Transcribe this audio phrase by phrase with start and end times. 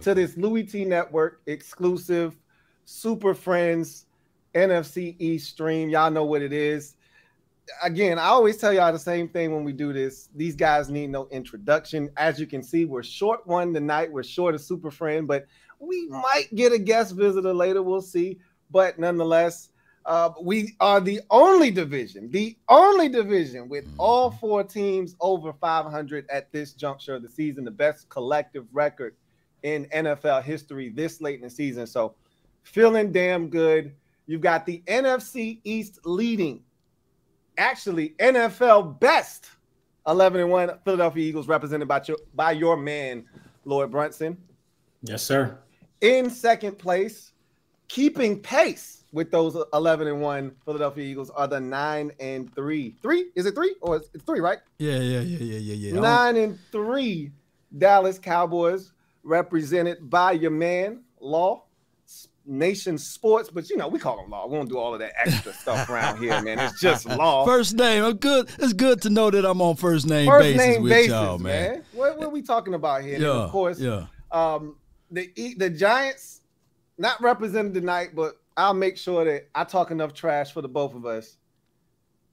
[0.00, 2.36] to this Louis T Network exclusive
[2.84, 4.06] Super Friends
[4.54, 5.88] NFC East stream.
[5.88, 6.96] Y'all know what it is.
[7.82, 10.30] Again, I always tell y'all the same thing when we do this.
[10.34, 12.10] These guys need no introduction.
[12.16, 14.10] As you can see, we're short one tonight.
[14.10, 15.46] We're short a super friend, but
[15.78, 17.82] we might get a guest visitor later.
[17.82, 18.38] We'll see.
[18.70, 19.68] But nonetheless,
[20.06, 26.26] uh, we are the only division, the only division with all four teams over 500
[26.30, 29.14] at this juncture of the season, the best collective record
[29.62, 31.86] in NFL history this late in the season.
[31.86, 32.14] So,
[32.62, 33.94] feeling damn good.
[34.26, 36.62] You've got the NFC East leading,
[37.56, 39.50] actually NFL best
[40.06, 43.24] 11 and 1 Philadelphia Eagles represented by your, by your man
[43.64, 44.36] Lloyd Brunson.
[45.02, 45.58] Yes, sir.
[46.00, 47.32] In second place,
[47.88, 52.96] keeping pace with those 11 and 1 Philadelphia Eagles are the 9 and 3.
[53.00, 53.26] 3?
[53.34, 54.58] Is it 3 or it's 3, right?
[54.78, 56.00] Yeah, yeah, yeah, yeah, yeah, yeah.
[56.00, 57.32] 9 and 3
[57.76, 61.64] Dallas Cowboys represented by your man Law
[62.48, 64.46] Nation Sports, but you know we call him Law.
[64.46, 66.58] We won't do all of that extra stuff around here, man.
[66.58, 67.44] It's just Law.
[67.44, 68.04] First name.
[68.04, 68.48] I'm good.
[68.58, 71.38] It's good to know that I'm on first name first basis name with basis, y'all,
[71.38, 71.72] man.
[71.72, 71.84] man.
[71.92, 73.18] What, what, are we talking about here?
[73.18, 74.06] Yeah, of course, yeah.
[74.30, 74.76] Um,
[75.10, 76.40] the the Giants
[76.96, 80.94] not represented tonight, but I'll make sure that I talk enough trash for the both
[80.94, 81.36] of us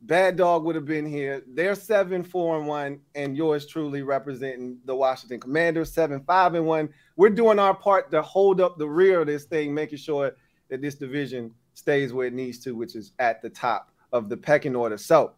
[0.01, 1.43] Bad Dog would have been here.
[1.47, 6.65] They're seven, four, and one, and yours truly representing the Washington Commanders, seven, five, and
[6.65, 6.89] one.
[7.15, 10.33] We're doing our part to hold up the rear of this thing, making sure
[10.69, 14.37] that this division stays where it needs to, which is at the top of the
[14.37, 14.97] pecking order.
[14.97, 15.33] So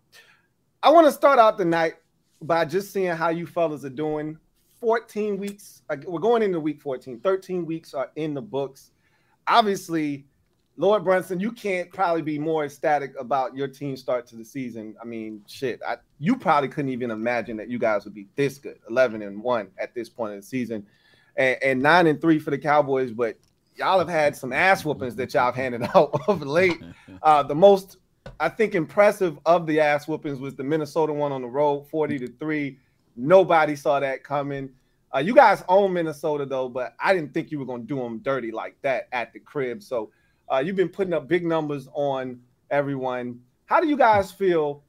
[0.83, 1.95] I want to start out the night
[2.42, 4.38] by just seeing how you fellas are doing.
[4.80, 7.19] 14 weeks, uh, we're going into week 14.
[7.19, 8.92] 13 weeks are in the books.
[9.47, 10.27] Obviously,
[10.80, 14.95] Lloyd Brunson, you can't probably be more ecstatic about your team start to the season.
[15.02, 18.59] I mean, shit, I, you probably couldn't even imagine that you guys would be this
[18.59, 20.86] good, 11 and 1 at this point in the season,
[21.36, 23.11] and, and 9 and 3 for the Cowboys.
[23.11, 23.38] But
[23.75, 26.80] y'all have had some ass whoopings that y'all have handed out of late.
[27.23, 27.98] Uh, the most,
[28.39, 32.20] I think, impressive of the ass whoopings was the Minnesota one on the road, 40
[32.20, 32.77] to 3.
[33.15, 34.70] Nobody saw that coming.
[35.14, 37.95] Uh, you guys own Minnesota, though, but I didn't think you were going to do
[37.95, 39.82] them dirty like that at the crib.
[39.82, 40.11] So,
[40.52, 43.39] uh, you've been putting up big numbers on everyone.
[43.65, 44.83] How do you guys feel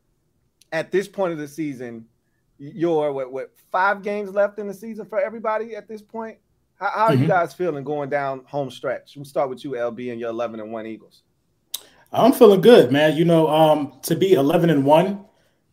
[0.72, 2.06] at this point of the season?
[2.58, 6.38] Your what, what five games left in the season for everybody at this point?
[6.78, 7.22] How, how are mm-hmm.
[7.22, 9.14] you guys feeling going down home stretch?
[9.16, 11.22] We'll start with you, LB, and your 11 and 1 Eagles.
[12.12, 13.16] I'm feeling good, man.
[13.16, 15.24] You know, um, to be 11 and 1,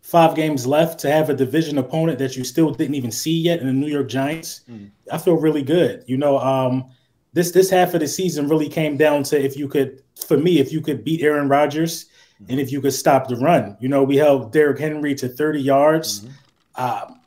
[0.01, 3.59] five games left, to have a division opponent that you still didn't even see yet
[3.59, 4.91] in the New York Giants, mm.
[5.11, 6.03] I feel really good.
[6.07, 6.91] You know, um,
[7.35, 10.59] this this half of the season really came down to if you could, for me,
[10.59, 12.45] if you could beat Aaron Rodgers mm-hmm.
[12.49, 13.77] and if you could stop the run.
[13.81, 16.21] You know, we held Derrick Henry to 30 yards.
[16.21, 16.81] Mm-hmm.
[16.81, 17.19] Um,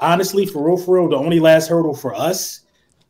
[0.00, 2.60] honestly, for real, for real, the only last hurdle for us,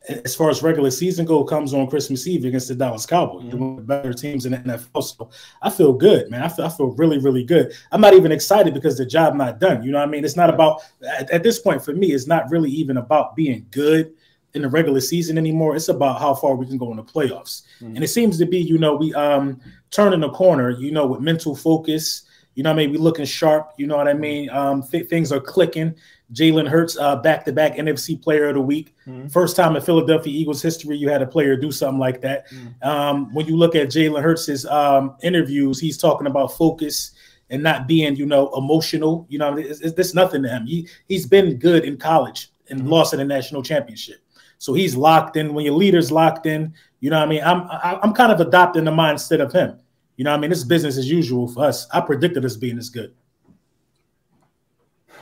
[0.08, 3.58] as far as regular season go, comes on Christmas Eve against the Dallas Cowboys, mm-hmm.
[3.58, 5.02] one of the better teams in the NFL.
[5.04, 5.28] So
[5.60, 6.42] I feel good, man.
[6.42, 7.74] I feel, I feel really, really good.
[7.92, 9.82] I'm not even excited because the job not done.
[9.82, 10.24] You know what I mean?
[10.24, 12.12] It's not about at, at this point for me.
[12.12, 14.14] It's not really even about being good
[14.56, 15.76] in the regular season anymore.
[15.76, 17.62] It's about how far we can go in the playoffs.
[17.80, 17.94] Mm-hmm.
[17.94, 21.20] And it seems to be, you know, we um turning the corner, you know, with
[21.20, 22.22] mental focus.
[22.54, 23.74] You know, i maybe looking sharp.
[23.76, 24.48] You know what I mean?
[24.48, 25.94] Um, th- things are clicking.
[26.32, 28.94] Jalen Hurts, uh, back-to-back NFC Player of the Week.
[29.06, 29.28] Mm-hmm.
[29.28, 32.50] First time in Philadelphia Eagles history you had a player do something like that.
[32.50, 32.88] Mm-hmm.
[32.88, 37.12] Um, when you look at Jalen Hurts' um, interviews, he's talking about focus
[37.50, 39.26] and not being, you know, emotional.
[39.28, 40.66] You know, it's, it's, nothing to him.
[40.66, 42.88] He he's been good in college and mm-hmm.
[42.88, 44.16] lost in a national championship.
[44.58, 45.54] So he's locked in.
[45.54, 47.42] When your leader's locked in, you know what I mean?
[47.44, 47.68] I'm
[48.02, 49.78] I'm kind of adopting the mindset of him.
[50.16, 50.50] You know what I mean?
[50.50, 51.86] This business as usual for us.
[51.92, 53.14] I predicted us being this good.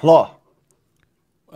[0.03, 0.37] Law.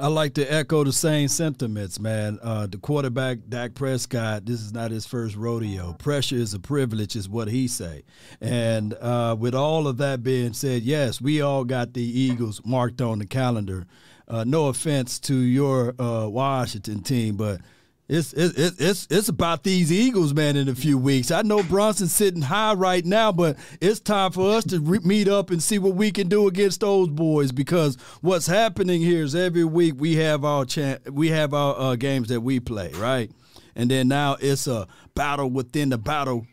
[0.01, 2.39] I like to echo the same sentiments, man.
[2.41, 5.95] Uh, the quarterback, Dak Prescott, this is not his first rodeo.
[5.95, 8.05] Pressure is a privilege, is what he say.
[8.41, 13.01] And uh, with all of that being said, yes, we all got the Eagles marked
[13.01, 13.89] on the calendar
[14.29, 17.61] uh, no offense to your uh, Washington team, but
[18.09, 20.57] it's it's it's it's about these Eagles, man.
[20.57, 24.51] In a few weeks, I know Brunson's sitting high right now, but it's time for
[24.51, 27.53] us to re- meet up and see what we can do against those boys.
[27.53, 31.97] Because what's happening here is every week we have our cha- we have our uh,
[31.97, 33.31] games that we play, right?
[33.77, 36.47] And then now it's a battle within the battle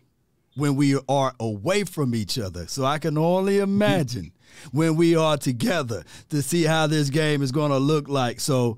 [0.55, 2.67] when we are away from each other.
[2.67, 4.31] So I can only imagine
[4.71, 8.39] when we are together to see how this game is going to look like.
[8.39, 8.77] So,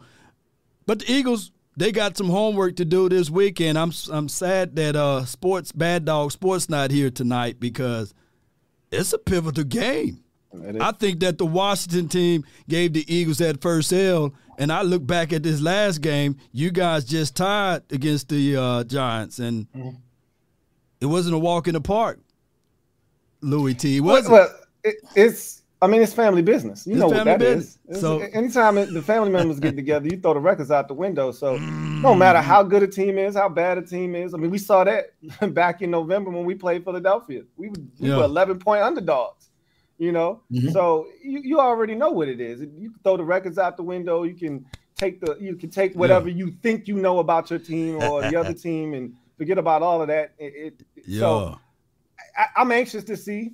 [0.85, 3.77] but the Eagles, they got some homework to do this weekend.
[3.77, 8.13] I'm I'm sad that uh Sports Bad Dog Sports not here tonight because
[8.91, 10.23] it's a pivotal game.
[10.79, 15.05] I think that the Washington team gave the Eagles that first L, and I look
[15.05, 16.37] back at this last game.
[16.51, 19.97] You guys just tied against the uh, Giants, and mm-hmm.
[21.01, 22.19] it wasn't a walk in the park.
[23.41, 24.01] Louis T.
[24.01, 24.49] Was well,
[24.83, 26.87] it, it's I mean, it's family business.
[26.87, 27.77] You it's know what that business.
[27.87, 28.01] is.
[28.01, 31.31] So anytime the family members get together, you throw the records out the window.
[31.31, 34.33] So no matter how good a team is, how bad a team is.
[34.33, 35.13] I mean, we saw that
[35.53, 37.43] back in November when we played Philadelphia.
[37.57, 38.17] We, we yeah.
[38.17, 39.49] were 11 point underdogs.
[39.99, 40.69] You know, mm-hmm.
[40.69, 42.61] so you, you already know what it is.
[42.61, 44.21] You can throw the records out the window.
[44.21, 44.63] You can
[44.95, 46.35] take the you can take whatever yeah.
[46.35, 49.99] you think you know about your team or the other team and forget about all
[49.99, 50.33] of that.
[50.37, 51.19] It, it, yeah.
[51.19, 51.59] So
[52.37, 53.53] I, I'm anxious to see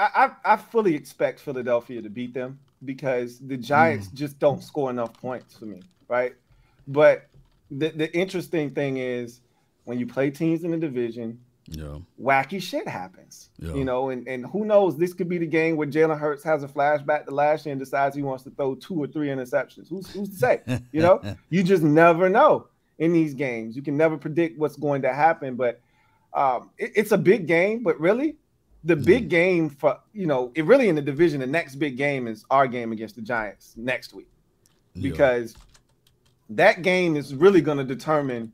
[0.00, 4.14] I, I, fully expect Philadelphia to beat them because the Giants mm.
[4.14, 6.34] just don't score enough points for me, right?
[6.88, 7.28] But
[7.70, 9.40] the, the interesting thing is
[9.84, 11.98] when you play teams in the division, yeah.
[12.20, 13.50] wacky shit happens.
[13.58, 13.74] Yeah.
[13.74, 16.62] You know, and, and who knows, this could be the game where Jalen Hurts has
[16.62, 19.88] a flashback to last year and decides he wants to throw two or three interceptions.
[19.88, 20.60] Who's who's to say?
[20.92, 21.20] you know,
[21.50, 22.68] you just never know
[22.98, 23.76] in these games.
[23.76, 25.80] You can never predict what's going to happen, but
[26.32, 28.36] um, it, it's a big game, but really
[28.84, 32.26] the big game for you know it really in the division the next big game
[32.26, 34.28] is our game against the giants next week.
[35.00, 35.64] Because yeah.
[36.50, 38.52] that game is really going to determine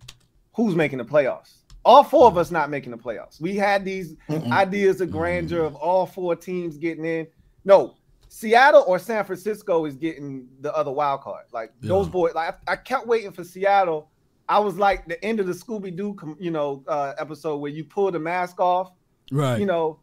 [0.54, 1.54] who's making the playoffs.
[1.84, 3.40] All four of us not making the playoffs.
[3.40, 4.16] We had these
[4.50, 7.26] ideas of grandeur of all four teams getting in.
[7.64, 7.96] No
[8.28, 11.46] seattle or san francisco is getting the other wild card.
[11.52, 11.88] Like yeah.
[11.88, 14.10] those boys like I, I kept waiting for seattle.
[14.48, 18.10] I was like the end of the scooby-doo you know uh, episode where you pull
[18.10, 18.92] the mask off
[19.32, 19.58] right.
[19.58, 20.00] you know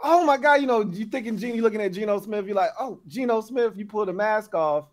[0.00, 2.70] oh my god, you know, you thinking Gene, you looking at Geno Smith, you're like,
[2.78, 4.86] oh, Geno Smith, you pull the mask off,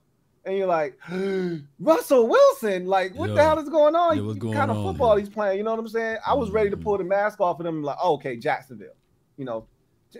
[0.46, 0.98] and you're like,
[1.80, 4.26] Russell Wilson, like, what Yo, the hell is going on?
[4.26, 5.58] What kind of football he's playing?
[5.58, 6.18] You know what I'm saying?
[6.26, 8.96] I was ready to pull the mask off of them, like, oh, okay, Jacksonville,
[9.38, 9.68] you know,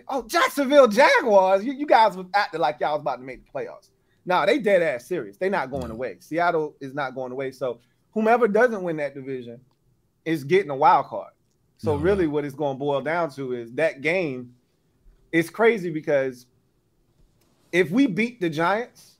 [0.08, 3.50] oh, Jacksonville Jaguars, you, you guys were acting like y'all was about to make the
[3.50, 3.90] playoffs.
[4.26, 5.36] Nah, they dead ass serious.
[5.36, 6.16] They not going away.
[6.20, 7.50] Seattle is not going away.
[7.50, 7.80] So
[8.12, 9.60] whomever doesn't win that division
[10.24, 11.33] is getting a wild card.
[11.84, 12.30] So no, really, no.
[12.30, 14.54] what it's going to boil down to is that game.
[15.32, 16.46] It's crazy because
[17.72, 19.16] if we beat the Giants,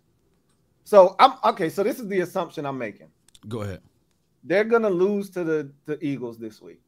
[0.84, 1.69] so I'm okay.
[1.69, 3.08] So this is the assumption I'm making.
[3.49, 3.82] Go ahead.
[4.44, 6.81] They're going to lose to the the Eagles this week.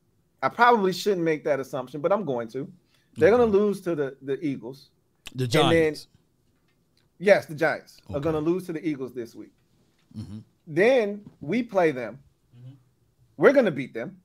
[0.43, 2.73] I probably shouldn't make that assumption, but I'm going to.
[3.17, 4.91] They're going to lose to the the Eagles.
[5.35, 6.05] The Giants.
[6.05, 8.17] Then, yes, the Giants okay.
[8.17, 9.53] are going to lose to the Eagles this week.
[10.17, 10.39] Mm-hmm.
[10.67, 12.19] Then we play them.
[12.59, 12.75] Mm-hmm.
[13.37, 14.17] We're going to beat them.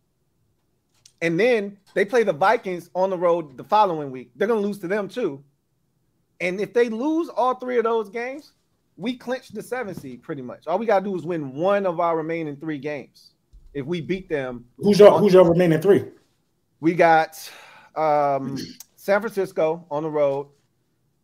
[1.21, 4.31] And then they play the Vikings on the road the following week.
[4.35, 5.43] They're going to lose to them too.
[6.39, 8.53] And if they lose all three of those games,
[8.97, 10.65] we clinch the seven seed pretty much.
[10.67, 13.33] All we got to do is win one of our remaining three games.
[13.73, 16.05] If we beat them, who's your who's your remaining three?
[16.81, 17.49] We got
[17.95, 18.57] um,
[18.95, 20.47] San Francisco on the road.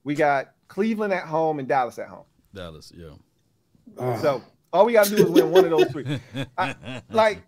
[0.03, 2.25] We got Cleveland at home and Dallas at home.
[2.53, 4.21] Dallas, yeah.
[4.21, 4.41] So
[4.71, 6.19] all we got to do is win one of those three.
[6.57, 7.41] I, like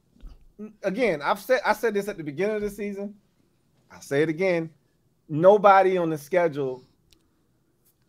[0.83, 3.15] again, I've said I said this at the beginning of the season.
[3.91, 4.69] I'll say it again.
[5.27, 6.83] Nobody on the schedule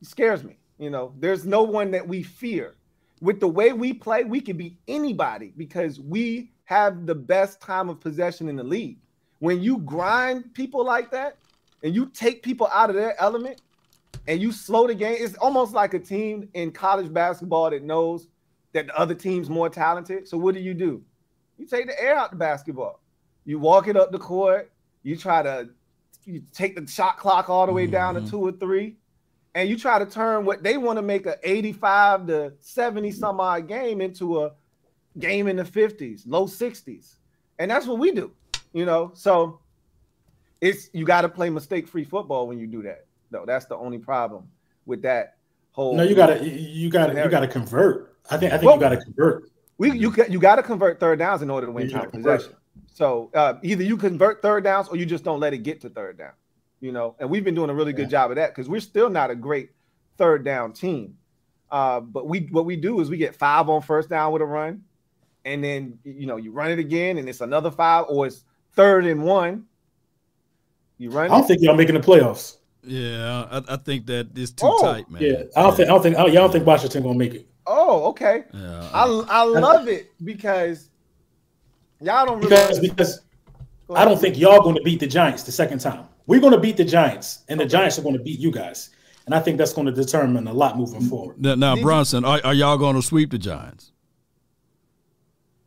[0.03, 0.59] scares me.
[0.79, 2.75] You know, there's no one that we fear.
[3.21, 7.91] With the way we play, we can be anybody because we have the best time
[7.91, 8.99] of possession in the league.
[9.41, 11.37] When you grind people like that
[11.83, 13.61] and you take people out of their element
[14.27, 18.29] and you slow the game, it's almost like a team in college basketball that knows
[18.73, 20.27] that the other team's more talented.
[20.27, 21.03] So what do you do?
[21.61, 23.01] You take the air out the basketball.
[23.45, 24.73] You walk it up the court.
[25.03, 25.69] You try to
[26.25, 28.25] you take the shot clock all the way down mm-hmm.
[28.25, 28.97] to two or three,
[29.55, 33.41] and you try to turn what they want to make a 85 to 70 some
[33.41, 34.53] odd game into a
[35.19, 37.17] game in the 50s, low 60s.
[37.59, 38.31] And that's what we do,
[38.73, 39.11] you know.
[39.15, 39.61] So
[40.63, 43.05] it's you got to play mistake-free football when you do that.
[43.31, 44.49] No, that's the only problem
[44.87, 45.37] with that
[45.73, 45.95] whole.
[45.95, 48.17] No, you gotta you gotta you gotta convert.
[48.31, 49.50] I think I think well, you gotta convert.
[49.81, 52.55] We you you got to convert third downs in order to win time possession.
[52.93, 55.89] So uh, either you convert third downs or you just don't let it get to
[55.89, 56.33] third down.
[56.83, 59.09] You know, and we've been doing a really good job of that because we're still
[59.09, 59.71] not a great
[60.19, 61.17] third down team.
[61.71, 64.45] Uh, but we what we do is we get five on first down with a
[64.45, 64.83] run,
[65.47, 68.45] and then you know you run it again and it's another five or it's
[68.75, 69.65] third and one.
[70.99, 71.25] You run.
[71.25, 71.47] I don't it.
[71.49, 72.59] think y'all making the playoffs.
[72.85, 75.23] Yeah, I, I think that is too oh, tight, man.
[75.23, 77.50] Yeah, I don't think I don't think y'all don't think Washington gonna make it.
[77.73, 78.45] Oh, okay.
[78.53, 78.91] Yeah.
[78.93, 80.89] I I love it because
[82.01, 83.21] y'all don't really because, because
[83.95, 86.07] I don't think y'all going to beat the Giants the second time.
[86.27, 87.71] We're going to beat the Giants, and the okay.
[87.73, 88.91] Giants are going to beat you guys.
[89.27, 91.41] And I think that's going to determine a lot moving forward.
[91.41, 93.93] Now, now Bronson, are, are y'all going to sweep the Giants?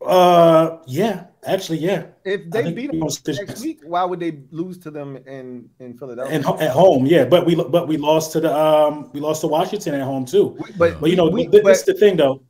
[0.05, 2.05] Uh, yeah, Actually, yeah.
[2.23, 6.33] If they beat them next week, why would they lose to them in in Philadelphia?
[6.33, 7.25] And at home, yeah.
[7.25, 10.57] But we but we lost to the um we lost to Washington at home too.
[10.77, 12.41] But but you know we, this is the thing though.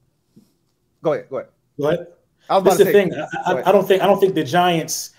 [1.02, 1.30] Go ahead.
[1.30, 1.50] Go ahead.
[1.80, 2.08] Go ahead.
[2.50, 3.14] I was this is the thing.
[3.46, 5.12] I, I, don't think I don't think the Giants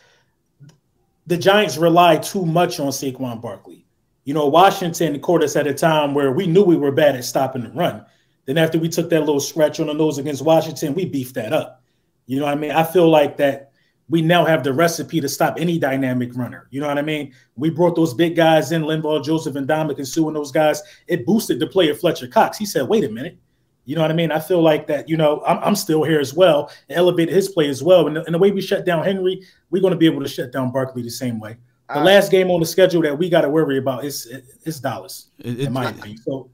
[1.26, 3.86] the Giants rely too much on Saquon Barkley.
[4.24, 7.24] You know, Washington caught us at a time where we knew we were bad at
[7.24, 8.04] stopping the run.
[8.46, 11.52] Then after we took that little scratch on the nose against Washington, we beefed that
[11.52, 11.82] up.
[12.26, 12.70] You know what I mean?
[12.70, 13.72] I feel like that
[14.08, 16.68] we now have the recipe to stop any dynamic runner.
[16.70, 17.32] You know what I mean?
[17.56, 20.82] We brought those big guys in, Linval, Joseph, and Ndamukong Suh and those guys.
[21.06, 22.58] It boosted the play of Fletcher Cox.
[22.58, 23.38] He said, wait a minute.
[23.86, 24.32] You know what I mean?
[24.32, 27.68] I feel like that, you know, I'm, I'm still here as well, elevated his play
[27.68, 28.06] as well.
[28.06, 30.28] And the, and the way we shut down Henry, we're going to be able to
[30.28, 31.58] shut down Barkley the same way.
[31.88, 34.26] The uh, last game on the schedule that we got to worry about is
[34.64, 36.16] it's Dallas, it, in my opinion.
[36.16, 36.48] So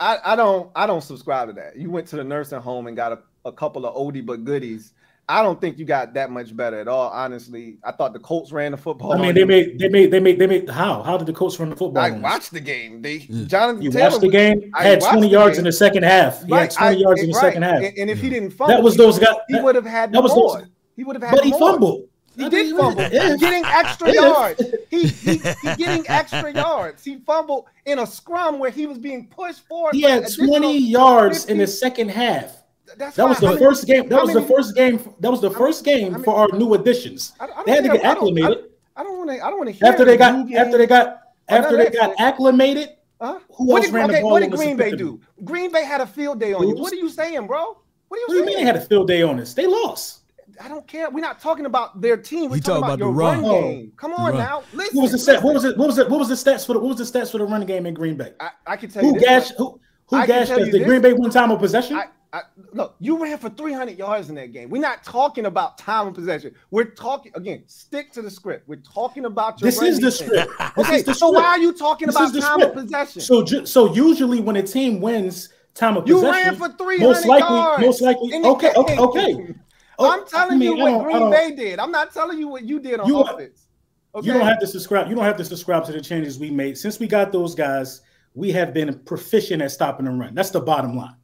[0.00, 1.76] I, I don't I don't subscribe to that.
[1.76, 4.92] You went to the nursing home and got a, a couple of oldie but goodies
[5.28, 7.08] I don't think you got that much better at all.
[7.08, 9.12] Honestly, I thought the Colts ran the football.
[9.12, 10.68] I mean, they made, they made, they made, they made.
[10.68, 11.02] How?
[11.02, 12.02] How did the Colts run the football?
[12.02, 13.00] I watched the game.
[13.00, 14.70] They Jonathan you Taylor watched the game.
[14.74, 16.44] Was, had twenty yards in the second half.
[16.44, 17.40] He right, had twenty I, yards in the right.
[17.40, 17.82] second half.
[17.82, 19.36] And, and, if he didn't fumble, that was those guys.
[19.48, 20.58] He would have had that was more.
[20.58, 21.36] Those, he would have had.
[21.36, 21.72] But he more.
[21.72, 22.08] fumbled.
[22.36, 23.04] He did fumble.
[23.04, 24.62] He's getting extra yards.
[24.90, 25.38] He, he, he
[25.76, 27.02] getting extra yards.
[27.04, 29.94] He fumbled in a scrum where he was being pushed forward.
[29.94, 31.52] He had 20 yards 50.
[31.52, 32.63] in the second half.
[32.96, 34.08] That's that was the first game.
[34.08, 35.14] That was the first game.
[35.20, 37.32] That was the first game for our new additions.
[37.66, 38.70] they had to get acclimated.
[38.96, 39.44] I don't want to.
[39.44, 42.90] I don't want to hear after they got after they got after they got acclimated.
[43.20, 43.38] Huh?
[43.54, 44.32] Who what else did, ran okay, the ball?
[44.32, 45.20] What did Green Bay do?
[45.44, 46.74] Green Bay had a field day on you.
[46.74, 47.78] What are you saying, bro?
[48.08, 48.38] What are you, what saying?
[48.38, 49.54] you mean they had a field day on us?
[49.54, 50.20] They lost.
[50.60, 51.10] I don't care.
[51.10, 52.50] We're not talking about their team.
[52.50, 53.60] We're talking about, about, your run, run oh.
[53.62, 53.92] game.
[53.96, 54.62] Come on now.
[54.72, 54.96] Listen.
[54.96, 55.42] What was the stat?
[55.42, 55.76] What was it?
[55.76, 56.08] What was it?
[56.08, 56.80] What was the stats for the?
[56.80, 58.32] What was the stats for the running game in Green Bay?
[58.38, 59.20] I, I can tell who you.
[59.20, 60.68] Gashed, who who gashed us?
[60.68, 61.96] Did Green Bay one time of possession?
[61.96, 64.68] I, I, look, you ran for 300 yards in that game.
[64.68, 66.52] We're not talking about time of possession.
[66.72, 67.62] We're talking again.
[67.68, 68.66] Stick to the script.
[68.66, 69.70] We're talking about your.
[69.70, 70.50] This is the script.
[70.76, 73.22] okay, the so why are you talking this about time of possession?
[73.22, 77.06] So, so usually when a team wins time of you possession, you ran for 300
[77.06, 77.82] most likely, yards.
[77.82, 79.54] Most likely, okay, okay, okay.
[79.96, 81.78] Oh, I'm telling I mean, you what Green Bay did.
[81.78, 83.68] I'm not telling you what you did on you, offense.
[84.12, 84.26] Okay?
[84.26, 85.08] You don't have to subscribe.
[85.08, 88.00] You don't have to subscribe to the changes we made since we got those guys.
[88.34, 90.34] We have been proficient at stopping and run.
[90.34, 91.14] That's the bottom line.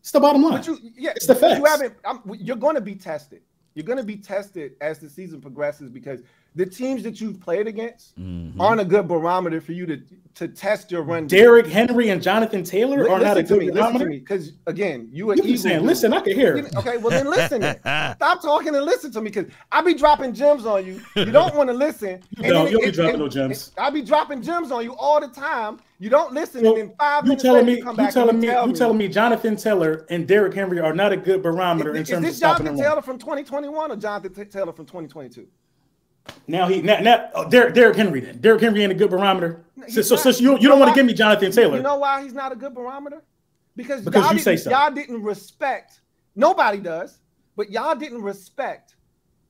[0.00, 0.52] It's the bottom line.
[0.52, 1.58] But you, yeah, it's the facts.
[1.58, 1.94] You haven't.
[2.04, 3.42] I'm, you're going to be tested.
[3.74, 6.22] You're going to be tested as the season progresses because
[6.54, 8.60] the teams that you've played against mm-hmm.
[8.60, 10.00] aren't a good barometer for you to
[10.34, 11.26] to test your run.
[11.26, 14.08] Derrick Henry and Jonathan Taylor L- are not a good me, barometer.
[14.08, 16.68] Because again, you are you saying, listen, I can hear.
[16.76, 17.62] Okay, well then listen.
[17.80, 21.00] Stop talking and listen to me because I be dropping gems on you.
[21.14, 22.22] You don't want to listen.
[22.38, 22.70] you don't.
[22.70, 23.72] You'll be dropping no gems.
[23.76, 25.80] I be dropping gems on you all the time.
[25.98, 28.12] You don't listen, so and then five you minutes telling me, you back.
[28.12, 31.42] telling me, tell you telling me Jonathan Taylor and Derrick Henry are not a good
[31.42, 34.86] barometer is, in terms is of stopping Jonathan Taylor from 2021 or Jonathan Taylor from
[34.86, 35.46] 2022?
[36.46, 39.64] Now he now, now oh, Derrick, Derrick Henry then Derrick Henry ain't a good barometer.
[39.88, 41.76] So, so, so, you, you, don't want to give me Jonathan Taylor.
[41.76, 43.22] You know why he's not a good barometer?
[43.74, 44.70] Because, because you say so.
[44.70, 46.00] Y'all didn't respect.
[46.36, 47.18] Nobody does,
[47.56, 48.94] but y'all didn't respect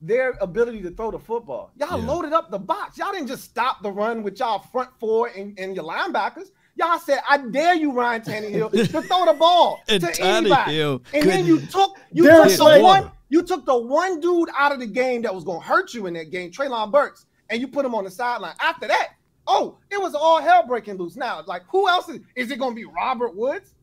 [0.01, 1.71] their ability to throw the football.
[1.75, 2.07] Y'all yeah.
[2.07, 2.97] loaded up the box.
[2.97, 6.51] Y'all didn't just stop the run with y'all front four and, and your linebackers.
[6.75, 11.29] Y'all said, "I dare you, Ryan Tannehill, to throw the ball to anybody." Hill and
[11.29, 14.85] then you took you took the one you took the one dude out of the
[14.85, 17.85] game that was going to hurt you in that game, Treylon Burks, and you put
[17.85, 18.53] him on the sideline.
[18.61, 19.13] After that,
[19.47, 21.15] oh, it was all hell breaking loose.
[21.15, 22.85] Now, like, who else is, is it going to be?
[22.85, 23.73] Robert Woods,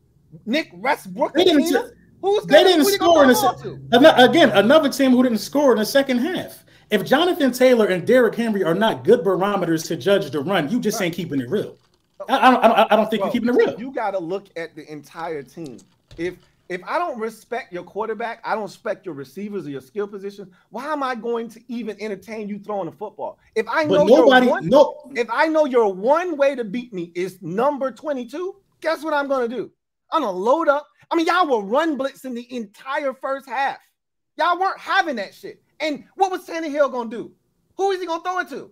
[0.45, 1.33] Nick Westbrook?
[1.33, 5.79] They didn't, Who's they didn't score in the again another team who didn't score in
[5.79, 6.65] the second half.
[6.91, 10.79] If Jonathan Taylor and Derrick Henry are not good barometers to judge the run, you
[10.79, 11.77] just ain't keeping it real.
[12.27, 13.79] I, I don't, I don't think you're keeping it real.
[13.79, 15.79] You got to look at the entire team.
[16.17, 16.35] If
[16.69, 20.49] if I don't respect your quarterback, I don't respect your receivers or your skill positions.
[20.69, 23.39] Why am I going to even entertain you throwing a football?
[23.55, 25.11] If I know nobody, one, no.
[25.15, 29.27] if I know your one way to beat me is number 22, guess what I'm
[29.27, 29.71] going to do?
[30.11, 30.87] I'm going to load up.
[31.09, 33.79] I mean, y'all were run blitzing the entire first half.
[34.37, 35.63] Y'all weren't having that shit.
[35.79, 37.31] And what was Tannehill going to do?
[37.77, 38.71] Who is he going to throw it to?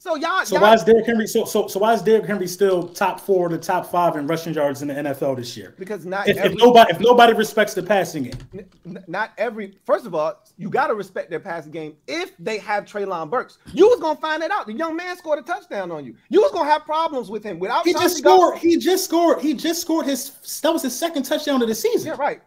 [0.00, 0.44] So y'all.
[0.44, 3.18] So y'all, why is Derrick Henry so so so why is Derrick Henry still top
[3.18, 5.74] four to top five in rushing yards in the NFL this year?
[5.76, 9.04] Because not if, every, if nobody if nobody respects the passing game.
[9.08, 9.76] Not every.
[9.84, 11.96] First of all, you got to respect their passing game.
[12.06, 14.66] If they have Treylon Burks, you was gonna find that out.
[14.66, 16.14] The young man scored a touchdown on you.
[16.28, 17.84] You was gonna have problems with him without.
[17.84, 18.58] He just scored.
[18.58, 19.40] He just scored.
[19.40, 20.60] He just scored his.
[20.62, 22.12] That was his second touchdown of the season.
[22.12, 22.40] Yeah, right.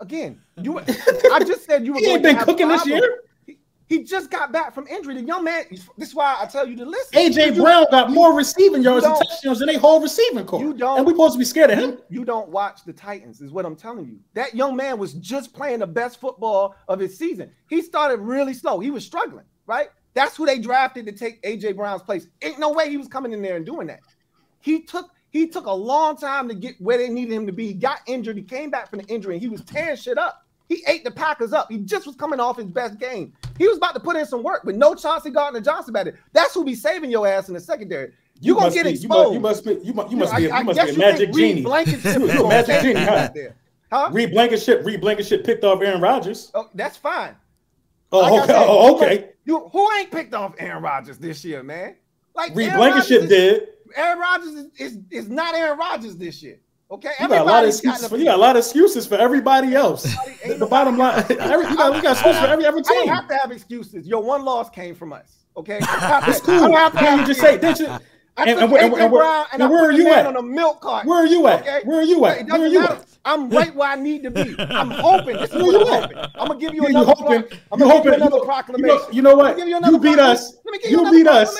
[0.00, 0.78] Again, you.
[1.32, 1.98] I just said you were.
[1.98, 3.20] he ain't been cooking this year.
[3.86, 5.14] He just got back from injury.
[5.14, 5.64] The young man,
[5.98, 7.18] this is why I tell you to listen.
[7.18, 10.60] AJ Brown got more receiving yards and touchdowns than they whole receiving core.
[10.60, 11.90] You don't, and we're supposed to be scared of him.
[11.90, 14.18] You, you don't watch the Titans, is what I'm telling you.
[14.32, 17.50] That young man was just playing the best football of his season.
[17.68, 18.80] He started really slow.
[18.80, 19.88] He was struggling, right?
[20.14, 22.26] That's who they drafted to take AJ Brown's place.
[22.40, 24.00] Ain't no way he was coming in there and doing that.
[24.60, 27.66] He took he took a long time to get where they needed him to be.
[27.66, 28.36] He got injured.
[28.36, 30.43] He came back from the injury and he was tearing shit up.
[30.68, 31.70] He ate the Packers up.
[31.70, 33.32] He just was coming off his best game.
[33.58, 36.16] He was about to put in some work but no Chauncey Gardner Johnson about it.
[36.32, 38.12] That's who be saving your ass in the secondary.
[38.40, 39.34] You, you gonna get be, exposed.
[39.34, 39.86] You must, you must be.
[39.86, 40.46] You must, you must be.
[40.46, 41.62] A, you must be a magic genie.
[41.62, 43.30] Blankenship you a magic genie, huh?
[43.92, 44.08] Huh?
[44.10, 44.84] Reed Blankenship.
[44.84, 46.50] Reed Blankenship picked off Aaron Rodgers.
[46.54, 47.36] Oh, that's fine.
[48.10, 48.46] Oh, like okay.
[48.46, 49.30] Said, oh, okay.
[49.44, 51.96] You, who ain't picked off Aaron Rodgers this year, man?
[52.34, 53.68] Like Reed Blankenship did.
[53.94, 56.58] Aaron Rodgers is, is, is not Aaron Rodgers this year.
[56.90, 58.08] Okay, you got a lot of excuses.
[58.08, 60.02] For, you got a lot of excuses for everybody else.
[60.46, 62.92] the bottom line, every, you got, we got excuses for every every team.
[62.92, 64.06] I don't have to have excuses.
[64.06, 65.46] Your one loss came from us.
[65.56, 66.54] Okay, it's cool.
[66.54, 67.88] I don't have to you just say, did you?
[68.36, 70.26] I and, and, and, and, where, and, where are you at?
[70.26, 71.06] On a milk cart.
[71.06, 71.60] Where are you at?
[71.60, 71.80] Okay?
[71.84, 72.46] Where are you at?
[72.48, 72.94] Where are you matter.
[72.94, 73.06] at?
[73.24, 74.56] I'm right where I need to be.
[74.58, 75.36] I'm hoping.
[75.36, 76.18] This is I'm hoping.
[76.18, 77.10] I'm gonna give you another.
[77.10, 78.98] You hoping, pro- I'm gonna hoping, give you another proclamation.
[79.12, 79.58] You know, you know what?
[79.58, 80.56] You, you beat us.
[80.64, 81.56] Let me give you, you beat us.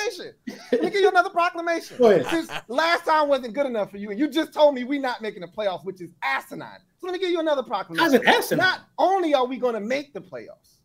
[0.73, 1.97] Let me give you another proclamation.
[1.97, 2.27] Go ahead.
[2.27, 5.21] Since last time wasn't good enough for you, and you just told me we're not
[5.21, 6.79] making the playoffs, which is asinine.
[6.99, 8.03] So let me give you another proclamation.
[8.03, 8.65] How's it asinine?
[8.65, 10.81] Not only are we gonna make the playoffs,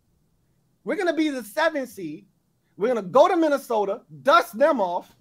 [0.85, 2.27] we're gonna be the seventh seed.
[2.77, 5.15] We're gonna go to Minnesota, dust them off,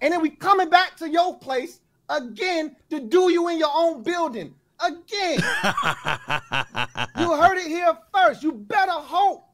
[0.00, 4.02] and then we coming back to your place again to do you in your own
[4.02, 5.38] building again.
[7.18, 8.42] you heard it here first.
[8.42, 9.44] You better hope.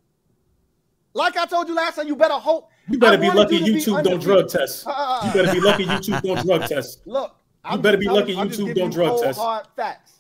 [1.15, 2.71] Like I told you last time, you better hope.
[2.89, 4.87] You better be lucky you YouTube don't drug test.
[4.93, 7.01] Uh, you better be lucky YouTube don't drug test.
[7.07, 9.39] Look, you I'm better be lucky YouTube don't drug test.
[9.39, 10.13] Hard facts.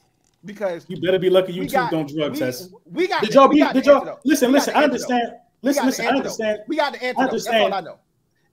[0.44, 2.72] Because you better be lucky YouTube got, don't drug we, test.
[2.84, 3.22] We got.
[3.22, 3.64] Did y'all be?
[3.72, 4.52] Did y'all listen?
[4.52, 4.74] Listen.
[4.74, 5.32] I understand.
[5.62, 5.86] Listen.
[5.86, 6.06] Listen.
[6.06, 6.60] I understand.
[6.66, 7.28] We got the answer.
[7.30, 7.98] That's all I know.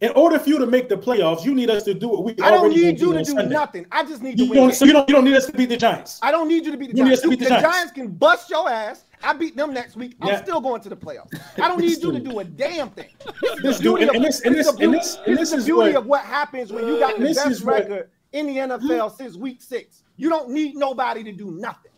[0.01, 2.33] In order for you to make the playoffs, you need us to do what we.
[2.33, 2.43] Can do.
[2.45, 3.53] I don't need you to do Sunday.
[3.53, 3.85] nothing.
[3.91, 4.71] I just need you to win.
[4.71, 5.09] So you don't.
[5.09, 6.19] You don't need us to beat the Giants.
[6.21, 7.09] I don't need you to beat the you Giants.
[7.09, 7.69] Need us to beat the, the Giants.
[7.69, 7.91] Giants.
[7.93, 9.03] can bust your ass.
[9.21, 10.15] I beat them next week.
[10.21, 11.37] I'm still going to the playoffs.
[11.61, 13.09] I don't need you to do a damn thing.
[13.61, 16.05] This, dude, and, this, and this, and this, and this is the beauty what, of
[16.05, 19.17] what happens when you got the best record what, in the NFL hmm?
[19.17, 20.03] since week six.
[20.15, 21.91] You don't need nobody to do nothing.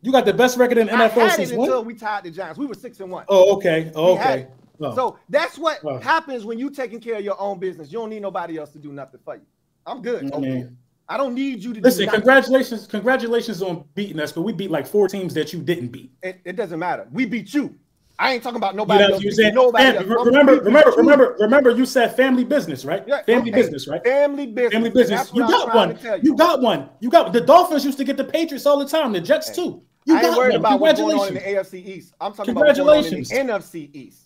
[0.00, 2.30] You got the best record in NFL I had since it until we tied the
[2.30, 2.58] Giants.
[2.58, 3.24] We were six and one.
[3.28, 3.92] Oh, okay.
[3.94, 4.48] Oh, okay.
[4.80, 4.94] Oh.
[4.94, 5.98] So that's what oh.
[5.98, 7.92] happens when you taking care of your own business.
[7.92, 9.46] You don't need nobody else to do nothing for you.
[9.86, 10.24] I'm good.
[10.24, 10.44] Mm-hmm.
[10.44, 10.68] Okay.
[11.08, 12.08] I don't need you to listen.
[12.08, 16.10] congratulations, congratulations on beating us, but we beat like four teams that you didn't beat.
[16.22, 17.06] It, it doesn't matter.
[17.12, 17.78] We beat you.
[18.18, 19.24] I ain't talking about nobody you know, else.
[19.24, 20.06] You said, nobody else.
[20.06, 21.70] Remember, remember, remember, remember.
[21.70, 23.02] You said family business, right?
[23.06, 23.60] Yeah, family okay.
[23.60, 24.02] business, right?
[24.04, 24.72] Family business.
[24.72, 25.32] Family business.
[25.34, 25.98] You got one.
[26.00, 26.20] You.
[26.22, 26.36] you.
[26.36, 26.88] got one.
[27.00, 29.12] You got the Dolphins used to get the Patriots all the time.
[29.12, 29.54] The Jets hey.
[29.56, 29.82] too.
[30.06, 30.60] You I ain't worried one.
[30.60, 32.14] about what's going on in the AFC East.
[32.20, 34.23] I'm talking about what's going on in the NFC East.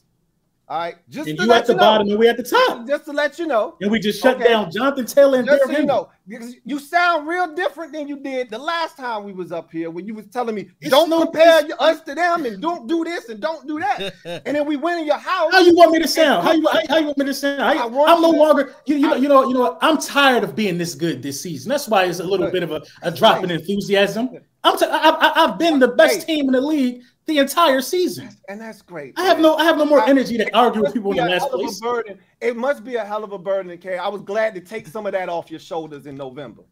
[0.71, 2.87] All right, just and you at the you bottom know, and we at the top.
[2.87, 3.77] Just to let you know.
[3.81, 4.49] And we just shut okay.
[4.49, 8.19] down Jonathan Taylor and just so you know, because you sound real different than you
[8.19, 11.09] did the last time we was up here when you was telling me it's don't
[11.09, 14.13] no, compare us to them and don't do this and don't do that.
[14.45, 15.51] and then we went in your house.
[15.53, 16.47] How you want me to sound?
[16.47, 17.63] How you how, how you want me to sound?
[17.63, 20.77] I, am no longer you, you know you know you know I'm tired of being
[20.77, 21.71] this good this season.
[21.71, 24.29] That's why it's a little bit of a, a drop in enthusiasm.
[24.65, 26.37] I'm t- I, I, I've been the best hey.
[26.37, 28.31] team in the league the entire season.
[28.49, 29.15] And that's great.
[29.17, 31.49] I have no I have no more energy to argue with people in the last
[31.51, 31.81] place.
[31.81, 32.19] Burden.
[32.41, 33.99] It must be a hell of a burden to carry.
[33.99, 36.63] I was glad to take some of that off your shoulders in November.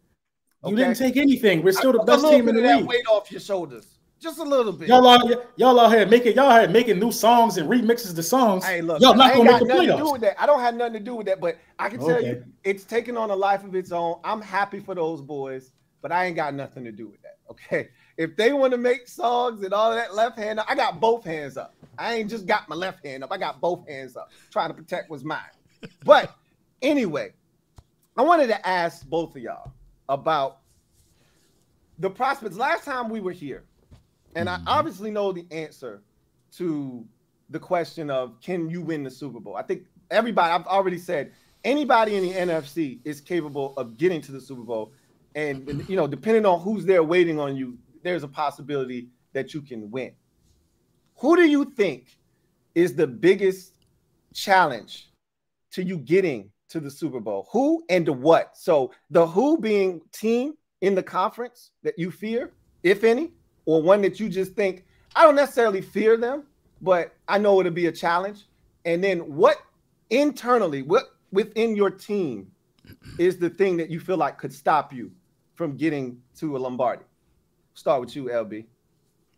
[0.63, 0.71] Okay?
[0.71, 1.63] You didn't take anything.
[1.63, 2.85] We're still the best team in the league.
[2.85, 3.97] Weight off your shoulders.
[4.19, 4.87] Just a little bit.
[4.87, 8.65] Y'all out, y'all out here making y'all here making new songs and remixes the songs.
[8.65, 9.97] Hey, look, y'all not gonna make the playoffs.
[9.97, 10.41] To do with that.
[10.41, 12.27] I don't have nothing to do with that, but I can tell okay.
[12.27, 14.19] you it's taking on a life of its own.
[14.23, 17.37] I'm happy for those boys, but I ain't got nothing to do with that.
[17.51, 17.89] Okay.
[18.17, 21.55] If they want to make songs and all that left hand, I got both hands
[21.55, 21.75] up.
[21.97, 23.31] I ain't just got my left hand up.
[23.31, 25.39] I got both hands up, trying to protect what's mine.
[26.03, 26.35] But
[26.81, 27.33] anyway,
[28.15, 29.71] I wanted to ask both of y'all
[30.09, 30.59] about
[31.99, 32.57] the prospects.
[32.57, 33.63] Last time we were here,
[34.35, 34.67] and mm-hmm.
[34.67, 36.01] I obviously know the answer
[36.53, 37.05] to
[37.49, 39.55] the question of can you win the Super Bowl?
[39.55, 44.31] I think everybody, I've already said, anybody in the NFC is capable of getting to
[44.31, 44.91] the Super Bowl.
[45.35, 49.61] And, you know, depending on who's there waiting on you, there's a possibility that you
[49.61, 50.11] can win.
[51.17, 52.17] Who do you think
[52.75, 53.73] is the biggest
[54.33, 55.09] challenge
[55.71, 57.47] to you getting to the Super Bowl?
[57.51, 58.57] Who and what?
[58.57, 63.31] So the who being team in the conference that you fear, if any,
[63.65, 66.43] or one that you just think, I don't necessarily fear them,
[66.81, 68.45] but I know it'll be a challenge.
[68.85, 69.57] And then what
[70.09, 72.51] internally, what within your team
[73.17, 75.11] is the thing that you feel like could stop you
[75.55, 77.03] from getting to a Lombardi?
[77.77, 78.65] Start with you, LB.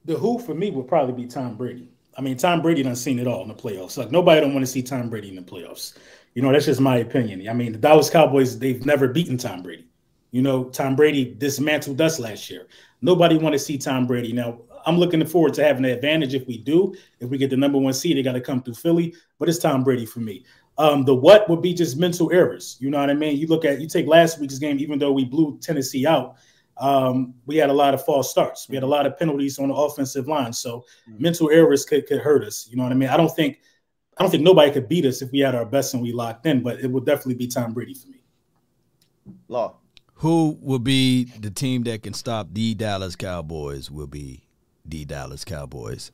[0.05, 1.91] The who for me would probably be Tom Brady.
[2.17, 3.97] I mean, Tom Brady done seen it all in the playoffs.
[3.97, 5.97] Like nobody don't want to see Tom Brady in the playoffs.
[6.35, 7.45] You know, that's just my opinion.
[7.49, 9.89] I mean, the Dallas Cowboys, they've never beaten Tom Brady.
[10.31, 12.67] You know, Tom Brady dismantled us last year.
[13.01, 14.31] Nobody want to see Tom Brady.
[14.31, 16.95] Now, I'm looking forward to having the advantage if we do.
[17.19, 19.13] If we get the number one seed, they got to come through Philly.
[19.37, 20.45] But it's Tom Brady for me.
[20.77, 22.77] Um, the what would be just mental errors.
[22.79, 23.35] You know what I mean?
[23.35, 26.37] You look at you take last week's game, even though we blew Tennessee out,
[26.79, 28.69] um, we had a lot of false starts.
[28.69, 30.53] We had a lot of penalties on the offensive line.
[30.53, 31.21] So mm-hmm.
[31.21, 32.67] mental errors could, could hurt us.
[32.69, 33.09] You know what I mean?
[33.09, 33.59] I don't think
[34.17, 36.45] I don't think nobody could beat us if we had our best and we locked
[36.45, 38.21] in, but it would definitely be Tom Brady for me.
[39.47, 39.75] Law.
[40.15, 43.89] Who will be the team that can stop the Dallas Cowboys?
[43.89, 44.43] Will be
[44.83, 46.11] the Dallas Cowboys.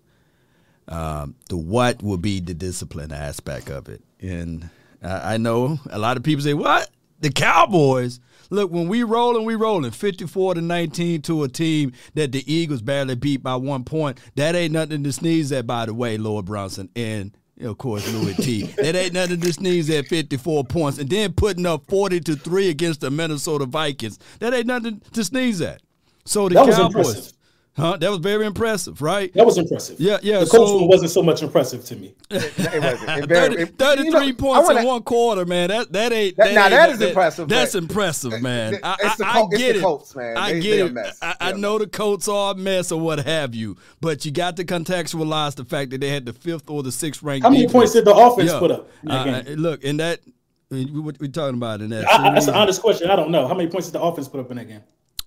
[0.88, 4.70] Um, the what will be the discipline aspect of it, and
[5.02, 6.88] I, I know a lot of people say, "What
[7.20, 8.20] the Cowboys?"
[8.52, 12.82] Look, when we rolling, we rolling 54 to 19 to a team that the Eagles
[12.82, 14.20] barely beat by one point.
[14.36, 16.90] That ain't nothing to sneeze at, by the way, Lord Bronson.
[16.96, 18.64] And of course, Louis T.
[18.78, 21.00] that ain't nothing to sneeze at 54 points.
[21.00, 24.20] And then putting up 40 to 3 against the Minnesota Vikings.
[24.40, 25.82] That ain't nothing to sneeze at.
[26.26, 27.34] So the Cowboys.
[27.78, 27.98] Huh?
[27.98, 29.34] That was very impressive, right?
[29.34, 30.00] That was impressive.
[30.00, 30.40] Yeah, yeah.
[30.40, 32.16] The coach so, wasn't so much impressive to me.
[32.30, 33.24] it, wasn't.
[33.24, 35.68] It very, 30, it, 33 you know, points wanna, in one quarter, man.
[35.68, 36.38] That that ain't.
[36.38, 37.50] That, that now ain't, that is that, impressive.
[37.50, 38.80] That's impressive, man.
[38.82, 39.82] I, I, the, I, get it.
[39.82, 40.38] Colts, man.
[40.38, 40.98] I they, get it.
[41.22, 44.56] I, I know the Colts are a mess or what have you, but you got
[44.56, 47.44] to contextualize the fact that they had the fifth or the sixth ranked.
[47.44, 47.74] How many defense.
[47.74, 48.60] points did the offense yeah.
[48.60, 48.90] put up?
[49.06, 50.22] Uh, look, and that
[50.70, 52.06] what we're talking about in that.
[52.06, 53.10] that's an honest question.
[53.12, 54.84] I don't know how many points did the offense put up in that game.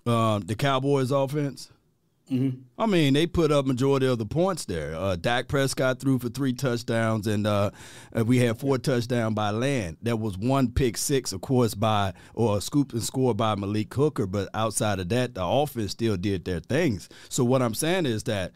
[0.06, 1.70] Um, the Cowboys offense.
[2.30, 2.60] Mm-hmm.
[2.78, 4.94] I mean, they put up majority of the points there.
[4.94, 7.70] Uh, Dak Prescott threw for three touchdowns, and uh,
[8.24, 9.96] we had four touchdowns by land.
[10.02, 13.92] There was one pick six, of course, by or a scoop and score by Malik
[13.94, 14.26] Hooker.
[14.26, 17.08] But outside of that, the offense still did their things.
[17.28, 18.52] So what I'm saying is that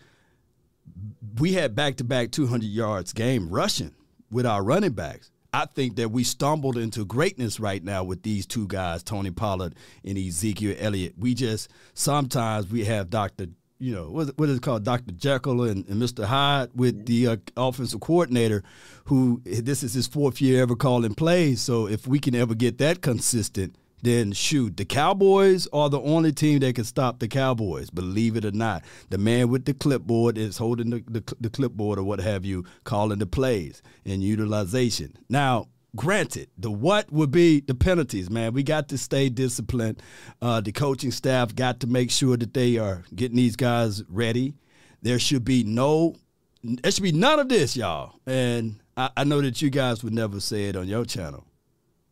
[1.39, 3.95] we had back to back 200 yards game rushing
[4.31, 5.31] with our running backs.
[5.55, 9.75] I think that we stumbled into greatness right now with these two guys, Tony Pollard
[10.03, 11.15] and Ezekiel Elliott.
[11.19, 13.49] We just sometimes we have Dr
[13.83, 15.13] you know, what, what is it called, Dr.
[15.13, 16.25] Jekyll and, and Mr.
[16.25, 18.63] Hyde with the uh, offensive coordinator,
[19.07, 21.61] who this is his fourth year ever calling plays.
[21.61, 26.33] So if we can ever get that consistent, then shoot, the Cowboys are the only
[26.33, 27.91] team that can stop the Cowboys.
[27.91, 31.99] Believe it or not, the man with the clipboard is holding the, the, the clipboard
[31.99, 35.17] or what have you, calling the plays and utilization.
[35.29, 38.53] Now, granted, the what would be the penalties, man.
[38.53, 40.03] We got to stay disciplined.
[40.41, 44.55] Uh, the coaching staff got to make sure that they are getting these guys ready.
[45.03, 46.15] There should be no,
[46.63, 48.21] there should be none of this, y'all.
[48.27, 51.47] And I, I know that you guys would never say it on your channel,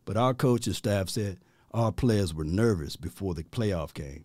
[0.04, 1.38] but our coaching staff said
[1.72, 4.24] our players were nervous before the playoff game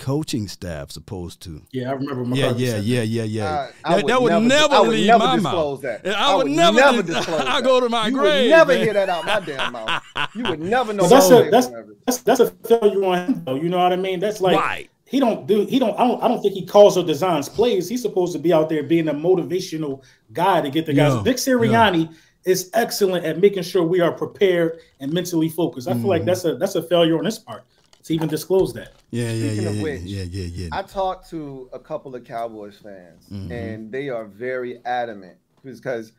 [0.00, 1.62] coaching staff supposed to.
[1.70, 2.24] Yeah, I remember.
[2.24, 5.24] My Yeah, yeah, yeah, yeah, yeah, that, that would never, never I would leave never
[5.24, 6.02] my disclose mouth.
[6.02, 6.16] That.
[6.16, 7.40] I, would, would never, never disclose.
[7.46, 8.44] I go to my you grave.
[8.46, 8.82] You would never man.
[8.82, 10.02] hear that out my damn mouth.
[10.34, 11.06] You would never know.
[11.06, 11.68] That's a that's,
[12.06, 13.54] that's that's a failure on him though.
[13.54, 14.18] You know what I mean?
[14.18, 14.56] That's like.
[14.56, 14.90] Right.
[15.04, 15.66] He don't do.
[15.66, 15.98] He don't.
[15.98, 16.22] I don't.
[16.22, 17.88] I don't think he calls or designs plays.
[17.88, 21.14] He's supposed to be out there being a motivational guy to get the guys.
[21.14, 21.22] Yeah.
[21.22, 22.16] Nick Sirianni yeah.
[22.44, 25.88] is excellent at making sure we are prepared and mentally focused.
[25.88, 26.00] I mm.
[26.00, 26.28] feel like mm-hmm.
[26.28, 27.64] that's a that's a failure on his part
[28.04, 28.92] to even disclose that.
[29.10, 30.68] Yeah, yeah, Speaking yeah, yeah, which, yeah, yeah, yeah.
[30.72, 33.52] I talked to a couple of Cowboys fans, mm-hmm.
[33.52, 36.12] and they are very adamant because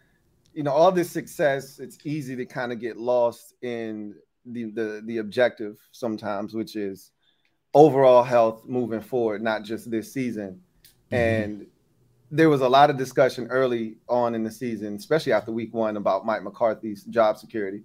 [0.54, 1.80] you know all this success.
[1.80, 4.15] It's easy to kind of get lost in
[4.46, 7.12] the the the objective sometimes, which is
[7.74, 10.62] overall health moving forward, not just this season.
[11.12, 11.15] Mm-hmm.
[11.15, 11.67] And
[12.30, 15.98] there was a lot of discussion early on in the season, especially after week one,
[15.98, 17.82] about Mike McCarthy's job security.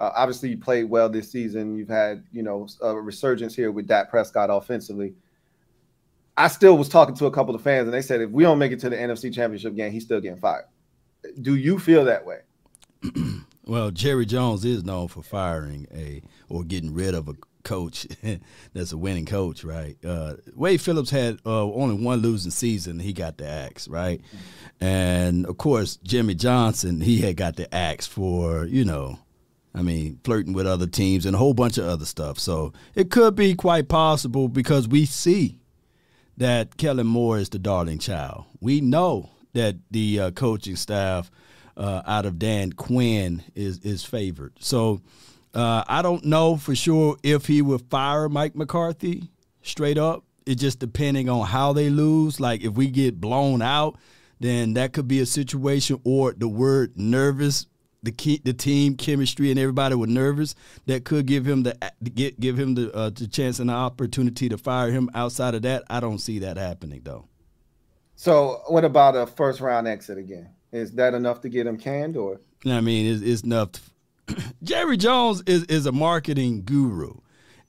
[0.00, 1.76] Uh, obviously, you played well this season.
[1.76, 5.14] You've had, you know, a resurgence here with Dak Prescott offensively.
[6.38, 8.58] I still was talking to a couple of fans, and they said if we don't
[8.58, 10.64] make it to the NFC Championship game, he's still getting fired.
[11.42, 12.38] Do you feel that way?
[13.66, 18.06] well, Jerry Jones is known for firing a or getting rid of a coach
[18.72, 19.98] that's a winning coach, right?
[20.02, 23.00] Uh, Wade Phillips had uh, only one losing season.
[23.00, 24.22] He got the axe, right?
[24.80, 29.18] And of course, Jimmy Johnson, he had got the axe for you know
[29.74, 32.38] I mean, flirting with other teams and a whole bunch of other stuff.
[32.38, 35.60] So it could be quite possible because we see
[36.36, 38.46] that Kellen Moore is the darling child.
[38.60, 41.30] We know that the uh, coaching staff
[41.76, 44.54] uh, out of Dan Quinn is is favored.
[44.58, 45.00] So
[45.54, 49.30] uh, I don't know for sure if he would fire Mike McCarthy
[49.62, 50.24] straight up.
[50.46, 52.40] It just depending on how they lose.
[52.40, 53.98] Like if we get blown out,
[54.40, 56.00] then that could be a situation.
[56.04, 57.66] Or the word nervous
[58.02, 60.54] the key, the team chemistry and everybody were nervous
[60.86, 61.76] that could give him the
[62.14, 65.10] get give him the uh, the chance and the opportunity to fire him.
[65.14, 67.26] Outside of that, I don't see that happening though.
[68.20, 70.50] So, what about a first round exit again?
[70.72, 72.40] Is that enough to get him canned, or?
[72.66, 73.72] I mean, it's, it's enough.
[73.72, 77.14] To, Jerry Jones is is a marketing guru,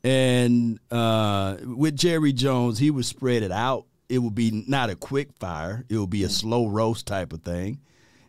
[0.04, 3.86] and uh, with Jerry Jones, he would spread it out.
[4.10, 5.86] It would be not a quick fire.
[5.88, 6.32] It would be a mm.
[6.32, 7.80] slow roast type of thing,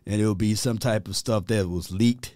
[0.05, 2.35] and it'll be some type of stuff that was leaked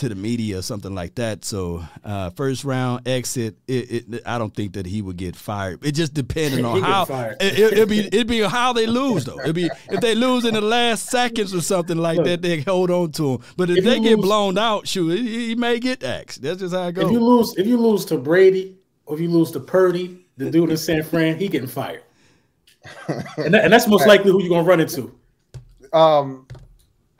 [0.00, 1.44] to the media or something like that.
[1.44, 5.84] So uh, first round exit, it, it, I don't think that he would get fired.
[5.84, 7.06] It just depending on how
[7.38, 9.38] it, would be it'd be how they lose though.
[9.40, 12.62] It'd be if they lose in the last seconds or something like Look, that, they
[12.62, 13.40] hold on to him.
[13.56, 16.42] But if, if they get lose, blown out, shoot, he, he, may get axed.
[16.42, 17.04] That's just how it goes.
[17.04, 20.50] If you lose, if you lose to Brady or if you lose to Purdy, the
[20.50, 22.02] dude in San Fran, he getting fired.
[23.36, 25.14] and, that, and that's most likely who you're gonna run into.
[25.92, 26.46] Um,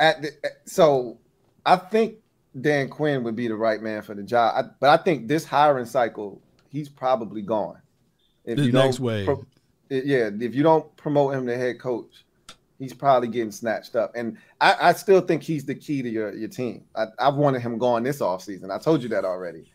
[0.01, 0.31] at the,
[0.65, 1.19] so
[1.65, 2.17] I think
[2.61, 4.55] Dan Quinn would be the right man for the job.
[4.57, 7.81] I, but I think this hiring cycle, he's probably gone.
[8.45, 9.45] If the you next way, pro,
[9.91, 10.31] yeah.
[10.41, 12.25] If you don't promote him to head coach,
[12.79, 14.13] he's probably getting snatched up.
[14.17, 16.85] And I, I still think he's the key to your your team.
[16.97, 18.71] I, have wanted him gone this offseason.
[18.71, 19.71] I told you that already.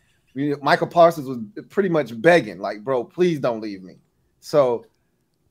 [0.60, 1.38] Micah Parsons was
[1.70, 3.94] pretty much begging, like, bro, please don't leave me.
[4.40, 4.84] So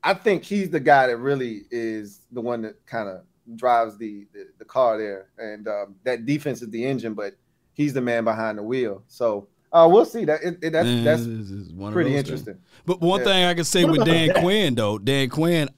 [0.03, 3.23] I think he's the guy that really is the one that kind of
[3.55, 7.35] drives the, the, the car there, and um, that defense is the engine, but
[7.73, 9.03] he's the man behind the wheel.
[9.07, 10.25] So uh, we'll see.
[10.25, 12.53] That it, it, that's man, that's pretty interesting.
[12.55, 12.65] Things.
[12.85, 13.25] But one yeah.
[13.25, 15.69] thing I can say with Dan Quinn though, Dan Quinn,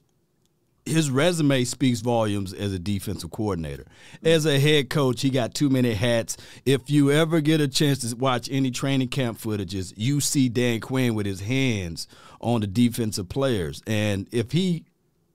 [0.84, 3.86] his resume speaks volumes as a defensive coordinator.
[4.22, 6.36] As a head coach, he got too many hats.
[6.64, 10.80] If you ever get a chance to watch any training camp footages, you see Dan
[10.80, 12.06] Quinn with his hands
[12.40, 13.82] on the defensive players.
[13.86, 14.84] And if he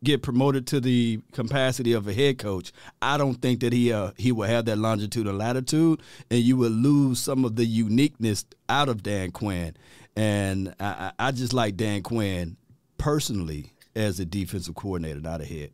[0.03, 4.11] get promoted to the capacity of a head coach, I don't think that he uh,
[4.17, 8.45] he will have that longitude and latitude, and you will lose some of the uniqueness
[8.69, 9.75] out of Dan Quinn.
[10.15, 12.57] And I, I just like Dan Quinn
[12.97, 15.71] personally as a defensive coordinator, not a head.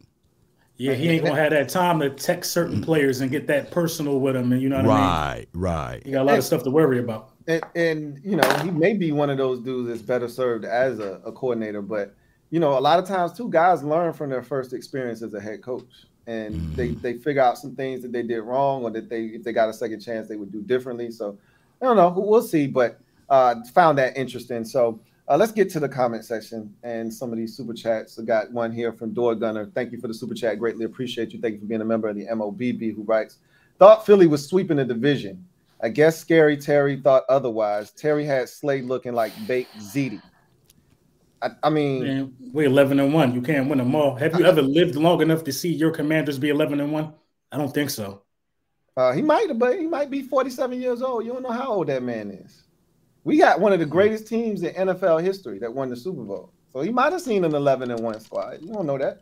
[0.78, 4.22] Yeah, he ain't gonna have that time to text certain players and get that personal
[4.22, 5.48] with them, and you know what right, I mean?
[5.54, 6.06] Right, right.
[6.06, 7.32] You got a lot and, of stuff to worry about.
[7.48, 11.00] And, and, you know, he may be one of those dudes that's better served as
[11.00, 12.16] a, a coordinator, but
[12.50, 15.40] you know, a lot of times too, guys learn from their first experience as a
[15.40, 15.86] head coach,
[16.28, 16.76] and mm-hmm.
[16.76, 19.54] they they figure out some things that they did wrong, or that they if they
[19.54, 21.12] got a second chance they would do differently.
[21.12, 21.38] So
[21.82, 24.64] I don't know, we'll see, but uh, found that interesting.
[24.66, 25.00] So.
[25.32, 28.18] Uh, let's get to the comment section and some of these super chats.
[28.18, 29.68] I got one here from Door Gunner.
[29.76, 30.58] Thank you for the super chat.
[30.58, 31.40] Greatly appreciate you.
[31.40, 33.38] Thank you for being a member of the MOBB who writes,
[33.78, 35.46] Thought Philly was sweeping the division.
[35.82, 37.92] I guess Scary Terry thought otherwise.
[37.92, 40.22] Terry had Slay looking like baked ziti.
[41.42, 43.34] I, I mean, Man, we're eleven and one.
[43.34, 44.16] You can't win them all.
[44.16, 47.14] Have you I, ever lived long enough to see your commanders be eleven and one?
[47.52, 48.24] I don't think so.
[48.98, 51.26] Uh, he might, but he might be forty-seven years old.
[51.26, 52.64] You don't know how old that man is.
[53.24, 56.52] We got one of the greatest teams in NFL history that won the Super Bowl.
[56.72, 58.62] So he might have seen an eleven and one squad.
[58.62, 59.22] You don't know that.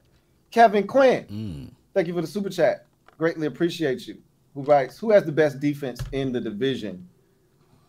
[0.50, 1.70] Kevin Quinn, mm.
[1.94, 2.86] thank you for the super chat.
[3.18, 4.18] Greatly appreciate you.
[4.54, 4.98] Who writes?
[4.98, 7.08] Who has the best defense in the division?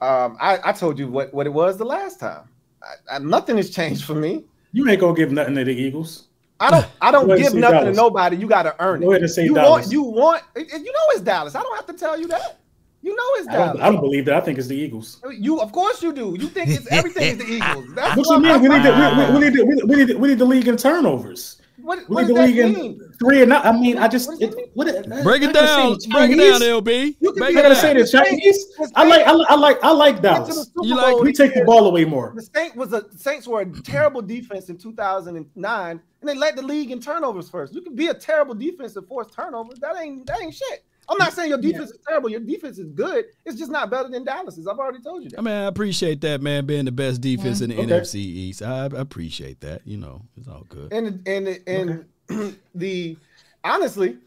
[0.00, 2.48] Um, I, I told you what, what it was the last time.
[2.82, 4.44] I, I, nothing has changed for me.
[4.72, 6.28] You ain't gonna give nothing to the Eagles.
[6.60, 6.86] I don't.
[7.00, 7.96] I don't give nothing Dallas.
[7.96, 8.36] to nobody.
[8.36, 9.06] You got to earn it.
[9.06, 9.86] Go ahead and say you Dallas.
[9.86, 9.92] want.
[9.92, 10.42] You want.
[10.56, 11.54] You know it's Dallas.
[11.54, 12.58] I don't have to tell you that.
[13.00, 13.70] You know it's Dallas.
[13.70, 14.34] I don't, I don't, believe that.
[14.34, 15.22] I think it's the Eagles.
[15.30, 16.36] You, of course, you do.
[16.38, 17.86] You think it's everything is the Eagles.
[17.94, 18.60] That's what you mean?
[18.60, 20.76] We need, to, we, we, need to, we, need to, we need the league in
[20.76, 21.57] turnovers.
[21.88, 23.01] What, what does that mean?
[23.18, 24.88] Three and not, I mean, I just it, what,
[25.24, 25.96] break it down.
[26.11, 27.16] Break it down, LB.
[27.18, 28.66] You can gotta say this Chinese.
[28.94, 30.70] I like, I, I like, I like Dallas.
[30.83, 31.18] You like?
[31.20, 32.35] We take the ball away more.
[32.37, 36.62] The Saints was a Saints were a terrible defense in 2009, and they led the
[36.62, 37.72] league in turnovers first.
[37.72, 39.79] You can be a terrible defense and force turnovers.
[39.79, 40.85] That ain't that ain't shit.
[41.08, 41.98] I'm not saying your defense yeah.
[41.98, 42.28] is terrible.
[42.28, 43.26] Your defense is good.
[43.46, 44.66] It's just not better than Dallas's.
[44.66, 45.38] I've already told you that.
[45.38, 47.86] I mean, I appreciate that, man, being the best defense in the okay.
[47.86, 48.62] NFC East.
[48.62, 49.82] I, I, appreciate that.
[49.86, 50.92] You know, it's all good.
[50.92, 52.54] And and and okay.
[52.74, 53.16] the
[53.64, 54.18] honestly,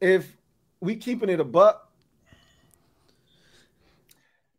[0.00, 0.30] if
[0.80, 1.86] we keeping it a buck.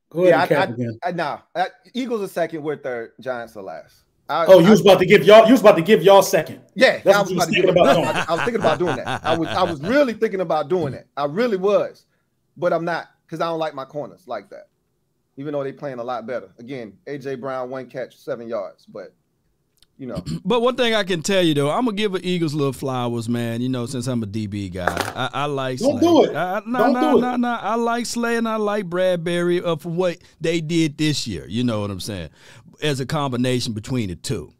[0.10, 1.00] Go ahead yeah, I, again.
[1.04, 1.40] I, nah,
[1.94, 3.96] Eagles are second, we're third, Giants are last.
[4.32, 5.46] I, oh, you was about to give y'all.
[5.46, 6.62] You was about to give y'all second.
[6.74, 8.08] Yeah, that's I was, what you was thinking about doing.
[8.08, 9.26] I, I, was thinking about doing that.
[9.26, 9.48] I was.
[9.50, 11.08] I was really thinking about doing that.
[11.18, 12.06] I really was,
[12.56, 14.70] but I'm not because I don't like my corners like that.
[15.36, 16.50] Even though they playing a lot better.
[16.60, 19.14] Again, AJ Brown one catch, seven yards, but
[19.98, 20.24] you know.
[20.46, 23.28] But one thing I can tell you though, I'm gonna give the Eagles little flowers,
[23.28, 23.60] man.
[23.60, 25.80] You know, since I'm a DB guy, I, I like.
[25.80, 26.08] Don't Slay.
[26.08, 26.36] do it.
[26.36, 27.50] I, no, Don't no, do no, no.
[27.50, 31.46] I like Slay and I like Bradberry uh, for what they did this year.
[31.48, 32.30] You know what I'm saying?
[32.82, 34.54] As a combination between the two.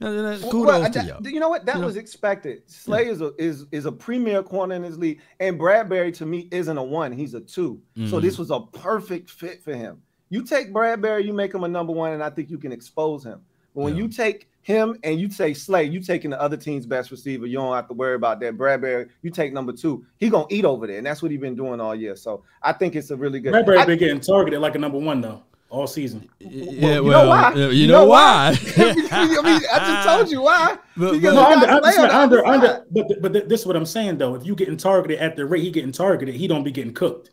[0.00, 1.26] Kudos well, to y'all.
[1.26, 1.66] You know what?
[1.66, 2.00] That you was know?
[2.00, 2.62] expected.
[2.66, 3.12] Slay yeah.
[3.12, 6.78] is a is is a premier corner in his league, and Bradberry to me isn't
[6.78, 8.08] a one; he's a 2 mm-hmm.
[8.08, 10.00] So this was a perfect fit for him.
[10.30, 13.24] You take Bradberry, you make him a number one, and I think you can expose
[13.24, 13.42] him.
[13.74, 14.04] But when yeah.
[14.04, 17.46] you take him and you say Slay, you taking the other team's best receiver.
[17.46, 18.56] You don't have to worry about that.
[18.56, 20.06] Bradberry, you take number two.
[20.16, 22.16] He gonna eat over there, and that's what he's been doing all year.
[22.16, 23.52] So I think it's a really good.
[23.52, 26.28] Bradberry I, been getting targeted like a number one though all season.
[26.40, 27.54] Yeah, well, you know why?
[27.54, 28.58] You, you know, know, why?
[28.76, 30.76] I mean, I just told you why.
[30.96, 34.34] But, because no, under, under, under, under, but but this is what I'm saying though.
[34.34, 37.30] If you getting targeted at the rate he getting targeted, he don't be getting cooked.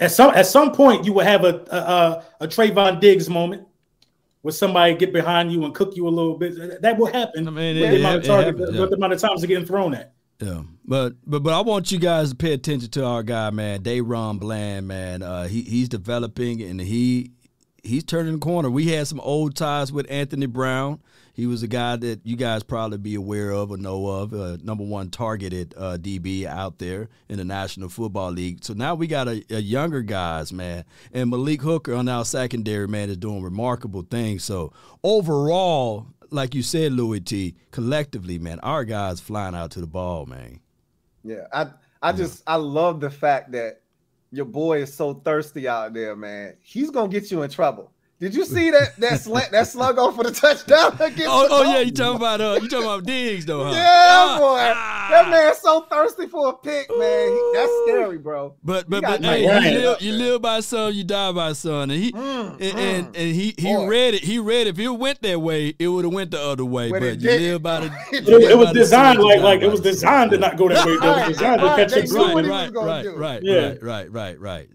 [0.00, 3.66] At some at some point, you will have a a, a, a Trevon Diggs moment
[4.40, 6.80] where somebody get behind you and cook you a little bit.
[6.82, 7.46] That will happen.
[7.46, 8.86] I mean, it, the amount of target, happens, yeah.
[8.86, 10.12] the amount of times they're getting thrown at.
[10.40, 13.82] Yeah, but but but I want you guys to pay attention to our guy, man,
[13.82, 15.22] DaRon Bland, man.
[15.22, 17.30] Uh, he he's developing and he
[17.82, 18.70] he's turning the corner.
[18.70, 21.00] We had some old ties with Anthony Brown.
[21.34, 24.58] He was a guy that you guys probably be aware of or know of, uh,
[24.62, 28.62] number one targeted uh, DB out there in the National Football League.
[28.62, 32.86] So now we got a, a, younger guys, man, and Malik Hooker on our secondary,
[32.86, 34.44] man, is doing remarkable things.
[34.44, 39.86] So overall, like you said, Louis T, collectively, man, our guys flying out to the
[39.86, 40.60] ball, man.
[41.24, 41.68] Yeah, I
[42.02, 43.81] I just I love the fact that
[44.32, 46.54] your boy is so thirsty out there, man.
[46.62, 47.92] He's gonna get you in trouble.
[48.22, 51.26] Did you see that that slant that slug off for the touchdown against?
[51.26, 53.72] Oh, oh yeah, you talking about uh, you talking about Diggs though, huh?
[53.72, 55.08] Yeah, boy, ah.
[55.10, 57.28] that man's so thirsty for a pick, man.
[57.28, 58.54] He, that's scary, bro.
[58.62, 62.00] But but but hey, you live, you live by some, you die by some, and
[62.00, 62.76] he mm, and, mm.
[62.76, 63.88] and, and he he boy.
[63.88, 64.22] read it.
[64.22, 64.78] He read it.
[64.78, 66.92] if it went that way, it would have went the other way.
[66.92, 67.86] But, but you live by the.
[68.12, 70.92] it, it was designed like like it was designed to not go that way.
[70.92, 72.08] It was designed to catch it.
[72.12, 74.68] Right, right, right, right, right, right, right,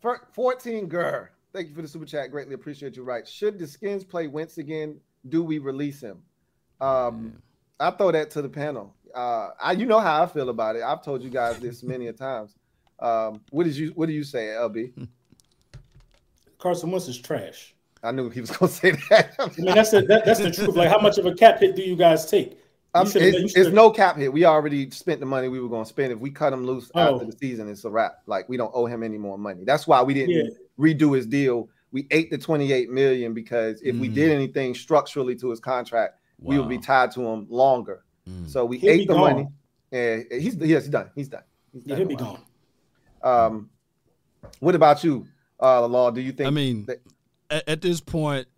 [0.00, 0.18] right.
[0.32, 1.26] Fourteen, girl.
[1.52, 2.30] Thank you for the super chat.
[2.30, 3.02] Greatly appreciate you.
[3.02, 3.28] Right.
[3.28, 4.98] Should the Skins play Wentz again?
[5.28, 6.22] Do we release him?
[6.80, 7.42] Um,
[7.78, 8.94] I throw that to the panel.
[9.14, 10.82] Uh, I, you know how I feel about it.
[10.82, 12.56] I've told you guys this many a times.
[12.98, 15.08] Um, what did you What do you say, LB?
[16.58, 17.74] Carson Wentz is trash.
[18.04, 19.34] I knew he was going to say that.
[19.38, 20.74] I mean, that's the, that, that's the truth.
[20.74, 22.58] Like, how much of a cap hit do you guys take?
[22.94, 24.32] Um, it's, it's, no cap hit.
[24.32, 26.12] We already spent the money we were going to spend.
[26.12, 27.14] If we cut him loose oh.
[27.14, 28.18] after the season, it's a wrap.
[28.26, 29.64] Like we don't owe him any more money.
[29.64, 30.50] That's why we didn't yeah.
[30.78, 31.68] Redo his deal.
[31.90, 34.00] We ate the 28 million because if mm.
[34.00, 34.34] we did mm.
[34.34, 36.50] anything structurally to his contract, wow.
[36.50, 38.04] we would be tied to him longer.
[38.28, 38.48] Mm.
[38.48, 39.20] So we He'll ate the gone.
[39.20, 39.48] money.
[39.90, 41.10] And he's yes, he's done.
[41.14, 41.42] He's done.
[41.72, 42.40] He's done he'll be gone.
[43.22, 43.70] Um,
[44.58, 45.26] what about you,
[45.60, 46.10] uh, Law?
[46.10, 46.46] Do you think?
[46.46, 47.02] I mean, that-
[47.50, 48.48] at, at, this point,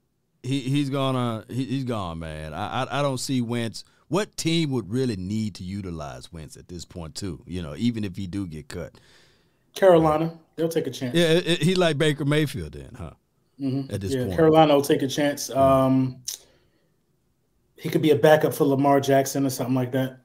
[0.45, 2.55] he he's gonna he, he's gone, man.
[2.55, 6.69] I, I I don't see Wentz what team would really need to utilize Wentz at
[6.69, 7.43] this point too?
[7.47, 8.93] You know, even if he do get cut.
[9.75, 11.15] Carolina, they'll take a chance.
[11.15, 13.13] Yeah, it, it, he like Baker Mayfield then, huh?
[13.61, 13.95] Mm-hmm.
[13.95, 15.49] At this yeah, point, Carolina will take a chance.
[15.49, 15.59] Mm-hmm.
[15.59, 16.17] Um,
[17.77, 20.19] he could be a backup for Lamar Jackson or something like that.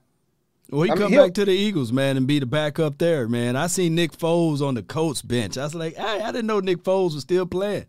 [0.70, 3.28] Well, he I come mean, back to the Eagles, man, and be the backup there,
[3.28, 3.56] man.
[3.56, 5.58] I seen Nick Foles on the Colts bench.
[5.58, 7.86] I was like, hey, I didn't know Nick Foles was still playing.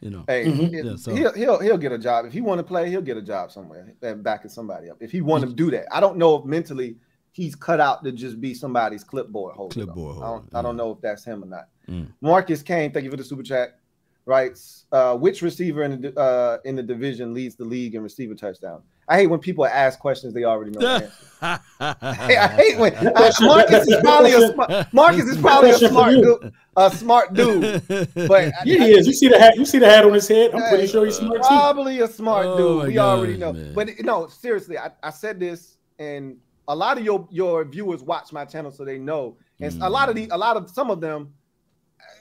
[0.00, 0.74] You know, hey, mm-hmm.
[0.74, 1.14] yeah, so.
[1.14, 2.90] he'll he'll he'll get a job if he want to play.
[2.90, 5.86] He'll get a job somewhere and backing somebody up if he want to do that.
[5.90, 6.96] I don't know if mentally
[7.36, 9.74] he's cut out to just be somebody's clipboard holder.
[9.74, 10.24] Clipboard holder.
[10.24, 10.58] I don't, yeah.
[10.58, 11.68] I don't know if that's him or not.
[11.86, 12.08] Mm.
[12.22, 13.78] Marcus Kane, thank you for the super chat.
[14.24, 18.34] Writes, uh, which receiver in the uh, in the division leads the league in receiver
[18.34, 18.82] touchdown?
[19.08, 21.62] I hate when people ask questions they already know the answer.
[21.80, 26.52] I hate when uh, Marcus is probably a smart, Marcus is probably a smart dude,
[26.76, 27.82] a smart dude.
[27.86, 29.06] But yeah, he is.
[29.06, 29.56] You see the hat?
[29.56, 30.54] You see the hat on his head?
[30.54, 32.88] I'm pretty sure he's smart Probably a smart oh dude.
[32.88, 33.52] We God, already know.
[33.52, 33.74] Man.
[33.74, 38.32] But no, seriously, I, I said this, and a lot of your your viewers watch
[38.32, 39.36] my channel, so they know.
[39.60, 39.86] And mm.
[39.86, 41.32] a lot of the a lot of some of them,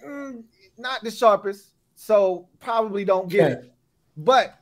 [0.05, 0.43] mm,
[0.77, 3.67] not the sharpest, so probably don't get okay.
[3.67, 3.71] it.
[4.17, 4.58] But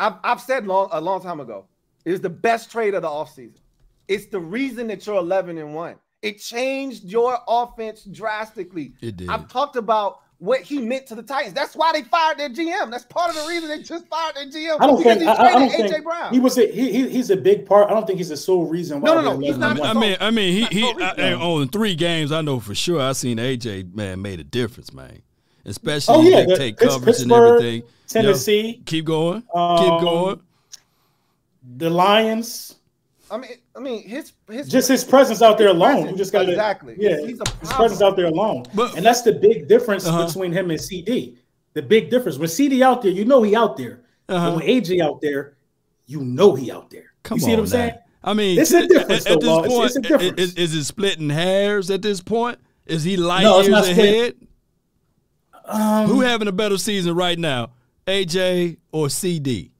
[0.00, 1.66] I've, I've said long, a long time ago,
[2.04, 3.60] it is the best trade of the offseason.
[4.08, 5.94] It's the reason that you're 11 and 1.
[6.22, 8.94] It changed your offense drastically.
[9.00, 9.28] It did.
[9.28, 11.54] I've talked about what he meant to the Titans.
[11.54, 12.90] That's why they fired their GM.
[12.90, 14.76] That's part of the reason they just fired their GM.
[14.80, 16.32] I don't think I, I, don't AJ think Brown.
[16.32, 17.90] He was a, he, he's a big part.
[17.90, 19.14] I don't think he's the sole reason why.
[19.14, 19.38] No, no, no.
[19.38, 22.32] He's not I mean, I mean, he he I, on three games.
[22.32, 23.00] I know for sure.
[23.00, 25.22] I seen AJ man made a difference, man.
[25.64, 27.82] Especially oh, yeah, the, take coverage and everything.
[28.06, 28.60] Tennessee.
[28.60, 29.42] You know, keep going.
[29.52, 30.40] Um, keep going.
[31.76, 32.76] The Lions.
[33.28, 36.08] I mean, I mean, his his just his presence out there alone.
[36.08, 36.96] You just got exactly.
[36.98, 40.26] Yeah, he's, he's his presence out there alone, but, and that's the big difference uh-huh.
[40.26, 41.36] between him and CD.
[41.74, 44.00] The big difference when CD out there, you know he out there.
[44.28, 44.50] Uh-huh.
[44.50, 45.56] But when AJ out there,
[46.06, 47.12] you know he out there.
[47.22, 47.94] Come you see on, what I'm saying?
[48.24, 49.26] I mean, it's a difference.
[49.26, 50.40] At, at this point, it's, it's a difference.
[50.40, 52.58] Is, is, it splitting hairs at this point?
[52.86, 54.34] Is he light no, years ahead?
[55.64, 57.70] Um, Who having a better season right now,
[58.06, 59.72] AJ or CD?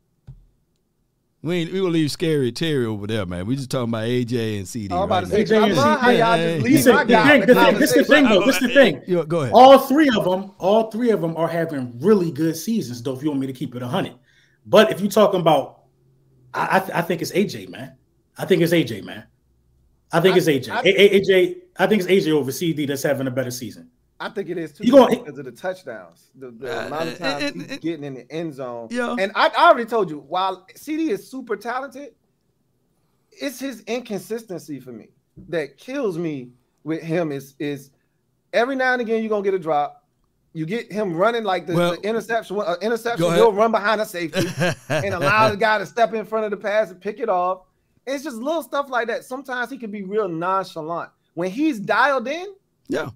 [1.42, 3.46] We ain't, we gonna leave scary Terry over there, man.
[3.46, 4.94] We just talking about AJ and CD.
[4.94, 7.38] I'm about to say, AJ I love how y'all just leave my guy.
[7.44, 8.46] The thing, this the thing, though.
[8.46, 9.02] This the thing.
[9.28, 9.52] Go ahead.
[9.54, 13.02] All three of them, all three of them are having really good seasons.
[13.02, 14.14] Though, if you want me to keep it a hundred,
[14.64, 15.76] but if you're talking about
[16.56, 17.92] I, I, I think it's AJ, man.
[18.38, 19.24] I think it's AJ, man.
[20.12, 20.70] I think I, it's AJ.
[20.70, 21.56] I, AJ.
[21.78, 23.90] I think it's AJ over CD that's having a better season.
[24.18, 24.84] I think it is too.
[24.84, 27.80] You going because of the touchdowns, the, the uh, amount of times it, he's it,
[27.82, 28.88] getting in the end zone.
[28.90, 32.14] Yeah, and I, I already told you, while CD is super talented,
[33.30, 35.08] it's his inconsistency for me
[35.48, 36.50] that kills me
[36.82, 37.30] with him.
[37.30, 37.90] Is is
[38.52, 40.02] every now and again you're gonna get a drop.
[40.54, 42.58] You get him running like the, well, the interception.
[42.58, 44.48] Uh, interception, he'll run behind a safety
[44.88, 47.64] and allow the guy to step in front of the pass and pick it off.
[48.06, 49.24] It's just little stuff like that.
[49.24, 51.10] Sometimes he can be real nonchalant.
[51.34, 52.54] When he's dialed in,
[52.88, 53.10] yeah,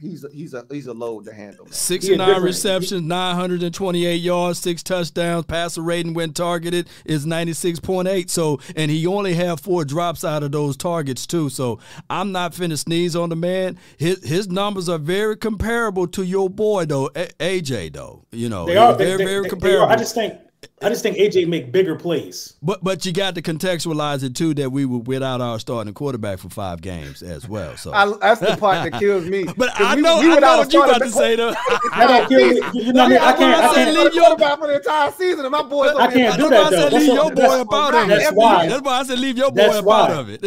[0.00, 1.64] he's a, he's a he's a load to handle.
[1.64, 1.72] Man.
[1.72, 8.30] 69 receptions, 928 yards, six touchdowns, passer rating when targeted is 96.8.
[8.30, 11.48] So and he only had four drops out of those targets too.
[11.48, 13.78] So I'm not finna sneeze on the man.
[13.96, 18.24] His his numbers are very comparable to your boy though, AJ though.
[18.32, 19.78] You know, they are very they, very they, comparable.
[19.78, 19.90] They are.
[19.90, 20.34] I just think
[20.80, 22.54] I just think AJ make bigger plays.
[22.62, 26.38] But but you got to contextualize it too that we were without our starting quarterback
[26.38, 27.76] for five games as well.
[27.76, 29.44] So I, that's the part that kills me.
[29.56, 31.50] but I we, know, we I know what you about to say though.
[31.50, 32.80] that kill me.
[32.80, 33.64] You know, I, I can't.
[33.64, 35.96] I can't leave your quarterback for the entire season, and my boys.
[35.96, 36.96] I can't do that though.
[36.96, 38.18] Leave your boy up out of it.
[38.18, 38.68] That's why.
[38.68, 40.42] That's why I said leave your boy up out of it.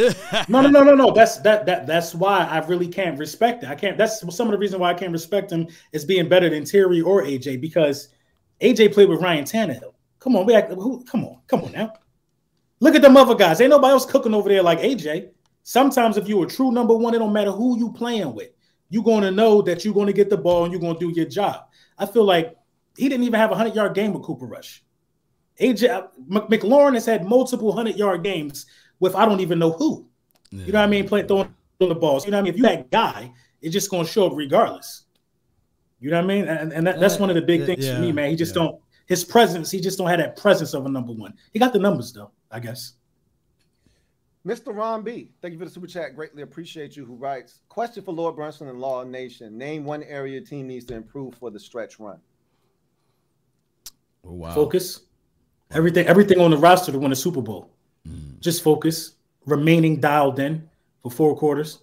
[0.50, 1.12] no, no, no, no, no.
[1.12, 3.70] That's that that that's why I really can't respect it.
[3.70, 3.98] I can't.
[3.98, 7.02] That's some of the reason why I can't respect him is being better than Terry
[7.02, 8.10] or AJ because
[8.62, 9.94] AJ played with Ryan Tannehill.
[10.22, 11.94] Come on, we act, who, come on, come on now.
[12.80, 13.60] Look at them other guys.
[13.60, 15.32] Ain't nobody else cooking over there like AJ.
[15.64, 18.50] Sometimes if you're a true number one, it don't matter who you playing with.
[18.90, 21.00] You're going to know that you're going to get the ball and you're going to
[21.00, 21.66] do your job.
[21.98, 22.56] I feel like
[22.98, 24.84] he didn't even have a 100 yard game with Cooper Rush.
[25.60, 28.66] AJ uh, McLaurin has had multiple 100 yard games
[29.00, 30.08] with I don't even know who.
[30.52, 30.66] Yeah.
[30.66, 31.08] You know what I mean?
[31.08, 32.26] Playing throwing the balls.
[32.26, 32.54] You know what I mean?
[32.54, 35.04] If you that guy, it's just going to show up regardless.
[36.00, 36.48] You know what I mean?
[36.48, 37.96] And, and that, that's one of the big things yeah.
[37.96, 38.32] for me, man.
[38.32, 38.64] He just yeah.
[38.64, 41.34] don't his presence, he just don't have that presence of a number one.
[41.54, 42.94] He got the numbers though, I guess.
[44.46, 44.76] Mr.
[44.76, 46.16] Ron B, thank you for the super chat.
[46.16, 47.06] Greatly appreciate you.
[47.06, 47.62] Who writes?
[47.70, 49.56] Question for Lord Brunson and Law Nation.
[49.56, 52.20] Name one area your team needs to improve for the stretch run.
[54.26, 54.54] Oh, wow.
[54.54, 55.02] Focus.
[55.72, 57.70] Everything, everything on the roster to win a Super Bowl.
[58.08, 58.40] Mm.
[58.40, 59.14] Just focus.
[59.46, 60.68] Remaining dialed in
[61.04, 61.80] for four quarters.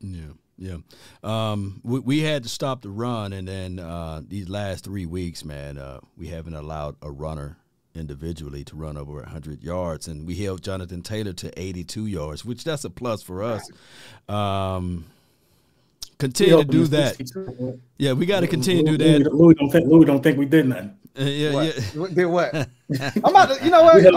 [0.00, 0.22] Yeah.
[0.56, 0.76] Yeah,
[1.24, 5.44] um, we, we had to stop the run, and then uh, these last three weeks,
[5.44, 7.56] man, uh, we haven't allowed a runner
[7.94, 12.64] individually to run over 100 yards, and we held Jonathan Taylor to 82 yards, which
[12.64, 13.68] that's a plus for us.
[14.28, 15.06] Um,
[16.18, 17.80] continue to do that.
[17.98, 19.32] Yeah, we got to continue to do that.
[19.32, 20.96] Louis don't think Louis don't think we did nothing.
[21.16, 21.94] Uh, yeah, what?
[21.94, 22.06] yeah.
[22.12, 22.54] Did what?
[23.00, 23.94] I'm about to, you know what?
[23.96, 24.14] We I'm,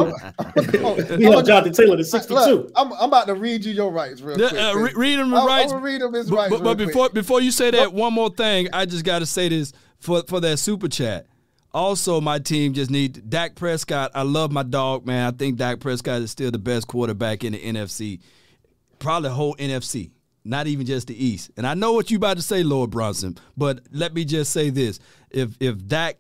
[0.82, 2.34] held, I'm, Jonathan Taylor to 62.
[2.34, 4.54] Look, I'm, I'm about to read you your rights real quick.
[4.54, 5.72] Uh, re- read him rights.
[5.72, 6.50] I'm read him his rights.
[6.50, 9.48] But, but before before you say that, one more thing, I just got to say
[9.50, 11.28] this for for that super chat.
[11.72, 14.12] Also, my team just need Dak Prescott.
[14.16, 15.32] I love my dog, man.
[15.32, 18.22] I think Dak Prescott is still the best quarterback in the NFC,
[18.98, 20.12] probably the whole NFC
[20.48, 21.52] not even just the East.
[21.58, 24.70] And I know what you about to say, Lord Brunson, but let me just say
[24.70, 26.18] this: if if Dak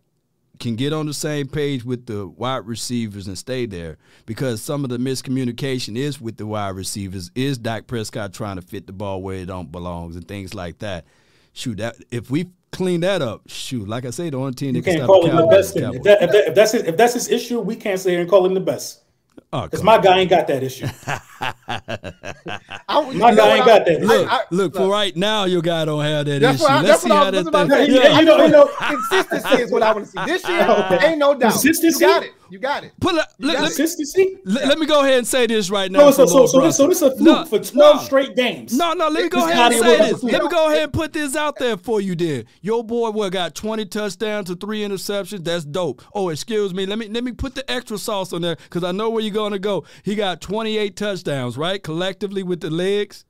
[0.60, 4.84] can get on the same page with the wide receivers and stay there because some
[4.84, 8.94] of the miscommunication is with the wide receivers is Dak Prescott trying to fit the
[8.94, 11.06] ball where it don't belongs and things like that.
[11.54, 14.84] Shoot, that if we clean that up, shoot, like I say, the only team that
[14.84, 15.76] can stop call him the best.
[15.76, 18.22] If, that, if, that, if, that's his, if that's his issue, we can't sit here
[18.22, 19.02] and call him the best.
[19.54, 20.88] Oh, because oh, my guy ain't got that issue.
[22.90, 24.02] I, my guy ain't got that.
[24.02, 26.64] Look, I, I, look, for right now, your guy don't have that issue.
[26.64, 27.70] What, Let's see how that thing.
[27.96, 30.26] Yeah, you know, you know, consistency is what I want to see.
[30.26, 31.12] This year, okay.
[31.12, 31.54] ain't no doubt.
[31.54, 32.04] Consistency.
[32.04, 32.34] You got it.
[32.50, 32.94] You got it.
[33.00, 34.38] Put a, let, consistency.
[34.46, 36.00] Let, let, me go ahead and say this right now.
[36.00, 38.36] No, so, so, so, this, so this is a fluke no, for twelve no, straight
[38.36, 38.78] games.
[38.78, 39.10] No, no.
[39.10, 40.24] Let me go ahead and say this.
[40.24, 43.32] Let me go ahead and put this out there for you, Then Your boy, what
[43.32, 45.44] got twenty touchdowns to three interceptions?
[45.44, 46.02] That's dope.
[46.14, 46.86] Oh, excuse me.
[46.86, 49.34] Let me let me put the extra sauce on there because I know where you're
[49.34, 49.86] gonna go.
[50.04, 53.26] He got twenty eight touchdowns, right, collectively with the legs.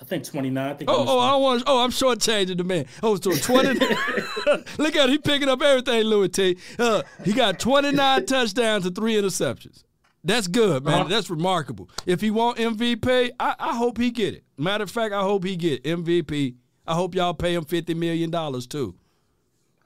[0.00, 0.70] I think 29.
[0.70, 1.62] I think oh, oh, I want.
[1.66, 2.86] Oh, I'm shortchanging the man.
[3.02, 3.78] Oh, so 20.
[4.78, 5.10] Look at him.
[5.10, 6.58] He picking up everything, Louis T.
[6.78, 9.84] Uh, he got 29 touchdowns and three interceptions.
[10.22, 11.02] That's good, man.
[11.02, 11.08] Uh-huh.
[11.08, 11.88] That's remarkable.
[12.04, 14.44] If he want MVP, I, I, hope he get it.
[14.58, 16.56] Matter of fact, I hope he get MVP.
[16.86, 18.30] I hope y'all pay him $50 million
[18.68, 18.96] too.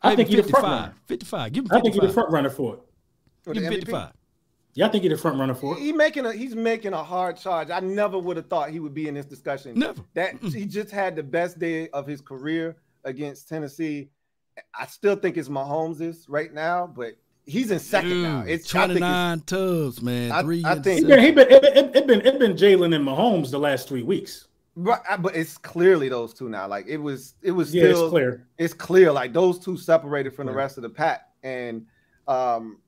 [0.03, 0.31] Maybe I think 55.
[0.31, 0.95] he's the front runner.
[1.07, 1.53] 55.
[1.53, 1.79] Give him 55.
[1.79, 3.53] I think he's the front runner for it.
[3.53, 4.13] Give him 55.
[4.75, 5.81] Yeah, I think he's the front runner for it.
[5.81, 7.71] He making a he's making a hard charge.
[7.71, 9.79] I never would have thought he would be in this discussion.
[9.79, 10.03] Never.
[10.15, 14.11] That he just had the best day of his career against Tennessee.
[14.79, 17.15] I still think it's Mahomes' right now, but
[17.47, 18.45] he's in second Dude, now.
[18.47, 20.31] It's 29 tubs, man.
[20.33, 22.95] I, Three I think he been, he been it, it, it been it been Jalen
[22.95, 24.47] and Mahomes the last three weeks.
[24.77, 26.69] But but it's clearly those two now.
[26.69, 28.47] Like it was it was yeah, it's clear.
[28.57, 29.11] It's clear.
[29.11, 31.29] Like those two separated from the rest of the pack.
[31.43, 31.87] And
[32.29, 32.79] um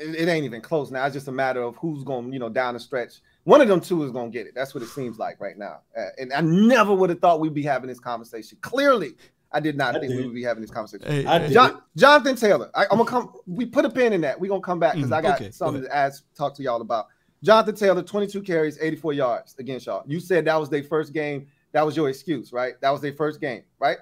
[0.00, 1.04] it, it ain't even close now.
[1.04, 3.20] It's just a matter of who's going, you know, down the stretch.
[3.44, 4.54] One of them two is going to get it.
[4.54, 5.80] That's what it seems like right now.
[5.96, 8.58] Uh, and I never would have thought we'd be having this conversation.
[8.60, 9.16] Clearly,
[9.52, 10.18] I did not I think did.
[10.18, 11.06] we would be having this conversation.
[11.06, 13.32] Hey, John, Jonathan Taylor, I, am gonna come.
[13.46, 14.40] We put a pin in that.
[14.40, 16.80] We're gonna come back because mm, I got okay, something to ask, talk to y'all
[16.80, 17.06] about.
[17.42, 20.04] Jonathan Taylor, 22 carries, 84 yards against y'all.
[20.06, 21.48] You said that was their first game.
[21.72, 22.80] That was your excuse, right?
[22.80, 23.98] That was their first game, right?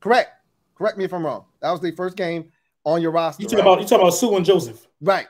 [0.00, 0.30] Correct.
[0.74, 1.44] Correct me if I'm wrong.
[1.60, 2.50] That was their first game
[2.84, 3.42] on your roster.
[3.42, 3.72] You talking right?
[3.72, 5.26] about you talking about Suh and Joseph, right?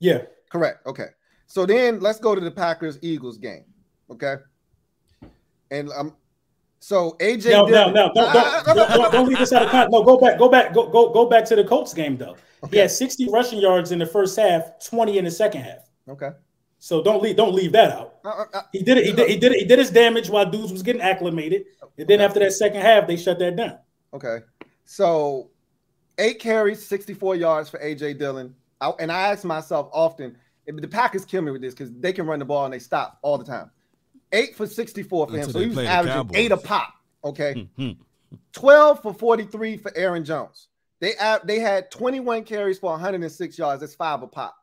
[0.00, 0.22] Yeah.
[0.50, 0.86] Correct.
[0.86, 1.06] Okay.
[1.46, 3.64] So then let's go to the Packers Eagles game.
[4.10, 4.36] Okay.
[5.70, 6.14] And um,
[6.80, 7.50] so AJ.
[7.50, 9.92] No, no, no, don't, don't, don't, don't leave this out of context.
[9.92, 12.36] No, go back, go back, go go go back to the Colts game though.
[12.64, 12.76] Okay.
[12.76, 15.90] He had 60 rushing yards in the first half, 20 in the second half.
[16.08, 16.30] Okay.
[16.78, 18.14] So don't leave don't leave that out.
[18.24, 19.06] Uh, uh, uh he did it.
[19.06, 19.58] He did, he did it.
[19.58, 21.64] He did his damage while dudes was getting acclimated.
[21.98, 23.78] And then after that second half, they shut that down.
[24.14, 24.38] Okay.
[24.84, 25.50] So
[26.18, 28.54] eight carries, 64 yards for AJ Dillon.
[28.80, 32.26] I, and I ask myself often, the Packers kill me with this because they can
[32.26, 33.70] run the ball and they stop all the time.
[34.32, 35.50] Eight for 64 for him.
[35.50, 36.92] So he was averaging eight a pop.
[37.24, 37.66] Okay.
[37.76, 38.02] Hmm, hmm.
[38.52, 40.68] 12 for 43 for Aaron Jones.
[41.00, 41.14] They
[41.44, 43.80] they had 21 carries for 106 yards.
[43.80, 44.56] That's five a pop.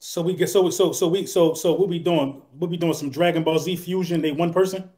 [0.00, 2.42] So we get so so so we so so what we doing?
[2.58, 4.20] We'll be doing some Dragon Ball Z fusion.
[4.20, 4.90] They one person.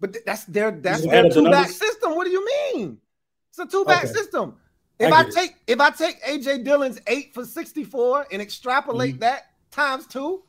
[0.00, 2.14] But that's their that's their two back system.
[2.14, 2.98] What do you mean?
[3.50, 4.12] It's a two back okay.
[4.12, 4.56] system.
[4.98, 5.56] If I, I take it.
[5.72, 9.20] if I take AJ Dillon's eight for 64 and extrapolate mm-hmm.
[9.20, 10.42] that times two,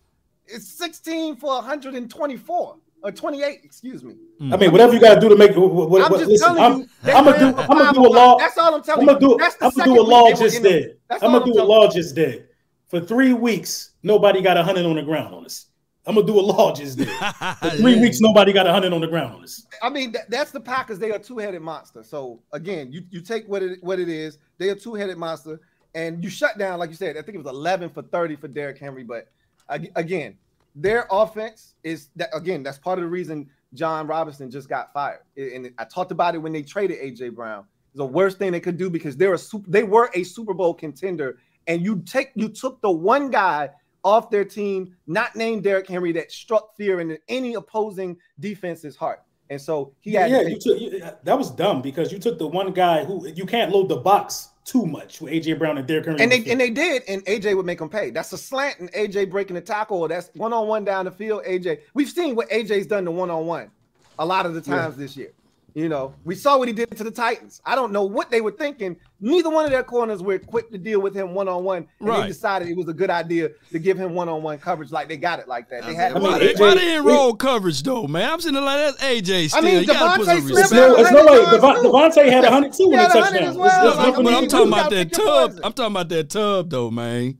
[0.47, 4.15] it's 16 for 124 or 28, excuse me.
[4.51, 5.55] I mean, whatever you got to do to make.
[5.55, 7.13] What, what, I'm just listen, telling I'm, you.
[7.13, 7.61] I'm gonna do.
[7.61, 8.37] I'm gonna do a law.
[8.37, 9.51] That's all I'm telling I'm gonna do, you.
[9.61, 10.97] I'm gonna do a law just did.
[11.09, 12.47] I'm gonna do a law just did.
[12.87, 15.67] For three weeks, nobody got a hundred on the ground on us.
[16.09, 17.07] I'm gonna do a law just did.
[17.07, 18.01] For three yeah.
[18.01, 19.67] weeks, nobody got a hundred on the ground on us.
[19.83, 20.97] I mean, that's the Packers.
[20.97, 22.01] They are two-headed monster.
[22.01, 24.39] So again, you you take what it what it is.
[24.57, 25.61] They are two-headed monster,
[25.93, 27.15] and you shut down, like you said.
[27.15, 29.27] I think it was 11 for 30 for Derrick Henry, but
[29.69, 30.35] again,
[30.73, 32.63] their offense is that again.
[32.63, 35.19] That's part of the reason Jon Robinson just got fired.
[35.37, 37.65] And I talked about it when they traded AJ Brown.
[37.89, 40.55] It's the worst thing they could do because they're a super, they were a Super
[40.55, 41.37] Bowl contender,
[41.67, 43.69] and you take you took the one guy
[44.03, 49.23] off their team, not named Derrick Henry, that struck fear in any opposing defense's heart.
[49.49, 52.45] And so he had yeah, you took, you, that was dumb because you took the
[52.45, 56.05] one guy who you can't load the box too much with AJ Brown and Derrick
[56.05, 56.21] Henry.
[56.21, 58.11] And they and they did, and AJ would make them pay.
[58.11, 60.01] That's a slant, and AJ breaking the tackle.
[60.01, 61.43] Or that's one on one down the field.
[61.45, 63.71] AJ, we've seen what AJ's done to one on one
[64.19, 65.01] a lot of the times yeah.
[65.01, 65.31] this year.
[65.79, 67.61] You know, we saw what he did to the Titans.
[67.63, 68.97] I don't know what they were thinking.
[69.21, 72.09] Neither one of their corners were equipped to deal with him one on one, and
[72.09, 72.23] right.
[72.23, 74.91] they decided it was a good idea to give him one on one coverage.
[74.91, 75.85] Like they got it like that.
[75.85, 76.17] They had.
[76.17, 78.29] I mean, AJ, why they didn't roll coverage though, man?
[78.29, 79.51] I'm sitting there like that's AJ.
[79.51, 79.59] Still.
[79.59, 80.69] I mean, DeVonta Smith.
[80.69, 81.45] There's no way.
[81.45, 83.57] DeVonta had 102 in the touchdown.
[83.57, 84.21] Well.
[84.21, 85.59] But I'm talking about that tub.
[85.63, 87.37] I'm talking about that tub though, man.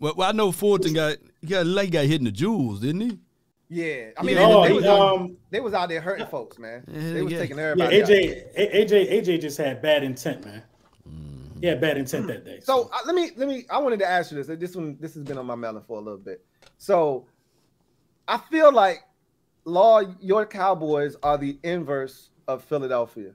[0.00, 3.18] Well, I know Fulton got he got like got hit in the jewels, didn't he?
[3.72, 6.82] Yeah, I mean, oh, they, was, um, they, was, out there hurting folks, man.
[6.88, 7.38] They was yeah.
[7.38, 7.98] taking everybody.
[7.98, 10.62] Yeah, AJ, AJ, AJ just had bad intent, man.
[11.60, 12.58] He had bad intent that day.
[12.64, 13.66] So, so uh, let me, let me.
[13.70, 14.58] I wanted to ask you this.
[14.58, 16.44] This one, this has been on my melon for a little bit.
[16.78, 17.28] So,
[18.26, 19.04] I feel like
[19.64, 23.34] Law, your Cowboys are the inverse of Philadelphia.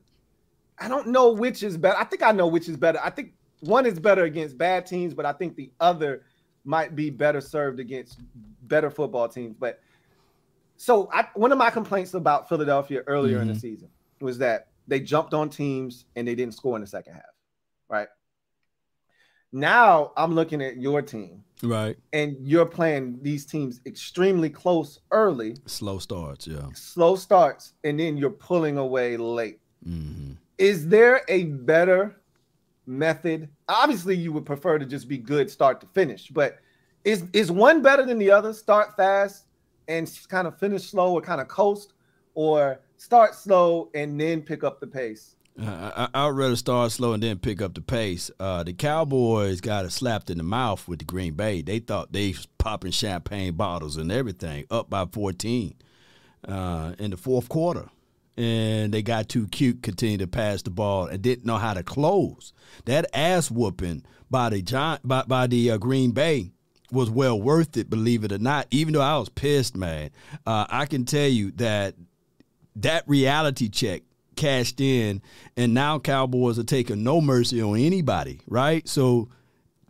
[0.79, 1.97] I don't know which is better.
[1.97, 2.99] I think I know which is better.
[3.01, 3.31] I think
[3.61, 6.23] one is better against bad teams, but I think the other
[6.65, 8.19] might be better served against
[8.63, 9.55] better football teams.
[9.57, 9.79] But
[10.77, 13.41] so I, one of my complaints about Philadelphia earlier mm-hmm.
[13.43, 13.61] in the mm-hmm.
[13.61, 17.23] season was that they jumped on teams and they didn't score in the second half,
[17.89, 18.07] right?
[19.51, 25.55] Now I'm looking at your team, right, and you're playing these teams extremely close early,
[25.65, 29.59] slow starts, yeah, slow starts, and then you're pulling away late.
[29.87, 30.33] Mm-hmm.
[30.57, 32.21] Is there a better
[32.85, 33.47] method?
[33.69, 36.57] Obviously, you would prefer to just be good start to finish, but
[37.05, 38.51] is is one better than the other?
[38.51, 39.45] Start fast,
[39.87, 41.93] and kind of finish slow or kind of coast,
[42.33, 45.35] or start slow and then pick up the pace?
[45.61, 48.29] Uh, I, would rather start slow and then pick up the pace.
[48.41, 51.61] Uh, the Cowboys got slapped in the mouth with the Green Bay.
[51.61, 55.73] They thought they was popping champagne bottles and everything, up by 14
[56.45, 57.89] uh, in the fourth quarter.
[58.35, 61.83] And they got too cute, continued to pass the ball, and didn't know how to
[61.83, 62.51] close.
[62.83, 66.51] That ass whooping by the by, by the uh, Green Bay
[66.91, 68.67] was well worth it, believe it or not.
[68.71, 70.11] Even though I was pissed, man,
[70.45, 71.95] uh, I can tell you that
[72.77, 74.03] that reality check
[74.35, 75.21] cashed in,
[75.57, 78.87] and now Cowboys are taking no mercy on anybody, right?
[78.87, 79.29] So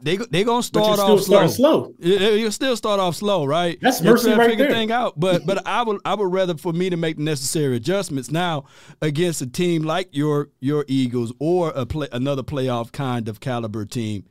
[0.02, 1.48] they they gonna start off slow.
[1.48, 1.94] slow.
[2.00, 3.78] You still start off slow, right?
[3.82, 4.74] That's mercy right figure there.
[4.74, 7.76] Thing out, but but I would I would rather for me to make the necessary
[7.76, 8.66] adjustments now
[9.02, 13.86] against a team like your your Eagles or a play, another playoff kind of caliber
[13.86, 14.26] team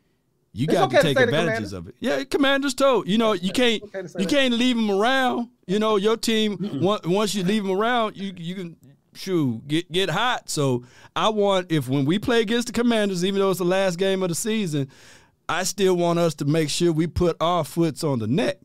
[0.56, 1.96] You got okay to take to advantages of it.
[1.98, 3.08] Yeah, Commanders told.
[3.08, 4.28] You know, you can't okay you that.
[4.28, 5.48] can't leave them around.
[5.66, 8.76] You know, your team once you leave them around, you you can
[9.14, 10.48] shoot get get hot.
[10.48, 10.84] So
[11.16, 14.22] I want if when we play against the Commanders, even though it's the last game
[14.22, 14.88] of the season,
[15.48, 18.58] I still want us to make sure we put our foots on the neck.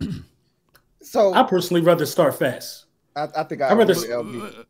[1.02, 2.86] so I personally rather start fast.
[3.14, 4.14] I, I think I would rather,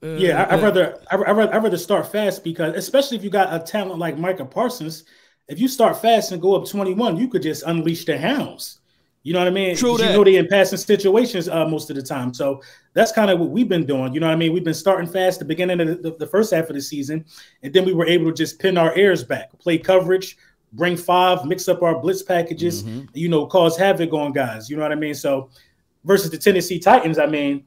[0.02, 3.22] uh, yeah, I, would rather, I, I rather, I rather start fast because, especially if
[3.22, 5.04] you got a talent like Micah Parsons,
[5.52, 8.80] if you start fast and go up 21, you could just unleash the hounds.
[9.22, 9.76] You know what I mean?
[9.76, 10.10] True that.
[10.10, 12.32] You know they in passing situations uh, most of the time.
[12.34, 12.62] So
[12.94, 14.14] that's kind of what we've been doing.
[14.14, 14.52] You know what I mean?
[14.52, 17.24] We've been starting fast the beginning of the, the, first half of the season,
[17.62, 20.38] and then we were able to just pin our ears back, play coverage,
[20.72, 23.04] bring five, mix up our blitz packages, mm-hmm.
[23.14, 24.68] you know, cause havoc on guys.
[24.68, 25.14] You know what I mean?
[25.14, 25.50] So
[26.04, 27.64] versus the Tennessee Titans, I mean,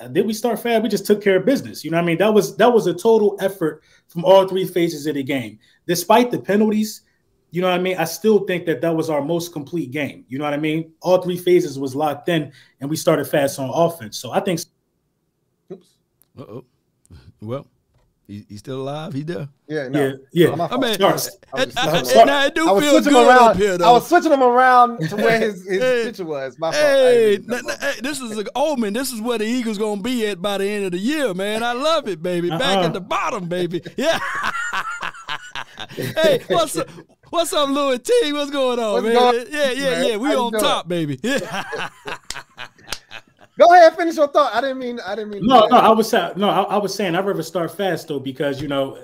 [0.00, 0.82] uh, did we start fast?
[0.82, 1.84] We just took care of business.
[1.84, 2.18] You know what I mean?
[2.18, 5.58] That was that was a total effort from all three phases of the game.
[5.86, 7.02] Despite the penalties,
[7.56, 7.96] you know what I mean?
[7.96, 10.26] I still think that that was our most complete game.
[10.28, 10.92] You know what I mean?
[11.00, 12.52] All three phases was locked in,
[12.82, 14.18] and we started fast on offense.
[14.18, 14.60] So I think.
[15.72, 15.88] Oops.
[16.38, 16.64] Uh oh.
[17.40, 17.66] Well,
[18.26, 19.14] he, he's still alive.
[19.14, 19.48] He there.
[19.68, 19.88] Yeah.
[19.88, 20.18] No.
[20.32, 20.48] Yeah.
[20.48, 20.68] Yeah.
[20.70, 23.56] I mean, I, was, I, was, I, I, I, do I feel good around, up
[23.56, 23.88] here, though.
[23.88, 26.58] I was switching him around to where his, his hey, picture was.
[26.58, 28.92] My hey, hey, this is an omen.
[28.92, 31.62] This is where the Eagles gonna be at by the end of the year, man.
[31.62, 32.50] I love it, baby.
[32.50, 32.82] Back uh-huh.
[32.82, 33.80] at the bottom, baby.
[33.96, 34.18] Yeah.
[35.88, 36.88] hey, what's up?
[37.30, 38.32] What's up, Louis T?
[38.32, 39.14] What's going on, What's man?
[39.14, 40.08] Going yeah, yeah, man?
[40.08, 40.16] yeah.
[40.16, 41.16] We on top, baby.
[43.58, 44.54] Go ahead, finish your thought.
[44.54, 45.00] I didn't mean.
[45.04, 45.46] I didn't mean.
[45.46, 45.76] No, no.
[45.76, 46.48] I was no.
[46.48, 49.02] I, I, was saying I'd rather start fast though because you know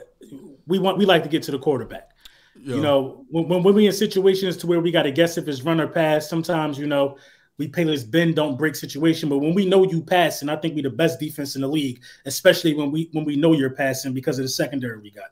[0.66, 2.10] we want we like to get to the quarterback.
[2.54, 2.76] Yeah.
[2.76, 5.62] You know when, when we in situations to where we got to guess if it's
[5.62, 6.28] run or pass.
[6.28, 7.16] Sometimes you know
[7.58, 10.56] we play this bend don't break situation, but when we know you pass, and I
[10.56, 13.70] think we the best defense in the league, especially when we when we know you're
[13.70, 15.30] passing because of the secondary we got.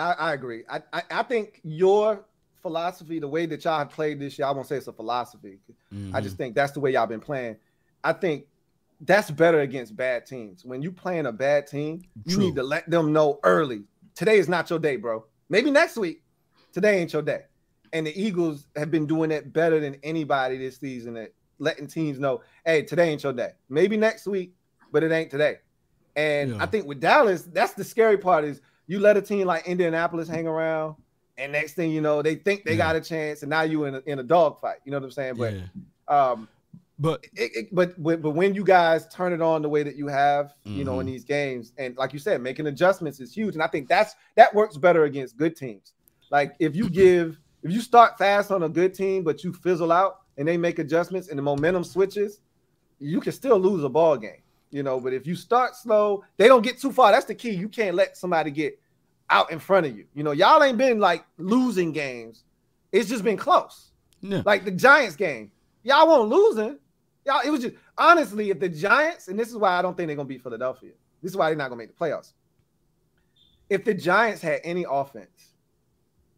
[0.00, 0.64] I, I agree.
[0.68, 2.24] I, I, I think your
[2.62, 5.58] philosophy, the way that y'all have played this year, I won't say it's a philosophy.
[5.94, 6.14] Mm-hmm.
[6.14, 7.56] I just think that's the way y'all been playing.
[8.02, 8.46] I think
[9.00, 10.64] that's better against bad teams.
[10.64, 12.44] When you playing a bad team, you True.
[12.44, 13.84] need to let them know early.
[14.14, 15.24] Today is not your day, bro.
[15.48, 16.22] Maybe next week.
[16.72, 17.42] Today ain't your day.
[17.92, 22.18] And the Eagles have been doing it better than anybody this season at letting teams
[22.18, 23.52] know, hey, today ain't your day.
[23.68, 24.54] Maybe next week,
[24.92, 25.56] but it ain't today.
[26.16, 26.62] And yeah.
[26.62, 28.60] I think with Dallas, that's the scary part is
[28.90, 30.96] you let a team like Indianapolis hang around,
[31.38, 32.78] and next thing you know, they think they yeah.
[32.78, 34.78] got a chance, and now you in a, in a dogfight.
[34.84, 35.34] You know what I'm saying?
[35.36, 35.62] But, yeah.
[36.08, 36.48] um,
[36.98, 40.08] but it, it, but but when you guys turn it on the way that you
[40.08, 40.76] have, mm-hmm.
[40.76, 41.12] you know, in mm-hmm.
[41.12, 44.52] these games, and like you said, making adjustments is huge, and I think that's that
[44.52, 45.92] works better against good teams.
[46.32, 49.92] Like if you give, if you start fast on a good team, but you fizzle
[49.92, 52.40] out and they make adjustments and the momentum switches,
[52.98, 55.00] you can still lose a ball game you know.
[55.00, 57.12] But if you start slow, they don't get too far.
[57.12, 57.50] That's the key.
[57.50, 58.79] You can't let somebody get
[59.30, 60.04] out in front of you.
[60.14, 62.44] You know, y'all ain't been like losing games.
[62.92, 63.92] It's just been close.
[64.20, 64.42] Yeah.
[64.44, 65.50] Like the Giants game,
[65.82, 66.78] y'all won't losing.
[67.24, 70.08] Y'all, it was just honestly, if the Giants, and this is why I don't think
[70.08, 70.92] they're gonna beat Philadelphia.
[71.22, 72.32] This is why they're not gonna make the playoffs.
[73.68, 75.54] If the Giants had any offense,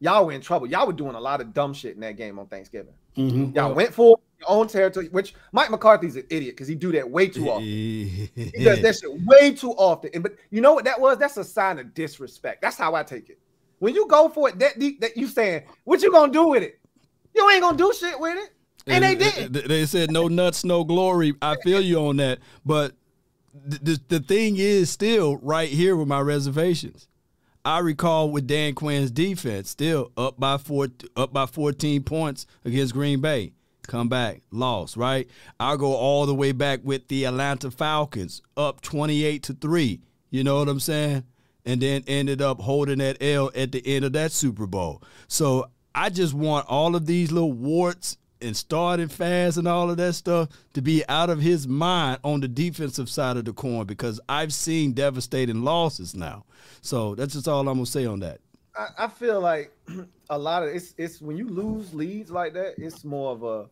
[0.00, 0.66] y'all were in trouble.
[0.66, 2.94] Y'all were doing a lot of dumb shit in that game on Thanksgiving.
[3.16, 3.56] Mm-hmm.
[3.56, 7.28] Y'all went for own territory, which Mike McCarthy's an idiot because he do that way
[7.28, 7.64] too often.
[7.64, 10.10] he does that shit way too often.
[10.14, 11.18] And but you know what that was?
[11.18, 12.62] That's a sign of disrespect.
[12.62, 13.38] That's how I take it.
[13.78, 16.62] When you go for it that deep, that you saying, what you gonna do with
[16.62, 16.78] it?
[17.34, 18.50] You ain't gonna do shit with it.
[18.86, 19.52] And, and they did.
[19.52, 21.34] They said no nuts, no glory.
[21.40, 22.40] I feel you on that.
[22.64, 22.92] But
[23.54, 27.08] the, the thing is still right here with my reservations.
[27.64, 32.92] I recall with Dan Quinn's defense, still up by four, up by 14 points against
[32.92, 33.52] Green Bay.
[33.86, 35.28] Come back, lost, right?
[35.58, 40.00] I'll go all the way back with the Atlanta Falcons, up 28 to 3.
[40.30, 41.24] You know what I'm saying?
[41.64, 45.02] And then ended up holding that L at the end of that Super Bowl.
[45.28, 49.96] So I just want all of these little warts and starting fast and all of
[49.96, 53.84] that stuff to be out of his mind on the defensive side of the coin
[53.86, 56.44] because I've seen devastating losses now.
[56.80, 58.40] So that's just all I'm gonna say on that.
[58.76, 59.72] I, I feel like
[60.30, 63.68] a lot of it's it's when you lose leads like that, it's more of a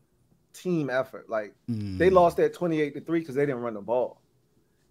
[0.53, 1.29] team effort.
[1.29, 1.99] Like mm.
[1.99, 4.21] they lost that 28 to 3 because they didn't run the ball.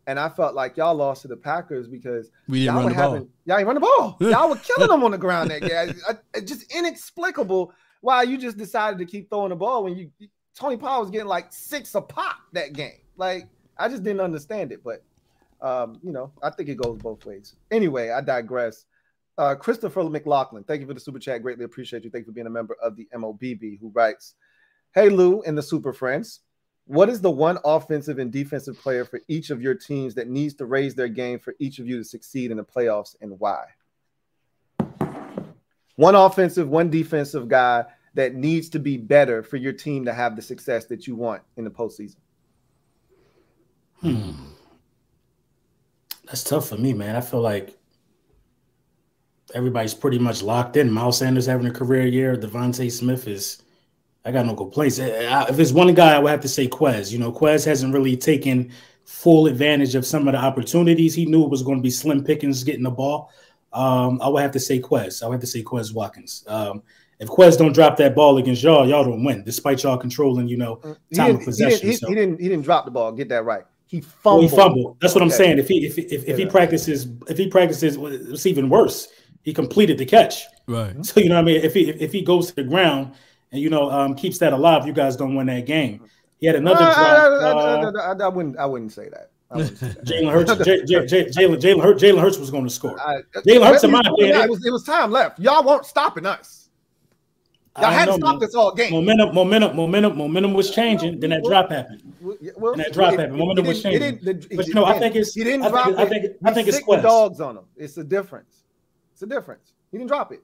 [0.08, 3.24] And I felt like y'all lost to the Packers because we didn't y'all were having
[3.24, 3.30] ball.
[3.46, 4.18] y'all ain't run the ball.
[4.22, 5.96] y'all were killing them on the ground that game.
[6.34, 10.10] It's just inexplicable why you just decided to keep throwing the ball when you
[10.56, 13.02] Tony Pollard was getting like six a pop that game.
[13.18, 13.48] Like
[13.78, 15.04] I just didn't understand it, but
[15.62, 17.56] um, you know, I think it goes both ways.
[17.70, 18.86] Anyway, I digress.
[19.40, 21.42] Uh, Christopher McLaughlin, thank you for the super chat.
[21.42, 22.10] Greatly appreciate you.
[22.10, 24.36] Thank you for being a member of the MOBB who writes,
[24.94, 26.42] Hey Lou and the Super Friends,
[26.88, 30.56] what is the one offensive and defensive player for each of your teams that needs
[30.56, 33.64] to raise their game for each of you to succeed in the playoffs and why?
[35.96, 37.86] One offensive, one defensive guy
[38.16, 41.44] that needs to be better for your team to have the success that you want
[41.56, 42.18] in the postseason?
[44.02, 44.32] Hmm.
[46.26, 47.16] That's tough for me, man.
[47.16, 47.79] I feel like
[49.54, 50.92] everybody's pretty much locked in.
[50.92, 52.36] Miles Sanders having a career year.
[52.36, 53.64] DeVonta Smith is.
[54.26, 55.00] I got no complaints.
[55.00, 57.12] If there's one guy, I would have to say Quez.
[57.12, 58.72] You know, Quez hasn't really taken
[59.06, 61.16] full advantage of some of the opportunities.
[61.16, 63.32] He knew it was going to be slim pickings getting the ball.
[63.72, 65.24] Um, I would have to say Quez.
[65.24, 66.44] I would have to say Quez Watkins.
[66.48, 66.84] Um,
[67.20, 70.58] if Quez don't drop that ball against y'all, y'all don't win, despite y'all controlling, you
[70.58, 71.80] know, uh, time of possession.
[71.80, 72.08] He didn't, he, so.
[72.08, 73.12] he didn't, he didn't drop the ball.
[73.12, 73.64] Get that right.
[73.88, 74.44] He fumbled.
[74.44, 74.98] Well, he fumbled.
[75.02, 75.58] That's what I'm saying.
[75.58, 79.08] If he if if, if he practices if he practices, it's even worse.
[79.50, 80.44] He completed the catch.
[80.68, 81.04] Right.
[81.04, 81.62] So you know what I mean.
[81.64, 83.14] If he if, if he goes to the ground
[83.52, 86.04] and you know um, keeps that alive, you guys don't win that game.
[86.38, 87.96] He had another uh, drop.
[87.96, 88.58] I, I, I, I, wouldn't.
[88.60, 89.32] I wouldn't say that.
[89.52, 92.96] Jalen Hurts, Jalen Jalen Hurts, Jalen Hurts was going to score.
[93.38, 95.40] Jalen Hurts, in my opinion, it was, it was time left.
[95.40, 96.70] Y'all weren't stopping us.
[97.80, 98.92] Y'all had to stop this all game.
[98.92, 101.20] Momentum, momentum, momentum, momentum was changing.
[101.20, 102.14] Then that drop happened.
[102.22, 102.38] Well,
[102.76, 103.40] then that drop it, happened.
[103.40, 104.20] Momentum was changing.
[104.22, 105.34] The, but you know, I think it's.
[105.34, 105.98] He didn't I drop it.
[105.98, 107.02] I think, I think it's Quez.
[107.02, 107.66] dogs on him.
[107.76, 108.59] It's a difference.
[109.20, 109.74] It's a difference.
[109.92, 110.42] He didn't drop it.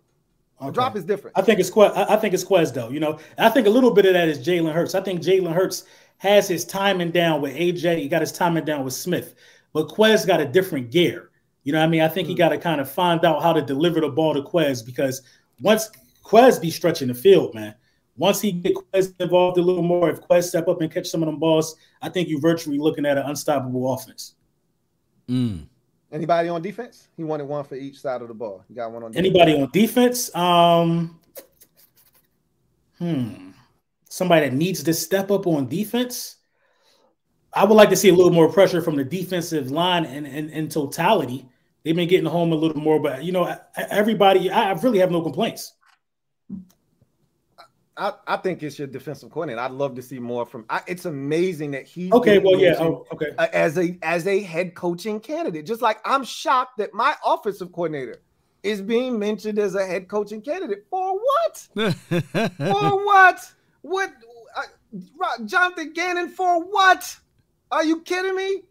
[0.59, 1.37] The drop is different.
[1.37, 1.95] I think it's Quez.
[1.95, 2.89] I think it's Quez though.
[2.89, 4.95] You know, I think a little bit of that is Jalen Hurts.
[4.95, 5.85] I think Jalen Hurts
[6.17, 7.99] has his timing down with AJ.
[7.99, 9.35] He got his timing down with Smith.
[9.71, 11.29] But Quez got a different gear.
[11.63, 12.01] You know what I mean?
[12.01, 12.31] I think mm.
[12.31, 15.21] he got to kind of find out how to deliver the ball to Quez because
[15.61, 15.89] once
[16.25, 17.75] Quez be stretching the field, man.
[18.17, 21.23] Once he get Quez involved a little more, if Quez step up and catch some
[21.23, 24.35] of them balls, I think you're virtually looking at an unstoppable offense.
[25.29, 25.67] Mm.
[26.15, 27.09] Anybody on defense?
[27.17, 28.63] He wanted one for each side of the ball.
[28.69, 29.11] You got one on.
[29.11, 29.27] Defense.
[29.27, 30.35] Anybody on defense?
[30.35, 31.19] Um,
[32.97, 33.51] hmm
[34.15, 36.37] somebody that needs to step up on defense.
[37.53, 40.69] I would like to see a little more pressure from the defensive line and in
[40.69, 41.49] totality.
[41.83, 45.21] They've been getting home a little more, but you know, everybody, I really have no
[45.21, 45.73] complaints.
[47.97, 49.61] I, I think it's your defensive coordinator.
[49.61, 50.65] I'd love to see more from.
[50.69, 52.11] I, it's amazing that he.
[52.11, 52.39] okay.
[52.39, 53.31] Well, yeah, oh, okay.
[53.37, 58.21] As a as a head coaching candidate, just like I'm shocked that my offensive coordinator
[58.63, 61.67] is being mentioned as a head coaching candidate for what?
[61.95, 63.53] for what?
[63.81, 64.11] What?
[64.55, 67.17] Uh, Jonathan Gannon for what?
[67.71, 68.63] Are you kidding me?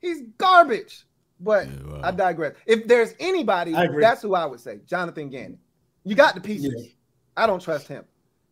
[0.00, 1.06] He's garbage.
[1.38, 2.00] But yeah, wow.
[2.04, 2.54] I digress.
[2.66, 4.80] If there's anybody, that's who I would say.
[4.86, 5.58] Jonathan Gannon.
[6.04, 6.74] You got the pieces.
[6.76, 6.88] Yeah.
[7.36, 8.04] I don't trust him.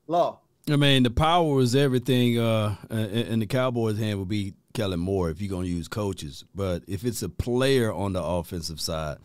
[0.06, 0.40] Law.
[0.70, 2.38] I mean, the power is everything.
[2.38, 6.44] Uh, in the Cowboys' hand would be Kellen Moore if you're going to use coaches.
[6.54, 9.18] But if it's a player on the offensive side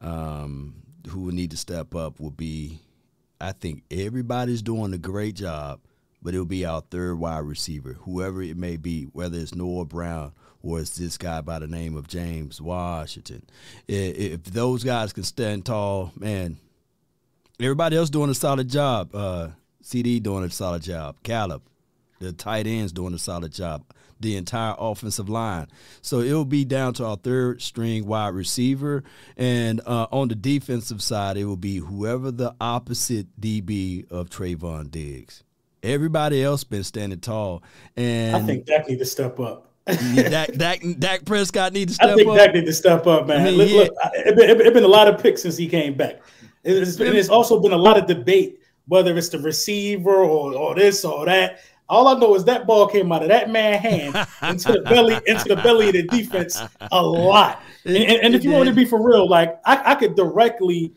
[0.00, 0.74] um,
[1.08, 2.80] who would need to step up, would be.
[3.42, 5.80] I think everybody's doing a great job
[6.22, 10.32] but it'll be our third wide receiver, whoever it may be, whether it's Noah Brown
[10.62, 13.42] or it's this guy by the name of James Washington.
[13.88, 16.58] If those guys can stand tall, man,
[17.58, 19.14] everybody else doing a solid job.
[19.14, 19.48] Uh,
[19.82, 21.16] CD doing a solid job.
[21.22, 21.62] Caleb,
[22.20, 23.84] the tight ends doing a solid job.
[24.20, 25.68] The entire offensive line.
[26.02, 29.02] So it'll be down to our third string wide receiver.
[29.38, 34.90] And uh, on the defensive side, it will be whoever the opposite DB of Trevon
[34.90, 35.42] Diggs.
[35.82, 37.62] Everybody else been standing tall,
[37.96, 39.70] and I think Dak need to step up.
[39.86, 42.12] Dak, Dak, Dak Prescott need to step up.
[42.12, 42.36] I think up.
[42.36, 43.40] Dak need to step up, man.
[43.40, 43.76] I mean, look, yeah.
[43.76, 46.20] look it's been, it been, a lot of picks since he came back.
[46.64, 48.59] It's, been, it's also been a lot of debate
[48.90, 51.60] whether it's the receiver or, or this or that.
[51.88, 55.18] All I know is that ball came out of that man's hand into the belly,
[55.26, 56.60] into the belly of the defense
[56.90, 57.62] a lot.
[57.84, 60.92] And, and, and if you want to be for real, like I, I could directly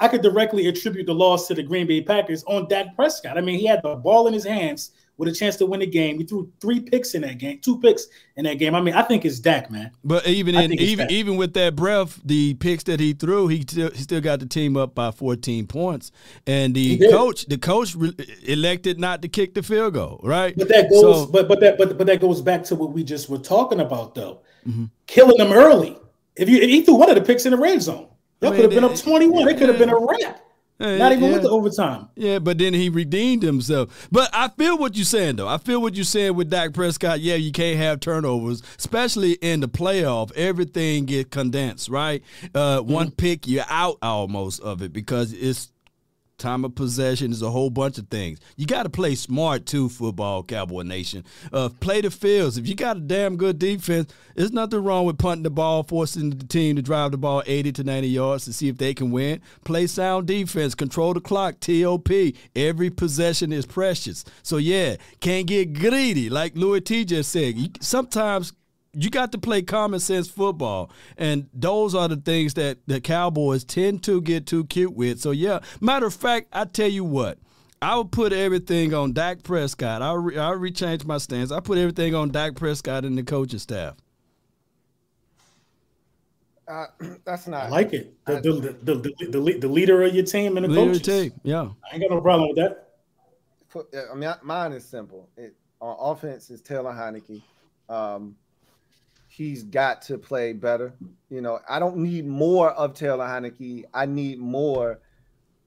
[0.00, 3.38] I could directly attribute the loss to the Green Bay Packers on Dak Prescott.
[3.38, 5.86] I mean, he had the ball in his hands with a chance to win the
[5.86, 6.16] game.
[6.18, 8.06] He threw three picks in that game, two picks
[8.36, 8.74] in that game.
[8.74, 9.90] I mean, I think it's Dak, man.
[10.02, 11.12] But even in, even Dak.
[11.12, 14.46] even with that breath, the picks that he threw, he still he still got the
[14.46, 16.12] team up by 14 points.
[16.46, 18.14] And the coach, the coach re-
[18.44, 20.56] elected not to kick the field goal, right?
[20.56, 23.04] But that goes, so, but but that but but that goes back to what we
[23.04, 24.40] just were talking about, though.
[24.66, 24.84] Mm-hmm.
[25.06, 25.98] Killing them early.
[26.36, 28.06] If you if he threw one of the picks in the red zone.
[28.40, 29.48] Y'all could have been up 21.
[29.48, 30.40] It could have been a wrap.
[30.80, 31.32] Not even yeah.
[31.32, 32.08] with the overtime.
[32.14, 34.08] Yeah, but then he redeemed himself.
[34.12, 35.48] But I feel what you're saying, though.
[35.48, 37.20] I feel what you're saying with Dak Prescott.
[37.20, 40.32] Yeah, you can't have turnovers, especially in the playoff.
[40.36, 42.22] Everything get condensed, right?
[42.54, 42.92] Uh, mm-hmm.
[42.92, 45.72] One pick, you're out almost of it because it's
[46.38, 48.38] time of possession is a whole bunch of things.
[48.56, 51.24] You got to play smart too, football Cowboy Nation.
[51.52, 52.56] Uh, play the fields.
[52.56, 56.30] If you got a damn good defense, there's nothing wrong with punting the ball, forcing
[56.30, 59.10] the team to drive the ball 80 to 90 yards to see if they can
[59.10, 59.40] win.
[59.64, 62.08] Play sound defense, control the clock, TOP.
[62.54, 64.24] Every possession is precious.
[64.42, 67.78] So yeah, can't get greedy like Louis T just said.
[67.80, 68.52] sometimes
[68.98, 70.90] you got to play common sense football.
[71.16, 75.20] And those are the things that the Cowboys tend to get too cute with.
[75.20, 77.38] So, yeah, matter of fact, I tell you what,
[77.80, 80.02] I would put everything on Dak Prescott.
[80.02, 81.52] I'll re- I'll rechange my stance.
[81.52, 83.94] I put everything on Dak Prescott and the coaching staff.
[86.66, 86.86] Uh,
[87.24, 87.66] that's not.
[87.66, 88.14] I like it.
[88.26, 91.02] The, the, the, the, the, the leader of your team and the Leader coaches.
[91.30, 91.68] team, yeah.
[91.90, 92.88] I ain't got no problem with that.
[93.70, 95.28] put- I mean, mine is simple.
[95.36, 97.40] It, on offense is Taylor Heinicke.
[97.88, 98.34] Um,
[99.38, 100.92] he's got to play better.
[101.30, 103.84] You know, I don't need more of Taylor Heinicke.
[103.94, 104.98] I need more.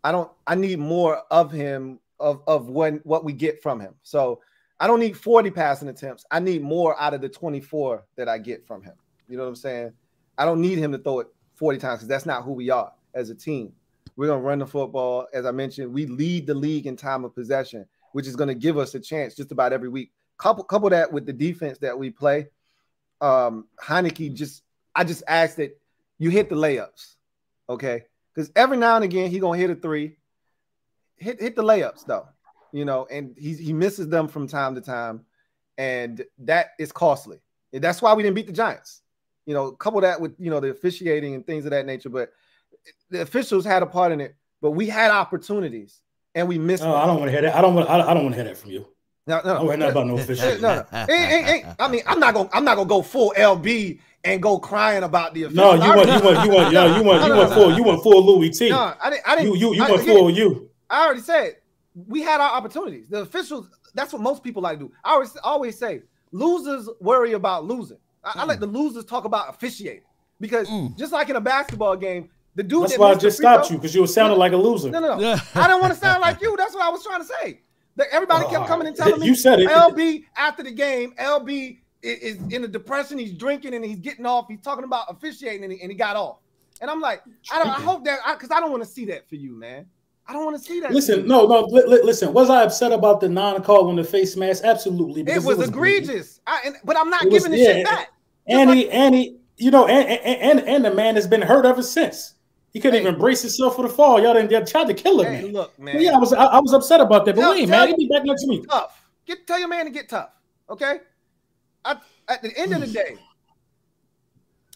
[0.03, 0.29] I don't.
[0.45, 3.95] I need more of him of of when what we get from him.
[4.03, 4.41] So
[4.79, 6.25] I don't need 40 passing attempts.
[6.31, 8.95] I need more out of the 24 that I get from him.
[9.29, 9.93] You know what I'm saying?
[10.37, 12.91] I don't need him to throw it 40 times because that's not who we are
[13.13, 13.71] as a team.
[14.17, 15.27] We're gonna run the football.
[15.33, 18.77] As I mentioned, we lead the league in time of possession, which is gonna give
[18.77, 20.11] us a chance just about every week.
[20.37, 22.47] Couple couple that with the defense that we play.
[23.21, 24.63] Um, Heinicke just
[24.95, 25.79] I just ask that
[26.17, 27.15] you hit the layups,
[27.69, 28.05] okay?
[28.33, 30.17] Because every now and again he gonna hit a three.
[31.17, 32.27] Hit hit the layups though,
[32.71, 35.25] you know, and he he misses them from time to time,
[35.77, 37.39] and that is costly.
[37.73, 39.01] And that's why we didn't beat the Giants.
[39.45, 42.31] You know, couple that with you know the officiating and things of that nature, but
[43.09, 44.35] the officials had a part in it.
[44.61, 46.01] But we had opportunities
[46.35, 46.83] and we missed.
[46.83, 46.93] Oh.
[46.93, 47.55] I don't want to hear that.
[47.55, 47.89] I don't want.
[47.89, 48.87] I don't want to hear that from you.
[49.27, 50.61] No, I no, don't hear nothing about no no, official.
[50.61, 50.85] no.
[50.93, 54.41] Ain't- ain't- ain't- I mean, I'm not gonna, I'm not gonna go full LB and
[54.41, 57.21] go crying about the No, you I want, you want, you want, yo, you want,
[57.21, 58.69] No, you no, want no, full, you want full Louis T.
[58.69, 59.53] No, I didn't, I didn't.
[59.53, 60.69] You, you, you I, want again, full you.
[60.89, 61.57] I already said
[62.07, 63.05] we had our opportunities.
[63.09, 64.91] The officials, that's what most people like to do.
[65.03, 66.01] I always, always say
[66.31, 67.97] losers worry about losing.
[68.23, 68.61] I, I let Mm.
[68.61, 70.03] the losers talk about officiating
[70.39, 70.67] because
[70.97, 73.75] just like in a basketball game, the dude That's that why I just stopped throw-
[73.75, 74.89] you because you were sounding like a loser.
[74.89, 75.35] No, no, no.
[75.55, 76.55] I don't want to sound like you.
[76.57, 77.61] That's what I was trying to say.
[78.11, 79.69] Everybody Oh, kept coming and telling me You said it.
[79.69, 83.17] LB after the game, LB is, in a depression.
[83.17, 84.45] He's drinking and he's getting off.
[84.49, 86.37] He's talking about officiating and he, and he got off.
[86.81, 87.21] And I'm like,
[87.51, 87.67] I don't.
[87.69, 89.85] I hope that because I, don't want to see that for you, man.
[90.27, 90.91] I don't want to see that.
[90.91, 91.61] Listen, no, no.
[91.65, 94.63] Li- li- listen, was I upset about the non-call on the face mask?
[94.63, 95.21] Absolutely.
[95.21, 96.39] it because was, egregious.
[96.47, 98.11] I, and, but I'm not It was- giving the shit back.
[98.47, 99.15] And he, and
[99.57, 102.33] you know, and and and, and the man has been hurt ever since.
[102.73, 103.07] He couldn't Hey.
[103.07, 104.21] even brace himself for the fall.
[104.21, 104.49] Y'all didn't.
[104.51, 105.51] Y'all tried to kill him, Hey, man.
[105.53, 105.95] look, man.
[105.95, 107.35] But yeah, I was I, I was upset about that.
[107.35, 108.67] But Tell- wait, tell man, you- he'll be back next week.
[108.69, 109.05] tough.
[109.25, 110.29] Get tell your man to get tough.
[110.69, 110.99] Okay.
[111.83, 111.97] I,
[112.27, 113.17] at the end of the day,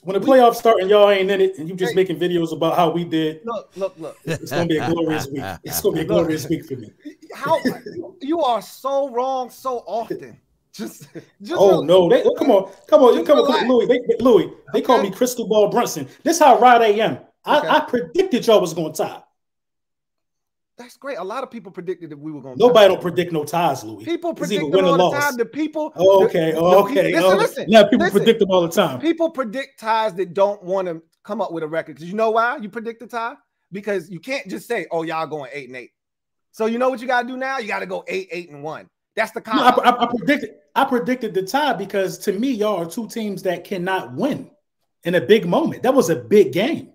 [0.03, 1.95] When the playoffs start and y'all ain't in it, and you just Hey.
[1.95, 4.17] making videos about how we did, look, look, look.
[4.25, 5.43] it's gonna be a glorious week.
[5.63, 6.09] It's gonna be a Look.
[6.09, 6.91] glorious week for me.
[7.33, 7.59] How
[8.21, 10.39] you are so wrong so often.
[10.73, 11.07] Just,
[11.41, 12.09] just Oh no!
[12.09, 13.57] They, come on, come on, come on, relax.
[13.57, 13.85] come on, Louis.
[13.87, 16.05] They, Louis, they call me Crystal Ball Brunson.
[16.23, 17.17] This how right I am.
[17.45, 17.67] I, Okay.
[17.67, 19.21] I predicted y'all was going to tie.
[20.77, 21.17] That's great.
[21.17, 22.57] A lot of people predicted that we were going.
[22.57, 22.59] To.
[22.59, 24.03] Nobody don't predict no ties, Louis.
[24.03, 25.37] People It's predict them win all the time.
[25.37, 25.93] The people.
[25.95, 27.13] Oh, the- okay, the oh, okay.
[27.13, 27.37] Listen, okay.
[27.37, 27.65] listen.
[27.69, 28.19] Yeah, people listen.
[28.19, 28.99] predict them all the time.
[28.99, 31.95] People predict ties that don't want to come up with a record.
[31.95, 33.35] Because you know why you predict a tie?
[33.71, 35.91] Because you can't just say, "Oh, y'all going eight and eight.
[36.51, 37.57] So you know what you got to do now?
[37.59, 38.89] You got to go eight, eight and one.
[39.15, 39.69] That's the No, I.
[39.69, 40.55] I, I predicted.
[40.75, 44.51] I predicted the tie because to me, y'all are two teams that cannot win
[45.05, 45.83] in a big moment.
[45.83, 46.91] That was a big game.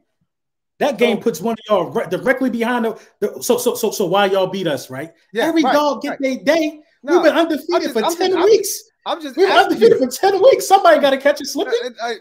[0.80, 3.42] That game So- puts one of y'all re- directly behind the, the.
[3.42, 5.12] So so so so why y'all beat us, right?
[5.32, 6.18] Yeah, Every right, dog get right.
[6.20, 6.80] their day.
[7.02, 8.82] No, We've been undefeated just- for I'm 10 just- I'm- weeks.
[9.06, 10.06] I'm just We've been undefeated you.
[10.06, 10.66] for 10 weeks.
[10.66, 11.72] Somebody got to catch it slipping.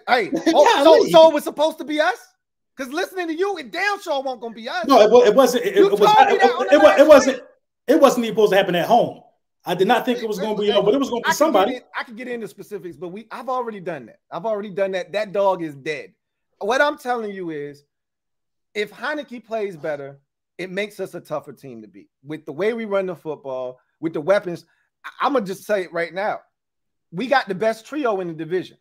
[0.07, 2.17] Hey, oh, so, so it was supposed to be us?
[2.75, 4.85] Because listening to you, it damn sure won't gonna be us.
[4.87, 5.65] No, it, it wasn't.
[5.65, 5.99] It, it was.
[5.99, 7.43] me It, that on the it, it wasn't.
[7.87, 9.21] It wasn't even supposed to happen at home.
[9.65, 11.27] I did not think it was going to be, Hey, but it was going to
[11.27, 11.75] I be can somebody.
[11.77, 14.19] in- I could get into specifics, but we I've already done that.
[14.31, 15.11] I've already done that.
[15.11, 16.13] That dog is dead.
[16.59, 17.83] What I'm telling you is
[18.73, 20.19] if Heinicke plays better,
[20.57, 22.09] it makes us a tougher team to beat.
[22.23, 24.65] With the way we run the football, with the weapons,
[25.05, 26.41] I- I'm gonna just say it right now.
[27.11, 28.77] We got the best trio in the division.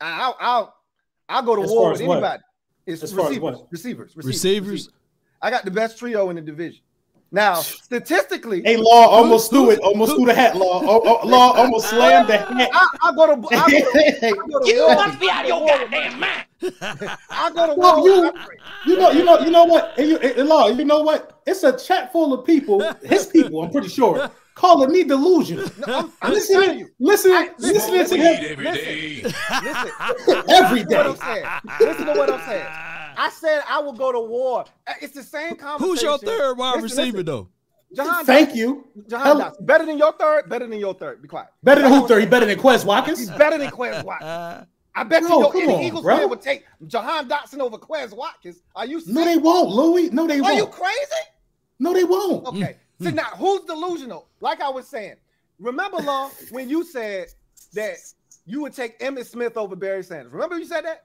[0.00, 0.74] I- I'll I'll,
[1.28, 2.14] I'll go to As war with as what?
[2.18, 2.42] anybody.
[2.86, 4.88] It's As receivers, receivers, receivers, Receivers?
[5.42, 6.82] I got the best trio in the division.
[7.32, 9.78] Now, statistically, Hey, Law almost threw it.
[9.80, 10.56] Almost threw the hat.
[10.56, 10.80] Law.
[10.90, 12.70] Oh, oh, Law almost slammed the hat.
[12.72, 15.30] I, I go to I go to, I go to You war must with- be
[15.30, 16.44] out of your goddamn mind.
[17.30, 18.06] I go to Well, war.
[18.06, 18.32] you-
[18.86, 19.94] You know, you know, you know what?
[19.98, 21.40] And you, and Law, you know what?
[21.46, 22.80] It's a chat full of people.
[23.02, 25.66] His people, I'm pretty sure, calling me delusional.
[25.86, 26.88] No, I'm, I'm just you.
[26.98, 31.46] Listening, I- listening, listen, to him listen, listen, every listen to what I'm saying.
[31.80, 32.66] Listen to what I'm saying.
[33.20, 34.64] I said I will go to war.
[34.86, 35.90] Uh, It's the same conversation.
[35.90, 37.26] Who's your third wide Listen, receiver listen.
[37.26, 37.48] though?
[37.94, 38.54] Jahan Thank Dotson.
[38.56, 38.86] you.
[39.08, 39.66] Jahan Dotson.
[39.66, 40.48] Better than your third.
[40.48, 41.20] Better than your third.
[41.20, 41.48] Be quiet.
[41.62, 42.08] Better than Like I who?
[42.08, 42.24] Thirty?
[42.24, 43.18] was Better than Quez Watkins?
[43.18, 44.66] He's better than Quez Watkins.
[44.94, 46.16] I bet No, you your come any on, Eagles bro.
[46.18, 48.62] fan would take Jahan Dotson over Quez Watkins.
[48.74, 49.02] Are you?
[49.06, 50.10] No, they won't, Louis.
[50.10, 50.54] No, they Are won't.
[50.54, 51.22] Are you crazy?
[51.78, 52.46] No, they won't.
[52.46, 52.76] Okay.
[53.02, 54.28] So now who's delusional?
[54.40, 55.14] Like I was saying,
[55.58, 57.26] remember, Law, when you said
[57.74, 57.96] that
[58.46, 60.32] you would take Emmitt Smith over Barry Sanders.
[60.32, 61.04] Remember you said that?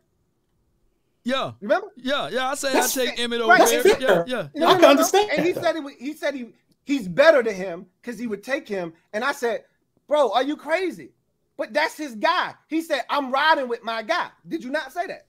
[1.25, 1.87] Yeah, Remember?
[1.97, 2.51] yeah, yeah.
[2.51, 3.17] I say That's I take.
[3.17, 3.81] Emmitt over Right, Barry.
[3.81, 4.23] that's Yeah, fair.
[4.27, 4.47] yeah.
[4.53, 4.89] No, I can no, no.
[4.91, 6.45] understand And he said he, he said he
[6.83, 8.93] he's better than him because he would take him.
[9.11, 9.63] And I said,
[10.07, 11.09] bro, are you crazy?
[11.57, 12.53] But that's his guy.
[12.67, 14.27] He said, I'm riding with my guy.
[14.47, 15.25] Did you not say that?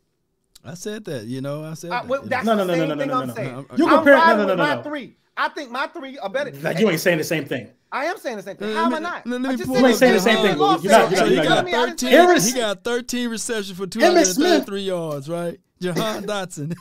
[0.64, 1.24] I said that.
[1.24, 3.08] You know, I said uh, I, well, that's no, no, the same no, no, thing
[3.08, 3.66] no, no, I'm no, saying.
[3.76, 5.16] You compare no, no, no, no, my three.
[5.36, 6.50] I think my three are better.
[6.50, 7.70] Like you ain't saying the same thing.
[7.92, 8.72] I am saying the same thing.
[8.72, 9.26] Uh, how am I not?
[9.26, 10.58] Let, let uh, you ain't saying the same thing.
[10.58, 10.82] You're not.
[10.82, 11.10] You're not.
[11.10, 11.66] You're not.
[11.66, 15.60] He, got 13, he got 13 receptions for 233 yards, right?
[15.80, 16.74] Jahan Dotson.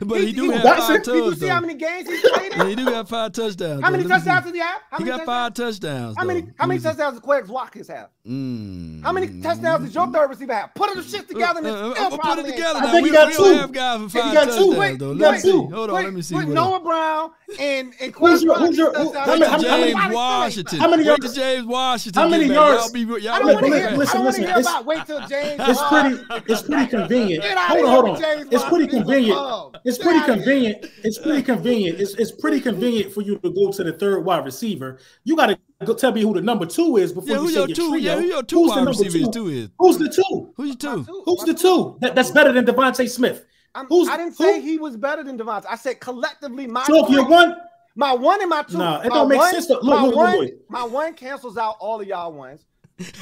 [0.06, 1.06] but he, he do he, have five touchdowns.
[1.06, 2.58] Did you see how many games he played in?
[2.58, 3.82] yeah, he do have five touchdowns.
[3.82, 4.80] How many touchdowns did he have?
[4.90, 5.26] How he got touchdowns?
[5.26, 6.16] five touchdowns.
[6.16, 8.10] How many how many touchdowns does Quez Watkins have?
[8.26, 9.02] Mm.
[9.02, 10.74] How many touchdowns does your third receiver have?
[10.74, 12.80] Put them shit together and uh, uh, put it together.
[12.80, 13.42] I think we, he got we two.
[13.42, 15.12] don't have guys for five touchdowns, wait, though.
[15.12, 15.50] Let me see.
[15.50, 16.34] Hold on, let me see.
[16.34, 20.78] With Noah Brown and and who's your who's your how many, James Washington.
[20.80, 21.34] How many yards?
[21.34, 22.22] James Washington.
[22.22, 22.82] How many yards?
[22.82, 23.90] Y'all be, y'all I don't want to hear.
[23.92, 24.86] Listen, listen.
[24.86, 25.60] Wait till James.
[25.60, 26.52] It's pretty.
[26.52, 27.44] It's pretty convenient.
[27.44, 28.39] Hold on, hold on.
[28.50, 29.76] It's pretty convenient.
[29.84, 30.86] It's pretty convenient.
[31.04, 32.00] It's pretty convenient.
[32.00, 34.98] It's, it's pretty convenient for you to go to the third wide receiver.
[35.24, 37.68] You got to tell me who the number two is before yeah, you say your
[37.68, 38.14] your two, trio.
[38.14, 39.32] Yeah, who your two Who's wide receivers two?
[39.32, 39.68] two is?
[39.78, 40.52] Who's the two?
[40.56, 41.04] Who's your two?
[41.04, 41.22] two?
[41.24, 41.98] Who's the two?
[42.00, 43.44] That, that's better than DeVonta Smith.
[43.74, 44.44] I'm, Who's, I didn't who?
[44.44, 45.66] say he was better than DeVonta.
[45.68, 46.84] I said collectively my.
[46.84, 47.56] So if you're one,
[47.94, 48.78] my one and my two.
[48.78, 49.66] Nah, it don't make one, sense.
[49.66, 52.64] To, look, my look, one, look, my one cancels out all of y'all ones.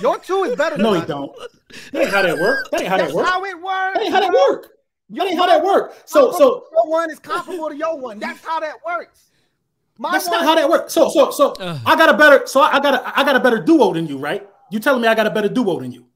[0.01, 0.77] Your two is better.
[0.77, 1.37] Than no, he don't.
[1.93, 2.71] That ain't how that work.
[2.71, 3.27] That ain't how That's that work.
[3.27, 3.95] how it works.
[3.95, 4.78] That ain't how that work.
[5.11, 6.03] That ain't how that works.
[6.05, 8.19] So, so your one is comparable to your one.
[8.19, 9.31] That's how that works.
[9.97, 10.93] My that's one, not how that works.
[10.93, 12.47] So, so, so uh, I got a better.
[12.47, 14.47] So I got a, I got a better duo than you, right?
[14.71, 16.07] You telling me I got a better duo than you?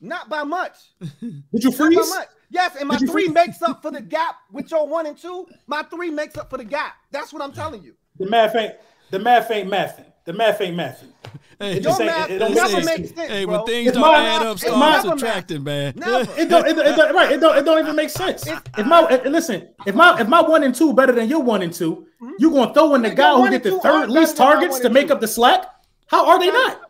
[0.00, 0.76] Not by much.
[1.20, 1.96] Did you freeze?
[1.96, 2.28] Not by much.
[2.50, 3.32] Yes, and my three freeze?
[3.32, 5.46] makes up for the gap with your one and two.
[5.66, 6.94] My three makes up for the gap.
[7.10, 7.94] That's what I'm telling you.
[8.18, 8.74] The math ain't
[9.10, 10.06] the math ain't mathing.
[10.24, 11.12] The math ain't mathing.
[11.58, 13.30] Hey, your math it, it never makes sense.
[13.30, 13.58] Hey, bro.
[13.58, 15.92] when things it's don't my, add up, start subtracting, man.
[15.96, 16.30] Never.
[16.40, 17.32] it, don't, it, it, right.
[17.32, 17.56] It don't.
[17.56, 18.46] It don't even make sense.
[18.46, 21.72] if my listen, if my if my one and two better than your one and
[21.72, 22.32] 2 mm-hmm.
[22.38, 25.20] you gonna throw in the guy who get the third least targets to make up
[25.20, 25.66] the slack?
[26.06, 26.80] How are they not?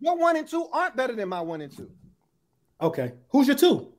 [0.00, 1.90] Your one and two aren't better than my one and two.
[2.80, 3.92] Okay, who's your two?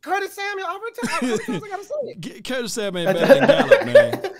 [0.00, 0.66] Curtis Samuel.
[0.68, 2.44] Every time, I gotta say it.
[2.44, 4.32] Curtis Samuel ain't better than Gallup, man.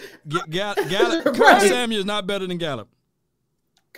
[0.51, 2.89] Gallup, Gallup, Curtis Samuel is not better than Gallup.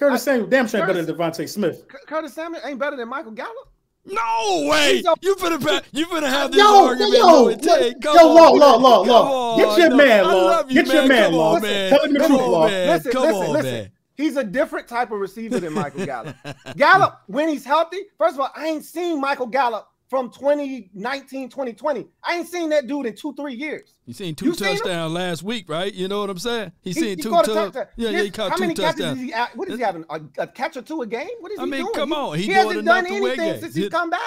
[0.01, 1.87] Curtis Samuel, damn sure better than DeVonta Smith.
[2.07, 3.71] Curtis Samuel ain't better than Michael Gallup.
[4.07, 5.03] No way!
[5.21, 7.19] You finna you finna have this yo, argument.
[7.19, 8.03] Yo, yo, take.
[8.03, 9.57] yo, law, law, law, law.
[9.59, 10.63] Get your man, law.
[10.63, 11.61] Get your man, law.
[11.61, 12.65] Tell him the truth, law.
[12.65, 13.73] Listen, Come listen, on, listen.
[13.73, 13.91] Man.
[14.15, 16.37] He's a different type of receiver than Michael Gallup.
[16.79, 22.07] Gallup, when he's healthy, first of all, I ain't seen Michael Gallup from 2019, 2020.
[22.25, 23.95] I ain't seen that dude in two, three years.
[24.07, 25.95] You seen two touchdowns last week, right?
[25.95, 26.73] You know what I'm saying?
[26.83, 27.77] He, he seen he two touchdowns.
[27.97, 29.19] Yeah, yeah, he caught how two many touchdowns.
[29.19, 30.05] Catches is he, what is he having?
[30.11, 31.29] A, a, catch or two a game?
[31.39, 31.95] What is I he mean, doing?
[31.95, 32.37] come on.
[32.37, 34.21] He, he, he hasn't done anything since he's come back.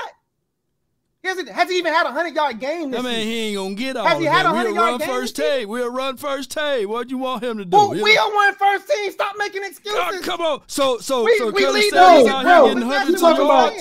[1.22, 3.56] He hasn't, has he even had a hundred yard game this I mean, he ain't
[3.58, 4.52] gonna get all Has he of had that.
[4.54, 5.68] We'll yard run game first take.
[5.68, 6.88] We'll run first take.
[6.88, 7.78] What do you want him to do?
[7.78, 8.30] Well, You we know?
[8.30, 9.12] are one first team.
[9.12, 10.00] Stop making excuses.
[10.02, 10.62] Oh, come on.
[10.68, 13.74] So, so, We- so we Curtis lead Samuel's out here getting That's 100 what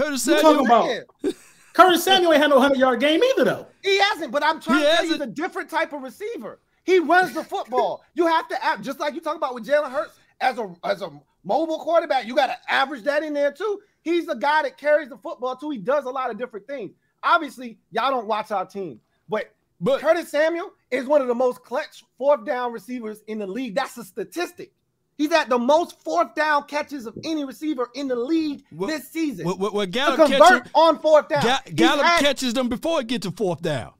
[0.00, 0.04] I'm.
[0.06, 0.66] Curtis You Samuel.
[0.66, 1.34] talking about?
[1.74, 3.66] Curtis Samuel ain't had no hundred yard game either, though.
[3.82, 6.60] He hasn't, but I'm trying He to tell you he's a different type of receiver.
[6.84, 8.02] He runs the football.
[8.14, 11.02] you have to act just like you talk about with Jalen Hurts as a as
[11.02, 11.10] a
[11.44, 12.26] mobile quarterback.
[12.26, 13.80] You got to average that in there too.
[14.02, 15.70] He's the guy that carries the football too.
[15.70, 16.92] He does a lot of different things.
[17.22, 21.62] Obviously, y'all don't watch our team, but But Curtis Samuel is one of the most
[21.62, 23.74] clutch fourth down receivers in the league.
[23.74, 24.72] That's a statistic.
[25.18, 29.08] He's at the most fourth down catches of any receiver in the league What- this
[29.10, 29.44] season.
[29.44, 31.42] what, what, what to Gallup convert catches, on fourth down.
[31.42, 33.92] Ga- Gallup had- catches them before it gets to fourth down.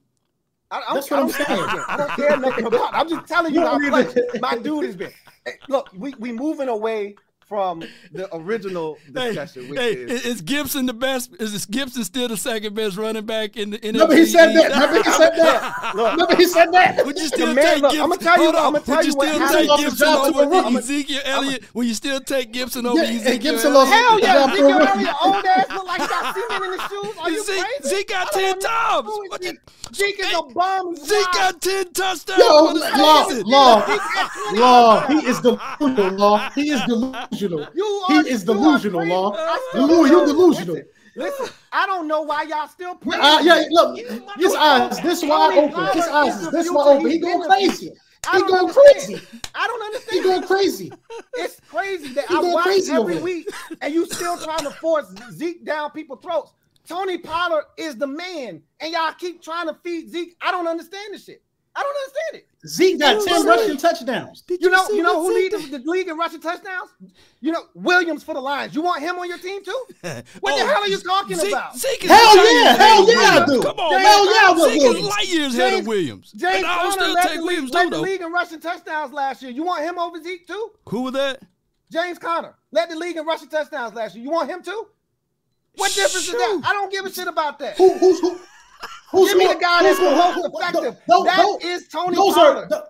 [0.71, 1.69] I, I, That's I what don't I'm saying.
[1.69, 1.85] care.
[1.91, 2.93] I don't care nothing about.
[2.93, 2.97] It.
[2.97, 5.11] I'm just telling you You how don't clutch my dude has been.
[5.45, 7.15] Hey, look, we we moving away
[7.49, 11.31] from the original Hey, discussion, which hey, is is Gibson the best?
[11.41, 13.93] Is Gibson still the second best running back in the NFC?
[13.93, 14.69] Remember he said that.
[14.69, 14.75] East?
[14.75, 15.91] Remember he said that.
[15.95, 16.11] look.
[16.11, 17.05] Remember he said that.
[17.05, 18.03] Would you still man, take look, Gibson?
[18.03, 19.59] I'ma tell you- I'ma tell Would you you what still happened.
[19.59, 21.63] take Lost the Gibson over the Ezekiel Elliott?
[21.75, 23.89] Will you still take Gibson over Yeah, Ezekiel Gibson Elliott?
[23.89, 24.33] lost- hell yeah.
[24.35, 27.17] Yeah, Ezekiel for- Elliott, old ass, look like he got semen in his shoes.
[27.19, 27.95] Are you Zeke, crazy?
[27.95, 29.05] Zeke got 10 don't times.
[29.07, 29.43] who is What
[29.95, 30.19] Zeke.
[30.19, 30.95] is a bum.
[30.95, 35.07] He's Zeke got 10 touchdowns Yo, law, law, Zeke got 20 law.
[35.07, 36.49] He is delusional, law.
[36.53, 37.27] He is delusional.
[37.41, 39.57] You He is delusional, law.
[39.75, 40.75] Lou, you delusional.
[40.75, 43.23] Listen, listen, I don't know why y'all still playing.
[43.23, 43.97] Uh, yeah, look,
[44.37, 45.85] his eyes this wide open.
[45.93, 47.11] His eyes is is this wide open.
[47.11, 47.91] He going crazy.
[48.31, 48.95] He going understand.
[48.95, 49.21] crazy.
[49.55, 50.17] I don't understand.
[50.17, 50.91] He going crazy.
[51.35, 53.49] It's crazy that He I watch crazy every week
[53.81, 56.53] and you still trying to force Zeke down people's throats.
[56.87, 60.35] Tony Pollard is the man, and y'all keep trying to feed Zeke.
[60.41, 61.43] I don't understand this shit.
[61.79, 62.67] I don't understand it.
[62.67, 64.41] Zeke got ten rushing touchdowns.
[64.41, 66.89] Did you, you know, you know who leads the, the, league in rushing touchdowns?
[67.39, 68.75] You know, Williams for the Lions.
[68.75, 69.85] You want him on your team too?
[70.03, 71.77] Oh, what oh, the hell are you talking Zeke, about?
[71.77, 73.61] Zeke is hell yeah, hell yeah, I do.
[73.61, 74.33] Come on, hell man.
[74.33, 74.97] yeah, Zeke Williams.
[74.97, 76.31] is light years ahead of Williams.
[76.31, 79.41] James and I will still take the Williams led the league in rushing touchdowns last
[79.41, 79.51] year.
[79.51, 80.71] You want him over Zeke too?
[80.89, 81.41] Who was that?
[81.91, 84.23] James Conner led the league in rushing touchdowns last year.
[84.23, 84.87] You want him too?
[85.75, 86.35] What difference Shoot.
[86.35, 86.61] is that?
[86.65, 87.77] I don't give a shit about that.
[87.77, 88.37] Who, who's who?
[89.11, 90.97] Who's Give me the guy that's the most effective.
[91.07, 92.71] That is Tony Pollard.
[92.71, 92.83] Are,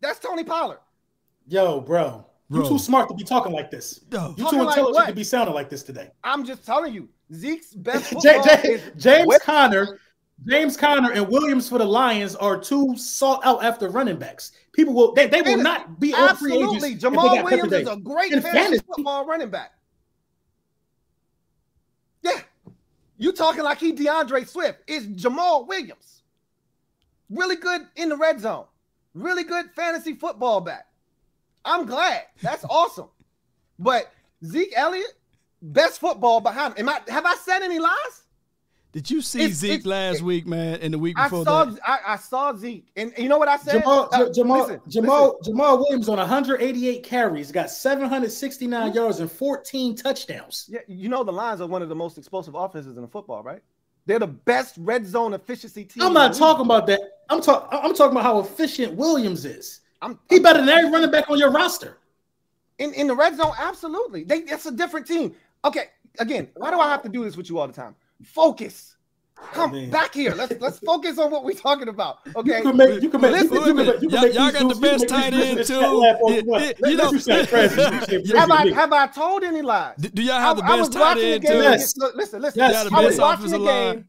[0.00, 0.78] that's Tony Pollard.
[1.46, 2.26] Yo, bro.
[2.48, 2.62] Bro.
[2.62, 4.00] You too smart to be talking like this.
[4.10, 4.34] No.
[4.36, 6.10] You too intelligent like to be sounding like this today.
[6.24, 10.00] I'm just telling you, Zeke's best J- J- James Conner,
[10.46, 14.50] James Conner, and Williams for the Lions are two sought out after running backs.
[14.72, 17.04] People will they, they will not be on free agents.
[17.04, 19.72] Jamaal Williams is a great fantasy, fantasy football running back.
[22.22, 22.40] Yeah,
[23.20, 26.22] you talking like he D'Andre Swift is Jamaal Williams.
[27.28, 28.64] Really good in the red zone.
[29.12, 30.86] Really good fantasy football back.
[31.62, 32.22] I'm glad.
[32.40, 33.10] That's awesome.
[33.78, 34.10] But
[34.42, 35.12] Zeke Elliott,
[35.60, 36.88] best football behind him.
[36.88, 38.24] Am I have I said any lies?
[38.92, 41.44] Did you see it's, Zeke it's, last it, week, man, and the week before I
[41.44, 41.80] saw, that?
[41.86, 43.80] I, I, saw Zeke, and you know what I said?
[43.80, 45.54] Jamal, uh, Jamal, listen, Jamal, listen.
[45.54, 50.68] Jamaal Williams on 188 carries, got 769 yards and 14 touchdowns.
[50.68, 53.44] Yeah, you know the Lions are one of the most explosive offenses in the football,
[53.44, 53.62] right?
[54.06, 56.02] They're the best red zone efficiency team.
[56.02, 57.00] I'm not talking about that.
[57.28, 57.78] I'm talking.
[57.78, 59.82] I'm talking about how efficient Williams is.
[60.02, 61.98] I'm, he better than every running back on your roster.
[62.78, 64.24] In in the red zone, absolutely.
[64.24, 65.36] They it's a different team.
[65.64, 67.94] Okay, again, why do I have to do this with you all the time?
[68.24, 68.96] Focus.
[69.52, 70.34] Come oh, back here.
[70.34, 72.18] Let's let's focus on what we're talking about.
[72.36, 72.58] Okay.
[72.58, 74.52] You can make you can make, Listen, you can, you can, you can make y'all
[74.52, 75.74] got the best tight end too.
[76.88, 79.96] You know, have I have I told any lies?
[79.96, 81.54] Do y'all have the best tight end too?
[81.54, 81.94] Yes.
[82.14, 82.60] Listen, listen.
[82.60, 82.92] Yes.
[82.92, 84.04] I was watching the game.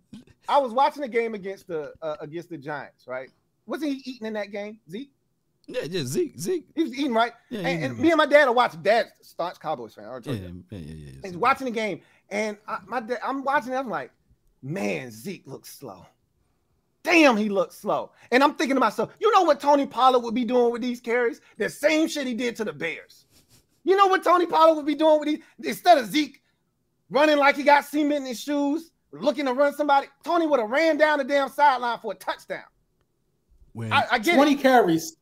[0.48, 3.08] I was watching the game against the uh, against the Giants.
[3.08, 3.30] Right?
[3.66, 5.12] Wasn't he eating in that game, Zeke?
[5.68, 6.66] Yeah, yeah, Zeke, Zeke.
[6.76, 7.32] He was eating right.
[7.50, 8.82] Yeah, and, and me and my dad are watching.
[8.82, 10.06] Dad, staunch Cowboys fan.
[10.26, 12.02] Yeah, yeah, yeah, yeah, He's watching the game,
[12.32, 13.74] and I, my dad, I'm watching.
[13.74, 14.12] It, I'm like,
[14.64, 16.06] man, Zeke looks slow.
[17.04, 18.12] Damn, he looks slow.
[18.32, 21.02] And I'm thinking to myself, you know what Tony Pollard would be doing with these
[21.02, 21.42] carries?
[21.58, 23.26] The same shit he did to the Bears.
[23.84, 26.42] You know what Tony Pollard would be doing with these instead of Zeke
[27.10, 30.08] running like he got cement in his shoes, looking to run somebody.
[30.24, 32.64] Tony would have ran down the damn sideline for a touchdown.
[33.74, 34.60] When I, I get 20 it.
[34.60, 35.16] carries,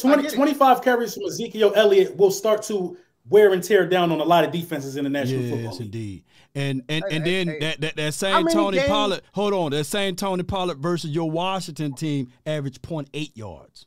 [0.00, 2.96] 20, 25 carries from Ezekiel Elliott will start to
[3.28, 5.80] wear and tear down on a lot of defenses in the National yes, Football League.
[5.80, 6.24] indeed.
[6.54, 8.88] And and and hey, then hey, that, that that same Tony games?
[8.88, 13.86] Pollard, hold on, that same Tony Pollard versus your Washington team averaged 0.8 yards.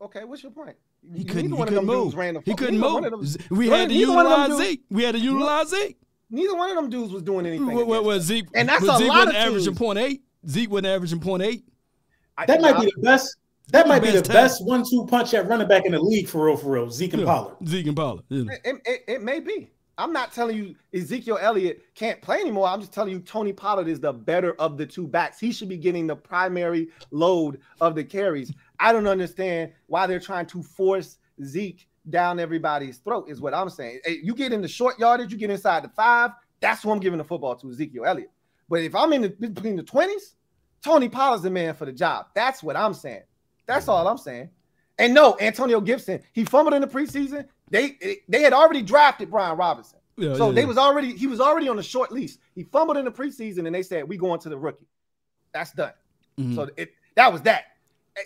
[0.00, 0.76] Okay, what's your point?
[1.14, 2.14] He couldn't, he couldn't move.
[2.44, 3.36] He couldn't move.
[3.50, 4.82] we had to utilize Zeke.
[4.90, 5.98] We had to utilize Zeke.
[6.30, 7.66] Neither one of them dudes was doing anything.
[7.86, 10.22] Well, well, Zeke and that's a Zeke lot wasn't averaging point eight.
[10.48, 11.64] Zeke wasn't averaging point eight.
[12.46, 13.36] That might be the best
[13.68, 16.56] that might be the best one-two punch at running back in the league for real,
[16.56, 16.90] for real.
[16.90, 17.56] Zeke and yeah, Pollard.
[17.66, 18.24] Zeke and Pollard.
[18.28, 18.44] Yeah.
[18.64, 19.70] It, it, it, may be.
[19.96, 22.66] I'm not telling you Ezekiel Elliott can't play anymore.
[22.66, 25.38] I'm just telling you Tony Pollard is the better of the two backs.
[25.38, 28.52] He should be getting the primary load of the carries.
[28.80, 33.28] I don't understand why they're trying to force Zeke down everybody's throat.
[33.28, 34.00] Is what I'm saying.
[34.06, 36.32] You get in the short yardage, you get inside the five.
[36.60, 38.30] That's who I'm giving the football to, Ezekiel Elliott.
[38.68, 40.34] But if I'm in the, between the 20s,
[40.82, 42.26] Tony Pollard's the man for the job.
[42.34, 43.22] That's what I'm saying.
[43.66, 44.50] That's all I'm saying.
[44.98, 47.46] And no, Antonio Gibson, he fumbled in the preseason.
[47.70, 49.98] They they had already drafted Brian Robinson.
[50.16, 50.66] Yeah, so yeah, they yeah.
[50.66, 52.38] was already he was already on a short lease.
[52.54, 54.86] He fumbled in the preseason and they said we going to the rookie.
[55.52, 55.92] That's done.
[56.38, 56.54] Mm-hmm.
[56.54, 57.64] So it that was that.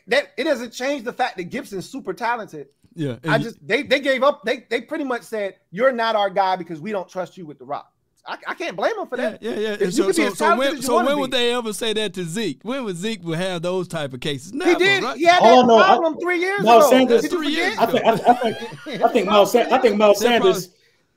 [0.08, 2.68] That it doesn't change the fact that Gibson's super talented.
[2.94, 3.16] Yeah.
[3.26, 4.42] I just they they gave up.
[4.44, 7.58] They they pretty much said you're not our guy because we don't trust you with
[7.58, 7.92] the rock.
[8.28, 9.42] I, I can't blame him for that.
[9.42, 9.76] Yeah, yeah.
[9.80, 9.90] yeah.
[9.90, 12.60] So, so, so when, so when would they ever say that to Zeke?
[12.62, 14.52] When would Zeke would have those type of cases?
[14.52, 15.02] Never, he did.
[15.02, 15.16] Right?
[15.16, 16.98] He had oh, that oh, no, problem I, three years Miles ago.
[16.98, 20.68] Sanders, three years I think, I, I think, I think Miles, I think Miles Sanders,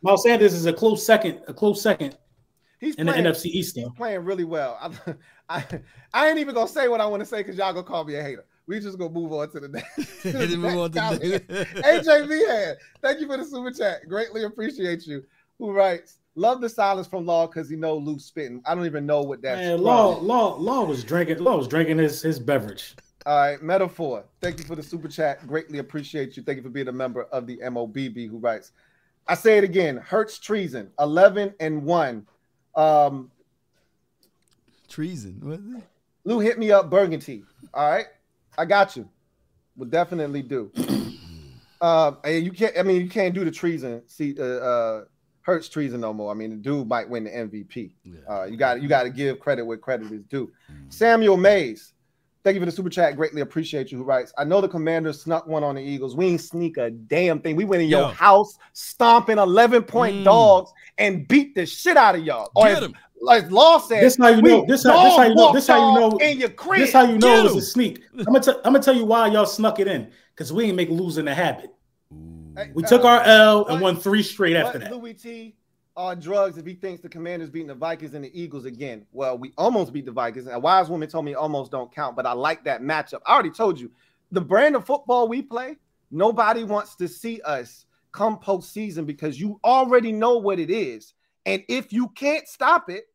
[0.01, 2.17] Miles Sanders is a close second, a close second.
[2.79, 3.75] He's in playing, the NFC East.
[3.75, 3.81] Though.
[3.81, 4.77] He's playing really well.
[4.81, 5.15] I,
[5.57, 5.65] I,
[6.13, 8.15] I ain't even gonna say what I want to say because y'all gonna call me
[8.15, 8.45] a hater.
[8.67, 10.25] We just gonna move on to the next.
[10.25, 11.41] move on to the
[11.83, 14.07] AJ Vihan, thank you for the super chat.
[14.07, 15.23] Greatly appreciate you.
[15.59, 16.20] Who writes?
[16.35, 18.61] Love the silence from Law because he know Luke spitting.
[18.65, 19.59] I don't even know what that's.
[19.59, 21.39] Man, Law, Law, Law was drinking.
[21.39, 22.95] Law was drinking his his beverage.
[23.25, 24.23] All right, metaphor.
[24.39, 25.45] Thank you for the super chat.
[25.45, 26.43] Greatly appreciate you.
[26.43, 28.29] Thank you for being a member of the MOBB.
[28.29, 28.71] Who writes?
[29.27, 29.97] I say it again.
[29.97, 30.89] Hurts treason.
[30.99, 32.25] Eleven and one.
[32.75, 33.29] Um,
[34.87, 35.37] treason.
[35.41, 35.83] What is it?
[36.23, 36.89] Lou hit me up.
[36.89, 37.43] Burgundy.
[37.73, 38.07] All right,
[38.57, 39.07] I got you.
[39.75, 40.71] Will definitely do.
[41.81, 42.77] uh, and you can't.
[42.77, 44.01] I mean, you can't do the treason.
[44.07, 45.03] See, uh, uh
[45.41, 46.31] hurts treason no more.
[46.31, 47.91] I mean, the dude might win the MVP.
[48.03, 48.13] Yeah.
[48.29, 50.51] Uh, you got you got to give credit where credit is due.
[50.71, 50.93] Mm.
[50.93, 51.93] Samuel Mays,
[52.43, 53.15] Thank you for the super chat.
[53.15, 53.99] Greatly appreciate you.
[53.99, 54.33] Who writes?
[54.35, 56.15] I know the Commanders snuck one on the Eagles.
[56.15, 57.55] We ain't sneak a damn thing.
[57.55, 60.23] We went in your house, stomping 11 point mm.
[60.23, 62.49] dogs, and beat the shit out of y'all.
[62.55, 62.89] Or as,
[63.21, 64.65] like Law said, this how you know.
[64.67, 65.53] This how, this how you know.
[65.53, 66.17] This how you know.
[66.17, 66.79] In your crib.
[66.79, 68.01] This how you know it was a sneak.
[68.17, 70.75] I'm gonna, t- I'm gonna tell you why y'all snuck it in because we ain't
[70.75, 71.71] make losing a habit.
[72.55, 74.91] Hey, we uh, took our L and won three straight after that.
[74.91, 75.55] Louis T
[75.95, 79.05] on drugs if he thinks the Commanders beating the Vikings and the Eagles again.
[79.11, 80.47] Well, we almost beat the Vikings.
[80.47, 83.21] A wise woman told me almost don't count, but I like that matchup.
[83.25, 83.91] I already told you
[84.31, 85.77] the brand of football we play.
[86.09, 91.13] Nobody wants to see us come postseason because you already know what it is.
[91.45, 93.05] And if you can't stop it,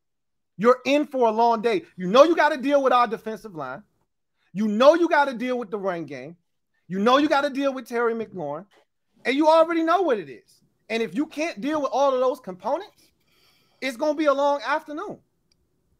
[0.58, 1.82] you're in for a long day.
[1.96, 3.82] You know you got to deal with our defensive line.
[4.52, 6.36] You know you got to deal with the run game.
[6.88, 8.64] You know you got to deal with Terry McLaurin.
[9.26, 10.62] And you already know what it is.
[10.88, 13.10] And if you can't deal with all of those components,
[13.82, 15.18] it's gonna be a long afternoon.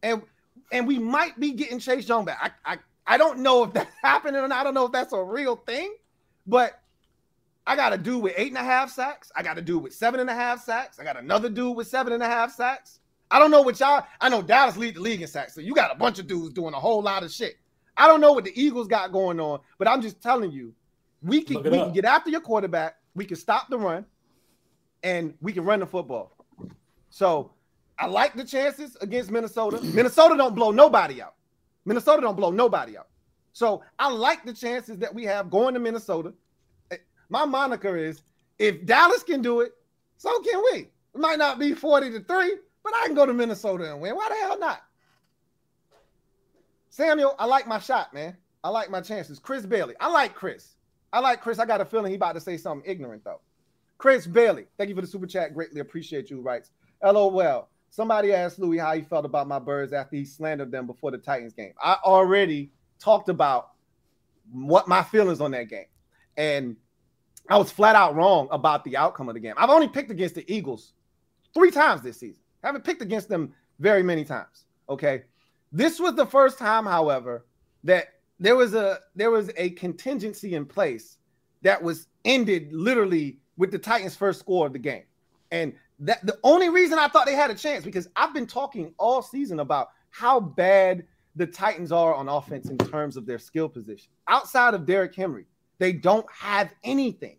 [0.01, 0.23] And
[0.71, 2.53] and we might be getting Chase Young back.
[2.65, 4.61] I, I I don't know if that's happening or not.
[4.61, 5.93] I don't know if that's a real thing,
[6.47, 6.81] but
[7.67, 9.29] I got a dude with eight and a half sacks.
[9.35, 10.97] I got a dude with seven and a half sacks.
[10.99, 12.99] I got another dude with seven and a half sacks.
[13.29, 14.05] I don't know what y'all.
[14.21, 16.53] I know Dallas lead the league in sacks, so you got a bunch of dudes
[16.53, 17.57] doing a whole lot of shit.
[17.97, 20.73] I don't know what the Eagles got going on, but I'm just telling you,
[21.21, 22.95] we can we can get after your quarterback.
[23.17, 24.05] We can stop the run
[25.01, 26.31] and we can run the football.
[27.09, 27.51] So
[27.97, 29.81] I like the chances against Minnesota.
[29.83, 31.33] Minnesota don't blow nobody out.
[31.83, 33.07] Minnesota don't blow nobody out.
[33.53, 36.31] So I like the chances that we have going to Minnesota.
[36.91, 36.97] Eh,
[37.29, 38.21] my moniker is
[38.59, 39.71] if Dallas can do it,
[40.17, 40.79] so can we.
[40.81, 44.15] It might not be 40 to 3, but I can go to Minnesota and win.
[44.15, 44.83] Why the hell not?
[46.91, 48.37] Samuel, I like my shot, man.
[48.63, 49.39] I like my chances.
[49.39, 49.95] Chris Bailey.
[49.99, 50.76] I like Chris.
[51.11, 51.59] I like Chris.
[51.59, 53.41] I got a feeling he about to say something ignorant though.
[53.97, 55.53] Chris Bailey, thank you for the super chat.
[55.53, 56.41] Greatly appreciate you.
[56.41, 56.71] Writes,
[57.03, 57.69] LOL.
[57.89, 61.17] Somebody asked Louis how he felt about my birds after he slandered them before the
[61.17, 61.73] Titans game.
[61.81, 63.71] I already talked about
[64.51, 65.85] what my feelings on that game.
[66.35, 66.75] And
[67.49, 69.53] I was flat out wrong about the outcome of the game.
[69.57, 70.93] I've only picked against the Eagles
[71.53, 72.41] three times this season.
[72.63, 74.65] I haven't picked against them very many times.
[74.89, 75.23] Okay.
[75.71, 77.45] This was the first time, however,
[77.83, 81.17] that there was a there was a contingency in place
[81.61, 85.03] that was ended literally with the Titans' first score of the game.
[85.51, 88.93] And that the only reason I thought they had a chance because I've been talking
[88.99, 91.05] all season about how bad
[91.35, 94.09] the Titans are on offense in terms of their skill position.
[94.27, 95.45] Outside of Derrick Henry,
[95.79, 97.37] they don't have anything.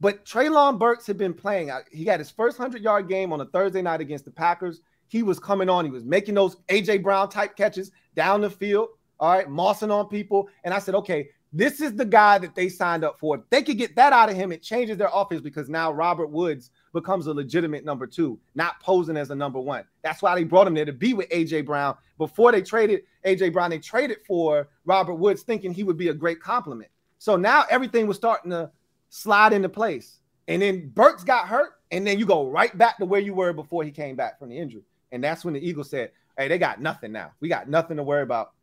[0.00, 1.70] But Treylon Burks had been playing.
[1.92, 4.80] He got his first 100 yard game on a Thursday night against the Packers.
[5.08, 5.84] He was coming on.
[5.84, 6.98] He was making those A.J.
[6.98, 8.88] Brown type catches down the field.
[9.20, 10.48] All right, mossing on people.
[10.64, 13.36] And I said, okay, this is the guy that they signed up for.
[13.36, 16.26] If they could get that out of him, it changes their offense because now Robert
[16.26, 19.84] Woods becomes a legitimate number two, not posing as a number one.
[20.02, 21.96] That's why they brought him there to be with AJ Brown.
[22.18, 26.14] Before they traded AJ Brown, they traded for Robert Woods, thinking he would be a
[26.14, 26.90] great compliment.
[27.18, 28.72] So now everything was starting to
[29.10, 30.18] slide into place.
[30.48, 33.52] And then Burks got hurt, and then you go right back to where you were
[33.52, 34.82] before he came back from the injury.
[35.12, 37.30] And that's when the Eagles said, Hey, they got nothing now.
[37.38, 38.54] We got nothing to worry about.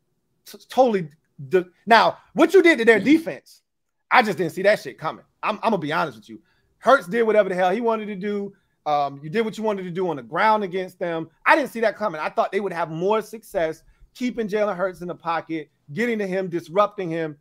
[0.45, 1.09] T- totally
[1.49, 3.61] the now what you did to their defense,
[4.09, 5.25] I just didn't see that shit coming.
[5.43, 6.41] I'm, I'm gonna be honest with you.
[6.79, 8.53] Hurts did whatever the hell he wanted to do.
[8.85, 11.29] Um, you did what you wanted to do on the ground against them.
[11.45, 12.19] I didn't see that coming.
[12.19, 13.83] I thought they would have more success
[14.15, 17.37] keeping Jalen Hurts in the pocket, getting to him, disrupting him.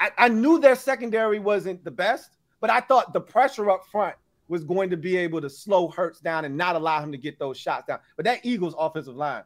[0.00, 4.16] I, I knew their secondary wasn't the best, but I thought the pressure up front
[4.48, 7.38] was going to be able to slow Hurts down and not allow him to get
[7.38, 7.98] those shots down.
[8.16, 9.42] But that Eagles offensive line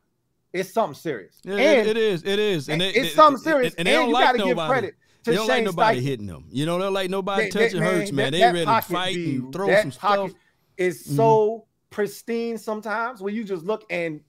[0.53, 1.41] it's something serious.
[1.45, 2.23] Yeah, and it is.
[2.25, 2.69] It is.
[2.69, 3.75] And it, it's something serious.
[3.75, 6.01] And, and, and you like got to give credit to they don't Shane like nobody
[6.01, 6.05] Steichen.
[6.05, 6.45] hitting them.
[6.51, 8.33] You know, they don't like nobody they, touching they, Hurts, man.
[8.33, 10.33] That, they ready to fight view, and throw some stuff.
[10.77, 11.17] Is mm-hmm.
[11.17, 14.21] so pristine sometimes where you just look and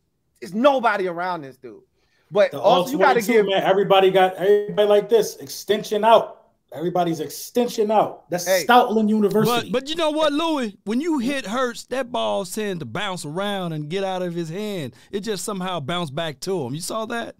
[0.41, 1.81] it's nobody around this dude.
[2.29, 3.63] But the also you got to give man.
[3.63, 6.42] Everybody got everybody like this extension out.
[6.73, 8.29] Everybody's extension out.
[8.29, 9.69] That's hey, Stoutland University.
[9.69, 10.75] But, but you know what, Louis?
[10.85, 14.49] When you hit Hurts, that ball tend to bounce around and get out of his
[14.49, 14.95] hand.
[15.11, 16.73] It just somehow bounced back to him.
[16.73, 17.35] You saw that?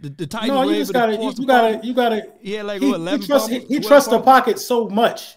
[0.00, 2.28] The, the Titans no, you just gotta, you, you gotta, you gotta.
[2.42, 5.36] Yeah, like he, what, he trusts, he, he trusts the pocket so much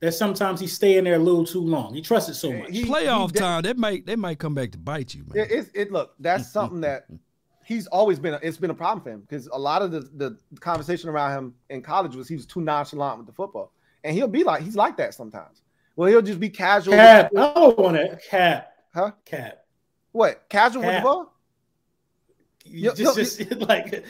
[0.00, 1.94] that sometimes he stay in there a little too long.
[1.94, 2.70] He trusts it so much.
[2.70, 5.44] He, Playoff time, that might, they might come back to bite you, man.
[5.44, 7.06] It, it, it look, that's something that
[7.70, 10.00] he's always been a, it's been a problem for him because a lot of the,
[10.16, 13.72] the conversation around him in college was he was too nonchalant with the football.
[14.02, 15.62] And he'll be like, he's like that sometimes.
[15.94, 16.94] Well, he'll just be casual.
[16.94, 17.30] Cap.
[17.36, 18.72] I don't want to cap.
[18.92, 19.12] Huh?
[19.24, 19.58] Cap.
[20.10, 20.48] What?
[20.48, 20.88] Casual cap.
[20.88, 21.34] with the ball?
[22.64, 24.04] You just, just like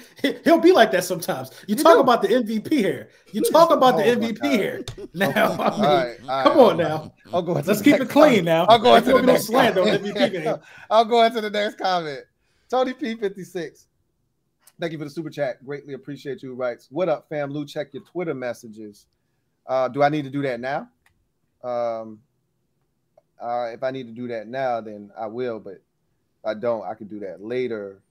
[0.44, 1.50] he'll be like that sometimes.
[1.66, 2.00] You, you talk do.
[2.00, 3.10] about the MVP here.
[3.32, 4.84] You talk about oh the MVP here.
[5.14, 5.56] Now.
[5.58, 7.12] I mean, right, come right, on now.
[7.32, 7.52] I'll go.
[7.52, 8.64] Let's keep it clean now.
[8.66, 10.62] I'll go into the next slander on MVP.
[10.90, 12.24] I'll go into the next comment.
[12.70, 13.86] Tony P56.
[14.78, 15.64] Thank you for the super chat.
[15.66, 16.54] Greatly appreciate you.
[16.54, 17.50] Writes, what up, fam?
[17.50, 19.06] Lou, check your Twitter messages.
[19.66, 20.88] Uh, do I need to do that now?
[21.64, 22.20] Um,
[23.42, 25.58] uh, if I need to do that now, then I will.
[25.58, 25.82] But
[26.44, 28.02] I don't, I can do that later.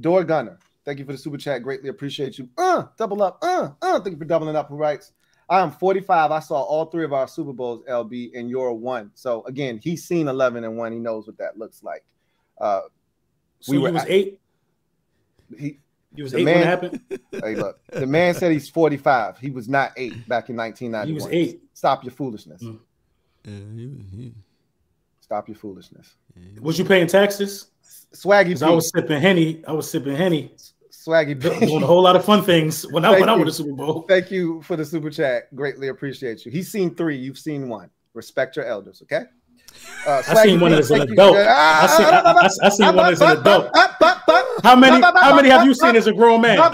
[0.00, 1.62] Door Gunner, thank you for the super chat.
[1.62, 2.48] Greatly appreciate you.
[2.56, 3.38] Uh, double up.
[3.42, 4.00] Uh, uh.
[4.00, 4.68] Thank you for doubling up.
[4.68, 5.12] Who writes?
[5.48, 6.32] I am 45.
[6.32, 9.12] I saw all three of our Super Bowls, LB, and you're one.
[9.14, 10.92] So again, he's seen 11 and one.
[10.92, 12.04] He knows what that looks like.
[12.58, 12.80] Uh,
[13.60, 14.40] so we were was eight.
[15.56, 15.78] He,
[16.14, 17.00] he was eight man, when it happened.
[17.44, 19.38] Hey, look, the man said he's 45.
[19.38, 21.06] He was not eight back in 1991.
[21.06, 21.62] He was eight.
[21.74, 22.62] Stop your foolishness.
[22.62, 22.78] Mm.
[23.44, 24.34] Yeah, he, he.
[25.20, 26.14] Stop your foolishness.
[26.60, 27.70] Was you paying taxes?
[28.14, 28.60] Swaggy.
[28.62, 29.62] I was sipping henny.
[29.66, 30.52] I was sipping henny.
[30.90, 33.72] Swaggy doing a whole lot of fun things when I went out with the Super
[33.72, 34.02] Bowl.
[34.08, 35.54] Thank you for the super chat.
[35.54, 36.50] Greatly appreciate you.
[36.50, 37.16] He's seen three.
[37.16, 37.90] You've seen one.
[38.14, 39.02] Respect your elders.
[39.02, 39.24] Okay.
[40.06, 41.36] Uh, I seen one as an adult.
[41.36, 43.70] I seen, I, I, I seen one as an adult.
[44.62, 45.00] How many?
[45.02, 46.58] How many have you seen as a grown man?
[46.58, 46.70] How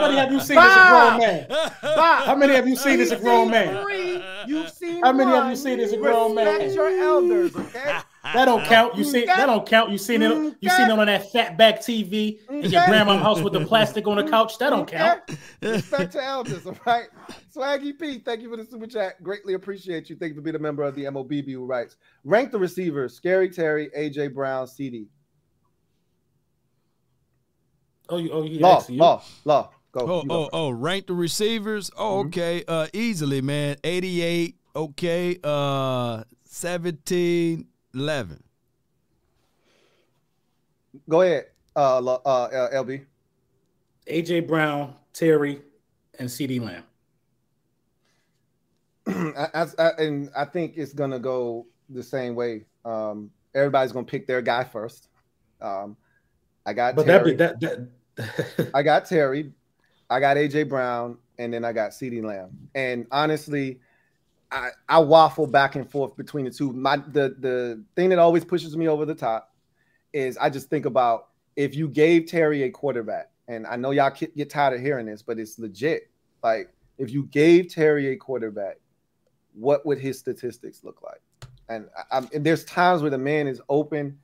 [0.00, 1.46] many have you seen as a grown man?
[2.26, 3.74] How many have you seen as a grown man?
[5.02, 6.46] How many have you seen as a grown man?
[6.46, 7.56] Respect your elders.
[7.56, 7.98] Okay.
[8.34, 8.96] That don't count.
[8.96, 9.90] You see, that don't count.
[9.90, 10.56] You seen it.
[10.60, 14.16] You seen it on that fatback TV in your grandma's house with the plastic on
[14.16, 14.58] the couch.
[14.58, 15.22] That don't count.
[15.62, 17.08] Respect to elders, all right.
[17.54, 19.22] Swaggy P, thank you for the super chat.
[19.22, 20.16] Greatly appreciate you.
[20.16, 21.96] Thank you for being a member of the MOBB who writes.
[22.24, 25.08] Rank the receivers: Scary Terry, AJ Brown, CeeDee.
[28.10, 29.70] Oh, you, oh, you law, law, law.
[29.92, 30.00] Go.
[30.00, 31.90] Oh, go oh, oh, rank the receivers.
[31.96, 32.28] Oh, mm-hmm.
[32.28, 32.64] okay.
[32.66, 33.76] Uh, easily, man.
[33.84, 34.56] 88.
[34.76, 35.38] Okay.
[35.42, 37.66] Uh, 17.
[37.98, 38.42] 11.
[41.08, 41.46] Go ahead,
[41.76, 43.04] uh, uh, uh, LB.
[44.06, 45.60] AJ Brown, Terry,
[46.18, 46.84] and CeeDee Lamb.
[49.36, 52.64] I, I, and I think it's gonna go the same way.
[52.84, 55.08] Um, everybody's gonna pick their guy first.
[55.60, 55.96] Um,
[56.66, 57.34] I got but Terry.
[57.34, 59.52] That, that, that I got Terry,
[60.10, 62.50] I got AJ Brown, and then I got CeeDee Lamb.
[62.74, 63.80] And honestly,
[64.50, 66.72] I, I waffle back and forth between the two.
[66.72, 69.54] My the the thing that always pushes me over the top
[70.12, 74.10] is I just think about if you gave Terry a quarterback, and I know y'all
[74.10, 76.10] get tired of hearing this, but it's legit.
[76.42, 78.76] Like if you gave Terry a quarterback,
[79.54, 81.20] what would his statistics look like?
[81.68, 84.18] And, I, and there's times where the man is open.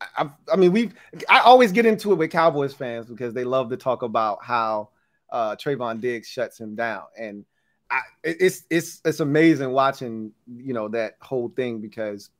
[0.00, 0.90] I, I mean, we
[1.28, 4.90] I always get into it with Cowboys fans because they love to talk about how
[5.30, 7.44] uh, Trevon Diggs shuts him down, and
[7.90, 12.30] I, it's it's it's amazing watching you know that whole thing because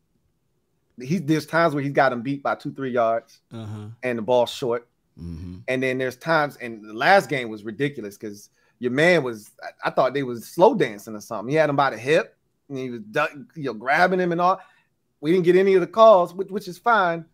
[1.01, 3.87] he there's times where he's got him beat by two three yards uh-huh.
[4.03, 4.89] and the ball short,
[5.19, 5.59] mm-hmm.
[5.67, 9.89] and then there's times and the last game was ridiculous because your man was I,
[9.89, 11.51] I, thought they was slow dancing or something.
[11.51, 12.37] He had him by the hip
[12.69, 13.01] and he was
[13.55, 14.61] you know grabbing him and all.
[15.21, 17.25] We didn't get any of the calls, which, which is fine.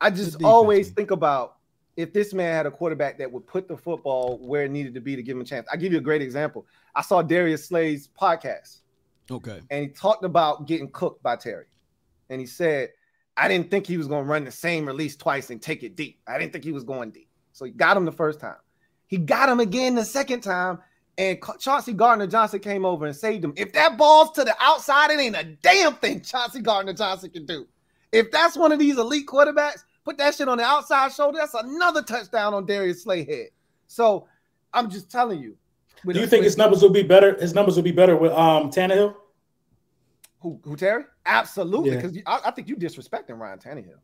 [0.00, 1.56] I just always think about
[2.00, 5.00] if this man had a quarterback that would put the football where it needed to
[5.00, 5.66] be to give him a chance.
[5.72, 6.66] I give you a great example.
[6.94, 8.80] I saw Darius Slay's podcast.
[9.30, 9.60] Okay.
[9.70, 11.66] And he talked about getting cooked by Terry.
[12.28, 12.90] And he said,
[13.36, 15.96] I didn't think he was going to run the same release twice and take it
[15.96, 16.20] deep.
[16.26, 17.28] I didn't think he was going deep.
[17.52, 18.56] So he got him the first time.
[19.06, 20.78] He got him again the second time.
[21.18, 23.52] And Chauncey Gardner Johnson came over and saved him.
[23.56, 27.44] If that ball's to the outside, it ain't a damn thing Chauncey Gardner Johnson can
[27.44, 27.66] do.
[28.12, 31.38] If that's one of these elite quarterbacks, put that shit on the outside shoulder.
[31.38, 33.48] That's another touchdown on Darius Slay head.
[33.86, 34.26] So
[34.74, 35.56] I'm just telling you,
[36.06, 37.36] do you think his numbers will be better?
[37.38, 39.14] His numbers will be better with um Tannehill.
[40.40, 41.04] Who, who Terry?
[41.26, 42.22] Absolutely, because yeah.
[42.26, 43.98] I, I, think you disrespecting Ryan Tannehill.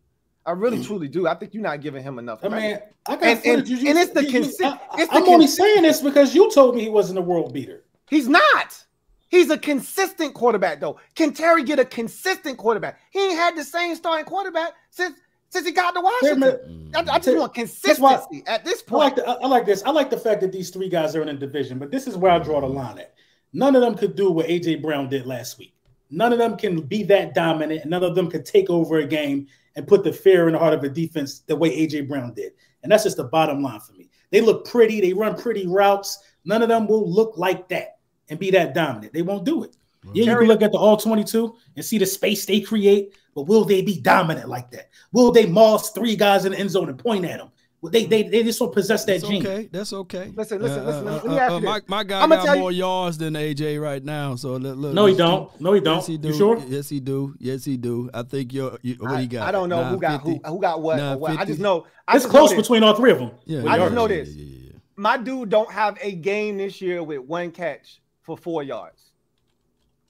[0.44, 1.26] I really truly do.
[1.26, 2.44] I think you're not giving him enough.
[2.44, 5.82] I mean, I got and, and, you, and it's the, consi- I, am only saying
[5.82, 7.84] this because you told me he wasn't a world beater.
[8.08, 8.84] He's not.
[9.28, 11.00] He's a consistent quarterback, though.
[11.14, 13.00] Can Terry get a consistent quarterback?
[13.10, 15.16] He ain't had the same starting quarterback since
[15.56, 16.90] since he got to Washington.
[16.94, 19.02] I, I, just want consistency at this point.
[19.02, 19.82] I like, the, I like this.
[19.84, 22.16] I like the fact that these three guys are in a division, but this is
[22.16, 23.14] where I draw the line at.
[23.52, 25.74] None of them could do what AJ Brown did last week.
[26.10, 29.46] None of them can be that dominant, none of them could take over a game
[29.74, 32.52] and put the fear in the heart of a defense the way AJ Brown did.
[32.82, 34.08] And that's just the bottom line for me.
[34.30, 36.18] They look pretty, they run pretty routes.
[36.44, 39.12] None of them will look like that and be that dominant.
[39.12, 39.76] They won't do it.
[40.12, 43.42] Yeah, you can look at the all 22 and see the space they create, but
[43.42, 44.90] will they be dominant like that?
[45.12, 47.50] Will they moss three guys in the end zone and point at them?
[47.82, 49.46] They they they just don't possess that That's gene.
[49.46, 50.32] Okay, that's okay.
[50.34, 51.08] Listen, listen, uh, listen.
[51.08, 52.78] Uh, let me ask uh, you my, my guy I'm got more you.
[52.78, 54.34] yards than AJ right now.
[54.34, 55.60] So look, look, no, he don't.
[55.60, 55.96] No, he don't.
[55.96, 56.28] Yes, he do.
[56.28, 56.64] You sure?
[56.66, 57.34] Yes, he do.
[57.38, 58.10] Yes, he do.
[58.12, 58.78] I think you're.
[58.82, 59.46] You, what I, he got?
[59.46, 60.98] I don't know who got who, who got what.
[60.98, 61.38] Or what.
[61.38, 63.30] I just know I it's close between all three of them.
[63.44, 64.30] Yeah, I just know this.
[64.30, 64.78] Yeah, yeah, yeah.
[64.96, 68.95] My dude don't have a game this year with one catch for four yards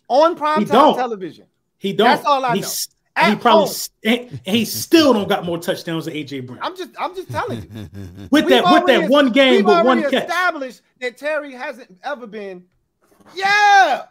[0.08, 1.46] on primetime television.
[1.78, 2.06] He don't.
[2.08, 2.68] That's all I he, know.
[3.18, 3.68] And he probably home.
[3.70, 6.58] s- and he still don't got more touchdowns than AJ Brown.
[6.62, 7.68] I'm just I'm just telling you.
[8.30, 10.24] with We've that with that one game with one already catch.
[10.24, 12.64] established that Terry hasn't ever been.
[13.34, 14.02] Yeah.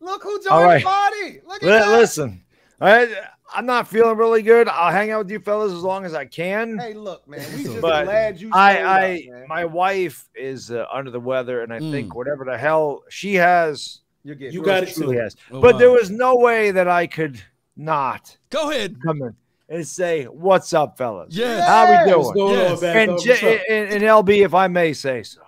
[0.00, 0.78] Look who joined All right.
[0.82, 1.40] the party.
[1.46, 1.88] Look at Li- that.
[1.98, 2.42] listen,
[2.80, 3.14] I,
[3.54, 4.66] I'm not feeling really good.
[4.68, 6.76] I'll hang out with you fellas as long as I can.
[6.78, 7.40] Hey, look, man.
[7.56, 8.50] We just But glad you.
[8.52, 9.46] I, I, up, man.
[9.48, 12.16] my wife is uh, under the weather, and I think Mm.
[12.16, 15.22] whatever the hell she has, you get You got it truly too.
[15.22, 15.36] has.
[15.50, 15.78] Oh, But wow.
[15.78, 17.40] there was no way that I could
[17.76, 18.96] not Go ahead.
[19.04, 19.34] come in
[19.68, 21.34] and say, "What's up, fellas?
[21.34, 21.66] Yes.
[21.66, 22.82] How we doing?" Yes.
[22.82, 23.18] And.
[23.20, 25.40] J- and, and LB, if I may say so,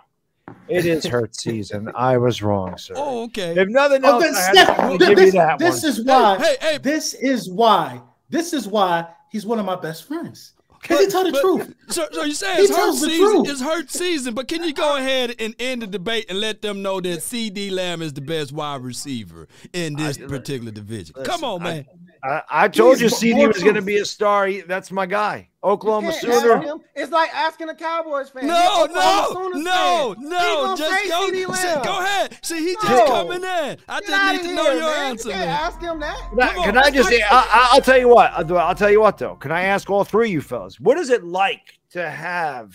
[0.68, 1.90] it is hurt season.
[1.94, 2.94] I was wrong, sir.
[2.96, 3.54] Oh, okay.
[3.58, 5.90] If nothing Oh, else, then I Steph, to th- give you this, that this one.
[5.92, 6.38] is why.
[6.38, 8.00] Hey, hey, This is why.
[8.30, 10.53] This is why he's one of my best friends.
[10.84, 11.74] Because he tell the But- truth.
[11.88, 13.18] So, so you say it's hurt season?
[13.18, 13.48] truth.
[13.48, 16.82] It's hurt season, but can you go ahead and end the debate and let them
[16.82, 21.14] know that CeeDee Lamb is the best wide receiver in this I- particular division?
[21.16, 21.86] listen, Come on, man.
[21.88, 22.03] I,
[22.48, 24.46] I told you Please, CeeDee was going to be a star.
[24.46, 25.48] He- That's my guy.
[25.62, 26.74] Oklahoma can't Sooner.
[26.94, 28.46] It's like asking a Cowboys fan.
[28.46, 30.28] No, no, no, fan.
[30.28, 30.74] No.
[30.76, 31.52] Just say go.
[31.54, 32.38] Say- go ahead.
[32.42, 33.06] See, he just No.
[33.06, 33.76] coming in.
[33.88, 35.10] I Get just need to here, know your man.
[35.10, 35.60] answer, You can't man.
[35.60, 36.30] ask him that.
[36.34, 36.78] Now, Come can.
[36.78, 37.10] I just?
[37.12, 38.32] I, I, I'll tell you what.
[38.32, 39.36] I'll, I'll tell you what though.
[39.36, 40.80] Can I ask all three of you fellas?
[40.80, 42.74] What is it like to have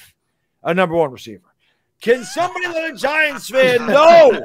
[0.63, 1.41] a number one receiver?
[2.01, 4.41] Can somebody let a Giants fan know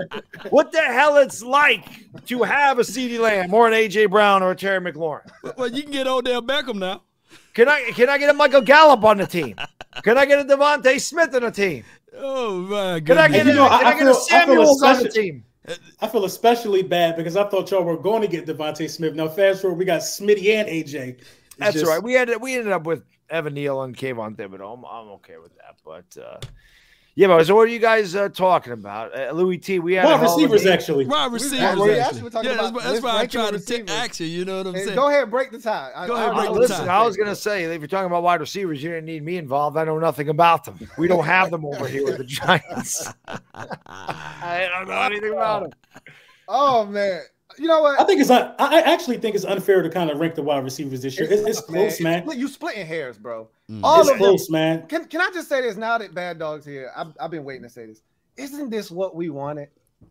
[0.51, 1.85] what the hell it's like
[2.27, 5.31] to have a CeeDee Lamb or an AJ Brown or a Terry McLaurin?
[5.57, 7.03] Well, you can get Odell Beckham now.
[7.55, 9.55] Can I can I get a Michael Gallup on the team?
[10.03, 11.85] Can I get a DeVonta Smith on the team?
[12.17, 13.55] Oh my Can I get, goodness.
[13.55, 15.45] You know, a, can I- I, I get a feel- I Samuels on the team?
[16.01, 19.15] I feel especially bad because I thought y'all were going to get DeVonta Smith.
[19.15, 21.19] Now, fast forward, we got Smitty and AJ.
[21.21, 21.25] It's
[21.59, 22.03] That's just- all right.
[22.03, 24.77] We had we ended up with Evan Neal and Kayvon Thibodeaux.
[24.77, 25.77] I'm, I'm okay with that.
[25.85, 26.39] But uh,
[27.17, 29.17] yeah, but so what are you guys uh, talking about?
[29.17, 29.79] Uh, Louis T.
[29.79, 31.07] We had Wide hell of a receivers, actually.
[31.07, 31.59] Wide We- receivers.
[31.61, 32.01] we actually.
[32.01, 34.27] actually were yeah, that's, about that's why I rank tried to take action.
[34.27, 34.97] You know what I'm Hey, saying?
[34.97, 35.93] go ahead, break the tie.
[35.95, 36.95] I- Go ahead, I- break I- the Listen, tie.
[37.01, 39.77] I was gonna say if you're talking about wide receivers, you didn't need me involved.
[39.77, 40.79] I know nothing about them.
[40.99, 43.09] We don't have them over here with the Giants.
[43.27, 45.73] I don't know anything about them.
[46.49, 47.23] Oh man,
[47.59, 48.01] you know what?
[48.01, 48.31] I think it's.
[48.31, 51.19] Un- I I actually think it's unfair to kind of rank the wide receivers this
[51.19, 51.31] year.
[51.31, 52.23] It's, it's close, man.
[52.23, 53.49] Split- You splitting hairs, bro.
[53.71, 53.81] Mm.
[53.83, 54.19] All It's of them.
[54.27, 54.87] close, man.
[54.89, 56.91] Can Can I just say this now that Bad Dog's here?
[56.97, 58.03] I've, I've been waiting to say this.
[58.37, 59.69] Isn't this what we wanted?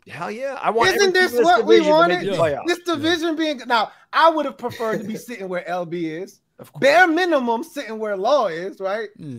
[0.08, 0.90] Hell yeah, I want.
[0.96, 2.26] Isn't every this what we division wanted?
[2.26, 2.60] make the Yeah.
[2.66, 5.94] This division being now, I would have preferred to be sitting where LB
[6.24, 6.40] is.
[6.60, 6.82] Of course.
[6.82, 9.10] Bare minimum, sitting where Law is, right?
[9.18, 9.36] Yeah.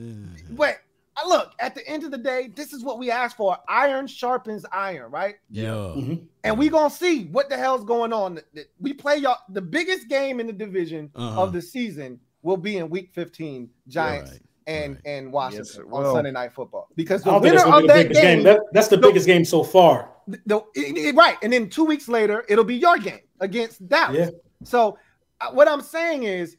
[0.51, 0.79] But
[1.27, 3.57] look, at the end of the day, this is what we asked for.
[3.69, 5.37] Iron sharpens iron, right?
[5.51, 5.71] Yeah.
[5.71, 6.27] Mhm.
[6.43, 8.41] And we gonna see what the hell's going on.
[8.81, 11.43] We play y'all the biggest game in the division Uh-huh.
[11.43, 15.03] of the season will be in week 15, Giants Right, and right.
[15.07, 16.13] and Washington Yes, on will.
[16.15, 16.89] Sunday night football.
[16.97, 18.45] Because the winner that's of be the that biggest game, game.
[18.45, 19.09] That, that's the No.
[19.09, 20.11] biggest game so far.
[20.27, 23.87] the, the- it- it- right, and then two weeks later, it'll be your game against
[23.89, 24.17] Dallas.
[24.19, 24.31] Yeah.
[24.65, 24.99] So
[25.41, 26.57] uh, what I'm saying is,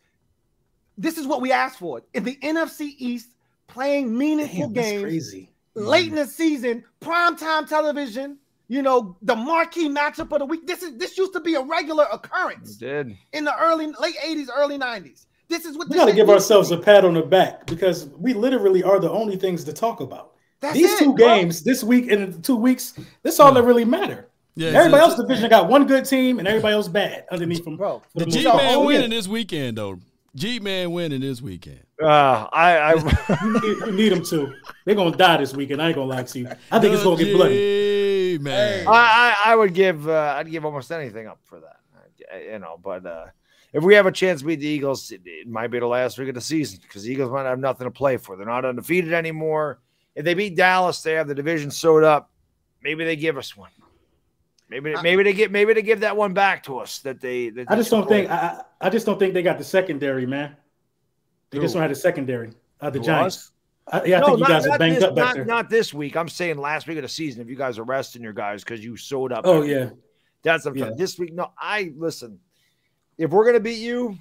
[0.98, 3.35] this is what we asked for in the NFC East,
[3.76, 5.50] playing meaningful Damn, that's games crazy.
[5.76, 8.38] late in the season, primetime television.
[8.68, 10.66] You know, the marquee matchup of the week.
[10.66, 13.16] This is this used to be a regular You occurrence did.
[13.34, 15.28] in the early late 80s, early 90s.
[15.50, 18.34] This is what We got to give ourselves a pat on the back because we
[18.34, 20.32] literally are the only things to talk about.
[20.62, 21.28] That's These it, two bro.
[21.28, 24.30] games, this week and two weeks, that's all that really matter.
[24.56, 27.76] Yeah, everybody else division got one good team and everybody else bad underneath them.
[27.78, 28.86] Bro, The the G most Man.
[28.86, 30.00] Winning this weekend though.
[30.36, 31.80] G Man winning this weekend.
[32.02, 34.53] Uh, I, I You need, you them to.
[34.84, 35.82] They're gonna die this weekend.
[35.82, 36.49] I ain't gonna lie to you.
[36.72, 38.38] I think it's gonna get bloody.
[38.38, 38.86] G Man.
[38.88, 38.91] I,
[39.45, 41.80] I, I would give uh, I'd give almost anything up for that.
[42.34, 43.28] Uh, You know, but uh,
[43.72, 46.18] if we have a chance to beat the Eagles, it, it might be the last
[46.18, 48.36] week of the season because the Eagles might have nothing to play for.
[48.36, 49.80] They're not undefeated anymore.
[50.16, 52.30] If they beat Dallas, they have the division sewed up.
[52.84, 53.72] Maybe they give us one.
[54.70, 57.50] Maybe I- maybe they get maybe they give that one back to us that they.
[57.50, 58.30] That I just don't think.
[58.30, 60.56] I, I I just don't think they got the secondary, man.
[61.52, 62.52] They just don't have the secondary.
[62.82, 63.52] Uh, the Who, Giants.
[63.88, 65.46] I, yeah, I No, think you not- guys are banged this, up back not, there.
[65.46, 66.18] not this week.
[66.18, 67.42] I'm saying last week of the season.
[67.42, 69.42] If you guys are resting your guys because you sewed up.
[69.46, 69.88] oh everything.
[69.90, 69.90] yeah,
[70.42, 70.90] That's what I'm Yeah.
[70.98, 72.40] This week, no, I listen.
[73.20, 74.18] If we're gonna beat you,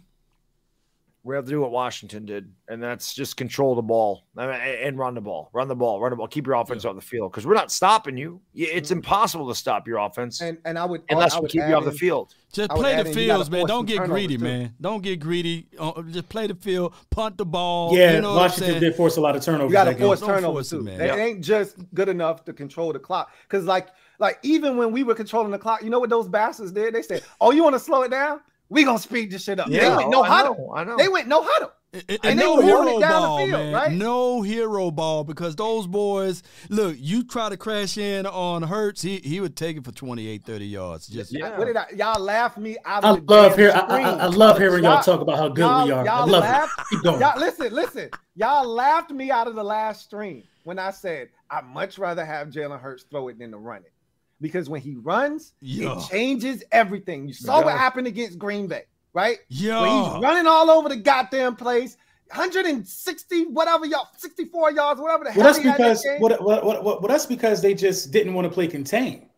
[1.24, 4.98] we have to do what Washington did, and that's just control the ball I and
[4.98, 7.32] run the ball, run the ball, run the ball, keep your offense on the field
[7.32, 8.42] because we're not stopping you.
[8.54, 11.70] It's impossible to stop your offense And and I would unless I we keep add
[11.70, 12.34] you off the field.
[12.52, 13.66] Just play the in, fields, man.
[13.66, 14.44] Don't get greedy, too.
[14.44, 14.74] man.
[14.80, 15.66] Don't get greedy.
[15.76, 17.96] Uh, just play the field, punt the ball.
[17.96, 18.12] yeah.
[18.16, 19.70] you know Washington did force a lot of turnovers.
[19.70, 20.82] You got to force turnovers too.
[20.82, 21.00] man.
[21.00, 21.16] It Yeah.
[21.16, 23.32] ain't just good enough to control the clock.
[23.48, 23.88] Because like
[24.18, 26.94] like even when we were controlling the clock, you know what those bastards did?
[26.94, 28.40] They said, "Oh, you want to slow it down?
[28.68, 30.54] We gonna speed this shit up." they went no oh, I huddle.
[30.56, 30.96] know, I know.
[30.96, 31.72] They went no huddle.
[31.92, 33.72] And, And they no were holding hero it down the ball, field, man.
[33.72, 33.92] right?
[33.92, 39.18] No hero ball because those boys, look, you try to crash in on Hurts, he
[39.18, 41.06] he would take it for 28, 30 yards.
[41.06, 41.56] Just Yeah.
[41.56, 44.10] What did I, y'all laugh me out I of the love damn hear I, I.
[44.10, 46.04] I love hearing y'all Y'all- talk about how good y'all- we are.
[46.04, 46.84] Y'all love laugh- it.
[46.90, 47.20] Keep going.
[47.20, 48.10] Y'all listen, listen.
[48.34, 52.48] Y'all laughed me out of the last stream when I said I'd much rather have
[52.48, 53.92] Jalen Hurts throw it than to run it.
[54.40, 55.98] Because when he runs, Yeah.
[55.98, 57.26] it changes everything.
[57.28, 58.82] You saw what happened against Green Bay,
[59.12, 59.38] right?
[59.48, 60.14] When yeah.
[60.14, 61.96] he's running all over the goddamn place,
[62.30, 65.44] 160, whatever y'all, 64 yards, whatever the hell.
[65.44, 68.34] That's he had that because what, what, what, what, well, that's because they just didn't
[68.34, 69.28] want to play contain.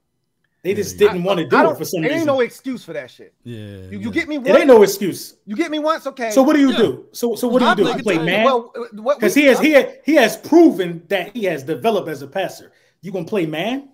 [0.62, 2.02] They just Yeah, didn't want to do I it for some reason.
[2.02, 3.34] There ain't no excuse for that shit.
[3.44, 3.56] Yeah.
[3.90, 4.10] You, yeah.
[4.10, 4.58] get me it once.
[4.58, 5.36] ain't no excuse.
[5.46, 6.30] you get me once, okay.
[6.32, 6.78] So what do you Yeah.
[6.78, 7.06] do?
[7.12, 7.82] So so what do you do?
[7.84, 11.36] play You play man well, because we- he has he has, he has proven that
[11.36, 12.72] he has developed as a passer.
[13.00, 13.90] You gonna play man?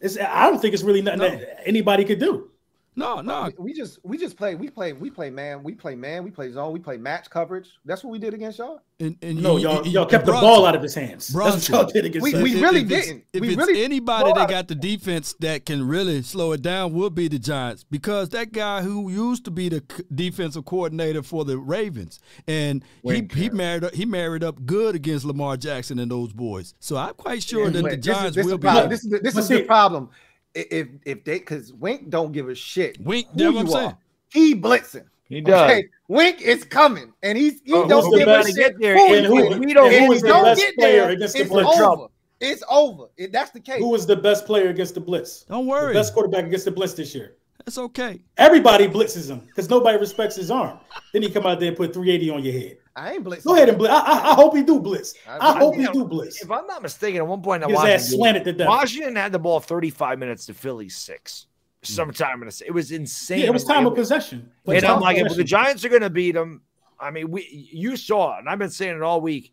[0.00, 1.28] It's, I don't think it's really nothing No.
[1.28, 2.50] that anybody could do.
[2.98, 3.50] No, no.
[3.58, 6.50] we just we just play we play we play man we play man we play
[6.50, 7.68] zone we play match coverage.
[7.84, 8.80] That's what we did against y'all.
[9.00, 11.28] And, and No, you- y'all you- y'all kept the ball out of his hands.
[11.28, 12.42] That's what y'all did against We- us.
[12.42, 13.24] we really it's- didn't.
[13.32, 16.92] If We it's really anybody that got the defense that can really slow it down,
[16.94, 21.44] would be the Giants because that guy who used to be the defensive coordinator for
[21.44, 22.18] the Ravens,
[22.48, 26.32] and he Wayne he married up, he married up good against Lamar Jackson and those
[26.32, 26.74] boys.
[26.80, 28.62] So I'm quite sure that But the this is- Giants this is will the be.
[28.68, 28.90] problem.
[28.90, 30.10] This is the, this But is the problem.
[30.56, 32.98] I- If if they because Wink don't give a shit.
[33.00, 33.86] Wink, who that's what I'm you saying.
[33.88, 33.98] are.
[34.32, 35.04] He blitzing.
[35.28, 35.70] He does.
[35.70, 38.56] Okay, Wink is coming, and he's he oh, don't give a shit.
[38.56, 39.58] get there, who and he who- is.
[39.58, 41.50] we don't If who he was the don't best get player there, against the it's
[41.50, 41.80] Blitz?
[41.80, 42.06] over.
[42.40, 43.04] It's over.
[43.16, 43.78] If that's the case.
[43.80, 45.42] Who was the best player against the blitz?
[45.42, 47.34] Don't The worry, best quarterback against the blitz this year.
[47.64, 48.20] That's okay.
[48.36, 50.78] Everybody blitzes him because nobody respects his arm.
[51.12, 52.78] Then he come out there and put 380 on your head.
[52.98, 53.44] I ain't blitzing.
[53.44, 53.92] Go ahead and blitz.
[53.94, 55.14] I, I, I hope he do blitz.
[55.28, 56.42] I- I hope I he do blitz.
[56.42, 58.68] If I'm not mistaken, at one point in Washington, slanted to death.
[58.68, 61.46] Washington had the ball 35 minutes to Philly six.
[61.84, 61.92] Hmm.
[61.92, 63.40] Sometime in the, it was insane.
[63.40, 64.50] Yeah, it was time of It was- possession.
[64.64, 65.44] It was And I'm like, if the.
[65.44, 66.62] Giants are going to beat them,
[67.00, 69.52] I mean, we you saw it, and I've been saying it all week.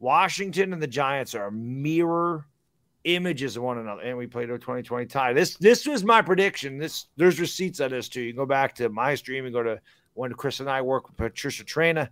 [0.00, 2.46] Washington and the Giants are mirror
[3.04, 5.32] images of one another, and we played a 2020 tie.
[5.32, 6.78] This this was my prediction.
[6.78, 8.20] This there's receipts of this too.
[8.22, 9.80] You can go back to my stream and go to
[10.14, 12.10] when Chris and I work with Patricia Trina.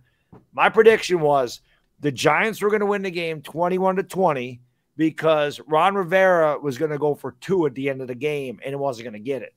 [0.53, 1.61] My prediction was
[1.99, 4.61] the Giants were going to win the game 21 to 20
[4.97, 8.59] because Ron Rivera was going to go for two at the end of the game
[8.63, 9.53] and it wasn't going to get it.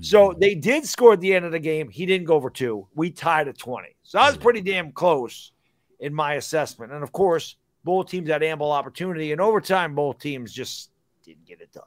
[0.00, 0.40] So mm.
[0.40, 1.88] they did score at the end of the game.
[1.88, 2.86] He didn't go for two.
[2.94, 3.88] We tied at 20.
[4.02, 5.52] So that was pretty damn close
[6.00, 6.92] in my assessment.
[6.92, 9.32] And of course, both teams had ample opportunity.
[9.32, 10.90] In overtime, both teams just
[11.24, 11.84] didn't get it done.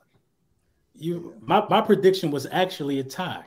[0.95, 3.45] you, my, my prediction was actually a tie.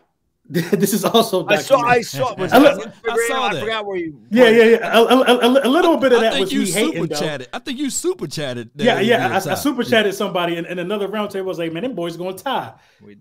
[0.53, 2.07] this is also I saw, I documented.
[2.07, 3.29] saw, was I that I Instagram?
[3.29, 4.21] saw I forgot where you.
[4.31, 4.99] Yeah, yeah, yeah.
[4.99, 7.07] A, a, a, a little bit of I that was you me super hating.
[7.07, 7.45] Though.
[7.53, 8.69] I think you super chatted.
[8.75, 9.33] that Yeah, yeah.
[9.33, 9.63] was I, I a tie.
[9.63, 11.45] super chatted somebody in, in another roundtable.
[11.45, 12.73] Was like, man, them boys going to tie.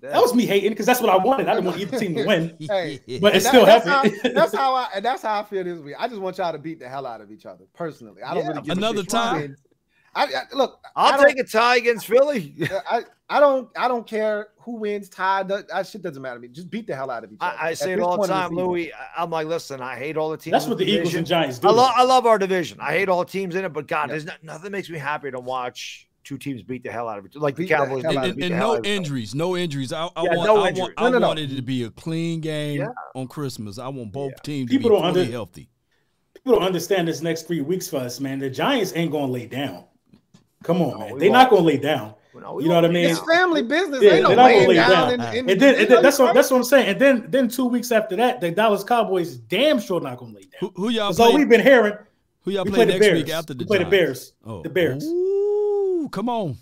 [0.01, 1.47] That was me hating because that's what I wanted.
[1.47, 2.57] I didn't want either team to win.
[2.68, 4.19] Hey, But And it still that's happened.
[4.23, 5.95] How, that's how I and that's how I feel this week.
[5.99, 8.23] I just want y'all to beat the hell out of each other personally.
[8.23, 8.49] I don't Yeah.
[8.49, 9.10] really give a Another shit.
[9.10, 9.49] tie?
[10.15, 10.80] I, I look.
[10.95, 12.56] I I'll don't- take a tie against Philly.
[12.89, 15.43] I, I don't I don't care who wins, tie.
[15.43, 16.47] That, that shit doesn't matter to me.
[16.49, 17.57] Just beat the hell out of each other.
[17.59, 18.65] I, I say it all the time, season.
[18.65, 18.93] Louis.
[18.93, 20.51] I- I'm like, listen, I hate all the teams.
[20.51, 21.67] That's what the Eagles and Giants do.
[21.67, 22.77] I love I love our division.
[22.81, 24.13] I hate all the teams in it, but God, Yeah.
[24.13, 27.25] there's not, nothing makes me happier to watch two teams beat the hell out of
[27.25, 27.39] each other.
[27.43, 28.03] Like the Beat the Cowboys.
[28.03, 28.95] hell did out and, and the no out of each other.
[28.97, 29.91] injuries, no injuries.
[29.93, 30.79] I, I Yeah, want, no I, injuries.
[30.81, 31.27] want, No, I no, no.
[31.29, 32.87] wanted it to be a clean game Yeah.
[33.15, 33.79] on Christmas.
[33.79, 34.41] I want both Yeah.
[34.43, 35.69] teams People to be don't fully under- healthy.
[36.35, 38.39] People don't understand this next three weeks for us, man.
[38.39, 39.85] The Giants ain't going to lay down.
[40.63, 41.17] Come on, No, man.
[41.17, 41.41] They're won't.
[41.41, 42.13] not going to lay down.
[42.34, 43.10] No, You know what I mean?
[43.10, 44.01] It's family business.
[44.03, 44.89] Yeah, Ain't no they're not gonna laying lay down.
[44.89, 45.14] down.
[45.14, 46.88] in- in- And then, and then that's what that's what I'm saying.
[46.89, 50.38] And then then two weeks after that, the Dallas Cowboys damn sure not going to
[50.38, 50.60] lay down.
[50.60, 51.39] Who, who y'all That's all play?
[51.39, 51.93] we've been hearing.
[52.41, 53.23] Who y'all We play play the next Bears.
[53.23, 54.34] week after the We play the Bears.
[54.45, 54.61] Oh.
[54.61, 55.03] The Bears.
[55.06, 56.56] Ooh, come on.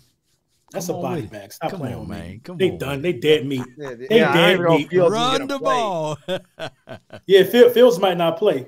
[0.72, 1.52] That's Come a body with bag.
[1.52, 2.16] Stop Come playing on, with me.
[2.16, 2.40] man.
[2.44, 3.02] Come they on, done.
[3.02, 3.64] They dead meat.
[3.78, 4.98] Yeah, they- They Yeah, dead even know if meat.
[4.98, 5.74] Run the play.
[5.76, 6.18] ball.
[7.26, 8.66] Yeah, Phil, Fields might not play,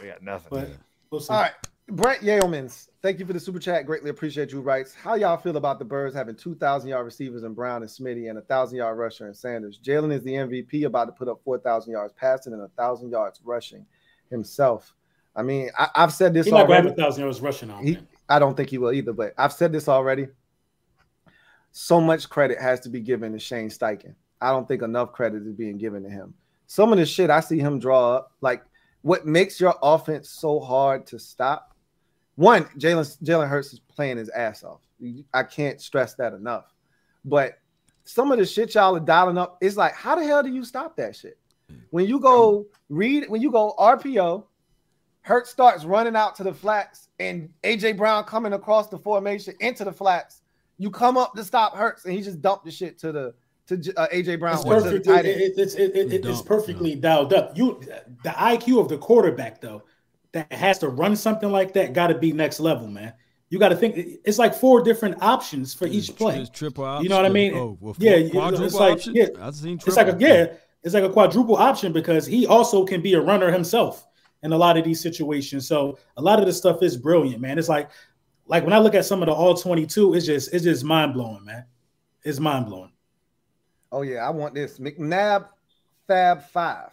[0.00, 0.48] We got nothing.
[0.50, 0.70] but
[1.10, 1.32] we'll see.
[1.32, 1.52] All right.
[1.88, 3.84] Brett Yeomans, thank you for the super chat.
[3.84, 4.60] Greatly appreciate you.
[4.60, 8.28] Writes, how y'all feel about the Birds having 2,000 yard receivers in Brown and Smitty
[8.30, 9.78] and a 1,000 yard rusher in Sanders?
[9.84, 13.40] Jalen is the MVP, about to put up 4,000 yards passing and a 1,000 yards
[13.44, 13.84] rushing
[14.30, 14.94] himself.
[15.34, 17.70] I mean, I, I've said this He's not going to have a thousand yards rushing
[17.70, 17.98] on He-
[18.28, 20.28] I don't think he will either, but I've said this already.
[21.72, 24.14] So much credit has to be given to Shane Steichen.
[24.40, 26.34] I don't think enough credit is being given to him.
[26.66, 28.62] Some of the shit I see him draw up, like
[29.02, 31.71] what makes your offense so hard to stop.
[32.36, 34.80] One, Jalen Jalen Hurts is playing his ass off.
[35.34, 36.72] I can't stress that enough.
[37.24, 37.58] But
[38.04, 40.64] some of the shit y'all are dialing up, it's like, how the hell do you
[40.64, 41.38] stop that shit?
[41.90, 44.44] When you go read, when you go RPO,
[45.22, 49.84] Hurt starts running out to the flats, and AJ Brown coming across the formation into
[49.84, 50.42] the flats.
[50.78, 53.34] You come up to stop Hurts, and he just dumped the shit to the
[53.68, 55.40] to uh, AJ Brown It's or perfectly, tight it, end.
[55.40, 57.56] it, it's it, it, It's it's perfectly dialed up.
[57.56, 57.80] You,
[58.24, 59.82] the IQ of the quarterback though,
[60.32, 63.12] that has to run something like that got to be next level, man.
[63.50, 66.40] You got to think it's like four different options for each play.
[66.40, 67.04] It's triple option.
[67.04, 67.54] You know what I mean?
[67.54, 69.14] Oh, well, yeah, quadruple it's like option?
[69.14, 72.84] yeah, I've seen it's like a yeah, it's like a quadruple option because he also
[72.86, 74.06] can be a runner himself
[74.42, 75.68] in a lot of these situations.
[75.68, 77.58] So a lot of this stuff is brilliant, man.
[77.58, 77.90] It's like
[78.46, 81.14] like when I look at some of the all 22, it's just it's just mind
[81.14, 81.64] blowing, man.
[82.24, 82.92] It's mind blowing.
[83.90, 84.78] Oh yeah, I want this.
[84.78, 85.48] McNabb
[86.06, 86.90] Fab Five.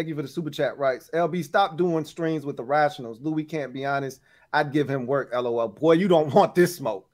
[0.00, 1.10] Thank you for the super chat, rights.
[1.12, 3.20] LB, stop doing streams with the rationals.
[3.20, 4.22] Louis can't be honest.
[4.50, 5.30] I'd give him work.
[5.34, 5.68] LOL.
[5.68, 7.06] Boy, you don't want this smoke.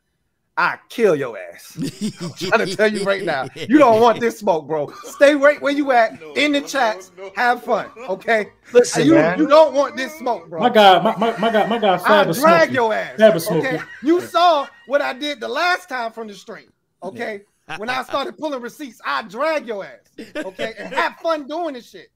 [0.56, 1.76] I kill your ass.
[2.22, 3.48] I'm trying to tell you right now.
[3.56, 4.92] You don't want this smoke, bro.
[5.02, 7.10] Stay right where you at in the chats.
[7.34, 8.50] Have fun, okay?
[8.72, 9.36] Listen, you, man.
[9.36, 10.60] you don't want this smoke, bro.
[10.60, 12.74] My guy, my, my, my guy, my guy, I drag smoking.
[12.76, 13.18] your ass.
[13.18, 13.66] Fab smoking.
[13.66, 16.72] Okay, you saw what I did the last time from the stream.
[17.02, 17.40] Okay,
[17.78, 20.34] when I started pulling receipts, I drag your ass.
[20.36, 22.12] Okay, and have fun doing this shit.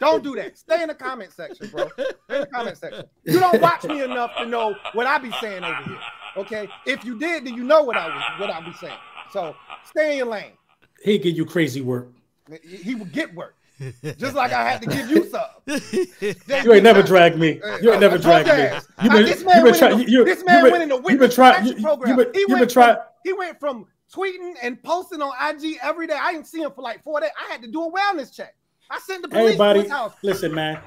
[0.00, 0.56] Don't do that.
[0.58, 1.88] Stay in the comment section, bro.
[1.96, 2.04] Stay
[2.34, 3.04] in the comment section.
[3.24, 5.98] You don't watch me enough to know what I be saying over here.
[6.36, 8.98] Okay, if you did, then you know what I was what I be saying.
[9.32, 9.54] So
[9.84, 10.52] stay in your lane.
[11.02, 12.08] He give you crazy work.
[12.62, 13.56] He- He will get work,
[14.16, 15.42] just like I had to give you some.
[16.64, 17.60] You ain't never dragged me.
[17.82, 18.78] You ain't never dragged your me.
[19.02, 19.92] You been, this you been went trying.
[19.92, 21.52] in You, the- you, this man you went in the you been witness trying.
[21.54, 22.10] protection You, program.
[22.18, 22.96] you been, He you been went trying.
[23.24, 26.16] He went from tweeting and posting on IG every day.
[26.18, 27.30] I didn't see him for like four days.
[27.38, 28.54] I had to do a wellness check.
[28.90, 30.14] I sent the police to his house.
[30.22, 30.80] listen, man.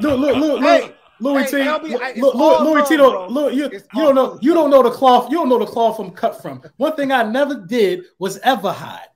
[0.00, 0.96] Look, look, look, Hey, look.
[1.18, 3.28] Louis hey, T, LB, I- look, all Louis Tito, bro.
[3.28, 5.98] look, you, you don't know, you don't know the cloth, you don't know the cloth
[5.98, 6.62] I'm cut from.
[6.76, 9.06] One thing I never did was ever hide,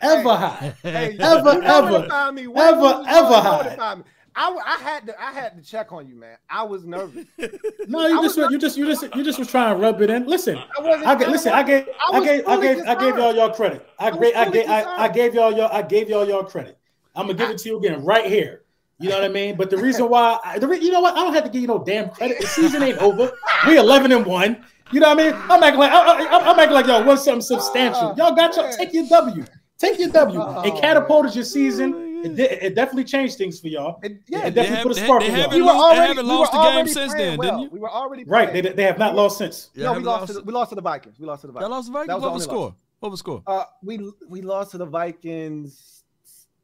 [0.00, 0.76] ever Hey, hide.
[0.84, 2.46] Hey, Ever, you ever, me.
[2.46, 3.98] When ever, ever hide.
[3.98, 4.04] me.
[4.36, 6.36] I, I had to I had to check on you, man.
[6.48, 7.26] I was nervous.
[7.88, 10.00] No, you I just, was you just, you just, you just was trying to rub
[10.02, 10.26] it in.
[10.26, 11.06] Listen, I wasn't.
[11.06, 13.88] I get, listen, I gave, I I gave, I gave, I gave y'all y'all credit.
[13.98, 16.78] I, I I gave, I, I gave y'all y'all, I gave y'all y'all credit.
[17.18, 18.62] I'm gonna give it to you again right here.
[19.00, 19.56] You know what I mean?
[19.56, 21.14] But the reason why, I, the re, you know what?
[21.16, 22.40] I don't have to give you no damn credit.
[22.40, 23.30] The season ain't over.
[23.66, 24.64] We 11 and one.
[24.90, 25.34] You know what I mean?
[25.50, 25.98] I'm acting like I,
[26.36, 28.14] I, I'm acting like y'all won something substantial.
[28.16, 29.44] Y'all got your take your W.
[29.78, 30.40] Take your W.
[30.42, 32.22] Oh, It catapulted your season.
[32.24, 34.00] It, di- it definitely changed things for y'all.
[34.02, 35.40] It, It yeah, definitely have- put a they- spark they in y'all.
[35.42, 37.48] haven't we were lo- they haven't lost were the game since then, well.
[37.50, 37.68] didn't you?
[37.70, 38.52] We were already Right?
[38.52, 39.70] They, they have not lost since.
[39.74, 41.20] Yeah, no, we haven't lost, to the, we lost to the Vikings.
[41.20, 41.70] We lost to the Y'all Vikings.
[41.76, 42.08] lost the Vikings.
[42.08, 42.76] That was What was the only score?
[42.98, 43.42] What was the score?
[43.46, 46.02] Uh, we we lost to the Vikings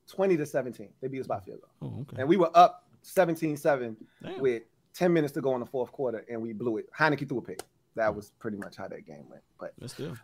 [0.08, 0.88] 20 to 17.
[1.00, 1.90] They beat us by field goal.
[1.96, 2.20] Oh, okay.
[2.20, 4.40] And we were up 17-7 Damn.
[4.40, 4.62] with
[4.94, 6.86] 10 minutes to go in the fourth quarter, and we blew it.
[6.92, 7.60] Heinicke threw a pick.
[7.96, 9.42] That was pretty much how that game went.
[9.58, 9.72] But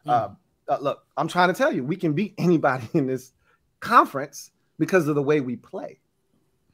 [0.07, 0.28] uh,
[0.69, 3.32] uh, look, I'm trying to tell you, we can beat anybody in this
[3.81, 5.98] conference because of the way we play.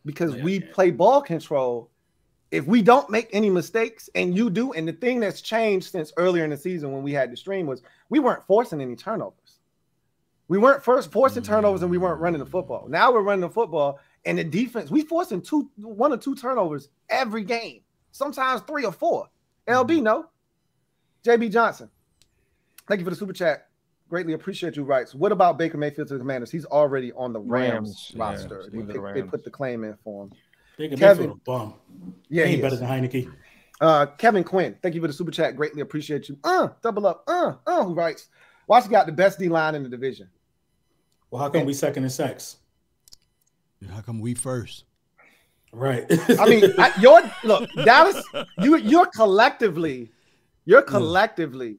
[0.05, 0.67] Because Yeah, we yeah.
[0.73, 1.91] play ball control.
[2.53, 6.13] If we don't make any mistakes, and you do, and the thing that's changed since
[6.17, 9.46] earlier in the season when we had the stream was we weren't forcing any turnovers.
[10.49, 12.87] We weren't first forcing turnovers, and we weren't running the football.
[12.89, 16.89] Now we're running the football, and the defense we forcing two, one or two turnovers
[17.11, 17.81] every game.
[18.13, 19.29] Sometimes three or four.
[19.67, 20.27] LB, no.
[21.25, 21.91] JB Johnson.
[22.87, 23.69] Thank you for the super chat.
[24.09, 26.53] Greatly appreciate you, Writes, What about Baker Mayfield to the Commanders?
[26.53, 28.63] He's already on the Rams, Rams, roster.
[28.73, 30.33] yeah, they, the picked- they put the claim in for him.
[30.79, 31.23] Baker can Kevin.
[31.25, 31.75] Mayfield a bum.
[32.29, 33.33] Yeah, he he better than Heinicke.
[33.81, 35.57] Uh, Kevin Quinn, thank you for the super chat.
[35.57, 36.39] Greatly appreciate you.
[36.45, 37.25] Uh, double up.
[37.27, 38.29] Uh, uh, who writes?
[38.69, 40.29] Washington got the best D line in the division.
[41.37, 42.57] Well, how come we second in sacks?
[43.91, 44.85] How come we first?
[45.71, 46.07] Right.
[46.41, 48.25] I mean, I, your look, Dallas,
[48.63, 50.11] you you're collectively,
[50.65, 51.77] you're collectively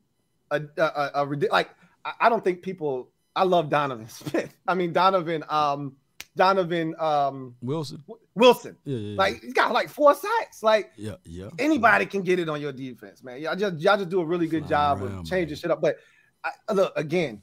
[0.51, 1.71] a, a, a, a like
[2.05, 3.09] I, I don't think people.
[3.35, 4.53] I love Donovan Smith.
[4.67, 5.95] I mean Donovan, um,
[6.35, 8.03] Donovan, um, Wilson.
[8.35, 8.77] Wilson.
[8.85, 9.17] Yeah, yeah, yeah.
[9.17, 10.61] Like he's got like four sacks.
[10.61, 11.49] Like yeah, yeah.
[11.57, 13.41] anybody can get it on your defense, man.
[13.41, 15.57] Y'all just y'all just do a really good Fly job around, of changing man.
[15.57, 15.81] shit up.
[15.81, 15.97] But
[16.43, 17.41] I, look again,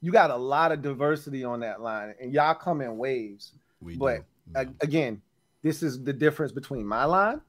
[0.00, 3.52] you got a lot of diversity on that line, and y'all come in waves.
[3.80, 4.60] We But do.
[4.60, 5.20] a- again,
[5.62, 7.40] this is the difference between my line,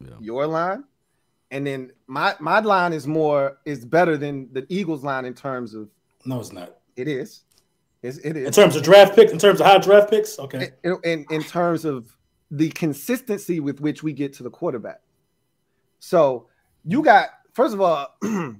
[0.00, 0.10] Yeah.
[0.20, 0.84] your line,
[1.50, 5.74] and then my my line is more is better than the Eagles line in terms
[5.74, 5.88] of
[6.24, 6.78] no, it's not.
[6.96, 7.42] it is,
[8.02, 10.70] it's, it In terms of draft picks, in terms of high draft picks, okay.
[10.84, 12.16] in, in in terms of
[12.50, 15.00] the consistency with which we get to the quarterback.
[16.00, 16.48] So
[16.84, 18.08] you got first of all,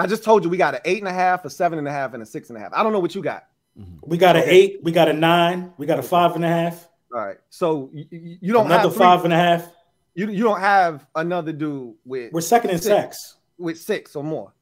[0.00, 1.92] I just told you we got an eight and a half, a seven and a
[1.92, 2.72] half, and a six and a half.
[2.72, 3.46] I don't know what you got.
[4.02, 6.88] We got an eight, we got a nine, we got a five and a half,
[7.14, 9.68] All right, so you, you you don't another have three- five and a half.
[10.14, 12.86] You you don't have another dude with We're second in Six.
[12.86, 13.36] sacks.
[13.58, 14.52] with six or more.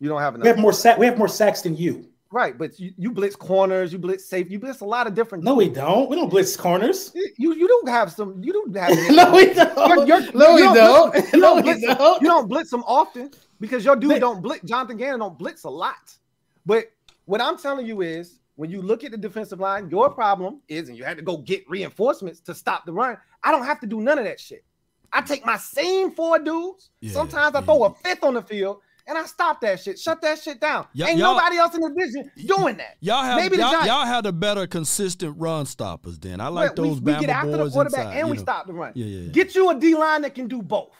[0.00, 0.98] You don't have We have more sack.
[0.98, 2.08] We have more sacks than you.
[2.32, 5.44] Right, but you, you blitz corners, you blitz safe, you blitz a lot of different.
[5.44, 6.10] No, we don't.
[6.10, 7.12] We don't blitz corners.
[7.14, 8.42] You you do have some.
[8.42, 8.90] You do have.
[9.10, 9.76] no, we don't.
[9.88, 11.12] You're- you're- no, we you don't.
[11.12, 12.22] blitz- you No, don't blitz don't.
[12.22, 13.30] You don't blitz them often
[13.60, 14.64] because your dude They- don't blitz.
[14.64, 16.16] Jonathan Gannon don't blitz a lot.
[16.64, 16.86] But
[17.24, 20.88] what I'm telling you is, when you look at the defensive line, your problem is,
[20.88, 23.16] and you had to go get reinforcements to stop the run.
[23.42, 24.64] I don't have to do none of that shit.
[25.12, 26.90] I take my same four dudes.
[27.00, 27.64] Yeah, Sometimes I yeah.
[27.64, 29.98] throw a fifth on the field and I stop that shit.
[29.98, 30.86] Shut that shit down.
[30.98, 32.96] Y- Ain't nobody else in the division doing that.
[33.00, 36.18] Y'all have Maybe the y'all, y'all have the better consistent run stoppers.
[36.18, 38.36] Then I like we, those we Bama get after the boys quarterback inside, and we
[38.36, 38.42] know.
[38.42, 38.92] stop the run.
[38.96, 39.28] Yeah, yeah, yeah.
[39.32, 40.96] Get you a D line that can do both.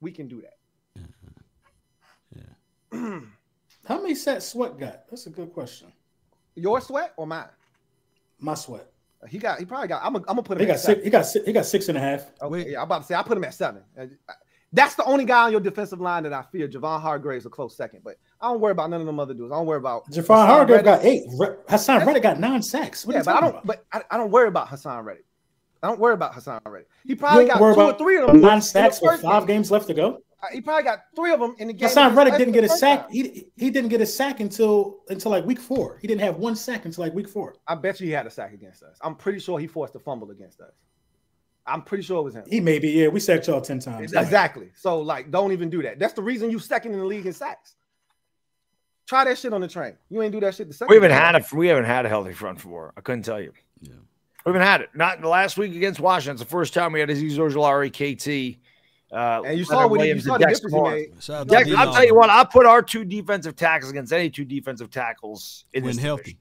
[0.00, 0.55] We can do that.
[3.86, 5.08] How many sacks Sweat got?
[5.08, 5.92] That's a good question.
[6.54, 7.48] Your sweat or mine?
[8.40, 8.86] My Sweat.
[9.28, 9.58] He got.
[9.58, 10.02] He probably got.
[10.04, 10.24] I'm gonna.
[10.28, 11.04] I'm gonna put He him got at six.
[11.04, 12.30] He got six, he got six and a half.
[12.42, 13.82] Okay, yeah, I'm about to say I put him at seven.
[14.72, 16.68] That's the only guy on your defensive line that I fear.
[16.68, 19.52] Javon Hargrave's a close second, but I don't worry about none of them other dudes.
[19.52, 20.84] I don't worry about Javon Haason Hargrave Reddick.
[20.84, 21.22] got eight.
[21.38, 23.06] Re- Haason Reddick got nine sacks.
[23.06, 23.50] What yeah, but I don't.
[23.50, 23.66] about?
[23.66, 25.24] But I, I don't worry about Haason Reddick.
[25.82, 26.88] I don't worry about Haason Reddick.
[27.04, 28.36] He probably got two or three of them.
[28.36, 29.56] in nine the sacks with five game.
[29.58, 30.22] games left to go.
[30.42, 31.88] Uh, He probably got three of them in the game.
[31.88, 33.02] Haason against Reddick didn't get a sack.
[33.02, 33.10] time.
[33.10, 35.98] He he didn't get a sack until until like week four.
[36.00, 37.54] He didn't have one sack until like week four.
[37.66, 38.98] I bet you he had a sack against us.
[39.00, 40.72] I'm pretty sure he forced a fumble against us.
[41.66, 42.44] I'm pretty sure it was him.
[42.48, 43.08] He maybe yeah.
[43.08, 44.12] We sacked y'all ten times.
[44.12, 44.70] Exactly.
[44.76, 45.98] So like, don't even do that.
[45.98, 47.74] That's the reason you second in the league in sacks.
[49.06, 49.94] Try that shit on the train.
[50.10, 50.90] You ain't do that shit the second.
[50.90, 52.92] We haven't had a we haven't had a healthy front four.
[52.96, 53.52] I couldn't tell you.
[53.80, 53.94] Yeah.
[54.44, 54.90] We haven't had it.
[54.94, 56.34] Not the last week against Washington.
[56.34, 58.58] It's the first time we had Azeez Ojulari, KT,
[59.16, 60.94] uh, And you saw Leonard what he, you Williams, saw and the Dex difference he
[61.12, 61.22] made.
[61.22, 62.30] Shout out to Dex, I'll tell you what.
[62.30, 66.22] I put our two defensive tackles against any two defensive tackles in when this healthy,
[66.22, 66.38] division.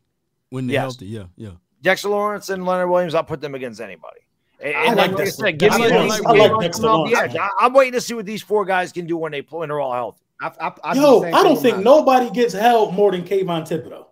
[0.49, 0.81] when they're Yes.
[0.81, 1.49] healthy, yeah, yeah.
[1.81, 3.15] Dexter Lawrence and Leonard Williams.
[3.15, 4.19] I'll put them against anybody.
[4.59, 5.43] And, I and like like I Dexter.
[5.45, 7.15] said, give I me like- a I decent like game on Dexter coming off the
[7.15, 7.41] Lawrence, edge.
[7.41, 9.69] I- I'm waiting to see what these four guys can do when they play when
[9.69, 10.21] they're all healthy.
[10.41, 11.83] I, I, I Yo, I don't think mine.
[11.85, 14.05] nobody gets held more than Kayvon Thibodeaux.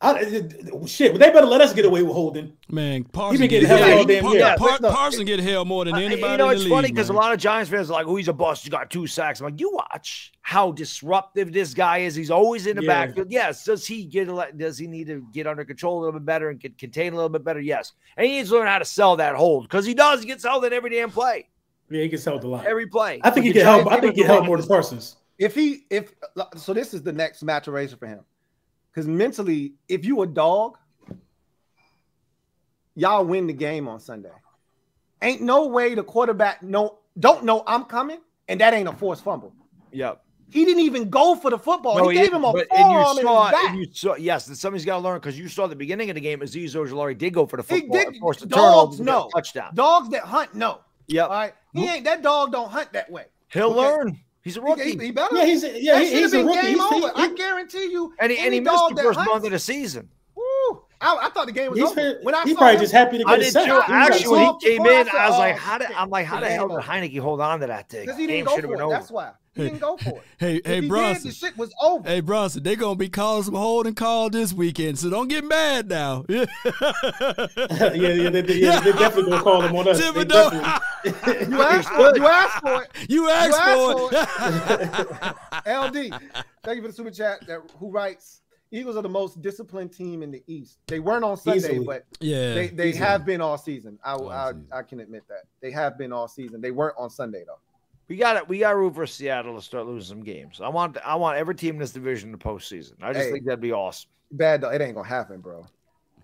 [0.00, 0.22] I,
[0.86, 2.52] shit, But they better let us get away with holding.
[2.68, 3.80] Man, Parson been get getting held.
[3.80, 4.54] held all damn Par- year.
[4.56, 6.32] Par- Look, Parson get held more than anybody.
[6.32, 8.06] you know, in it's the funny league, because a lot of Giants fans are like,
[8.06, 8.62] "Oh, he's a bust.
[8.62, 12.14] He got two sacks." I'm like, "You watch how disruptive this guy is.
[12.14, 13.06] He's always in the Yeah.
[13.06, 13.32] backfield.
[13.32, 13.64] Yes.
[13.64, 14.28] Does he get?
[14.28, 16.78] a le- Does he need to get under control a little bit better and get
[16.78, 17.60] contain a little bit better?
[17.60, 17.92] Yes.
[18.16, 20.20] And he needs to learn how to sell that hold because he does.
[20.20, 21.48] He gets held in every damn play,
[21.90, 22.66] Yeah, he gets held a lot.
[22.66, 23.20] every play.
[23.24, 23.86] I think he But get the help.
[23.88, 25.16] I think he give get him help more than Parsons.
[25.38, 26.12] If he if
[26.56, 28.20] so, this is the next maturation for him.
[28.98, 30.76] Because mentally, if you a dog,
[32.96, 34.32] y'all win the game on Sunday.
[35.22, 38.18] Ain't no way the quarterback no don't know I'm coming,
[38.48, 39.52] and that ain't a forced fumble.
[39.92, 40.20] Yep.
[40.50, 41.96] He didn't even go for the football.
[41.96, 43.64] No, he gave him a but- forearm and in you his saw, back.
[43.70, 46.16] and you saw, yes, that somebody's got to learn because you saw the beginning of
[46.16, 47.98] the game, Azeez Ojulari did go for the football.
[48.00, 48.16] He did.
[48.18, 49.30] forced a Dogs turnover, to get a know.
[49.32, 49.74] touchdown.
[49.76, 50.80] Dogs that hunt no.
[51.06, 51.54] Yep, All right.
[51.72, 53.26] He ain't that dog don't hunt that way.
[53.52, 53.78] he'll Okay.
[53.80, 54.18] learn.
[54.48, 55.36] He's a rookie, he- he better.
[55.36, 56.60] Yeah, he's yeah, he, he's a rookie.
[56.62, 57.12] game He's, over.
[57.14, 58.14] I he- guarantee you.
[58.18, 60.08] and he, and he any missed the first hunts- month of the season.
[60.34, 62.00] Woo, I, I thought the game was he's, over.
[62.00, 63.64] he, When I he saw probably him- just happy to I get a did sack.
[63.66, 63.70] too.
[63.72, 64.56] He got Actually, two.
[64.60, 65.06] he came before I in.
[65.06, 66.82] said, I was like, how did I'm like, how the hell did over.
[66.82, 68.00] Heinicke hold on to that thing?
[68.06, 68.86] Because he Game didn't go should have for been it.
[68.86, 68.94] over.
[68.94, 69.30] That's why.
[69.58, 70.22] He didn't go for it.
[70.38, 71.28] Hey, If hey, he did, Brunson.
[71.28, 72.08] the shit was over.
[72.08, 75.88] Hey, Brunson, They're gonna be calling some holding call this weekend, so don't get mad
[75.88, 76.24] now.
[76.28, 76.44] Yeah,
[77.92, 79.98] yeah, yeah, they, they, yeah, they definitely gonna call him on us.
[79.98, 80.50] They Thibodeaux.
[81.04, 82.16] definitely- You asked for it.
[82.16, 82.90] You asked for it.
[83.10, 85.34] you asked asked for
[85.68, 86.10] it.
[86.12, 86.20] LD,
[86.64, 87.46] thank you for the super chat.
[87.46, 88.42] That who writes?
[88.70, 90.78] Eagles are the most disciplined team in the East.
[90.88, 91.86] They weren't on Sunday, Easily.
[91.86, 93.06] but yeah, they, they easily.
[93.06, 93.98] have been all season.
[94.04, 94.66] I, All I, season.
[94.72, 96.60] I can admit that they have been all season.
[96.60, 97.58] They weren't on Sunday though.
[98.08, 98.48] We got it.
[98.48, 100.60] We got to root for Seattle to start losing some games.
[100.62, 100.96] I want.
[101.04, 102.94] I want every team in this division to postseason.
[103.02, 103.32] I just Hey.
[103.32, 104.08] think that'd be awesome.
[104.32, 104.70] Bad though.
[104.70, 105.66] It ain't gonna happen, bro.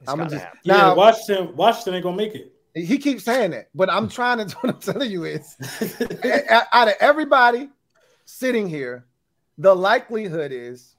[0.00, 0.58] It's I'ma just- happen.
[0.62, 2.50] yeah, Now- Washington, Washington ain't gonna make it.
[2.74, 4.56] He keeps saying that, but I'm trying to.
[4.60, 5.56] What I'm telling you is,
[6.24, 7.68] a- a- out of everybody
[8.24, 9.04] sitting here,
[9.58, 10.96] the likelihood is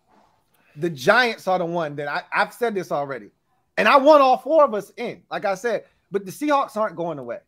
[0.77, 3.29] the Giants are the one that I, I've said this already,
[3.77, 5.23] and I want all four of us in.
[5.31, 7.39] Like I said, but the Seahawks aren't going away.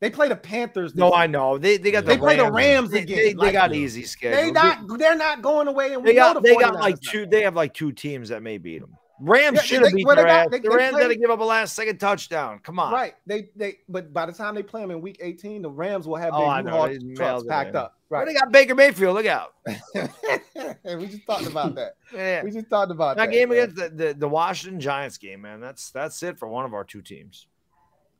[0.00, 0.92] They play the Panthers.
[0.92, 2.54] this No, I know they they got They the play the Rams.
[2.54, 4.36] Rams They, again, they, they like- got easy schedule.
[4.40, 4.98] They not.
[4.98, 7.26] They're not going away, and we They got know the they got like two.
[7.26, 8.94] They have like two teams that may beat them.
[9.20, 11.02] Rams Yeah, should they- have beat well, they their got- they- the they Rams play-
[11.02, 12.60] had to give up a last second touchdown.
[12.62, 13.14] Come on, Right.
[13.26, 16.14] They they but by the time they play them in week 18, the Rams will
[16.14, 16.70] have Oh, I their
[17.00, 17.14] know.
[17.16, 17.76] Trucks packed in.
[17.76, 17.96] up.
[18.08, 18.28] Well, Right.
[18.28, 19.16] they got Baker Mayfield.
[19.16, 19.54] Look out.
[19.66, 21.94] we just talked about that.
[22.14, 22.42] Yeah.
[22.44, 23.32] We just talked about That that.
[23.32, 23.58] game man.
[23.58, 25.60] against the, the, the Washington Giants game, man.
[25.60, 27.46] That's that's it for one of our two teams.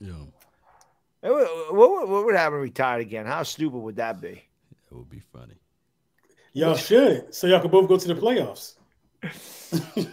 [0.00, 0.12] Yeah,
[1.23, 3.27] It would- What, would- what would happen if we tied again?
[3.27, 4.28] How stupid would that be?
[4.90, 5.55] it would be funny.
[6.55, 8.74] Y'all should, so y'all can both go to the playoffs.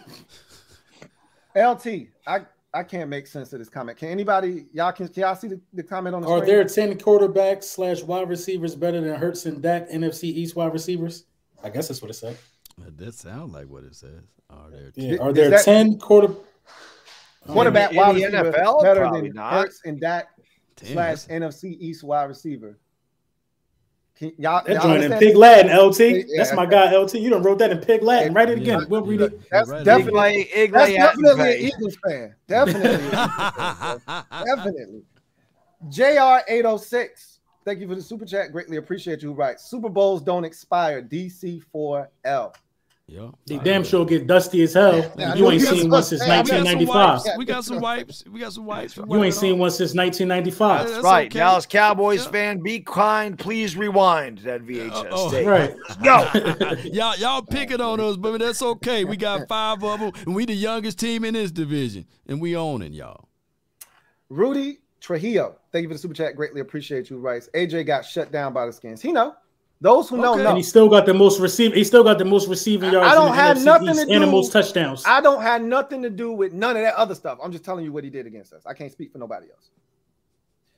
[1.55, 2.41] LT, I
[2.73, 3.97] I can't make sense of this comment.
[3.97, 6.41] Can anybody y'all can, can y'all see the, the comment on the screen?
[6.41, 6.87] Are screen?
[6.87, 11.25] there ten quarterbacks slash wide receivers better than Hurts and Dak NFC East wide receivers?
[11.63, 12.37] I guess that's what it said.
[12.97, 14.21] That sounds like what it says.
[14.49, 14.91] Are there?
[14.95, 15.17] Yeah.
[15.19, 16.33] Are there that- ten quarter?
[17.47, 18.83] quarterback In wide the receiver NFL?
[18.83, 19.53] better Probably than not.
[19.53, 20.27] Hurts and Dak
[20.77, 22.77] Damn, slash NFC East wide receiver?
[24.17, 25.35] Can, y'all, That y'all joint in Pig?
[25.35, 25.99] Latin, LT.
[25.99, 26.23] Yeah.
[26.37, 27.15] That's my guy, LT.
[27.15, 28.33] You done wrote that in Pig Latin.
[28.33, 28.75] Write it Yeah.
[28.77, 28.89] again.
[28.89, 29.49] We'll read it.
[29.51, 29.83] That's Right.
[29.83, 31.59] definitely Igley, that's Igley definitely an Attenborough.
[31.59, 32.35] Eagles fan.
[32.47, 33.05] Definitely.
[33.07, 34.45] Eagles fan.
[34.45, 35.03] Definitely.
[35.89, 37.31] JR806.
[37.65, 38.51] thank you for the super chat.
[38.51, 39.33] Greatly appreciate you.
[39.33, 39.59] Right.
[39.59, 41.01] Super Bowls don't expire.
[41.01, 42.53] DC4L.
[43.07, 43.29] Yeah.
[43.45, 45.11] They damn sure get dusty as hell.
[45.15, 47.37] Yeah, you ain't seen one since Hey, we got some 1995.
[47.37, 48.23] We got some wipes.
[48.27, 48.97] We got some wipes.
[48.97, 49.59] You ain't seen off.
[49.59, 50.87] one since 1995.
[50.87, 51.27] That's right.
[51.27, 51.39] okay.
[51.39, 52.31] Dallas Cowboys Yeah.
[52.31, 53.37] fan, be kind.
[53.37, 55.29] Please rewind that VHS uh, oh.
[55.29, 55.45] tape.
[55.45, 55.75] Right.
[56.03, 56.75] Go.
[56.91, 59.05] y'all, y'all picking on us, but that's okay.
[59.05, 62.55] We got five of them, and we the youngest team in this division, and we
[62.55, 63.29] own it, y'all.
[64.29, 65.57] Rudy Trujillo.
[65.71, 66.35] Thank you for the super chat.
[66.35, 67.19] Greatly appreciate you.
[67.19, 67.49] Rice.
[67.53, 68.99] AJ got shut down by the skins.
[68.99, 69.35] He know.
[69.81, 70.43] Those who know Okay.
[70.43, 70.49] know.
[70.49, 71.77] And he still got the most receiving.
[71.77, 73.07] He still got the most receiving yards.
[73.11, 75.03] I don't in the have NFC nothing East to and the do- most touchdowns.
[75.05, 77.39] I don't have nothing to do with none of that other stuff.
[77.43, 78.63] I'm just telling you what he did against us.
[78.65, 79.69] I can't speak for nobody else.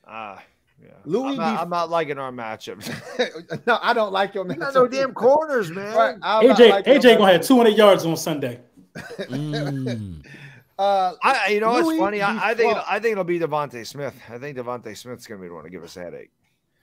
[0.06, 0.42] Ah,
[0.82, 0.90] yeah.
[1.04, 3.66] Louis I'm not, D- I'm not liking our matchups.
[3.66, 4.58] no, I don't like your We matchup.
[4.58, 5.94] got no damn corners, man.
[5.96, 8.60] Right, AJ like AJ gonna have 200 yards on Sunday.
[9.28, 10.24] Mm.
[10.78, 12.22] Uh, I, you know, Louis it's funny.
[12.22, 12.84] I, I think Defoe.
[12.88, 14.14] I think it'll be DeVonta Smith.
[14.30, 16.30] I think DeVonta Smith's gonna be the one to give us a headache.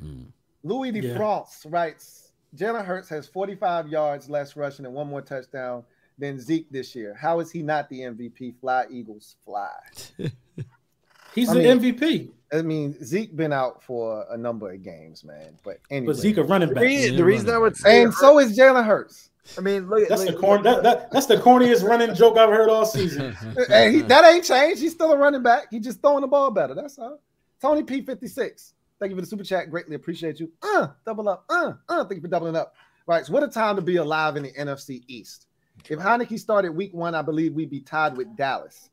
[0.03, 0.25] Mm.
[0.65, 1.15] Louis de Yeah.
[1.15, 5.83] France writes Jalen Hurts has 45 yards less rushing and one more touchdown
[6.17, 7.13] than Zeke this year.
[7.13, 8.55] How is he not the MVP?
[8.59, 9.69] Fly Eagles fly.
[11.35, 12.29] He's I an mean- MVP.
[12.53, 15.57] I mean, Zeke been out for a number of games, man.
[15.63, 16.83] But anyway, But Zeke a running The back.
[16.83, 19.29] reason, the reason I running would say, and so is Jalen Hurts.
[19.57, 20.63] I mean, look, That's look, the corn.
[20.63, 23.35] That, that, that's the corniest running joke I've heard all season.
[23.69, 24.81] and he, that ain't changed.
[24.81, 25.65] He's still a running back.
[25.69, 26.73] He just throwing the ball better.
[26.73, 27.19] That's all.
[27.61, 28.71] Tony P56.
[28.99, 29.69] Thank you for the super chat.
[29.69, 30.51] Greatly appreciate you.
[30.61, 31.45] Uh, double up.
[31.49, 32.75] Uh, uh, thank you for doubling up.
[33.07, 33.25] Right.
[33.25, 35.47] So what a time to be alive in the NFC East.
[35.89, 38.89] If Heinicke started week one, I believe we'd be tied with Dallas.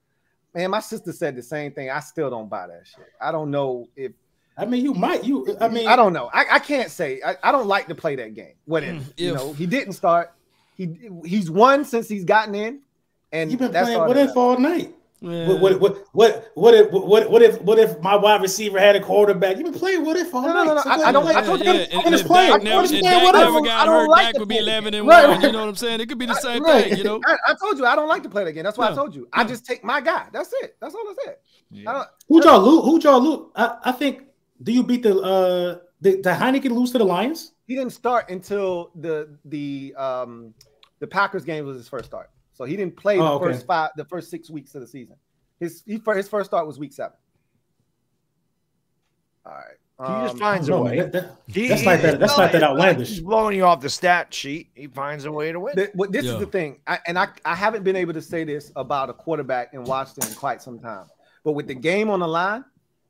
[0.54, 1.90] Man, my sister said the same thing.
[1.90, 3.06] I still don't buy that shit.
[3.20, 4.12] I don't know if
[4.56, 5.24] I mean, you might.
[5.24, 5.56] You.
[5.60, 6.28] I mean, I don't know.
[6.32, 7.20] I, I can't say.
[7.24, 8.54] I, I don't like to play that game.
[8.66, 10.34] What if you know he didn't start?
[10.76, 12.80] He he's won since he's gotten in,
[13.32, 14.94] and You've been that's playing what that if all night.
[15.22, 15.48] Man.
[15.48, 18.96] What, what, what, what, what if, what, what if, what if my wide receiver had
[18.96, 19.56] a quarterback?
[19.56, 20.64] You've been playing what if all No, no, night.
[20.66, 21.36] no, no, So I- I don't- ahead.
[21.36, 22.50] I told you- I'm and- just and playing.
[22.50, 23.64] Dak I'm never, just if playing Dak what never if.
[23.64, 25.40] got I don't hurt, like Dak to would be 11 and Right, 1.
[25.42, 26.00] You know what I'm saying?
[26.00, 26.84] It could be the same Right.
[26.88, 27.20] thing, you know?
[27.24, 28.64] I, I told you I don't like to play that game.
[28.64, 29.28] That's why I told you.
[29.32, 30.26] I just take my guy.
[30.32, 30.76] That's it.
[30.80, 31.36] That's all I said.
[31.86, 32.84] I don't, Who y'all lose?
[32.84, 33.50] Who y'all lose?
[33.56, 34.24] I, I think.
[34.62, 37.52] Do you beat the uh the, the Heineken lose to the Lions?
[37.66, 40.52] he didn't start until the the um
[41.00, 42.30] the Packers game was his first start.
[42.52, 43.46] So he didn't play the Oh, okay.
[43.52, 45.16] first five the first six weeks of the season.
[45.58, 47.16] His he, his first start was week seven.
[49.44, 49.76] All right.
[50.00, 50.98] He just Um, finds No, a man, way.
[51.00, 53.08] that- that- He- That's not that- it's that's not that outlandish.
[53.10, 54.68] He's blowing you off the stat sheet.
[54.74, 55.74] He finds a way to win.
[55.76, 56.32] The- what this Yeah.
[56.34, 59.12] is the thing, I, and I, I haven't been able to say this about a
[59.12, 61.06] quarterback in Washington in quite some time.
[61.44, 62.64] But with the game on the line,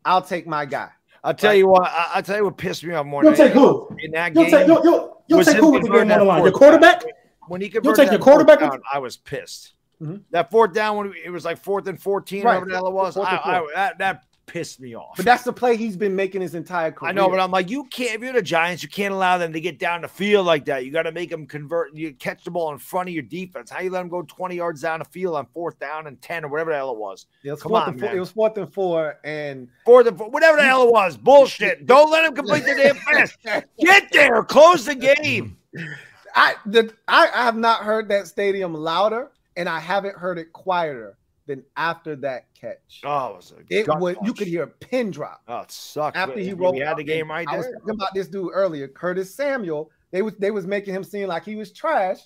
[0.05, 0.89] I'll take my guy.
[1.25, 1.83] I'll tell you what.
[1.85, 3.23] I, I'll tell you what pissed me off more.
[3.23, 3.89] You'll than take who?
[4.01, 4.53] in that You'll game.
[4.53, 6.43] take you'll, you'll, you'll take who with the game on the that line?
[6.43, 7.05] Your quarterback?
[7.49, 9.75] When he You'll take your quarterback with- down, I was pissed.
[10.01, 10.23] Mhm.
[10.31, 12.93] That fourth down when it was like fourth and fourteen, Right, whatever the hell it
[12.93, 15.17] was, I, I, that, that pissed me off.
[15.17, 17.11] But that's the play he's been making his entire career.
[17.11, 18.17] I know, but I'm like, you can't.
[18.17, 20.85] If you're the Giants, you can't allow them to get down the field like that.
[20.85, 21.95] You got to make them convert.
[21.95, 23.71] You catch the ball in front of your defense.
[23.71, 26.45] How you let them go 20 yards down the field on fourth down and 10
[26.45, 27.27] or whatever the hell it was?
[27.45, 28.17] it was, come fourth on, and four, man.
[28.17, 31.17] it was fourth and four, and Fourth and four, whatever the hell it was.
[31.23, 31.87] Bullshit.
[31.87, 33.37] Don't let them complete the damn pass.
[33.79, 34.43] Get there.
[34.43, 35.57] Close the game.
[36.35, 40.53] I the I, I have not heard that stadium louder, and I haven't heard it
[40.53, 43.01] quieter than after that catch.
[43.05, 46.17] Oh, it was a it was you could hear a pin drop Oh, it sucked.
[46.17, 46.79] after he We rolled.
[46.79, 46.97] had out.
[46.99, 49.91] the game right I was talking about this dude earlier, Curtis Samuel.
[50.13, 52.19] They was they was making him seem like he was trash.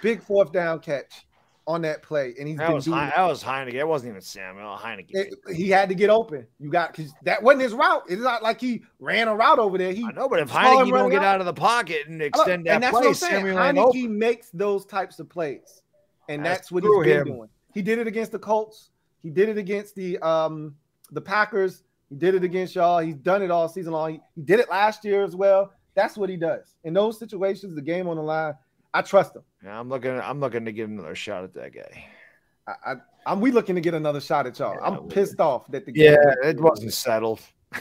[0.00, 1.26] Big fourth down catch
[1.66, 3.74] on that play, and he's That been was, Hein- that was Heineken.
[3.74, 4.76] It wasn't even Samuel.
[4.76, 5.10] Heineken.
[5.10, 6.46] It- he had to get open.
[6.58, 8.02] You got because that wasn't his route.
[8.08, 9.92] It's not like he ran a route over there.
[9.92, 12.74] He I know, but if Heineken don't get out- of the pocket and extend that
[12.74, 13.46] and that's play, what I'm saying.
[13.46, 13.56] Samuel.
[13.92, 15.82] Heinicke makes those types of plays,
[16.28, 17.26] and That's that's, what he's been him.
[17.36, 17.48] doing.
[17.74, 18.90] He did it against the Colts.
[19.22, 20.74] He did it against the um
[21.12, 21.84] the Packers.
[22.10, 22.98] He did it against y'all.
[22.98, 24.14] He's done it all season long.
[24.14, 25.72] He, he did it last year as well.
[25.94, 27.74] That's what he does in those situations.
[27.74, 28.54] The game on the line.
[28.94, 29.42] I trust him.
[29.64, 30.10] Yeah, I'm looking.
[30.18, 32.04] I'm looking to give another shot at that guy.
[32.66, 32.94] I, I,
[33.26, 34.74] I'm we looking to get another shot at y'all.
[34.74, 36.34] Yeah, I'm we- pissed off that the Yeah, game.
[36.44, 37.40] it wasn't settled.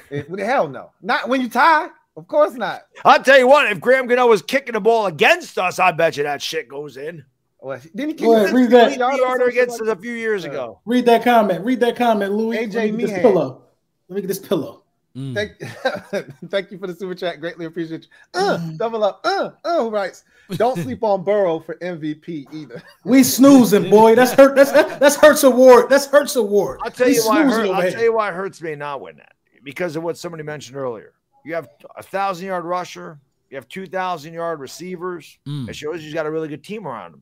[0.10, 1.90] It, hell no, not when you tie.
[2.18, 2.84] Of course not.
[3.06, 3.72] I'll tell you what.
[3.72, 6.98] If Graham Gano was kicking the ball against us, I bet you that shit goes
[6.98, 7.24] in.
[7.60, 8.98] Well, didn't he kick Go a ahead, read that.
[8.98, 10.50] yarder or yarder some shit against like us a few years Yeah.
[10.50, 10.82] ago.
[10.86, 11.64] Read that comment.
[11.64, 12.58] Read that comment, Louis.
[12.58, 13.64] AJ Let me get this pillow.
[14.10, 14.81] Let me get this pillow.
[15.16, 15.34] Mm.
[15.36, 17.40] Thank, thank you for the super chat.
[17.42, 18.08] Greatly appreciate you.
[18.34, 18.78] Uh, Mm.
[18.78, 19.20] double up.
[19.26, 20.24] Uh, uh, who writes?
[20.52, 22.82] Don't sleep on Burrow for MVP either.
[23.04, 24.16] We snoozing, boy.
[24.16, 24.56] That's hurt.
[24.56, 25.90] That's that's Hurts award.
[25.90, 26.80] That's Hurts award.
[26.84, 27.44] I'll tell We you why.
[27.44, 29.34] Hurt, I'll tell you why Hurts may not win that
[29.64, 31.14] because of what somebody mentioned earlier.
[31.44, 31.68] You have
[31.98, 33.20] a thousand yard rusher.
[33.50, 35.38] You have two thousand yard receivers.
[35.48, 35.68] Mm.
[35.70, 37.22] It shows you've got a really good team around him.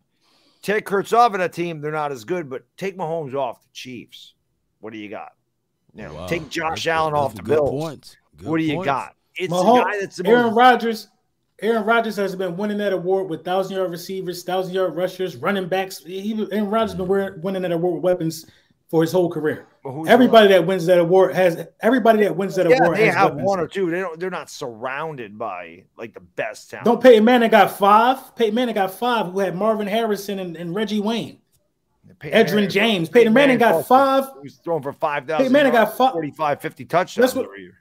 [0.62, 2.50] Take Hurts off of that team, they're not as good.
[2.50, 4.34] But take Mahomes off the Chiefs.
[4.80, 5.32] What do you got?
[6.00, 6.28] You know, Wow.
[6.28, 7.70] take Josh That's- Allen that's off the good Bills.
[7.70, 8.18] Points.
[8.38, 8.86] Good what do you points.
[8.86, 9.16] got?
[9.36, 11.08] it's Mahomes- guy that's the Aaron most, Rodgers.
[11.62, 15.68] Aaron Rodgers has been winning that award with thousand yard receivers, thousand yard rushers, running
[15.68, 16.00] backs.
[16.04, 18.46] He, Aaron Rodgers has been winning that award with weapons
[18.90, 19.68] for his whole career.
[20.08, 23.32] Everybody that wins that award has everybody that wins that yeah, award they has have
[23.32, 23.48] weapons.
[23.48, 23.90] one or two.
[23.92, 24.20] They don't.
[24.20, 26.86] They're not surrounded by like the best talent.
[26.86, 28.36] Don't Peyton Manning got five.
[28.36, 29.28] Peyton Manning got five.
[29.32, 31.40] Who had Marvin Harrison and, and Reggie Wayne,
[32.20, 33.10] Peyton Edgerrin Manning- James.
[33.10, 34.26] Peyton Manning got falls- five.
[34.44, 35.38] He's throwing for five thousand.
[35.46, 37.76] Peyton Manning got fi- 45, 50 touchdowns That's what- every year.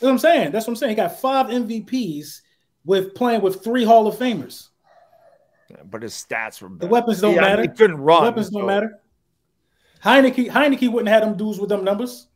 [0.00, 0.50] You know what I'm saying?
[0.52, 0.90] That's what I'm saying.
[0.90, 2.40] He got five MVPs
[2.84, 4.68] with playing with three Hall of Famers.
[5.70, 7.62] Yeah, But his stats were The weapons don't Yeah, matter.
[7.62, 8.22] He couldn't The run.
[8.24, 8.98] weapons don't matter.
[10.04, 12.26] Heinicke, Heinicke wouldn't have them dudes with them numbers.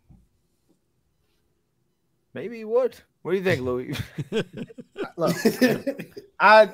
[2.35, 2.95] Maybe he would.
[3.23, 3.97] What do you think, Louis?
[5.17, 5.37] Look,
[6.41, 6.71] I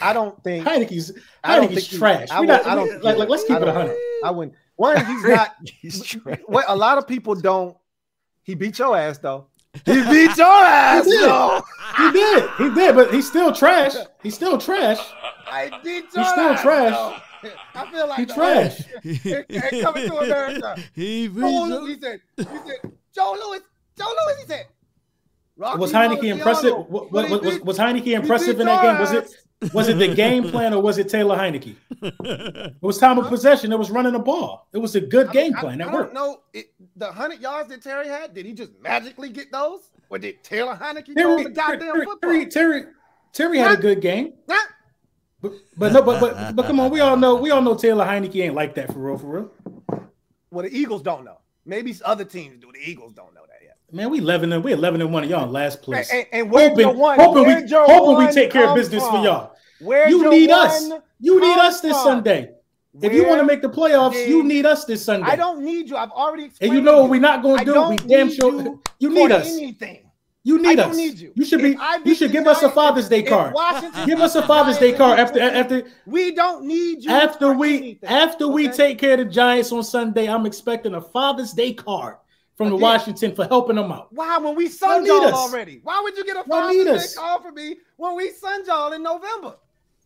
[0.00, 1.12] I don't think Heinicke's
[1.44, 2.28] I don't Heinicke's think trash.
[2.30, 3.96] I We would- not- I don't we- like, like let's keep I it don't- hundred.
[4.24, 4.56] I wouldn't.
[4.76, 5.54] One, he's not.
[5.80, 6.40] He's trash.
[6.46, 7.76] what a lot of people don't.
[8.42, 9.46] He beat your ass though.
[9.84, 11.62] He beat your ass He though.
[11.98, 13.94] He did, he did, but he's still trash.
[14.22, 14.98] He's still trash.
[15.50, 16.92] I beat your He's still ass, trash.
[16.92, 17.50] though.
[17.74, 18.78] I feel like He trash.
[18.78, 20.76] whole- Hey, coming to America.
[20.94, 21.86] he beat Joe, you.
[21.86, 23.60] he said, he said, Joe Lewis,
[23.96, 24.66] Joe Lewis, he said.
[25.56, 26.74] Rocky Was Heinicke impressive?
[26.88, 28.98] Was, was, was, was Heinicke impressive in that game?
[29.00, 29.34] Was it ass.
[29.74, 31.74] Was it the game plan or was it Taylor Heinicke?
[32.00, 33.72] It was time of possession.
[33.72, 34.68] It was running the ball.
[34.72, 35.80] It was a good I game mean, plan.
[35.80, 36.14] I, That don't worked.
[36.14, 36.40] No,
[36.96, 38.34] the hundred yards that Terry had.
[38.34, 42.04] Did he just magically get those, or did Taylor Heinicke throw Terry, the goddamn Terry,
[42.06, 42.30] football?
[42.30, 42.84] Terry, Terry,
[43.32, 44.34] Terry had a good game.
[45.40, 48.04] But, but no, but, but but come on, we all know we all know Taylor
[48.04, 49.50] Heinicke ain't like that for real, for real.
[50.50, 51.38] Well, the Eagles don't know.
[51.64, 52.72] Maybe other teams do.
[52.72, 53.37] The Eagles don't know.
[53.90, 55.22] Man, we eleven and we eleven and one.
[55.22, 56.10] and Y'all in last place.
[56.12, 57.18] And, and, hoping, one?
[57.18, 59.16] hoping we hoping we take care of business from?
[59.16, 59.52] for y'all.
[59.80, 60.90] Where'd You need us.
[61.18, 62.04] You need us this from?
[62.04, 62.50] Sunday.
[63.00, 65.26] If you want to make the playoffs, you need us this Sunday.
[65.26, 65.96] I don't need you.
[65.96, 67.88] I've already and you know what we're not going to do?
[67.88, 69.56] We damn sure you you need us.
[69.56, 70.04] Anything.
[70.44, 70.96] You need us.
[70.96, 71.32] need you.
[71.34, 71.76] You should be.
[72.04, 73.54] You should give us a Father's Day card.
[74.04, 78.08] Give us a Father's Day card after after We don't need you after we anything,
[78.08, 80.28] after we take care of the Giants on Sunday.
[80.28, 82.16] I'm expecting a Father's Day card
[82.58, 82.82] from the Again.
[82.82, 84.12] Washington for helping them out.
[84.12, 85.32] Why when we sun need y'all us.
[85.34, 85.80] already?
[85.84, 87.14] Why would you get a Y'all need Father's us.
[87.14, 89.56] Day call for me when we sun y'all in November?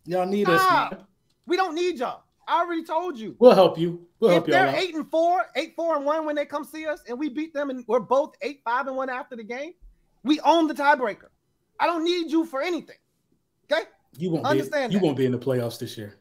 [0.05, 0.61] Y'all need us.
[0.71, 0.99] Man.
[1.47, 2.21] We don't need y'all.
[2.47, 3.35] I already told you.
[3.39, 4.05] We'll help you.
[4.19, 4.75] We'll if help y'all they're out.
[4.75, 7.53] eight and four, eight four and one when they come see us, and we beat
[7.53, 9.73] them, and we're both eight five and one after the game,
[10.23, 11.29] we own the tiebreaker.
[11.79, 12.97] I don't need you for anything.
[13.71, 13.83] Okay,
[14.17, 14.49] You won't be.
[14.51, 15.05] understand You that.
[15.05, 16.17] won't be in the playoffs this year.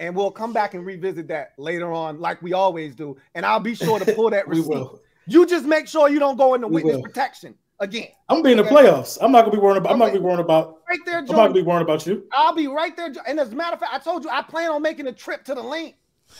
[0.00, 3.60] and we'll come back and revisit that later on, like we always do, and I'll
[3.60, 4.68] be sure to pull that We receipt.
[4.68, 5.00] will.
[5.26, 7.02] You just make sure you don't go into We witness will.
[7.02, 8.08] protection again.
[8.28, 9.18] I'm gonna be in the playoffs.
[9.20, 9.92] I'm not gonna be worrying about.
[9.92, 10.80] I'm not gonna be worrying about.
[10.88, 12.24] Right there, I'm not gonna be worrying about you.
[12.32, 13.12] I'll be right there.
[13.26, 15.44] And as a matter of fact, I told you I plan on making a trip
[15.44, 15.94] to the Linc.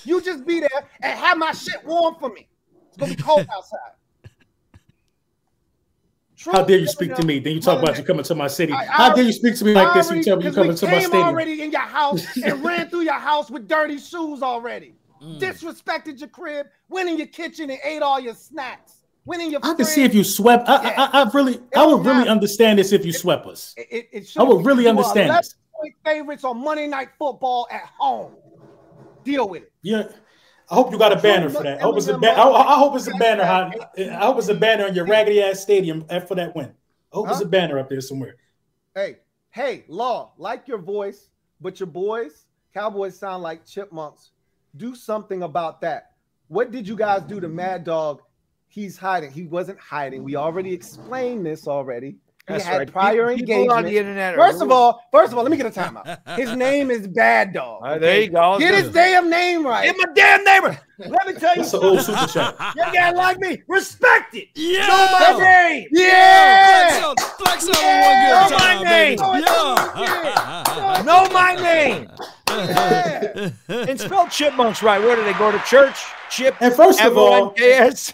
[0.05, 2.49] You just be there and have my shit warm for me.
[2.89, 3.79] It's gonna be cold outside.
[6.53, 7.39] How dare you True, speak to me?
[7.39, 8.73] Then you talk about you coming to my city.
[8.75, 10.11] I- I How dare you speak to me like this?
[10.11, 11.23] You tell me you coming to my stadium.
[11.23, 14.95] already in your house and ran through your house with dirty shoes already.
[15.23, 15.41] Mm.
[15.41, 19.05] Disrespected your crib, went in your kitchen and ate all your snacks.
[19.25, 19.61] Went in your.
[19.63, 20.69] I can see if you swept.
[20.69, 21.09] I, Yeah.
[21.13, 22.31] I, I really, It I would really matter.
[22.31, 23.73] understand this if you swept us.
[23.77, 25.55] It, it, it I would really understand 11 this.
[25.75, 28.35] point favorites on Monday Night Football at home.
[29.25, 29.73] Deal with it.
[29.83, 30.09] Yeah.
[30.71, 31.79] I hope you got a banner for that.
[31.79, 32.43] I hope it's a ba- I,
[32.75, 33.43] I hope it's a banner.
[33.45, 36.67] on- I hope it's a banner on your raggedy ass stadium for that win.
[37.13, 38.37] I hope it's a banner up there somewhere.
[38.95, 39.17] Hey,
[39.51, 41.29] hey, Law, like your voice,
[41.61, 44.31] but your boys, Cowboys sound like chipmunks.
[44.77, 46.11] Do something about that.
[46.49, 48.23] What did you guys do to Mad Dog?
[48.69, 49.31] He's hiding.
[49.31, 50.25] He wasn't hiding.
[50.25, 52.17] We already explained this already.
[52.47, 52.93] He That's had right.
[52.93, 53.97] prior People on the engagement.
[53.97, 54.35] internet.
[54.37, 56.19] First of all, first of all, let me get a timeout.
[56.37, 57.83] His name is Bad Dog.
[57.83, 58.59] All right, there you go.
[58.59, 59.85] Get his damn name right.
[59.87, 60.79] Get my damn neighbor.
[60.99, 62.55] Let me tell you That's an old super chat.
[62.77, 63.63] You gotta like me.
[63.67, 64.49] Respect it.
[64.57, 64.87] Yeah.
[64.89, 65.89] Know my name.
[65.93, 66.91] Yeah.
[66.91, 68.43] Flex on, flex on Yeah.
[68.43, 69.17] one good Know my name.
[69.17, 69.45] baby.
[69.47, 71.03] Yeah.
[71.07, 72.09] Know my name.
[72.57, 73.51] Yeah.
[73.69, 75.01] And spell chipmunks right.
[75.01, 75.97] Where do they go to church?
[76.31, 76.55] Chip.
[76.61, 78.13] And first of all, M-O-N-K-S.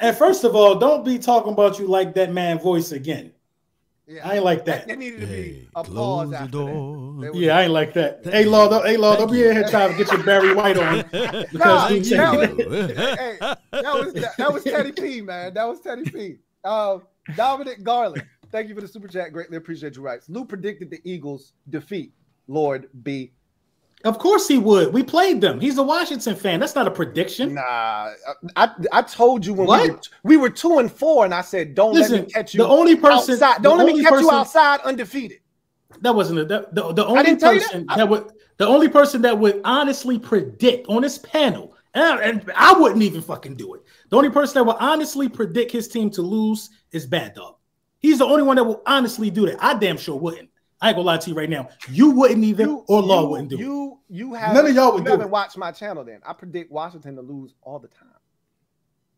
[0.00, 3.32] and first of all, don't be talking about you like that man voice again.
[4.08, 4.28] Yeah.
[4.28, 4.86] I ain't like that.
[4.86, 7.30] There needed to Hey, be a close pause after that.
[7.34, 8.20] Yeah, I ain't like that.
[8.24, 10.78] Hey, Law, don't, hey, Law, don't be in here trying to get your Barry White
[10.78, 10.98] on.
[11.10, 15.54] Because Nah, you that was- hey, that was that, that was Teddy P, man.
[15.54, 16.36] That was Teddy P.
[16.62, 16.98] Uh,
[17.34, 19.32] Dominic Garland, thank you for the super chat.
[19.32, 20.02] Greatly appreciate you.
[20.02, 20.28] Rights.
[20.28, 22.12] Lou predicted the Eagles defeat
[22.46, 23.32] Lord B.
[24.06, 24.92] Of course he would.
[24.92, 25.58] We played them.
[25.60, 26.60] He's a Washington fan.
[26.60, 27.54] That's not a prediction.
[27.54, 28.12] Nah,
[28.54, 31.74] I I told you when we were, we were two and four, and I said,
[31.74, 33.62] don't let me catch you the only person, outside.
[33.62, 35.38] Don't let me catch you outside undefeated.
[36.02, 37.96] That wasn't a, the, the, the only didn't tell you person that.
[37.96, 42.22] that, I- would the only person that would honestly predict on this panel, and I,
[42.22, 43.82] and I wouldn't even fucking do it.
[44.10, 47.56] The only person that would honestly predict his team to lose is Bad Dog.
[47.98, 49.56] He's the only one that will honestly do that.
[49.58, 50.50] I damn sure wouldn't.
[50.86, 51.68] I ain't gonna lie to you right now.
[51.90, 53.60] You wouldn't either, You- or Law you- wouldn't do it.
[53.60, 55.30] You you have None of y'all would do you do haven't it.
[55.30, 56.20] watched my channel then.
[56.24, 58.06] I predict Washington to lose all the time.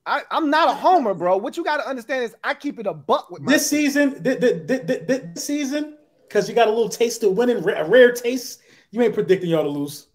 [0.07, 1.37] I, I'm not a homer, bro.
[1.37, 4.23] What you got to understand is I keep it a buck with my This season,
[4.25, 7.59] th- th- th- th- th- this season, because you got a little taste of winning,
[7.59, 8.61] a rare taste.
[8.91, 10.07] You ain't predicting y'all to lose.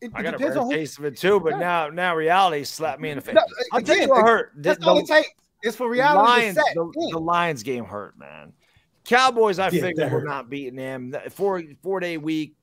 [0.00, 0.76] It, I it got a depends rare on who.
[0.76, 1.58] taste of it too, but Yeah.
[1.58, 3.34] now now reality slapped me in the face.
[3.34, 3.42] No,
[3.72, 4.52] I'll tell you what hurt.
[4.56, 5.28] The, That's all the- it takes.
[5.62, 8.52] It's for reality Lions, the, the Lions game hurt, man.
[9.08, 11.14] Cowboys, I Yeah, figured we're not beating them.
[11.30, 12.56] Four four day week,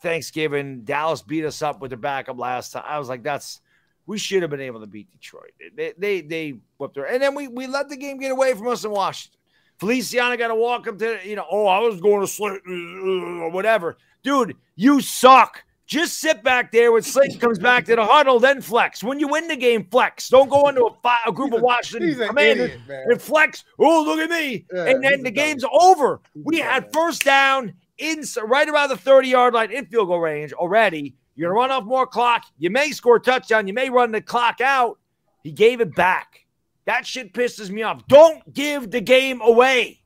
[0.00, 0.82] Thanksgiving.
[0.84, 2.84] Dallas beat us up with their backup last time.
[2.86, 3.60] I was like, that's
[4.06, 5.50] we should have been able to beat Detroit.
[5.76, 8.68] They they they whipped her, and then we we let the game get away from
[8.68, 9.40] us in Washington.
[9.80, 11.46] Feliciano got to walk up to you know.
[11.50, 14.56] Oh, I was going to sleep or whatever, dude.
[14.76, 15.64] You suck.
[15.88, 19.02] Just sit back there when Slayton comes back to the huddle, then flex.
[19.02, 20.28] When you win the game, flex.
[20.28, 23.64] Don't go into a, fi- a group of Washington commanders and flex.
[23.78, 24.66] Oh, look at me.
[24.70, 26.20] Yeah, and then the dumb- game's over.
[26.34, 30.20] We dumb had first down in right around the 30 yard line in field goal
[30.20, 31.16] range already.
[31.36, 32.44] You're going to run off more clock.
[32.58, 33.66] You may score a touchdown.
[33.66, 34.98] You may run the clock out.
[35.42, 36.44] He gave it back.
[36.84, 38.06] That shit pisses me off.
[38.08, 40.00] Don't give the game away.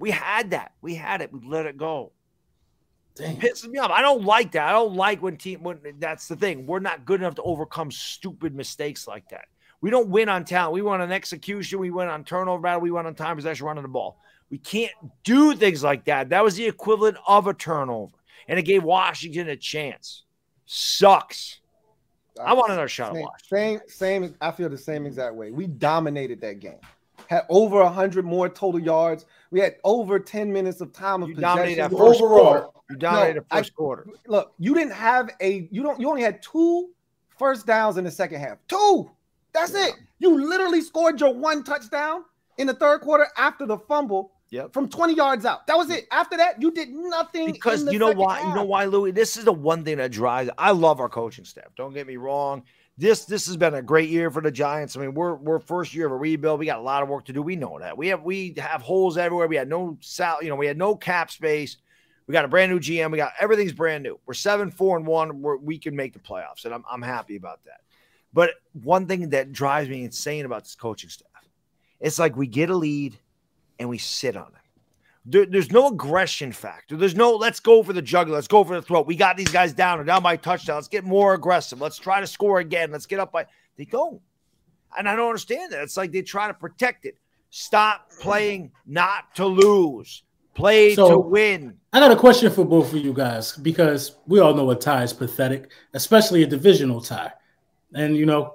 [0.00, 0.72] We had that.
[0.80, 1.32] We had it.
[1.32, 2.10] We let it go
[3.14, 3.36] Damn.
[3.36, 3.90] pisses me off.
[3.90, 4.68] I don't like that.
[4.68, 6.66] I don't like when team when that's the thing.
[6.66, 9.46] We're not good enough to overcome stupid mistakes like that.
[9.80, 10.74] We don't win on talent.
[10.74, 11.78] We win on execution.
[11.80, 12.80] We win on turnover battle.
[12.80, 14.18] We win on time possession, running the ball.
[14.48, 14.92] We can't
[15.24, 16.28] do things like that.
[16.30, 18.16] That was the equivalent of a turnover,
[18.48, 20.24] and it gave Washington a chance.
[20.66, 21.60] Sucks.
[22.42, 23.80] I want another shot Same, Washington.
[23.88, 24.34] same, same.
[24.40, 25.50] I feel the same exact way.
[25.50, 26.78] We dominated that game.
[27.26, 29.26] Had over hundred more total yards.
[29.52, 31.56] We had over ten minutes of time of You possession.
[31.56, 32.66] dominated that first Overall, quarter.
[32.90, 34.06] You dominated No, the first quarter.
[34.26, 35.68] Look, you didn't have a.
[35.70, 36.00] You don't.
[36.00, 36.88] You only had two
[37.38, 38.58] first downs in the second half.
[38.66, 39.10] Two.
[39.52, 39.92] That's it.
[40.18, 42.24] You literally scored your one touchdown
[42.56, 44.72] in the third quarter after the fumble Yep.
[44.74, 45.66] from twenty yards out.
[45.66, 46.06] That was it.
[46.10, 47.52] After that, you did nothing.
[47.52, 50.50] because you know why you know why louis this is the one thing that drives
[50.58, 52.62] i love our coaching staff don't get me wrong
[52.98, 54.96] this this has been a great year for the giants.
[54.96, 56.60] I mean we're we're first year of a rebuild.
[56.60, 57.42] We got a lot of work to do.
[57.42, 57.96] We know that.
[57.96, 59.48] We have we have holes everywhere.
[59.48, 61.78] We had no sal you know we had no cap space.
[62.26, 64.18] We got a brand new gm we got everything's brand new.
[64.26, 65.42] We're seven four and one.
[65.42, 67.80] We're, we can make the playoffs and I'm, I'm happy about that.
[68.32, 71.28] But one thing that drives me insane about this coaching staff
[72.00, 73.16] it's like we get a lead
[73.78, 74.61] and we sit on it
[75.24, 76.96] there- there's no aggression factor.
[76.96, 79.06] There's no let's go for the jugular, let's go for the throat.
[79.06, 80.76] We got these guys down and down by touchdown.
[80.76, 81.80] Let's get more aggressive.
[81.80, 82.90] Let's try to score again.
[82.90, 83.46] Let's get up by.
[83.76, 84.20] They don't,
[84.96, 85.82] and I don't understand that.
[85.82, 87.16] It's like they try to protect it.
[87.50, 90.22] Stop playing not to lose.
[90.54, 91.78] Play So- to win.
[91.94, 95.02] I got a question for both of you guys because we all know a tie
[95.02, 97.32] is pathetic, especially a divisional tie.
[97.94, 98.54] And you know,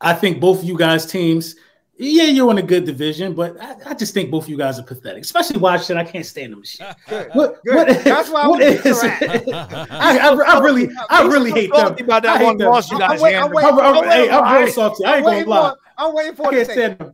[0.00, 1.56] I think both of you guys' teams,
[1.98, 4.78] yeah, you're in a good division, but I, I just think both of you guys
[4.78, 5.96] are pathetic, especially Washington.
[5.98, 6.62] I can't stand them.
[6.62, 6.86] Shit.
[7.08, 7.30] Good.
[7.32, 7.74] What, Good.
[7.88, 9.48] what- That's why I what was is- interact.
[9.90, 11.88] I, I, I really, I really hate them.
[11.88, 12.68] Talking about I that hate one them.
[12.70, 13.64] loss you I'm guys wait- I'm handled.
[13.64, 15.04] I'm, I'm, I'm hey, I'm waiting real for- salty.
[15.04, 15.70] I I'm ain't gonna lie.
[15.70, 15.76] for.
[15.98, 17.12] I'm waiting for I it to can't stand them.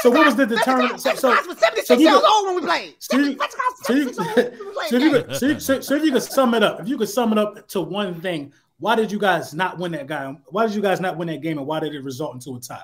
[0.00, 1.00] So what was the determinant?
[1.00, 2.94] So, so, Guys was 76 so you could- old when we played.
[2.98, 3.38] so you-
[3.82, 6.80] so you- so if you could, so, so, so if you could sum it up,
[6.80, 9.92] if you could sum it up to one thing, why did you guys not win
[9.92, 10.34] that guy?
[10.46, 12.60] Why did you guys not win that game, and why did it result into a
[12.60, 12.82] tie?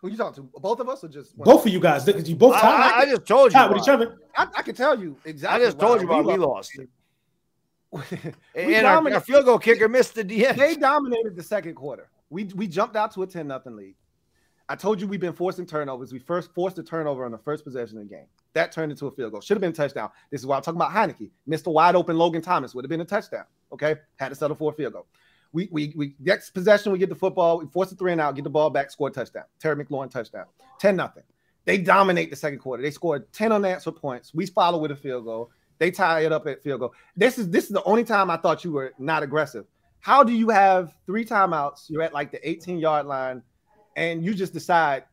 [0.00, 0.60] Who you talking to?
[0.60, 1.44] Both of us or just one?
[1.44, 3.58] Both of you guys, because you both I, tied, I- I just told you.
[3.58, 4.18] tied with each other.
[4.36, 5.64] I, I can tell you exactly.
[5.64, 5.66] I exactly.
[5.66, 6.78] just told you why we lost.
[6.78, 6.88] lost.
[8.54, 10.56] We And our, our field goal kicker missed the DN.
[10.56, 12.08] they dominated the second quarter.
[12.30, 13.96] We we jumped out to a 10 nothing lead.
[14.68, 16.12] I told you we've been forcing turnovers.
[16.12, 18.26] We first forced a turnover on the first possession of the game.
[18.52, 19.40] That turned into a field goal.
[19.40, 20.10] Should have been a touchdown.
[20.30, 21.30] This is why I'm talking about Heinicke.
[21.48, 22.72] Missed a wide open Logan Thomas.
[22.76, 23.44] Would have been a touchdown.
[23.72, 23.96] Okay.
[24.20, 25.06] Had to settle for a field goal.
[25.52, 28.34] We we we next possession, we get the football, we force a three and out,
[28.36, 29.44] get the ball back, score a touchdown.
[29.58, 30.44] Terry McLaurin touchdown.
[30.78, 31.24] 10 nothing.
[31.64, 32.82] They dominate the second quarter.
[32.82, 34.32] They scored 10 unanswered points.
[34.32, 35.50] We follow with a field goal.
[35.78, 36.94] They tie it up at field goal.
[37.16, 39.66] This is this is the only time I thought you were not aggressive.
[40.00, 41.86] How do you have three timeouts?
[41.88, 43.42] You're at like the 18 yard line,
[43.96, 45.04] and you just decide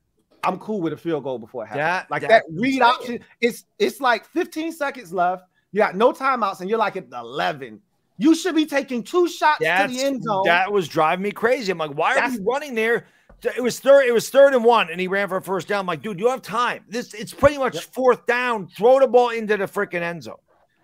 [0.43, 1.81] I'm cool with a field goal before it happens.
[1.84, 3.19] That- like that- that read option.
[3.41, 5.43] It's it's like 15 seconds left.
[5.72, 7.81] You got no timeouts, and you're like at 11.
[8.18, 10.44] You should be taking two shots to the end zone.
[10.45, 11.72] that was driving me crazy.
[11.72, 13.06] I'm like, why are That's- we running there?
[13.44, 14.06] It was third.
[14.07, 15.81] It was third and one, and he ran for a first down.
[15.81, 16.84] I'm like, dude, you have time.
[16.89, 17.84] This it's pretty much Yep.
[17.84, 18.68] fourth down.
[18.68, 20.38] Throw the ball into the freaking end zone.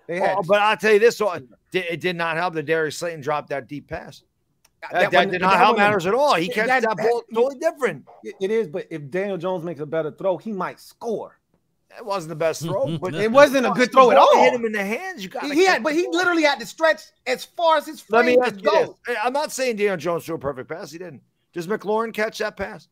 [0.06, 2.38] they had Oh, but I'll tell you this: so uh, it did- it did not
[2.38, 4.22] help that Darius Slayton dropped that deep pass.
[4.84, 6.36] That, that, wasn't- did but not help matters at all.
[6.36, 8.06] He that- catches that- that, ball that- totally different.
[8.40, 11.40] It is, but if Daniel Jones makes a better throw, he might score.
[11.98, 14.36] It wasn't the best throw, but It wasn't a good throw at all.
[14.44, 15.24] Hit him in the hands.
[15.24, 15.46] You got.
[15.46, 18.56] He had, but he literally had to stretch as far as his Let me ask
[18.56, 18.88] could you this.
[18.88, 19.16] go.
[19.24, 20.92] I'm not saying Daniel Jones threw a perfect pass.
[20.92, 21.22] He didn't.
[21.54, 22.88] Does McLaurin catch that pass?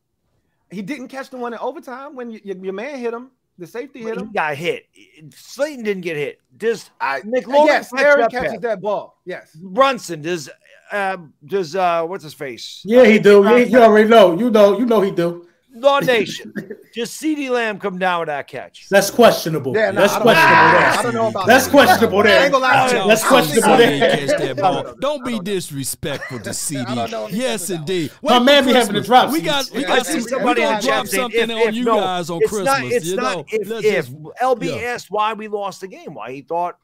[0.70, 3.30] He didn't catch the one in overtime when y- y- your man hit him.
[3.58, 4.18] The safety hit him.
[4.18, 4.32] He him.
[4.32, 4.86] got hit.
[5.34, 6.40] Slayton didn't get hit.
[6.56, 8.60] Does I, McLaurin yes, catch Harry that catches pass?
[8.62, 9.20] that ball.
[9.26, 9.54] Yes.
[9.54, 10.48] Brunson does
[10.90, 12.82] uh, does uh, what's his face?
[12.84, 13.42] Yeah, he do.
[13.44, 14.38] You, you already know.
[14.38, 14.78] You know.
[14.78, 15.46] You know he do.
[15.74, 16.52] Law Nation.
[16.94, 18.88] Just CeeDee Lamb come down with that catch.
[18.90, 19.74] That's questionable.
[19.74, 20.58] Yeah, no, That's I don't- questionable.
[20.58, 21.02] I there.
[21.02, 21.70] don't know about That's that.
[21.70, 22.42] questionable there.
[22.42, 22.98] ain't gonna lie to you.
[23.00, 24.10] Y'all That's questionable there.
[24.26, 24.82] catch that ball.
[24.84, 24.94] know.
[25.00, 26.94] Don't be don't disrespectful to CeeDee.
[26.94, 28.12] don't know if he Yes, does that indeed.
[28.22, 30.80] My man be having to drop We got, we got I somebody we in gonna
[30.82, 32.66] the drop something if- on you no, guys on it's Christmas.
[32.78, 34.12] Not, it's you not know, if, if just-
[34.42, 34.74] LB yeah.
[34.88, 36.76] asked why we lost the game, why he thought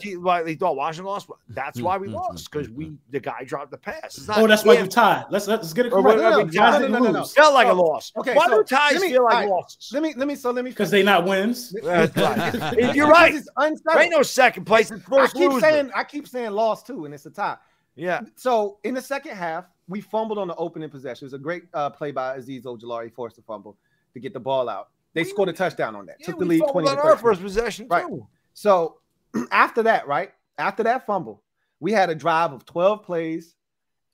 [0.00, 1.28] he, why he thought Washington lost.
[1.48, 4.16] That's why we Mm, mm, lost because mm, we the guy dropped the pass.
[4.18, 4.80] It's not Oh, that's why if.
[4.80, 5.24] you tied.
[5.30, 6.18] Let's let's get it Or correct.
[6.22, 7.24] whatever, The guys no, didn't no, no, no.
[7.24, 8.12] felt like a Oh, loss.
[8.16, 9.48] okay, Why so do ties let me- feel like all right.
[9.48, 9.90] losses?
[9.92, 11.74] Let me let me so let me because they not wins.
[11.82, 12.52] That's right.
[12.76, 13.34] Because You're right.
[13.34, 14.02] It's There unsettled.
[14.02, 14.90] ain't no second place.
[14.90, 15.60] It's I first keep loser.
[15.60, 17.56] saying I keep saying lost too, and it's a tie.
[17.96, 18.20] yeah.
[18.36, 21.24] So in the second half, we fumbled on the opening possession.
[21.24, 23.76] It was a great uh, play by Azeez Ojulari, forced a fumble
[24.14, 24.88] to get the ball out.
[25.14, 26.16] They We- scored a touchdown on that.
[26.20, 28.06] Yeah, took the we lead fumbled twenty to on our first possession Right.
[28.06, 28.26] too.
[28.54, 28.98] So
[29.50, 31.42] after that, right after that fumble,
[31.80, 33.54] we had a drive of twelve plays,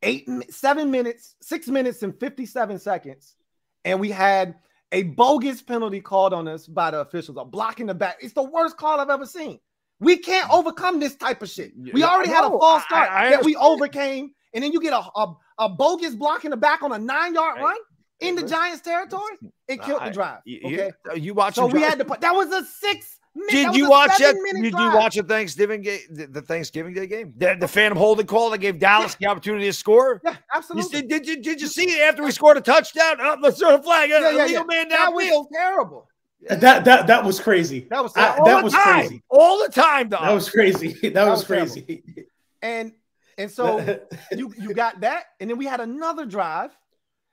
[0.03, 3.35] eight, seven minutes, six minutes and fifty-seven seconds,
[3.85, 4.57] and we had
[4.93, 8.19] a bogus penalty called on us by the officials, a block in the back.
[8.21, 9.59] It's the worst call I've ever seen.
[9.99, 11.73] We can't overcome this type of shit.
[11.77, 14.81] We already I had a false I- start I that we overcame, and then you
[14.81, 17.77] get a, a, a bogus block in the back on a nine-yard Hey, run
[18.21, 19.37] in the Giants' territory.
[19.69, 20.39] It killed I- the drive.
[20.47, 23.16] Okay, you, you watch so we had to put that was a six.
[23.37, 24.19] Min- that Did was you watch that?
[24.19, 24.93] seven-minute Did drive.
[24.93, 26.01] you watch the Thanksgiving game?
[26.11, 27.33] The, the Thanksgiving Day game?
[27.37, 30.21] The, the Phantom holding call that gave Dallas the opportunity to score.
[30.25, 31.01] Yeah, You absolutely.
[31.01, 33.17] see, did, you, did you see it after we scored a touchdown?
[33.21, 34.11] Oh, let's throw the flag.
[34.11, 34.63] Yeah, yeah, Illegal yeah.
[34.65, 35.47] man that was downfield.
[35.53, 36.09] terrible.
[36.49, 37.87] Uh, that that that was crazy.
[37.91, 39.01] That was I- that was time.
[39.09, 39.23] crazy.
[39.29, 40.23] All the time, dog.
[40.23, 40.93] That was crazy.
[41.15, 41.73] That, was, was terrible.
[41.73, 42.27] crazy.
[42.63, 42.93] and
[43.39, 43.79] and so
[44.33, 46.71] you you got that, and then we had another drive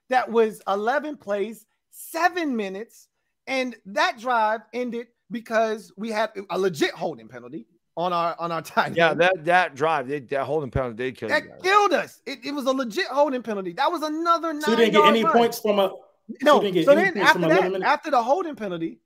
[0.10, 3.08] that was 11 plays, seven minutes,
[3.48, 7.66] and that drive ended because we had a legit holding penalty
[7.98, 11.30] on our on our tight yeah, that that drive, they, that holding penalty did kill
[11.30, 12.22] that killed us.
[12.26, 13.74] It, it was a legit holding penalty.
[13.74, 14.62] That was another nine.
[14.62, 15.34] so you didn't get any run.
[15.34, 15.92] points from a.
[16.42, 19.00] No, didn't get so any then points after from that, after the holding penalty,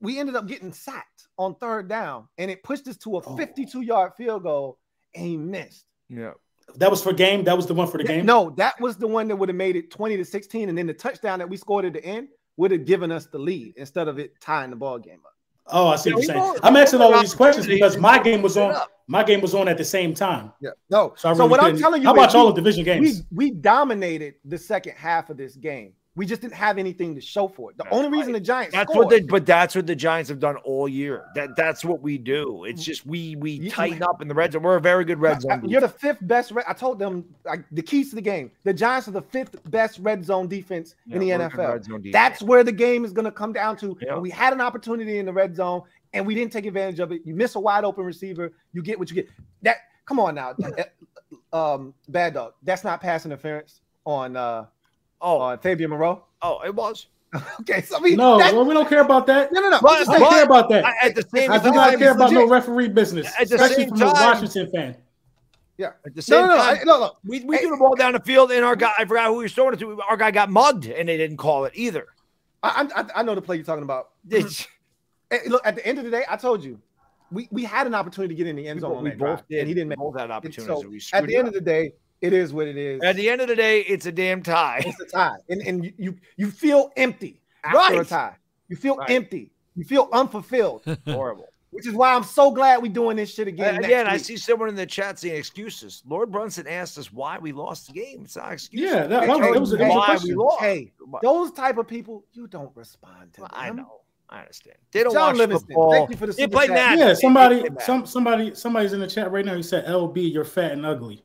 [0.00, 3.36] we ended up getting sacked on third down, and it pushed us to a Oh.
[3.36, 4.78] 52 yard field goal,
[5.14, 5.86] and he missed.
[6.08, 6.32] Yeah.
[6.76, 7.44] That was for game.
[7.44, 8.24] That was the one for the game.
[8.24, 10.86] No, that was the one that would have made it 20 to 16, and then
[10.86, 14.08] the touchdown that we scored at the end would have given us the lead instead
[14.08, 15.33] of it tying the ball game up.
[15.68, 16.58] Oh, I see Yeah, what you're saying.
[16.62, 18.74] I'm we asking all of these questions because my game was on.
[19.06, 20.50] My game was on at the same time.
[20.60, 20.70] Yeah.
[20.88, 21.12] No.
[21.16, 22.84] So, I So, really what I'm telling you I is watch all the division We
[22.84, 23.22] games.
[23.30, 25.92] we dominated the second half of this game.
[26.16, 27.76] We just didn't have anything to show for it.
[27.76, 30.28] The That's only reason the Giants That's scored, what they, but that's what the Giants
[30.30, 31.24] have done all year.
[31.34, 32.64] That that's what we do.
[32.66, 34.62] It's just we we You- tighten up in the red zone.
[34.62, 35.68] We're a very good red zone.
[35.68, 36.52] You're the fifth best.
[36.52, 38.52] Red, I told them like, the keys to the game.
[38.62, 41.68] The Giants are the fifth best red zone defense in the Yeah, a good NFL.
[41.72, 42.12] red zone defense.
[42.12, 43.98] That's where the game is going to come down to.
[44.00, 44.16] Yeah.
[44.18, 45.82] We had an opportunity in the red zone,
[46.12, 47.22] and we didn't take advantage of it.
[47.24, 49.28] You miss a wide open receiver, you get what you get.
[49.62, 50.54] That come on now,
[51.52, 52.52] um, bad dog.
[52.62, 54.66] That's not pass interference on uh
[55.24, 56.22] oh on Fabian Moreau.
[56.42, 57.06] oh it was.
[57.62, 59.50] Okay, so I mean, No, that- well, we don't care about that.
[59.52, 59.80] no, no, no.
[59.82, 60.84] But- I'm just don't care about that.
[60.84, 63.56] I- at the same I do time, not care about no referee business, At the
[63.56, 64.96] especially same from a time- Washington fan.
[65.76, 65.86] yeah.
[66.06, 67.12] At the No, same no, no, time, I- no, no.
[67.24, 67.62] we, we Hey.
[67.62, 69.74] threw the ball down the field, and our guy I forgot who he was throwing
[69.74, 70.00] it to.
[70.08, 72.06] Our guy got mugged, and they didn't call it either.
[72.62, 74.10] I, I, I know the play you're talking about.
[75.30, 76.78] Hey, look, at the end of the day, I told you,
[77.32, 79.26] we, we had an opportunity to get in the end zone on we that both
[79.38, 79.58] drive, did.
[79.60, 80.30] and he didn't make both had it.
[80.30, 81.06] opportunities.
[81.08, 81.54] So we at the end up.
[81.54, 81.92] of the day,
[82.24, 83.02] it is what it is.
[83.02, 84.82] At the end of the day, it's a damn tie.
[84.86, 88.36] it's a tie, and and you you, you feel empty after a tie.
[88.68, 89.10] You feel Right.
[89.10, 89.50] empty.
[89.76, 91.46] You feel unfulfilled, Horrible.
[91.70, 93.74] which is why I'm so glad we're doing this shit again.
[93.74, 96.02] next Again, I see someone in the chat saying excuses.
[96.06, 98.22] Lord Brunson asked us why we lost the game.
[98.24, 98.90] It's not excuses.
[98.94, 100.36] Yeah, that, Hey, that was, was, a- that was a why we question.
[100.36, 100.60] lost.
[100.60, 100.92] Hey,
[101.22, 103.40] those type of people, you don't respond to.
[103.42, 104.00] Well, I know.
[104.30, 104.76] I understand.
[104.92, 105.92] They don't John watch Livingston, football.
[105.92, 106.74] thank you for the They super play chat.
[106.76, 106.98] Madden.
[107.08, 109.54] Yeah, somebody, some somebody, somebody's in the chat right now.
[109.54, 111.22] He said, "LB, you're fat and ugly."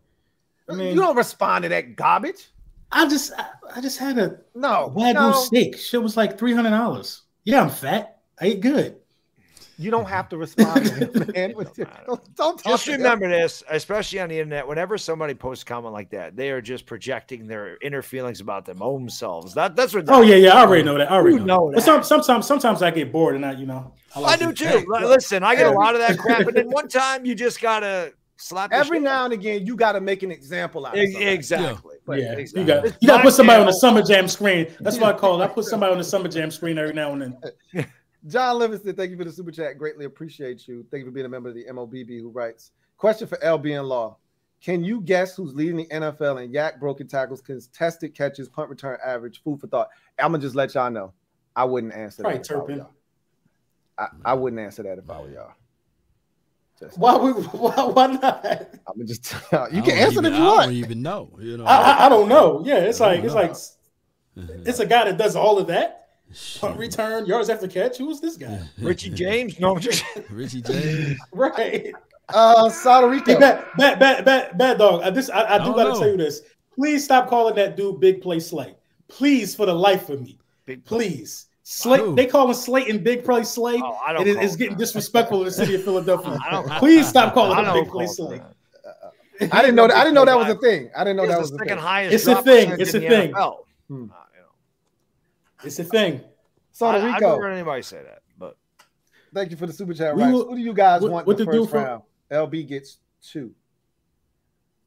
[0.70, 2.50] I mean, you don't respond to that garbage.
[2.91, 5.32] I just, I, I just had a No, wagyu no.
[5.34, 5.78] steak.
[5.78, 7.22] Shit was like three hundred dollars.
[7.44, 8.20] Yeah, I'm fat.
[8.41, 8.96] I ate good.
[9.78, 11.54] You don't have to respond to him, man.
[12.06, 12.98] Don't, don't talk Just to him.
[12.98, 14.68] remember this, especially on the internet.
[14.68, 18.66] Whenever somebody posts a comment like that, they are just projecting their inner feelings about
[18.66, 19.54] their own selves.
[19.54, 20.04] That, that's what.
[20.10, 20.54] Oh yeah, yeah.
[20.58, 21.10] I already oh, know that.
[21.10, 21.46] I already You know.
[21.46, 21.82] know But that.
[21.86, 24.84] some, sometimes, sometimes I get bored and I, you know, I like do too.
[24.86, 27.62] Li- Listen, I get a lot of that crap, and then one time you just
[27.62, 30.99] gotta slap Every shit now and again, you got to make an example out of
[30.99, 31.32] Ex- somebody.
[31.34, 31.95] Exactly.
[32.10, 32.61] Yeah, Exactly.
[32.61, 34.68] you got It's you got to put somebody on the summer jam screen.
[34.80, 35.45] That's what I call it.
[35.45, 37.22] I put somebody on the summer jam screen every now and
[37.74, 37.86] then.
[38.28, 39.78] John Livingston, thank you for the super chat.
[39.78, 40.86] Greatly appreciate you.
[40.91, 42.72] Thank you for being a member of the MOBB who writes.
[42.98, 44.18] Question for LB and Law.
[44.61, 48.98] Can you guess who's leading the NFL in YAC broken tackles, contested catches, punt return
[49.06, 49.41] average?
[49.41, 49.88] Food for thought.
[50.18, 51.14] I'm gonna just let y'all know.
[51.56, 52.45] I wouldn't answer Probably that.
[52.45, 52.86] if I Turpin.
[53.98, 55.53] I, I wouldn't answer that if I were y'all.
[56.80, 58.46] Just why, would, why, why not?
[58.88, 59.34] I'm just
[59.72, 60.62] you can answer even, if you want.
[60.62, 61.38] I don't even know.
[61.40, 62.62] You know, I, I, I don't know.
[62.66, 63.54] Yeah, it's like it's like
[64.36, 65.96] it's a guy that does all of that.
[66.60, 67.98] Punt return, yards after catch.
[67.98, 68.62] Who's this guy?
[68.78, 69.60] Richie James?
[69.60, 71.18] No, just Richie James.
[71.34, 71.92] right.
[72.30, 73.34] Uh, Puerto Rico.
[73.34, 75.02] Hey, bad, bad, bad, bad, bad dog.
[75.02, 76.00] Uh, this I, I do I gotta know.
[76.00, 76.42] tell you this.
[76.76, 78.76] Please stop calling that dude Big Play Slay.
[79.08, 80.40] Please, for the life of me.
[80.66, 81.10] Big play.
[81.10, 81.48] Please.
[81.72, 82.16] Slay, Who?
[82.16, 83.80] they call him Slayton Big Play Slay.
[83.80, 84.80] Oh, I don't and it- call it's getting that.
[84.80, 86.36] disrespectful in the city of Philadelphia.
[86.46, 88.38] I don't- Please stop calling I him don't Big Play call Slay.
[88.38, 89.96] him I didn't know that.
[89.96, 90.90] I didn't know that was a thing.
[90.98, 91.78] I didn't know He's that the was a second thing.
[91.78, 92.14] highest.
[92.16, 92.72] It's a thing.
[92.80, 93.32] It's a thing.
[93.34, 93.58] NFL.
[93.88, 94.06] Hmm.
[95.64, 96.22] It's a thing.
[96.78, 97.30] Puerto I, I've Rico.
[97.32, 98.58] never heard anybody say that, but
[99.34, 100.16] Thank you for the super chat.
[100.18, 100.32] Right.
[100.34, 102.02] will- Who do you guys what- want what the to do for-
[102.32, 103.54] LB gets two.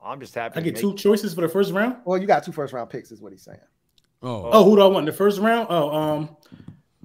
[0.04, 0.58] I'm just happy.
[0.58, 1.96] I get make- two choices for the first round.
[2.04, 3.58] Well, you got two first round picks, is what he's saying.
[4.24, 5.66] Oh, Oh, who do I want in the first round?
[5.70, 6.36] Oh, um,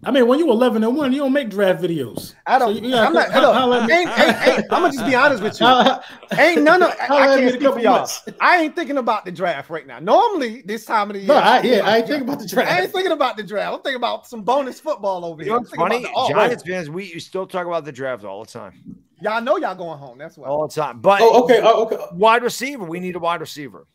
[0.04, 2.36] I mean, when you're 11 and one, you don't make draft videos.
[2.46, 2.76] I don't.
[2.76, 3.32] So you gotta I'm not.
[3.32, 5.68] ho- Look, holla at ain't, ain't, ain't, I'm gonna just be honest with you.
[6.38, 6.92] Ain't none of.
[7.02, 7.94] I, I at me in can't speak for y'all.
[8.00, 8.24] months.
[8.42, 9.98] I ain't thinking about the draft right now.
[10.00, 11.28] Normally, this time of the year.
[11.30, 12.72] No, I, yeah, I ain't thinking about the draft.
[12.72, 13.74] I ain't thinking about the draft.
[13.74, 15.54] I'm thinking about some bonus football over You here.
[15.54, 16.04] know I'm what's thinking funny?
[16.04, 18.74] about the all- Giants fans, we you still talk about the draft all the time,
[19.22, 20.20] Y'all know y'all going home.
[20.20, 20.48] That's why.
[20.48, 21.00] all the time.
[21.00, 21.60] But Oh, okay.
[21.64, 21.98] Oh, okay.
[22.14, 23.88] wide receiver, we need a wide receiver.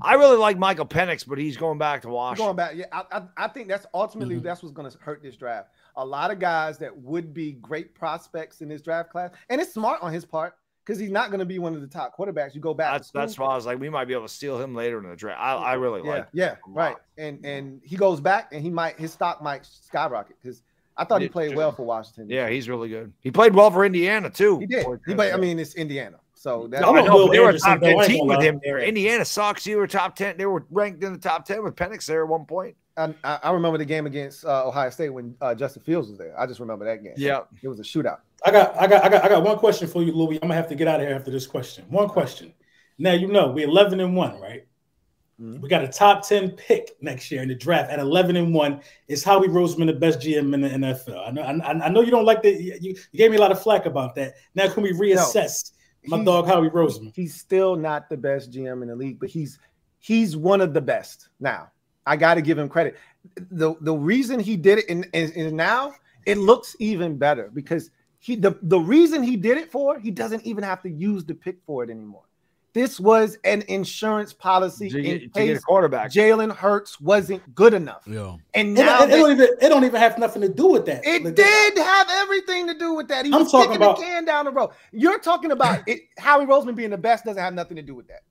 [0.00, 2.46] I really like Michael Penix, but he's going back to Washington.
[2.46, 4.44] Going back, yeah, I, I, I think that's ultimately Mm-hmm.
[4.44, 5.68] that's what's going to hurt this draft.
[5.96, 9.72] A lot of guys that would be great prospects in this draft class, and it's
[9.72, 10.54] smart on his part
[10.84, 12.54] because he's not going to be one of the top quarterbacks.
[12.54, 12.92] You go back.
[12.92, 14.98] That's to that's why I was like, we might be able to steal him later
[15.02, 15.40] in the draft.
[15.40, 16.28] I, I really yeah, like.
[16.32, 16.96] yeah, him right.
[17.16, 20.62] And and he goes back, and he might his stock might skyrocket because
[20.96, 22.28] I thought he played well for Washington.
[22.28, 23.12] Yeah, he's really good.
[23.20, 24.58] He played well for Indiana too.
[24.58, 24.86] he did.
[25.06, 27.70] He, but I mean, it's Indiana, so that's I I know, they were a Anderson,
[27.70, 28.78] top ten team with him there.
[28.78, 29.66] Indiana sucks.
[29.66, 30.36] You were top ten.
[30.36, 32.76] They were ranked in the top ten with Penix there at one point.
[32.98, 36.18] I, I I remember the game against uh, Ohio State when uh, Justin Fields was
[36.18, 36.38] there.
[36.38, 37.14] I just remember that game.
[37.16, 37.44] Yeah.
[37.62, 38.18] it was a shootout.
[38.44, 40.36] I got, I got, I got, I got one question for you, Louis.
[40.42, 41.86] I'm gonna have to get out of here after this question.
[41.88, 42.52] One question.
[42.98, 44.66] Now you know we're 11 and one, right?
[45.40, 45.62] Mhm.
[45.62, 48.82] We got a top 10 pick next year in the draft at 11 and one.
[49.08, 51.26] Is Howie Roseman the best GM in the NFL?
[51.26, 52.60] I know, I, I know you don't like that.
[52.60, 54.34] You, you gave me a lot of flack about that.
[54.54, 55.72] Now can we reassess
[56.06, 57.12] my dog Howie Roseman?
[57.14, 59.58] He's still not the best GM in the league, but he's
[59.98, 61.28] he's one of the best.
[61.40, 61.70] Now
[62.06, 62.96] I got to give him credit.
[63.36, 65.94] the The reason he did it, and, and, and now
[66.26, 70.44] it looks even better because he the the reason he did it for he doesn't
[70.44, 72.24] even have to use the pick for it anymore.
[72.74, 76.10] This was an insurance policy To get, in a case quarterback.
[76.10, 78.34] Jalen Hurts wasn't good enough, yeah.
[78.52, 80.66] and It, now it, it they- don't even, it don't even have nothing to do
[80.66, 81.06] with that.
[81.06, 83.24] It Like, did have everything to do with that.
[83.26, 84.70] He I'm was talking kicking about- the can down the road.
[84.92, 86.00] You're talking about it.
[86.18, 88.22] Howie Roseman being the best doesn't have nothing to do with that.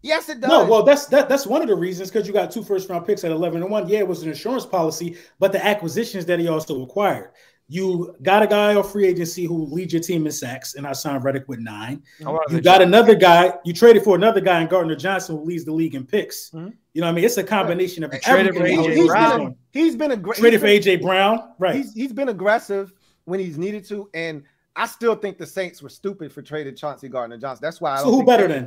[0.00, 0.48] Yes, it does.
[0.48, 3.04] No, well, that's that, that's one of the reasons because you got two first round
[3.04, 3.88] picks at 11 and 1.
[3.88, 7.32] Yeah, it was an insurance policy, but the acquisitions that he also acquired.
[7.70, 10.92] You got a guy off free agency who leads your team in sacks, and I
[10.92, 12.02] signed Reddick with nine.
[12.18, 15.72] You got another guy, you traded for another guy in Gardner Johnson who leads the
[15.72, 16.48] league in picks.
[16.50, 16.72] Mhm.
[16.94, 17.24] You know what I mean?
[17.24, 18.62] It's a combination of They traded for.
[18.64, 19.38] AJ he's Brown.
[19.44, 21.52] been he's been a great Traded for AJ Brown.
[21.58, 21.74] Right.
[21.76, 22.92] He's he's been aggressive
[23.26, 27.08] when he's needed to, and I still think the Saints were stupid for trading Chauncey
[27.08, 27.60] Gardner Johnson.
[27.62, 27.92] That's why.
[27.94, 28.66] I So don't who think better than?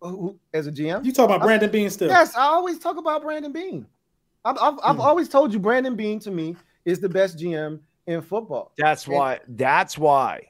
[0.00, 1.04] Who, who- as a GM?
[1.04, 2.08] You talking about Brandon Beane still?
[2.08, 3.84] Yes, I always talk about Brandon Beane.
[4.44, 5.02] I've I've, I've Hmm.
[5.02, 6.56] always told you Brandon Beane to me
[6.86, 8.72] is the best GM in football.
[8.78, 9.40] That's why.
[9.48, 10.48] That's why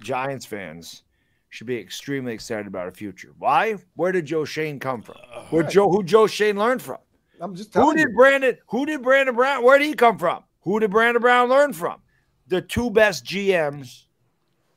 [0.00, 1.02] Giants fans
[1.50, 3.32] should be extremely excited about our future.
[3.38, 3.76] Why?
[3.94, 5.16] Where did Joe Schoen come from?
[5.50, 5.70] Where Right.
[5.72, 5.90] Joe?
[5.90, 6.98] Who Joe Schoen learned from?
[7.40, 8.14] I'm just Who did you.
[8.14, 8.56] Brandon?
[8.68, 9.62] Who did Brandon Brown?
[9.64, 10.44] Where did he come from?
[10.62, 12.00] Who did Brandon Brown learn from?
[12.46, 14.04] The two best GMs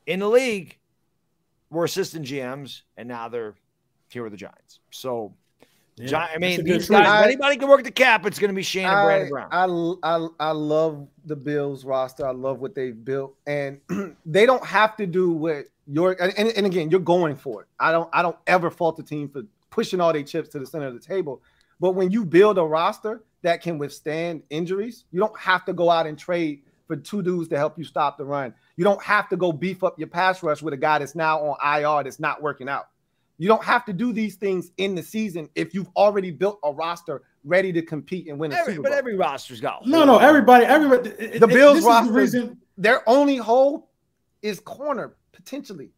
[0.06, 0.78] in the league
[1.70, 3.54] were assistant GMs, and now they're
[4.10, 4.80] here with the Giants.
[4.90, 5.34] So,
[5.96, 8.54] Yeah, Gi- I mean, these guys, I- anybody can work the cap, it's going to
[8.54, 9.98] be Schoen and Brandon I, Brown.
[10.02, 12.26] I, I, I love the Bills roster.
[12.26, 13.80] I love what they've built, and
[14.26, 16.12] they don't have to do what you're.
[16.20, 17.68] And, and, and again, you're going for it.
[17.80, 18.10] I don't.
[18.12, 20.94] I don't ever fault the team for pushing all their chips to the center of
[20.94, 21.42] the table.
[21.80, 25.90] But when you build a roster that can withstand injuries, you don't have to go
[25.90, 28.54] out and trade for two dudes to help you stop the run.
[28.76, 31.40] You don't have to go beef up your pass rush with a guy that's now
[31.40, 32.88] on IR that's not working out.
[33.38, 36.72] You don't have to do these things in the season if you've already built a
[36.72, 40.18] roster ready to compete and win a Every, Super but every roster's got No, no,
[40.18, 41.10] everybody, everybody.
[41.10, 43.90] it- The it- Bills this is the roster- reason Their only hole
[44.42, 45.90] is corner potentially,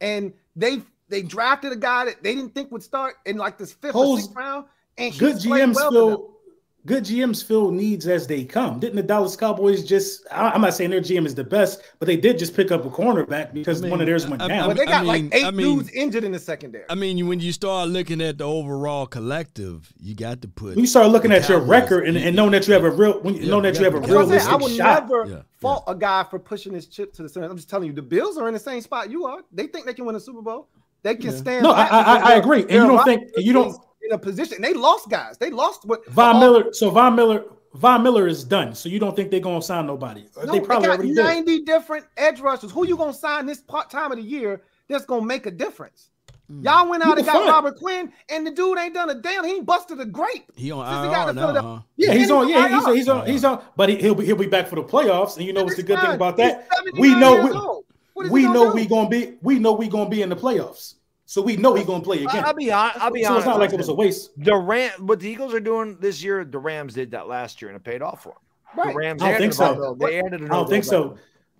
[0.00, 3.72] and they they drafted a guy that they didn't think would start in like this
[3.72, 4.66] fifth or sixth round,
[4.98, 6.08] and good he's played GMs well for them.
[6.16, 6.39] feel
[6.86, 8.80] good GMs fill needs as they come.
[8.80, 10.26] Didn't the Dallas Cowboys just?
[10.30, 12.84] I, am not saying their GM is the best, but they did just pick up
[12.84, 14.68] a cornerback because I mean, one of theirs went I, down.
[14.68, 16.84] But they got I like eight I mean- dudes injured in the secondary.
[16.88, 20.70] I mean, when you start looking at the overall collective, you got to put.
[20.76, 22.90] when you start looking the at your record and, and knowing that you have a
[22.90, 24.48] real, when you Yeah, know that you have a you That's I'm saying.
[24.50, 25.08] I would shot.
[25.08, 27.46] never Yeah, fault a guy for pushing his chip to the center.
[27.48, 29.42] I'm just telling you, the Bills are in the same spot you are.
[29.52, 30.68] They think they can win a Super Bowl.
[31.02, 31.36] They can Yeah.
[31.36, 31.62] stand.
[31.62, 32.62] No, I, I, I agree.
[32.62, 33.76] And you don't think you don't.
[34.10, 34.60] In a position.
[34.60, 35.38] They lost guys.
[35.38, 36.72] They lost what Von all- Miller.
[36.72, 38.74] So Von Miller, Von Miller is done.
[38.74, 40.26] So you don't think they're gonna sign nobody?
[40.36, 41.24] No, they probably got already did.
[41.24, 42.70] 90 different edge rushers.
[42.70, 46.10] Who you gonna sign this part time of the year that's gonna make a difference?
[46.50, 46.64] Mm.
[46.64, 47.48] Y'all went out Who and got fuck?
[47.48, 49.44] Robert Quinn, and the dude ain't done a damn.
[49.44, 50.50] He busted a grape.
[50.56, 51.82] He on Since he got IR to now, huh?
[51.96, 52.48] Yeah, he's on.
[52.48, 52.94] Yeah, he's IR.
[52.94, 53.26] he's on.
[53.26, 53.62] He's on.
[53.76, 55.36] But he, he'll be he'll be back for the playoffs.
[55.36, 56.68] And you know what's the It's good thing about that?
[56.94, 57.84] We know we, old.
[58.14, 60.28] What is he we gonna know we gonna be we know we gonna be in
[60.28, 60.94] the playoffs.
[61.30, 62.42] So we know he gonna play again.
[62.42, 62.98] I- I'll be honest.
[63.00, 63.38] I'll be so honest.
[63.42, 64.30] it's not like it was a waste.
[64.36, 67.68] The Ram, what the Eagles are doing this year, the Rams did that last year,
[67.70, 68.38] and it paid off for them.
[68.76, 68.88] Right.
[68.92, 69.74] The Rams I don't think a so.
[69.76, 69.94] Bill.
[69.94, 71.16] They added I don't think so.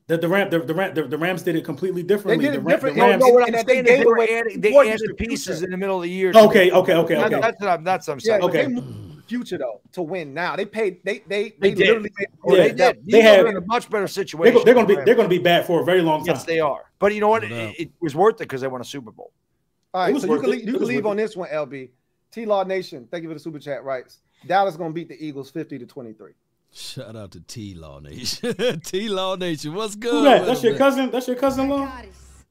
[0.08, 2.44] The the Ram the, the, Ram, the, the Rams did it completely differently.
[2.44, 3.20] They did it the, Ram- different- the Rams.
[3.24, 5.98] No, what I'm that they saying they were away they added pieces in the middle
[5.98, 6.32] of the year.
[6.34, 7.40] Okay, okay, okay, That's, okay.
[7.40, 7.84] that's what I'm.
[7.84, 8.40] That's what I'm saying.
[8.40, 8.66] but Okay.
[8.74, 8.82] they
[9.28, 10.34] future though to win.
[10.34, 10.98] Now they paid.
[11.04, 11.86] They they They they, did.
[11.86, 12.78] literally made Oh, Yeah, they did.
[13.06, 14.54] they They had- in a much better They're, situation.
[14.58, 16.34] go- they're gonna be they're gonna be bad for a very long time.
[16.34, 16.86] Yes, they are.
[16.98, 17.44] But you know what?
[17.48, 17.54] No.
[17.54, 19.30] It, it was worth it because they won a Super Bowl.
[19.92, 20.52] All It right, was so you can it.
[20.52, 21.90] leave, you can leave on this one, LB.
[22.30, 24.20] T Law Nation, thank you for the super chat rights.
[24.46, 26.32] Dallas gonna beat the Eagles fifty to twenty three.
[26.72, 28.80] Shout out to T Law Nation.
[28.84, 30.12] T Law Nation, what's good?
[30.12, 30.46] Who that?
[30.46, 31.10] That's your cousin.
[31.10, 31.82] That's your cousin law.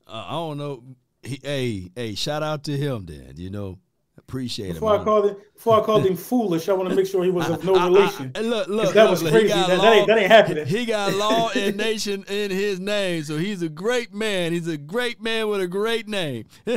[0.07, 0.83] Uh, I don't know.
[1.23, 3.33] He, hey, hey, shout out to him then.
[3.37, 3.79] You know,
[4.19, 5.03] appreciate Before I him.
[5.03, 7.63] called him, before I called him foolish, I want to make sure he was of
[7.63, 8.31] no I- I- relation.
[8.35, 9.47] I- look, look, that look, was look, crazy.
[9.49, 10.65] That- law, that ain't- that ain't happening.
[10.67, 14.51] He got law and nation in his name, so he's a great man.
[14.53, 16.45] He's a great man with a great name.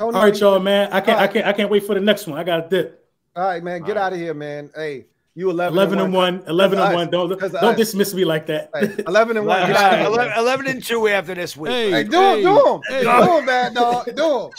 [0.00, 0.88] All right, y'all, man.
[0.92, 2.38] I can't, I can't, I can't wait for the next one.
[2.38, 3.06] I got a dip.
[3.36, 4.70] All right, man, get out of here, man.
[4.74, 6.42] Hey, you eleven, Eleven and one.
[6.48, 6.94] Eleven and Us.
[6.94, 7.10] one.
[7.10, 7.76] Don't don't us.
[7.76, 8.70] dismiss me like that.
[8.74, 9.66] Hey, eleven and one.
[9.68, 10.08] Get out of here.
[10.08, 10.38] 11, man.
[10.38, 11.70] 11 and two after this week.
[11.70, 13.02] Hey, Hey, do him, hey, do him, hey.
[13.04, 14.50] do him, bad dog, do him.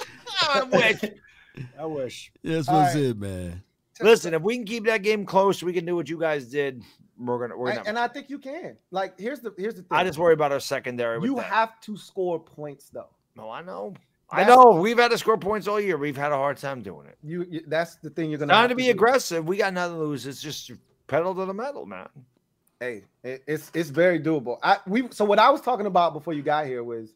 [0.44, 1.02] I wish.
[1.80, 2.32] I wish.
[2.44, 3.04] That's All what's right.
[3.04, 3.64] it, man.
[4.00, 6.82] Listen, if we can keep that game close, we can do what you guys did.
[7.20, 7.58] We're gonna.
[7.58, 7.90] We're And, gonna.
[7.90, 8.76] and I think you can.
[8.90, 9.90] Like, here's the here's the thing.
[9.92, 11.20] I just worry about our secondary.
[11.20, 11.44] with you that.
[11.46, 13.10] have to score points though.
[13.36, 13.94] No, I know.
[14.34, 14.72] I know.
[14.72, 15.98] We've had to score points all year.
[15.98, 17.18] We've had a hard time doing it.
[17.22, 18.92] You, you that's the thing you're gonna Time have to be do.
[18.92, 19.46] aggressive.
[19.46, 20.26] We got nothing to lose.
[20.26, 20.72] It's just
[21.08, 22.08] pedal to the metal, man.
[22.80, 24.58] Hey, it, it's it's very doable.
[24.64, 27.14] I we so what I was talking about before you got here was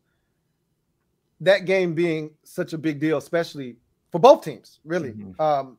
[1.41, 3.77] that game being such a big deal, especially
[4.15, 4.79] for both teams.
[4.85, 5.37] Really, Mhm.
[5.41, 5.77] um,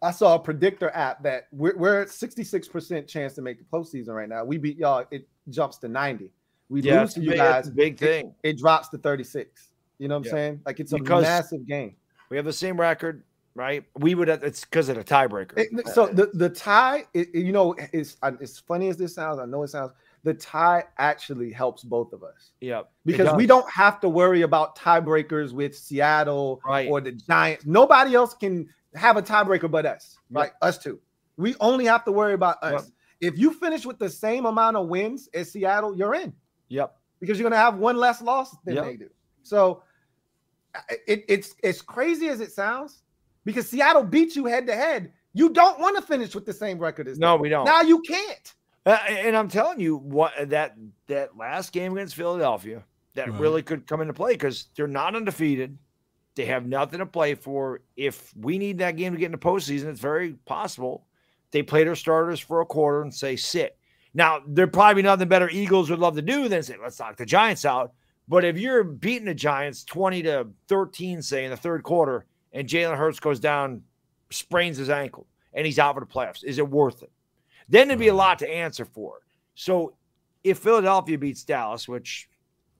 [0.00, 4.14] I saw a predictor app that we're, we're at 66% chance to make the postseason
[4.14, 4.44] right now.
[4.44, 6.32] We beat y'all, it jumps to 90.
[6.70, 8.34] We Yeah, lose to you big, guys, big thing.
[8.42, 9.68] it drops to 36.
[9.98, 10.60] You know what I'm saying?
[10.64, 11.96] Like it's Because- a massive game.
[12.30, 13.24] We have the same record,
[13.54, 13.84] right?
[13.98, 14.28] We would.
[14.28, 15.58] Have, it's because of the tiebreaker.
[15.58, 19.38] It- so the the tie, it, it- you know, is as funny as this sounds.
[19.38, 19.92] I know it sounds.
[20.24, 24.76] The tie actually helps both of us yeah, because we don't have to worry about
[24.76, 26.88] tiebreakers with Seattle Right.
[26.90, 27.64] or the Giants.
[27.66, 30.36] Nobody else can have a tiebreaker but us, Yep.
[30.38, 30.98] like us two.
[31.36, 32.90] We only have to worry about us.
[33.20, 33.32] Yep.
[33.32, 36.32] If you finish with the same amount of wins as Seattle, you're in
[36.68, 36.96] Yep.
[37.20, 38.84] because you're going to have one less loss than Yep.
[38.84, 39.10] they do.
[39.44, 39.82] So
[41.06, 43.02] it, it's as crazy as it sounds
[43.44, 45.12] because Seattle beat you head to head.
[45.32, 47.40] You don't want to finish with the same record as No, them.
[47.42, 47.64] we don't.
[47.64, 48.54] Now you can't.
[48.86, 50.76] Uh, and I'm telling you, what that
[51.08, 52.84] that last game against Philadelphia
[53.14, 53.40] that Right.
[53.40, 55.76] really could come into play because they're not undefeated.
[56.36, 57.80] They have nothing to play for.
[57.96, 61.04] If we need that game to get in the postseason, it's very possible
[61.50, 63.76] they play their starters for a quarter and say sit.
[64.14, 67.26] Now, there probably nothing better Eagles would love to do than say, let's knock the
[67.26, 67.92] Giants out.
[68.28, 72.68] But if you're beating the Giants 20 to 13, say in the third quarter, and
[72.68, 73.82] Jalen Hurts goes down,
[74.30, 77.10] sprains his ankle, and he's out for the playoffs, is it worth it?
[77.68, 79.20] Then there'd be a lot to answer for.
[79.54, 79.94] So
[80.44, 82.28] if Philadelphia beats Dallas, which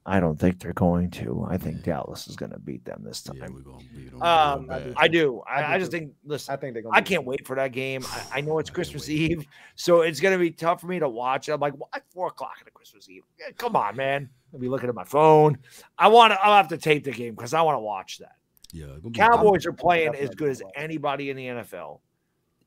[0.07, 3.23] I don't think they're going to, I think Dallas is going to beat them this
[3.23, 3.37] time.
[3.37, 4.23] Yeah, we're gonna beat them.
[4.23, 5.57] um, I do I.
[5.57, 6.95] I I, I just think, listen, I think they're going.
[6.95, 8.03] I can't wait for that game.
[8.09, 11.09] I, I know it's Christmas Eve, so it's going to be tough for me to
[11.09, 11.51] watch.
[11.51, 13.25] I'm like, why four o'clock on a Christmas Eve?
[13.39, 14.31] Yeah, come on, man.
[14.55, 15.59] I'll be looking at my phone.
[15.99, 16.43] I want to.
[16.43, 18.37] I'll have to tape the game because I want to watch that.
[18.73, 22.01] Yeah, it's be Cowboys are playing as good as anybody in the NFL.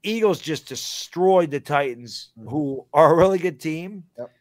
[0.04, 2.50] Eagles just destroyed the Titans, Mhm.
[2.50, 4.04] who are a really good team.
[4.18, 4.32] Yep.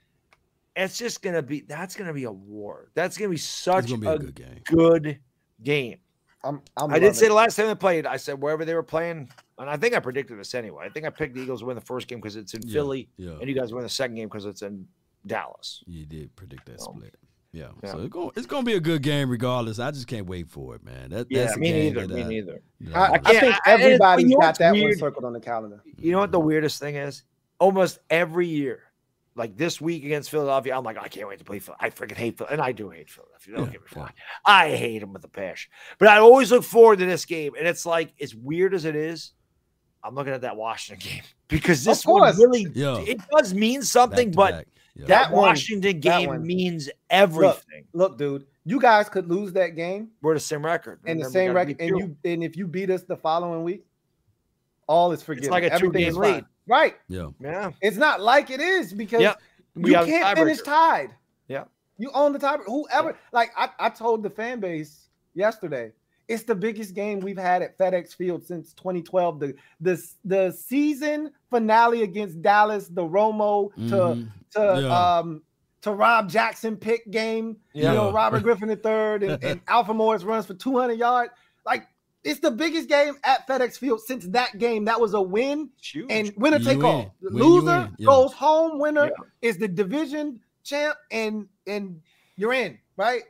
[0.76, 2.90] It's just gonna be that's gonna be a war.
[2.94, 4.60] That's gonna be such gonna be a, a good game.
[4.64, 5.20] good
[5.62, 5.98] game.
[6.42, 8.82] I'm, I'm I did say the last time they played, I said wherever they were
[8.82, 9.28] playing,
[9.58, 10.86] and I think I predicted this anyway.
[10.86, 12.72] I think I picked the Eagles to win the first game because it's in Yeah,
[12.72, 14.88] Philly, Yeah, and you guys win the second game because it's in
[15.26, 15.84] Dallas.
[15.86, 17.14] you did predict that Um, split.
[17.52, 17.68] Yeah.
[17.82, 17.92] Yeah.
[17.92, 19.78] So it's going it's going to be a good game regardless.
[19.78, 21.10] I just can't wait for it, man.
[21.10, 22.06] That, Yeah, that's me neither.
[22.06, 22.62] that Me I- neither.
[22.80, 24.96] that I, I wanna Yeah, think I- and everybody's you know got what's that one
[24.96, 25.82] circled on the calendar.
[25.98, 27.24] You know what the weirdest thing is?
[27.58, 28.84] Almost every year,
[29.34, 31.74] like this week against Philadelphia, I'm like, I can't wait to play Phil.
[31.80, 33.56] I freaking hate Phil, and I do hate Philadelphia.
[33.56, 34.08] Don't Yeah, get me yeah.
[34.46, 35.70] I hate them with a passion.
[35.98, 38.94] But I always look forward to this game, and it's like as weird as it
[38.96, 39.32] is.
[40.02, 43.00] I'm looking at that Washington game because this one really Yeah.
[43.00, 44.66] it does mean back something, but back.
[44.96, 45.06] Yeah.
[45.06, 46.46] that, That one- Washington that game one.
[46.46, 47.86] means everything.
[47.92, 51.52] Look, dude, you guys could lose that game We're the same record and the same
[51.54, 53.84] record, and you and if you beat us the following week,
[54.86, 55.50] all is forgiven.
[55.50, 56.44] like a Everything is two-game lead.
[56.66, 56.96] Right.
[57.08, 57.28] yeah.
[57.40, 57.70] yeah.
[57.80, 59.40] It's not like it is because Yep.
[59.76, 60.64] You can't finish tiebreaker.
[60.64, 61.14] tied.
[61.48, 61.64] Yeah.
[61.98, 62.64] You own the tiebreaker.
[62.66, 65.92] Whoever, like I, I told the fan base yesterday,
[66.30, 69.40] it's the biggest game we've had at FedEx Field since 2012.
[69.40, 74.28] The the the season finale against Dallas, the Romo to Mhm.
[74.52, 75.18] to Yeah.
[75.18, 75.42] um
[75.82, 77.56] to Rob Jackson pick game.
[77.72, 77.90] Yeah.
[77.90, 81.32] You know, Robert Griffin III and, and Alfred Morris runs for 200 yards.
[81.66, 81.88] Like
[82.22, 84.84] it's the biggest game at FedEx Field since that game.
[84.84, 86.06] That was a win It's huge.
[86.10, 86.86] and winner You take win.
[86.86, 87.14] all.
[87.22, 87.90] The loser.
[87.98, 88.06] Yeah.
[88.06, 88.78] goes home.
[88.78, 89.48] Winner Yeah.
[89.48, 92.00] is the division champ, and and
[92.36, 92.78] you're in.
[92.96, 93.22] Right.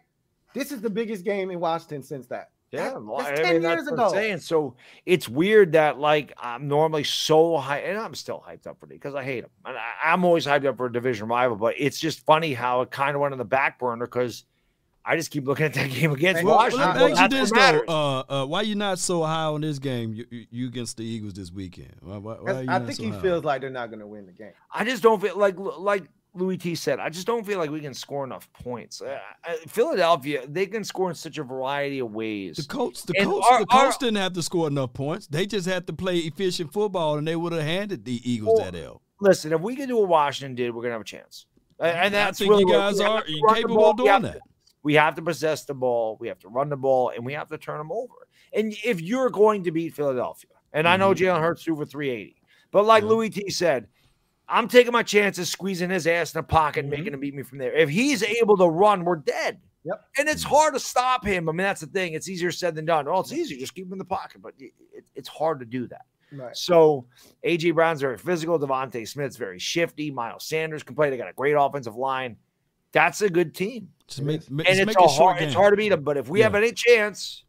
[0.52, 2.50] This is the biggest game in Washington since that.
[2.72, 4.14] Yeah, That- well, that's I 10 mean, years that's what I'm ago.
[4.14, 4.38] saying.
[4.38, 8.86] So it's weird that like I'm normally so high, and I'm still hyped up for
[8.86, 9.50] it because I hate him.
[9.64, 12.82] And I, I'm always hyped up for a division rival, but it's just funny how
[12.82, 14.44] it kind of went on the back burner because
[15.04, 16.86] I just keep looking at that game against Well, Well, Washington.
[16.88, 19.44] let me Well, you That's this what though: uh, uh, Why you not so high
[19.46, 20.14] on this game?
[20.14, 21.94] You, you, you against the Eagles this weekend?
[22.02, 23.20] Why, why, why That's- you I think so he high?
[23.20, 24.52] feels like they're not going to win the game.
[24.72, 27.00] I just don't feel like like Louis T said.
[27.00, 29.02] I just don't feel like we can score enough points.
[29.02, 29.18] Uh,
[29.66, 32.56] Philadelphia, they can score in such a variety of ways.
[32.56, 35.26] The Colts, the our- the coach our- didn't have to score enough points.
[35.26, 38.70] They just had to play efficient football, and they would have handed the Eagles Well,
[38.70, 39.02] that L.
[39.20, 41.46] Listen, if we can do what Washington did, we're gonna have a chance.
[41.78, 43.22] And that's I think really you guys are
[43.54, 44.32] capable of doing that.
[44.34, 44.40] to-
[44.82, 47.48] we have to possess the ball, we have to run the ball, and we have
[47.48, 48.14] to turn them over.
[48.52, 51.16] And if you're going to beat Philadelphia, and I know Mhm.
[51.18, 52.36] Jalen Hurts threw for 380,
[52.70, 53.08] but like Yeah.
[53.10, 53.88] Louis T said,
[54.50, 56.94] I'm taking my chances, squeezing his ass in the pocket, and Mm-hmm.
[56.94, 56.98] Mhm.
[57.04, 57.72] making him beat me from there.
[57.74, 59.60] If he's able to run, we're dead.
[59.84, 60.04] Yep.
[60.18, 61.48] And it's hard to stop him.
[61.48, 62.12] I mean, that's the thing.
[62.12, 63.06] It's easier said than done.
[63.06, 63.56] Well, it's easy.
[63.58, 66.02] Just keep him in the pocket, but it, it- it's hard to do that.
[66.32, 66.54] Right.
[66.56, 67.06] So
[67.44, 68.58] AJ Brown's very physical.
[68.58, 70.10] DeVonta Smith's very shifty.
[70.10, 71.10] Miles Sanders can play.
[71.10, 72.36] They got a great offensive line.
[72.92, 73.88] That's a good team.
[74.06, 76.02] Just It make, And just it's make a hard, it's hard to beat them.
[76.04, 76.46] But if we Yeah.
[76.46, 77.44] have any chance,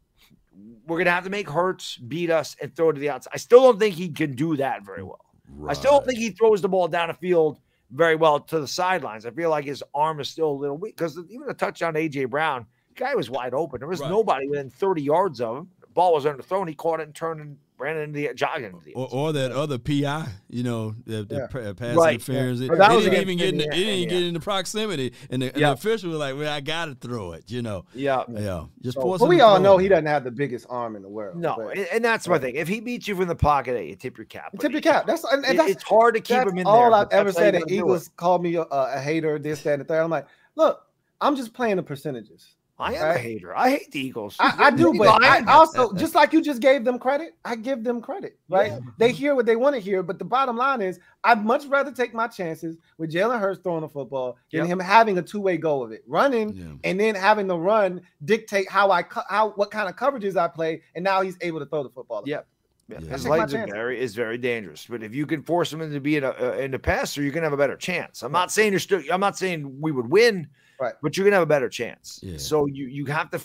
[0.86, 3.30] we're gonna have to make Hurts beat us and throw it to the outside.
[3.34, 5.20] I still don't think he can do that very well.
[5.68, 7.58] I still don't think he throws the ball down the field
[7.90, 9.26] very well to the sidelines.
[9.26, 12.00] I feel like his arm is still a little weak because even the touchdown to
[12.00, 13.78] AJ Brown, guy was wide open.
[13.80, 14.10] There was Right.
[14.10, 15.70] nobody within 30 yards of him.
[15.80, 16.68] The ball was underthrown.
[16.68, 19.18] He caught it and turned and ran into the jogging into the or, zone.
[19.18, 21.72] or that other PI, you know, the, the Yeah.
[21.74, 22.60] pass Right, interference.
[22.60, 22.66] yeah.
[22.66, 24.08] It, But that it was didn't even get in the, it didn't yeah.
[24.08, 25.68] get in the proximity, and the, and Yeah.
[25.68, 27.84] the official was like, "Well, I got to throw it," you know.
[27.94, 28.22] yeah.
[28.32, 31.08] Yeah, just So- but we all know he doesn't have the biggest arm in the
[31.08, 31.36] world.
[31.36, 32.54] No, but- and, and that's my thing.
[32.54, 34.50] If he beats you from the pocket, hey, you tip your cap.
[34.52, 35.06] but tip your cap.
[35.06, 36.84] That's and, and it- that's it's hard to keep him in all there.
[36.86, 37.54] All I've ever said.
[37.54, 40.00] you And gotta do Eagles called me a, a hater, this, that, and the third.
[40.02, 40.82] I'm like, look,
[41.20, 42.56] I'm just playing the percentages.
[42.78, 43.54] I am a hater.
[43.56, 44.34] I hate the Eagles.
[44.40, 47.84] I, I do, but I also just like you just gave them credit, I give
[47.84, 48.72] them credit, right?
[48.72, 48.78] Yeah.
[48.98, 51.92] They hear what they want to hear, but the bottom line is, I'd much rather
[51.92, 54.68] take my chances with Jalen Hurts throwing the football than Yep.
[54.68, 56.72] him having a two-way go of it, running Yeah.
[56.90, 60.48] and then having the run dictate how I co- how what kind of coverages I
[60.48, 62.22] play, and now he's able to throw the football.
[62.26, 62.46] Yep.
[62.88, 63.10] Yeah, Yeah.
[63.10, 64.86] His legs are very is very dangerous.
[64.90, 67.44] But if you can force him into being a, a in the passer, you can
[67.44, 68.22] have a better chance.
[68.22, 69.02] I'm not saying you're still.
[69.12, 70.48] I'm not saying we would win,
[70.82, 70.94] Right.
[71.02, 72.18] But you're gonna have a better chance.
[72.22, 72.38] Yeah.
[72.38, 73.40] So you you have to.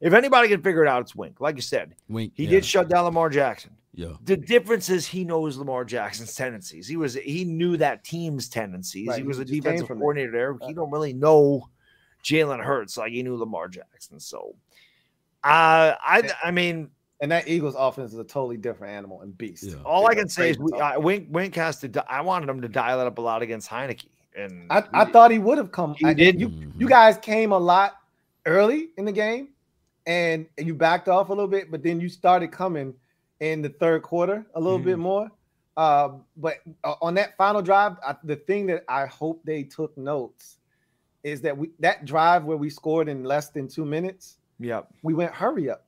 [0.00, 1.40] If anybody can figure it out, it's Wink.
[1.40, 2.32] Like you said, Wink.
[2.34, 2.50] he yeah.
[2.50, 3.70] did shut down Lamar Jackson.
[3.94, 4.14] Yeah.
[4.24, 6.88] The difference is he knows Lamar Jackson's tendencies.
[6.88, 9.06] He was he knew that team's tendencies.
[9.06, 10.56] Right, He was he a defensive from coordinator there.
[10.66, 11.68] He don't really know
[12.24, 14.18] Jalen Hurts like he knew Lamar Jackson.
[14.18, 14.56] So,
[15.44, 16.90] uh, I I mean,
[17.20, 19.64] And that Eagles offense is a totally different animal and beast.
[19.64, 19.74] Yeah.
[19.84, 20.80] all I They're can say is we, tough.
[20.80, 21.88] I, Wink Wink has to.
[21.88, 24.06] di- I wanted him to dial it up a lot against Heinicke,
[24.36, 25.94] and I, I thought he would have come.
[25.94, 26.40] He I- did.
[26.40, 27.96] You, you guys came a lot
[28.46, 29.48] early in the game,
[30.06, 32.94] and you backed off a little bit, but then you started coming
[33.40, 35.30] in the third quarter a little bit more.
[35.76, 39.96] Uh, but uh, on that final drive, I, the thing that I hope they took
[39.96, 40.58] notes
[41.22, 44.88] is that we that drive where we scored in less than two minutes, Yep.
[45.02, 45.86] we went hurry up.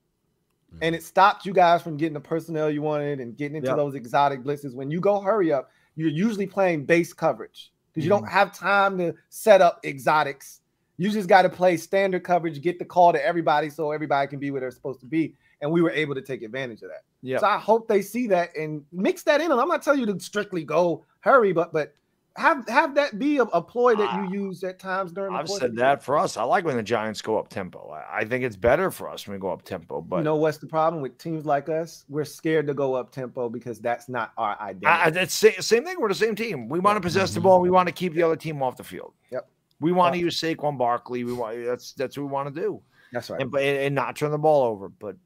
[0.82, 3.76] And it stopped you guys from getting the personnel you wanted and getting into Yep.
[3.76, 4.74] those exotic blitzes.
[4.74, 8.30] When you go hurry up, you're usually playing base coverage because you don't mm.
[8.30, 10.60] have time to set up exotics.
[10.96, 14.38] You just got to play standard coverage, get the call to everybody so everybody can
[14.38, 15.34] be where they're supposed to be.
[15.60, 17.04] And we were able to take advantage of that.
[17.22, 17.38] Yeah.
[17.38, 19.50] So I hope they see that and mix that in.
[19.50, 21.94] And I'm not telling you to strictly go hurry, but but
[22.36, 25.32] have have that be a, a ploy that you use at times during.
[25.32, 26.36] the I've said the that for us.
[26.36, 27.90] I like when the Giants go up tempo.
[27.90, 30.00] I, I think it's better for us when we go up tempo.
[30.00, 32.04] But you know what's the problem with teams like us?
[32.08, 34.86] We're scared to go up tempo because that's not our identity.
[34.86, 35.96] I, I, that's sa- same thing.
[36.00, 36.68] We're the same team.
[36.68, 37.48] We want to possess the mm-hmm.
[37.48, 37.60] ball.
[37.60, 39.12] We want to keep the other team off the field.
[39.30, 39.48] Yep.
[39.80, 41.24] We want to use Saquon Barkley.
[41.24, 42.80] We want that's that's what we want to do,
[43.12, 43.40] that's right.
[43.40, 44.88] and and not turn the ball over.
[44.88, 45.16] But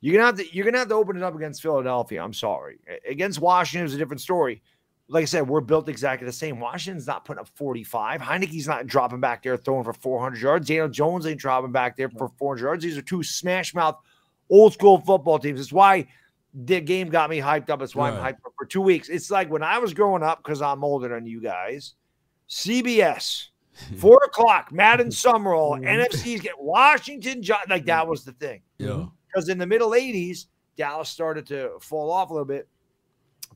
[0.00, 2.22] you're gonna have to you're gonna have to open it up against Philadelphia.
[2.22, 2.78] I'm sorry.
[3.08, 4.62] Against Washington is a different story.
[5.08, 6.58] Like I said, we're built exactly the same.
[6.58, 8.20] Washington's not putting up 45.
[8.20, 10.66] Heinicke's not dropping back there throwing for 400 yards.
[10.66, 12.82] Daniel Jones ain't dropping back there for 400 yards.
[12.82, 13.96] These are two smash mouth
[14.50, 15.60] old school football teams.
[15.60, 16.06] It's why
[16.54, 17.82] the game got me hyped up.
[17.82, 19.08] It's why I'm hyped up for two weeks.
[19.08, 21.94] It's like when I was growing up, because I'm older than you guys,
[22.48, 23.48] CBS,
[23.98, 28.08] four o'clock, Madden Summerall, NFC's get Washington, like that mm.
[28.08, 29.06] was the thing Yeah.
[29.28, 30.46] because in the middle 80s,
[30.76, 32.68] Dallas started to fall off a little bit.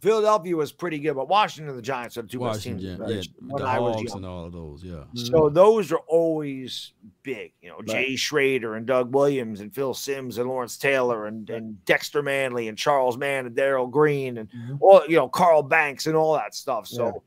[0.01, 2.83] Philadelphia was pretty good, but Washington and the Giants are the two best teams.
[2.83, 4.17] Washington, yeah, when the I was Hogs young.
[4.19, 5.05] and all of those, yeah.
[5.15, 7.53] So those are always big.
[7.61, 7.87] You know, Right.
[7.89, 12.69] Jay Schroeder and Doug Williams and Phil Simms and Lawrence Taylor and, and Dexter Manley
[12.69, 14.79] and Charles Mann and Darrell Green and Mhm.
[14.81, 16.87] all you know, Carl Banks and all that stuff.
[16.87, 17.23] So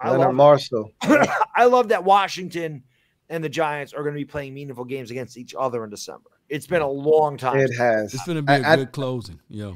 [0.00, 0.90] I Leonard love Marshall.
[1.02, 2.84] I love that Washington
[3.28, 6.30] and the Giants are going to be playing meaningful games against each other in December.
[6.48, 7.58] It's been a long time.
[7.58, 8.14] It has.
[8.14, 9.72] It's going to be a I- I- good closing, yeah.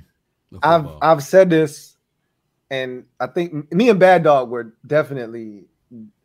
[0.50, 0.86] the I've.
[1.02, 1.91] I've said this,
[2.72, 5.66] and I think me and Bad Dog were definitely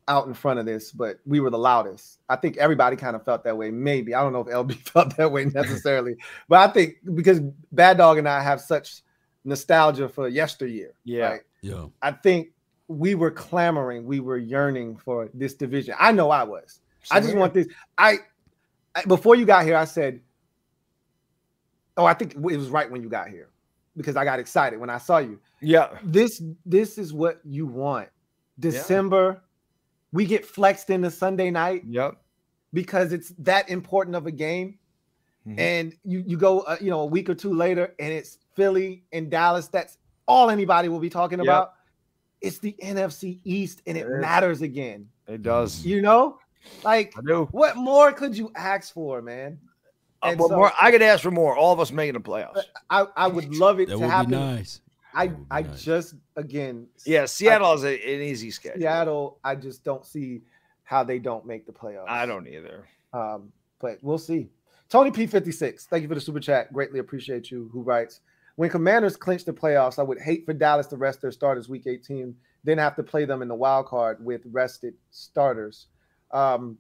[0.07, 2.19] out in front of this, but we were the loudest.
[2.29, 3.69] I think everybody kind of felt that way.
[3.69, 6.15] Maybe I don't know if LB felt that way necessarily,
[6.47, 7.41] but I think because
[7.73, 9.01] Bad Dog and I have such
[9.43, 10.93] nostalgia for yesteryear.
[11.03, 11.31] Yeah.
[11.31, 11.41] right?
[11.61, 11.87] yeah.
[12.01, 12.51] I think
[12.87, 15.95] we were clamoring, we were yearning for this division.
[15.99, 16.79] I know I was.
[17.11, 17.67] I just want this.
[17.97, 18.19] I,
[18.95, 20.21] I before you got here, I said,
[21.97, 23.49] "Oh, I think it was right when you got here,"
[23.97, 25.39] because I got excited when I saw you.
[25.61, 25.97] Yeah.
[26.03, 28.09] This this is what you want.
[28.59, 29.41] December,
[30.11, 32.15] we get flexed into Sunday night Yep.
[32.73, 34.77] because it's that important of a game,
[35.47, 35.59] Mhm.
[35.59, 39.03] and you you go uh, you know a week or two later, and it's Philly
[39.11, 39.67] and Dallas.
[39.67, 39.97] That's
[40.27, 41.45] all anybody will be talking Yep.
[41.45, 41.73] about.
[42.41, 44.21] It's the NFC East, and it It is.
[44.21, 45.07] matters again.
[45.27, 45.85] It does.
[45.85, 46.39] You know,
[46.83, 47.21] like I
[47.51, 49.59] what more could you ask for, man?
[50.21, 51.55] Uh, but so- more, I could ask for more.
[51.55, 52.63] All of us making the playoffs.
[52.89, 54.31] I, I would love it That to would happen.
[54.31, 54.81] be nice.
[55.17, 55.83] I That would be I nice.
[55.83, 58.79] just again Yeah, Seattle is a, an easy schedule.
[58.79, 59.39] Seattle.
[59.43, 60.41] I just don't see
[60.83, 62.05] how they don't make the playoffs.
[62.07, 62.87] I don't either.
[63.13, 64.49] Um, but we'll see.
[64.89, 66.71] Tony P56, thank you for the super chat.
[66.71, 67.69] Greatly appreciate you.
[67.73, 68.21] Who writes,
[68.55, 71.87] when Commanders clinch the playoffs, I would hate for Dallas to rest their starters week
[71.87, 72.33] 18,
[72.63, 75.87] then have to play them in the wild card with rested starters.
[76.31, 76.77] Um,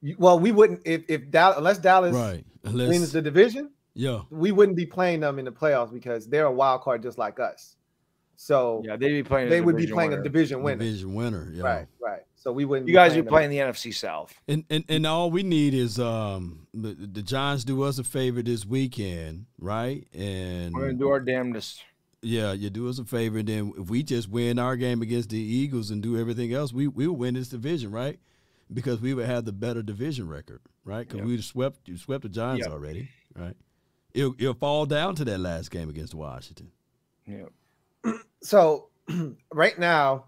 [0.00, 2.44] you- well, we wouldn't if if Dallas unless Dallas Right.
[2.62, 4.20] wins Unless, the division, yeah.
[4.30, 7.40] we wouldn't be playing them in the playoffs because they're a wild card just like
[7.40, 7.74] us.
[8.36, 9.46] So Yeah, they'd be playing.
[9.48, 10.20] a they would be playing winner.
[10.20, 10.78] a division winner.
[10.84, 11.50] Division winner.
[11.52, 11.62] Yeah.
[11.64, 12.20] Right, right.
[12.36, 12.86] So we wouldn't.
[12.86, 13.66] You guys be would be playing them.
[13.66, 14.32] the NFC South.
[14.46, 18.42] And, and and all we need is um the, the Giants do us a favor
[18.42, 20.06] this weekend, right?
[20.14, 21.82] And We're gonna do our damnedest.
[22.22, 25.30] yeah, you do us a favor, and then if we just win our game against
[25.30, 28.18] the Eagles and do everything else, we we will win this division, right?
[28.72, 31.08] Because we would have the better division record, right?
[31.08, 31.26] Because Yep.
[31.26, 32.72] we swept you swept the Giants Yep.
[32.74, 33.56] already, right?
[34.16, 36.70] It'll, it'll fall down to that last game against Washington.
[37.26, 37.44] Yeah.
[38.42, 38.88] so
[39.52, 40.24] right now,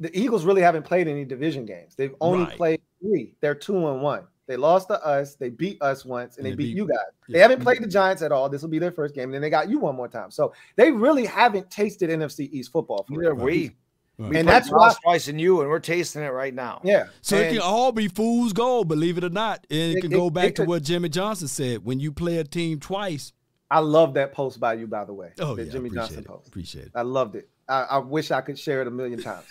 [0.00, 1.94] the Eagles really haven't played any division games.
[1.94, 2.56] They've only Right.
[2.56, 3.34] played three.
[3.40, 4.26] They're two and one.
[4.46, 5.36] They lost to us.
[5.36, 6.98] They beat us once, and And they, they beat, beat- you guys.
[7.28, 8.48] They haven't played the Giants at all.
[8.48, 10.30] This will be their first game, and then they got you one more time.
[10.30, 13.04] So they really haven't tasted NFC East football.
[13.04, 13.74] For Neither have we.
[14.16, 14.30] Right.
[14.30, 16.80] We And that's why- Dallas twice in you, and we're tasting it right now.
[16.84, 17.06] Yeah.
[17.20, 19.66] So it can all be fool's gold, believe it or not.
[19.70, 21.84] And it, It- can go it back to could- what Jimmy Johnson said.
[21.84, 23.32] When you play a team twice,
[23.70, 25.32] I love that post by you, by the way.
[25.40, 26.26] oh the yeah, Jimmy Johnson it.
[26.26, 26.46] post.
[26.48, 26.92] Appreciate it.
[26.94, 27.48] I loved it.
[27.68, 29.46] I, I wish I could share it a million times.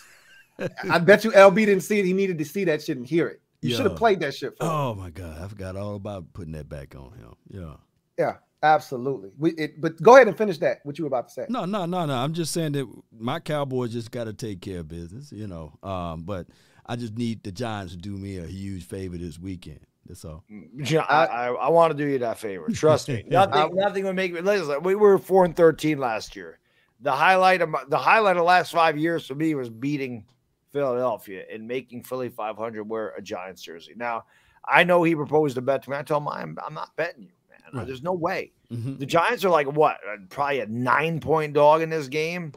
[0.89, 2.05] I bet you LB didn't see it.
[2.05, 3.41] He needed to see that shit and hear it.
[3.61, 4.71] You should have played that shit for him.
[4.71, 7.35] Oh my God, I forgot all about putting that back on him.
[7.49, 7.73] Yeah.
[8.19, 9.31] Yeah, absolutely.
[9.37, 10.79] We, it, but go ahead and finish that.
[10.83, 11.45] What you were about to say?
[11.49, 12.15] No, no, no, no.
[12.15, 15.77] I'm just saying that my Cowboys just got to take care of business, you know.
[15.83, 16.47] Um, but
[16.85, 19.81] I just need the Giants to do me a huge favor this weekend.
[20.05, 20.43] That's all.
[20.75, 22.67] Yeah, I, I, I want to do you that favor.
[22.69, 23.23] Trust me.
[23.27, 24.41] nothing, nothing would make me.
[24.41, 26.59] Listen, we were four and thirteen last year.
[26.99, 30.25] The highlight of my, the highlight of the last five years for me was beating
[30.73, 33.93] Philadelphia and making Philly 500 wear a Giants jersey.
[33.95, 34.25] Now,
[34.65, 35.97] I know he proposed a bet to me.
[35.97, 37.42] I told him I'm, I'm not betting you, man.
[37.73, 37.87] Right.
[37.87, 38.51] There's no way.
[38.71, 38.99] Mhm.
[38.99, 39.97] The Giants are like what?
[40.07, 42.53] uh, Probably a nine point dog in this game.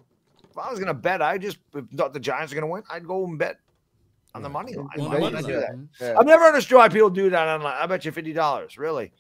[0.50, 1.58] If I was gonna bet, I just
[1.96, 2.82] thought the Giants are gonna win.
[2.90, 3.58] I'd go and bet
[4.34, 4.88] on the money line.
[4.98, 5.88] On Why would I money do line.
[5.98, 6.06] that?
[6.06, 6.18] Yeah.
[6.18, 7.74] I've never understood why people do that online.
[7.80, 8.76] I bet you fifty dollars.
[8.78, 9.12] Really,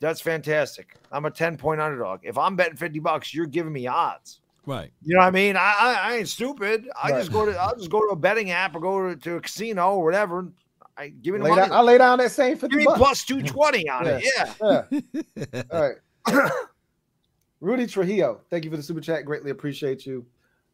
[0.00, 0.96] that's fantastic.
[1.12, 2.20] I'm a ten point underdog.
[2.24, 4.40] If I'm betting fifty bucks, you're giving me odds.
[4.66, 4.90] Right.
[5.02, 5.56] You know what I mean?
[5.56, 6.88] I I, I ain't stupid.
[7.00, 7.18] I Right.
[7.18, 9.40] just go to I'll just go to a betting app or go to, to a
[9.40, 10.48] casino or whatever.
[10.96, 11.62] I give me the Lay money.
[11.62, 12.98] down, I'll lay down that same give 50 me bucks.
[12.98, 14.24] plus two twenty on it.
[14.36, 14.82] Yeah.
[14.92, 15.62] Yeah.
[15.72, 15.90] All
[16.26, 16.52] right.
[17.60, 19.24] Rudy Trujillo, thank you for the super chat.
[19.24, 20.24] Greatly appreciate you.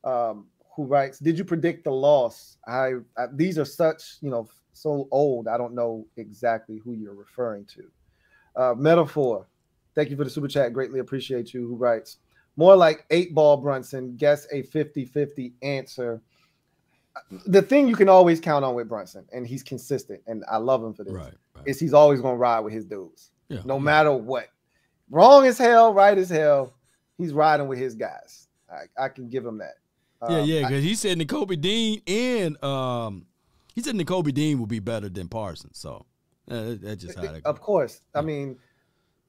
[0.04, 2.56] Um, who writes, Did you predict the loss?
[2.66, 5.46] I, I these are such, you know, so old.
[5.48, 7.82] I don't know exactly who you're referring to.
[8.56, 9.46] Uh, metaphor,
[9.94, 10.72] thank you for the super chat.
[10.72, 11.66] Greatly appreciate you.
[11.66, 12.18] Who writes,
[12.56, 16.20] More like eight ball Brunson, guess a 50 50 answer.
[17.46, 20.82] The thing you can always count on with Brunson, and he's consistent, and I love
[20.82, 21.32] him for this, Right.
[21.56, 21.66] right.
[21.66, 23.80] is he's always going to ride with his dudes Yeah, no yeah.
[23.82, 24.46] matter what.
[25.10, 26.72] Wrong as hell, right as hell.
[27.18, 28.48] He's riding with his guys.
[28.70, 29.74] I, I can give him that.
[30.28, 33.26] Yeah, Um, yeah, I- because he said Nakobe Dean and um,
[33.74, 35.78] he said Nakobe Dean will be better than Parsons.
[35.78, 36.06] So
[36.50, 37.42] uh, that's just how that goes.
[37.44, 38.00] of course.
[38.14, 38.58] I mean,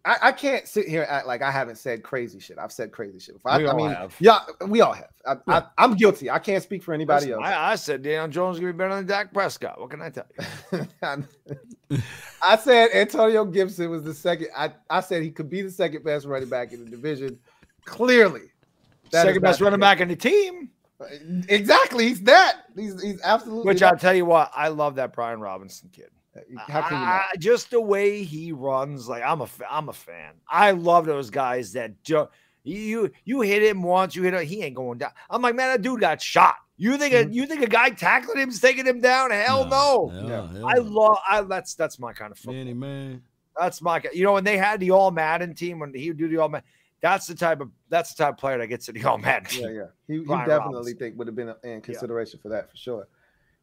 [0.03, 2.57] I, I can't sit here and act like I haven't said crazy shit.
[2.57, 3.35] I've said crazy shit.
[3.45, 4.15] I, We I all mean, have.
[4.19, 5.09] yeah, we all have.
[5.25, 5.65] I, Yeah.
[5.77, 6.29] I'm guilty.
[6.29, 7.53] I can't speak for anybody Listen, else.
[7.53, 9.79] I, I said Daniel Jones is gonna be better than Dak Prescott.
[9.79, 10.25] What can I tell
[10.71, 12.01] you?
[12.41, 14.47] I said Antonio Gibson was the second.
[14.57, 17.37] I, I said he could be the second best running back in the division.
[17.85, 18.51] Clearly,
[19.11, 20.69] Second best running back in the team.
[21.49, 22.61] Exactly, he's that.
[22.75, 23.65] He's he's absolutely.
[23.65, 26.09] Which I'll tell you what, I love that Brian Robinson kid.
[26.67, 26.97] How can?
[26.97, 30.33] I- just the way he runs, like I'm a fa- I'm a fan.
[30.49, 32.27] I love those guys that ju-
[32.63, 35.11] you you hit him once, you hit him, he ain't going down.
[35.29, 36.55] I'm like, man, that dude got shot.
[36.77, 37.29] You think Mm-hmm.
[37.31, 39.31] a, you think a guy tackling him is taking him down?
[39.31, 40.11] Hell no.
[40.13, 42.53] Yeah, hell I love I that's that's my kind of football.
[42.55, 43.21] Manny man.
[43.59, 46.27] That's my you know when they had the all Madden team when he would do
[46.29, 46.67] the all Madden.
[47.01, 49.59] That's the type of that's the type of player that gets to the all Madden
[49.59, 49.83] Yeah, yeah.
[50.07, 50.97] He, he definitely Robinson.
[50.97, 53.07] think would have been in consideration for that for sure.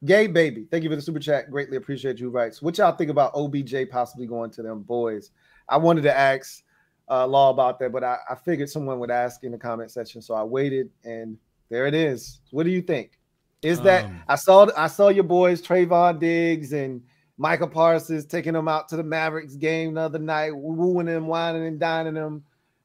[0.05, 1.51] Gay baby, thank you for the super chat.
[1.51, 2.31] Greatly appreciate you.
[2.31, 5.33] Writes, what y'all think about OBJ possibly going to them boys?
[5.69, 6.63] I wanted to ask
[7.11, 10.23] uh, Law about that, but I, I figured someone would ask in the comment section,
[10.23, 11.37] so I waited, and
[11.69, 12.41] there it is.
[12.51, 13.19] What do you think?
[13.63, 17.03] Is that Um, I saw I saw your boys Trevon Diggs and
[17.37, 21.67] Micah Parsons taking them out to the Mavericks game the other night, wooing them, whining
[21.67, 22.45] and dining them,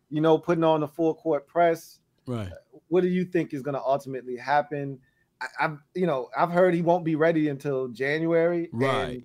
[0.09, 2.50] you know, putting on the full court press Right.
[2.88, 5.00] what do you think is going to ultimately happen?
[5.43, 8.69] I, I've you know I've heard he won't be ready until January.
[8.72, 8.93] Right.
[9.05, 9.23] And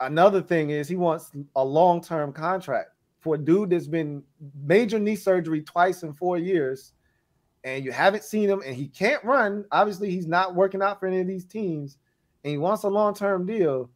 [0.00, 2.90] another thing is he wants a long term contract
[3.20, 4.22] for a dude that's been
[4.64, 6.92] major knee surgery twice in four years,
[7.64, 9.64] and you haven't seen him, and he can't run.
[9.70, 11.98] Obviously, he's not working out for any of these teams,
[12.44, 13.90] and he wants a long term deal.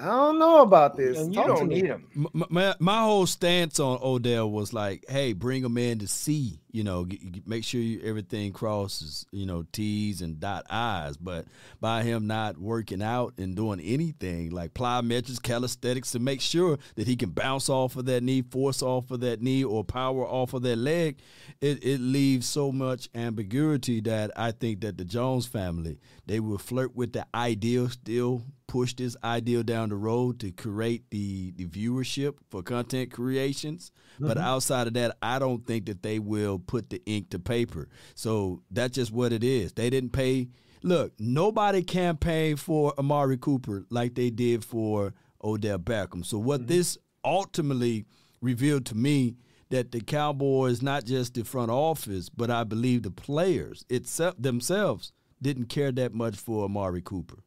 [0.00, 1.18] I don't know about this.
[1.18, 2.06] And you Talk don't need him.
[2.16, 6.08] M- m- my, my whole stance on Odell was like, hey, bring him in to
[6.08, 10.64] see, you know, g- g- make sure you, everything crosses, you know, T's and dot
[10.70, 11.18] I's.
[11.18, 11.44] But
[11.80, 17.06] by him not working out and doing anything like plyometrics, calisthenics to make sure that
[17.06, 20.54] he can bounce off of that knee, force off of that knee, or power off
[20.54, 21.18] of that leg,
[21.60, 26.58] it, it leaves so much ambiguity that I think that the Jones family, they will
[26.58, 31.66] flirt with the ideal still push this ideal down the road to create the, the
[31.66, 33.90] viewership for content creations.
[34.20, 34.46] But mm-hmm.
[34.46, 37.88] outside of that, I don't think that they will put the ink to paper.
[38.14, 39.72] So that's just what it is.
[39.72, 40.50] They didn't pay.
[40.84, 46.24] Look, nobody campaigned for Amari Cooper like they did for Odell Beckham.
[46.24, 46.68] So what mm-hmm.
[46.68, 48.04] this ultimately
[48.40, 49.34] revealed to me
[49.70, 55.12] that the Cowboys, not just the front office, but I believe the players itself themselves
[55.42, 57.42] didn't care that much for Amari Cooper.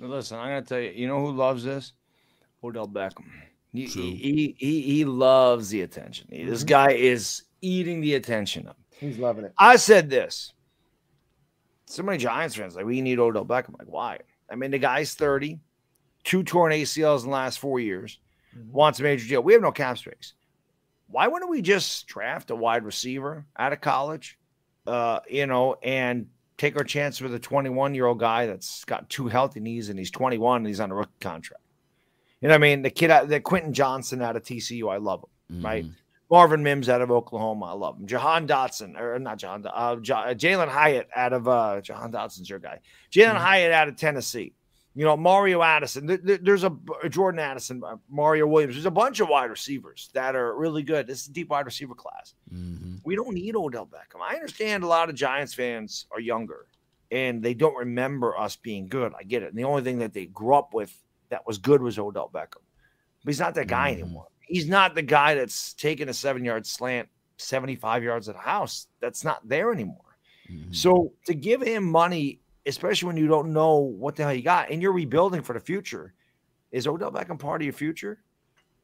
[0.00, 0.90] But listen, I'm gonna tell you.
[0.90, 1.92] You know who loves this?
[2.64, 3.24] Odell Beckham.
[3.72, 4.02] He True.
[4.02, 6.28] he, he, he loves the attention.
[6.30, 8.76] He- This guy is eating the attention up.
[8.98, 9.54] He's loving it.
[9.58, 10.52] I said this.
[11.86, 13.78] So many Giants fans like we need Odell Beckham.
[13.78, 14.18] Like why?
[14.50, 15.58] I mean, the guy's 30,
[16.24, 18.18] two torn ACLs in the last four years,
[18.70, 19.42] wants a major deal.
[19.42, 20.34] We have no cap space.
[21.08, 24.38] Why wouldn't we just draft a wide receiver out of college,
[24.86, 26.28] uh, you know, and
[26.62, 29.98] take our chance with a 21 year old guy that's got two healthy knees and
[29.98, 31.64] he's 21 and he's on a rookie contract.
[32.40, 32.82] You know what I mean?
[32.82, 35.62] The kid, out, the Quentin Johnston out of TCU, I love him.
[35.62, 35.84] Right.
[35.84, 35.94] Mhm.
[36.30, 37.66] Marvin Mims out of Oklahoma.
[37.66, 38.06] I love him.
[38.06, 42.60] Jahan Dotson, or not Jahan, uh, uh, Jalin Hyatt out of uh, Jahan Dotson's your
[42.60, 42.78] guy.
[43.10, 44.54] Jalin Hyatt out of Tennessee.
[44.94, 46.06] You know, Mario Addison.
[46.06, 46.76] There- there- there's a
[47.08, 48.74] Jordan Addison, uh, Mario Williams.
[48.74, 51.06] There's a bunch of wide receivers that are really good.
[51.06, 52.34] This is a deep wide receiver class.
[52.52, 53.00] Mhm.
[53.04, 54.20] We don't need Odell Beckham.
[54.20, 56.66] I understand a lot of Giants fans are younger
[57.10, 59.14] and they don't remember us being good.
[59.18, 59.48] I get it.
[59.48, 60.94] And the only thing that they grew up with
[61.30, 62.60] that was good was Odell Beckham.
[63.24, 64.00] But he's not that guy Mhm.
[64.02, 64.26] anymore.
[64.40, 68.88] He's not the guy that's taking a seven yard slant 75 yards at the house.
[69.00, 70.18] That's not there anymore.
[70.50, 70.74] Mhm.
[70.76, 74.70] So to give him money, especially when you don't know what the hell you got
[74.70, 76.14] and you're rebuilding for the future,
[76.70, 78.18] is Odell Beckham part of your future?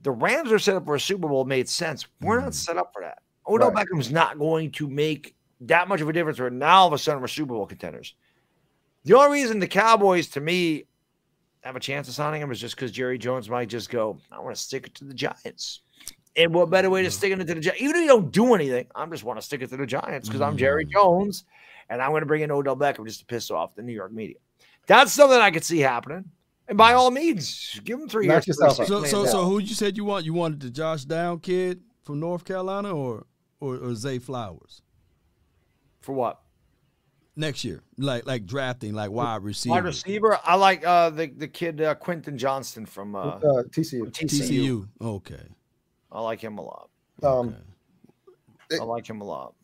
[0.03, 2.07] The Rams are set up for a Super Bowl, made sense.
[2.21, 2.55] We're not Mhm.
[2.55, 3.23] set up for that.
[3.47, 3.87] Odell Right.
[3.87, 6.39] Beckham's not going to make that much of a difference.
[6.39, 8.15] Where now all of a sudden we're Super Bowl contenders.
[9.05, 10.85] The only reason the Cowboys, to me,
[11.65, 14.39] have a chance of signing him is just because Jerry Jones might just go, I
[14.39, 15.81] want to stick it to the Giants.
[16.37, 17.83] And what better way to stick it to the Giants?
[17.83, 20.29] Even if you don't do anything, I just want to stick it to the Giants
[20.29, 21.45] because I'm Jerry Jones
[21.91, 24.13] and I'm going to bring in Odell Beckham just to piss off the New York
[24.13, 24.37] media.
[24.87, 26.25] That's something I could see happening.
[26.67, 28.59] And by all means, give him three Knock years.
[28.59, 30.27] yourself So, so, so, who you said you want?
[30.27, 33.27] You wanted the Josh Downs kid from North Carolina, or
[33.61, 34.83] or, or Zay Flowers
[36.01, 36.41] For what?
[37.37, 37.83] next year?
[37.97, 39.75] Like like drafting, like wide receiver.
[39.75, 40.39] Wide receiver.
[40.45, 44.03] I like uh, the, the kid, uh, Quentin Johnston from uh, Uh, TCU.
[44.11, 44.29] TCU.
[44.29, 44.89] TCU.
[45.01, 45.43] Okay.
[46.13, 46.91] I like him a lot.
[47.23, 47.57] Um,
[48.73, 49.55] I like him a lot.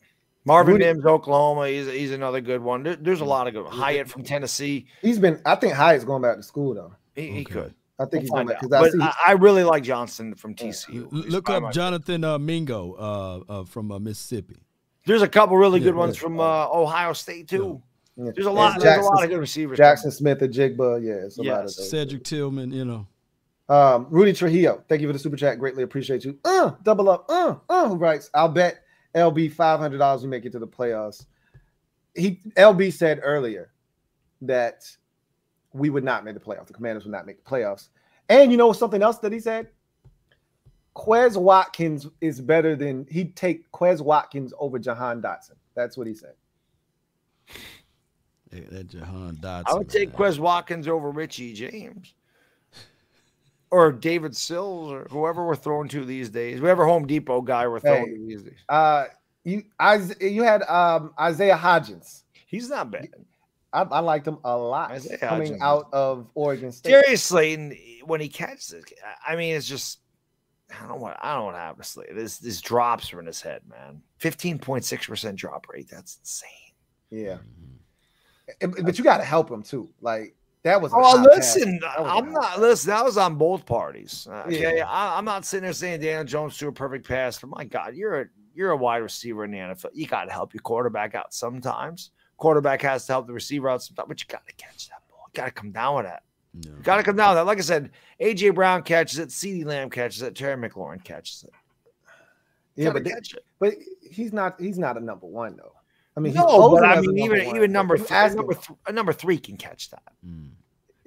[0.45, 1.67] Marvin Rudy- Mims, Oklahoma.
[1.67, 2.83] He's, he's another good one.
[2.83, 3.65] There- there's a lot of good.
[3.67, 4.85] Hyatt from Tennessee.
[5.01, 5.41] he's been.
[5.45, 6.93] I think Hyatt's going back to school though.
[7.15, 7.43] He, he Okay.
[7.45, 7.73] could.
[7.97, 8.69] I think he's We'll going back out.
[8.69, 9.01] because I But see.
[9.25, 11.03] I, I really like Johnston from TCU.
[11.13, 14.57] L- He's Look up Jonathan uh, Mingo uh, uh, from uh, Mississippi.
[15.05, 16.21] There's a couple really Yeah, good ones yeah.
[16.21, 17.81] from uh, Ohio State too.
[18.17, 18.31] yeah.
[18.35, 18.73] There's a lot.
[18.73, 19.77] And There's a lot of good receivers.
[19.77, 21.03] Jackson Smith and Jigba.
[21.05, 21.75] Yeah, it's a lot of Yes.
[21.77, 21.89] those.
[21.89, 23.07] Cedric Tillman, you know.
[23.67, 25.57] Um, Rudy Trujillo, thank you for the super chat.
[25.57, 26.37] Greatly appreciate you.
[26.45, 27.25] Uh, double up.
[27.29, 28.29] Uh, uh, who writes?
[28.35, 28.79] I'll bet
[29.15, 31.25] LB five hundred dollars we make it to the playoffs.
[32.15, 33.71] He LB said earlier
[34.41, 34.85] that
[35.73, 36.67] we would not make the playoffs.
[36.67, 37.89] The Commanders would not make the playoffs.
[38.29, 39.67] And you know something else that he said?
[40.95, 45.55] Quez Watkins is better than he'd take Quez Watkins over Jahan Dotson.
[45.75, 46.33] That's what he said.
[48.51, 49.63] That, that Jahan Dotson.
[49.67, 50.31] I would take man.
[50.31, 52.13] Quez Watkins over Richie James.
[53.75, 56.59] Or David Sills or whoever we're throwing to these days.
[56.59, 58.13] Whoever Home Depot guy we're throwing Hey.
[58.13, 58.59] to these days.
[58.69, 59.05] Uh,
[59.43, 62.23] you I you had um Isaiah Hodgins.
[62.45, 63.09] He's not bad.
[63.73, 65.61] I, I liked him a lot Isaiah coming Hodgins.
[65.61, 66.89] out of Oregon State.
[66.91, 68.85] Seriously, when he catches it,
[69.27, 69.99] I mean, it's just
[70.73, 72.15] I don't know what I don't know what happened to Slayton.
[72.15, 74.01] This this drops are in his head, man.
[74.19, 75.89] Fifteen point six percent drop rate.
[75.91, 76.49] That's insane.
[77.11, 77.37] Yeah,
[78.61, 78.85] Mhm.
[78.85, 79.89] But you got to help him too.
[80.01, 80.33] Like
[80.65, 80.91] that was.
[80.93, 82.59] Oh, listen, That was a I'm not.
[82.59, 84.27] Listen, that was on both parties.
[84.29, 84.89] uh, Okay, Yeah.
[84.89, 87.39] I, I'm not sitting there saying Daniel Jones threw a perfect pass.
[87.39, 89.91] But my God, you're a you're a wide receiver in the NFL.
[89.93, 92.11] You got to help your quarterback out sometimes.
[92.37, 95.29] Quarterback has to help the receiver out sometimes, but you got to catch that ball.
[95.33, 96.23] Got to come down with that.
[96.59, 96.71] Yeah.
[96.77, 97.45] You got to come down with that.
[97.45, 101.53] Like I said, AJ Brown catches it, CeeDee Lamb catches it, Terry McLaurin catches it.
[102.77, 103.11] Yeah, but they-
[103.59, 103.73] but
[104.09, 104.59] he's not.
[104.59, 105.73] He's not a number one though.
[106.17, 108.69] I mean, he's No, but I mean, even one, even number you three, number th-
[108.93, 110.03] number three can catch that.
[110.25, 110.49] Mm.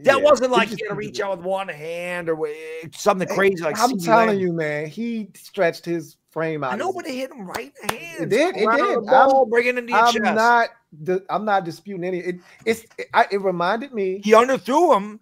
[0.01, 2.39] That Yeah, wasn't like just he had to reach out with one hand or
[2.95, 3.81] something crazy like.
[3.81, 4.39] I'm CeeDee telling Lamb.
[4.39, 6.73] you, man, he stretched his frame out.
[6.73, 8.21] I know, his- but it hit him right in the hands.
[8.21, 8.97] It did, it did.
[8.99, 10.35] The ball, bring it into your I'm chest.
[10.35, 10.69] not.
[11.03, 12.19] di- I'm not disputing any.
[12.19, 12.85] It, it's.
[12.99, 14.21] It, I, it reminded me.
[14.23, 15.21] He underthrew him.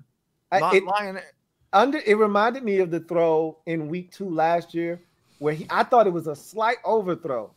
[0.52, 1.18] I- Not it, lying.
[1.72, 5.00] under it reminded me of the throw in week two last year
[5.38, 7.50] where he I thought it was a slight overthrow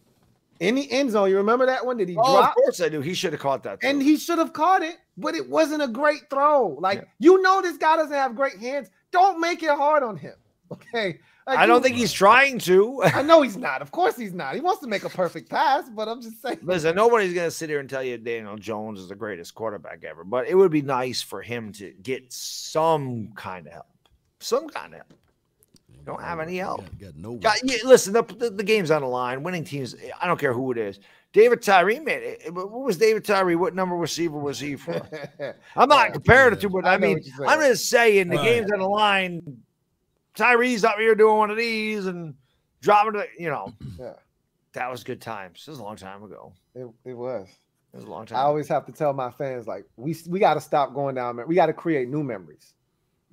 [0.59, 1.29] in the end zone.
[1.29, 1.97] You remember that one?
[1.97, 3.01] Did he Oh, of course I do.
[3.01, 3.79] He should have caught that.
[3.83, 6.77] And he should have caught it, but it wasn't a great throw.
[6.79, 7.05] Like Yeah.
[7.19, 8.89] you know, this guy doesn't have great hands.
[9.11, 10.33] Don't make it hard on him.
[10.71, 11.17] Okay.
[11.47, 13.01] Like, I don't think he's trying to.
[13.05, 13.81] I know he's not.
[13.81, 14.53] Of course he's not.
[14.53, 16.59] He wants to make a perfect pass, but I'm just saying.
[16.61, 20.23] Listen, nobody's gonna sit here and tell you Daniel Jones is the greatest quarterback ever,
[20.23, 23.87] but it would be nice for him to get some kind of help.
[24.41, 25.13] Some kind of help.
[26.09, 26.81] Don't have any help.
[26.81, 27.35] Got, got no.
[27.35, 29.43] Got, yeah, listen, the, the, the game's on the line.
[29.43, 30.99] Winning teams, I don't care who it is.
[31.33, 33.55] David Tyree, man, it- it- what was David Tyree?
[33.55, 34.93] What number receiver was he for?
[35.75, 36.13] I'm not Yeah.
[36.13, 38.43] comparing it to, but I I, mean, I'm just saying the Right.
[38.45, 39.57] game's on the line.
[40.35, 42.33] Tyree's up here doing one of these and
[42.81, 43.29] dropping it.
[43.37, 44.13] You know, Yeah.
[44.73, 45.59] that was good times.
[45.59, 46.53] This was a long time ago.
[46.73, 47.47] It, it was.
[47.93, 48.37] It was a long time.
[48.37, 48.47] I time.
[48.47, 51.39] always have to tell my fans like we we got to stop going down.
[51.47, 52.73] We got to create new memories.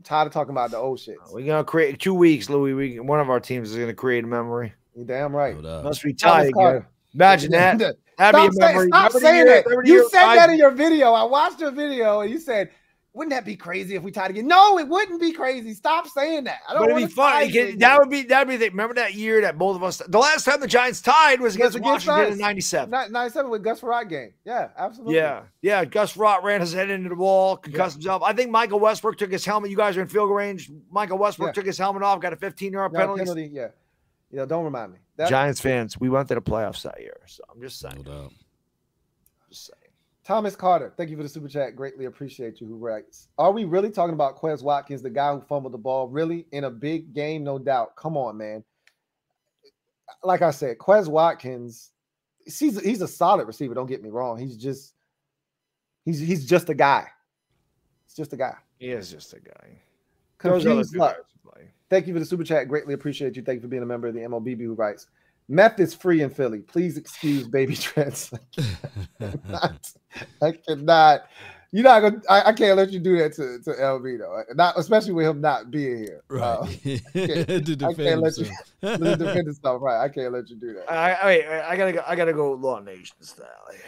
[0.06, 1.16] I'm tired of talking about the old shit.
[1.32, 2.74] We're gonna create two weeks, Louis.
[2.74, 4.72] We one of our teams is gonna create a memory.
[4.94, 5.60] You damn right.
[5.60, 6.54] Must be Thomas tied.
[6.54, 6.76] Carter.
[6.78, 6.88] again.
[7.14, 7.78] Imagine that.
[7.78, 8.86] That'd Stop, be a say- memory.
[8.88, 9.82] stop saying year- that.
[9.86, 11.12] You said that in your video.
[11.12, 12.70] I watched your video and you said,
[13.16, 15.74] "Wouldn't that be crazy if we tied again?" No, it wouldn't be crazy.
[15.74, 16.58] Stop saying that.
[16.68, 17.32] I don't But it'd want be to fun.
[17.32, 17.78] tie You can- again.
[17.78, 20.44] that would be that'd be the, remember that year that both of us the last
[20.44, 22.32] time the Giants tied was Was against, against Washington us.
[22.34, 22.90] in '97.
[22.90, 24.34] '97 with Gus Frerotte game.
[24.44, 25.16] Yeah, absolutely.
[25.16, 25.84] Yeah, yeah.
[25.84, 28.22] Gus Frerotte ran his head into the wall, concussed himself.
[28.22, 29.70] I think Michael Westbrook took his helmet.
[29.70, 30.70] You guys are in field range.
[30.90, 31.52] Michael Westbrook Yeah.
[31.52, 33.20] took his helmet off, got a 15 yard No, penalty.
[33.20, 33.50] penalty.
[33.52, 33.68] Yeah,
[34.30, 34.44] yeah.
[34.44, 34.98] Don't remind me.
[35.16, 37.16] That, Giants fans, we went to the playoffs that year.
[37.26, 38.02] So I'm just saying.
[38.04, 38.32] No doubt.
[39.48, 39.85] Just saying.
[40.26, 41.76] Thomas Carter, thank you for the super chat.
[41.76, 42.66] Greatly appreciate you.
[42.66, 43.28] Who writes?
[43.38, 46.08] Are we really talking about Quez Watkins, the guy who fumbled the ball?
[46.08, 47.94] Really in a big game, no doubt.
[47.94, 48.64] Come on, man.
[50.24, 51.92] Like I said, Quez Watkins,
[52.44, 53.72] he's he's a solid receiver.
[53.72, 54.36] Don't get me wrong.
[54.36, 54.94] He's just
[56.04, 57.06] he's he's just a guy.
[58.06, 58.56] It's just a guy.
[58.80, 59.80] He is just a guy.
[60.38, 61.18] Confused luck.
[61.88, 62.66] Thank you for the super chat.
[62.66, 63.42] Greatly appreciate you.
[63.42, 65.06] Thank you for being a member of the MLBB who writes.
[65.48, 66.60] Meth is free in Philly.
[66.60, 68.32] Please excuse baby trans.
[68.58, 68.68] I
[69.20, 69.92] cannot.
[70.42, 71.20] I cannot.
[71.72, 72.22] You're not gonna.
[72.30, 74.42] I, I, can't let you do that to, to LB though.
[74.54, 76.22] Not especially with him not being here.
[76.28, 76.42] Right.
[76.42, 78.46] Uh, I can't let you
[78.82, 79.82] defend himself.
[79.82, 80.02] Right.
[80.02, 80.90] I can't let you do that.
[80.90, 82.04] I, I, I gotta go.
[82.06, 83.46] I gotta go Law Nation style.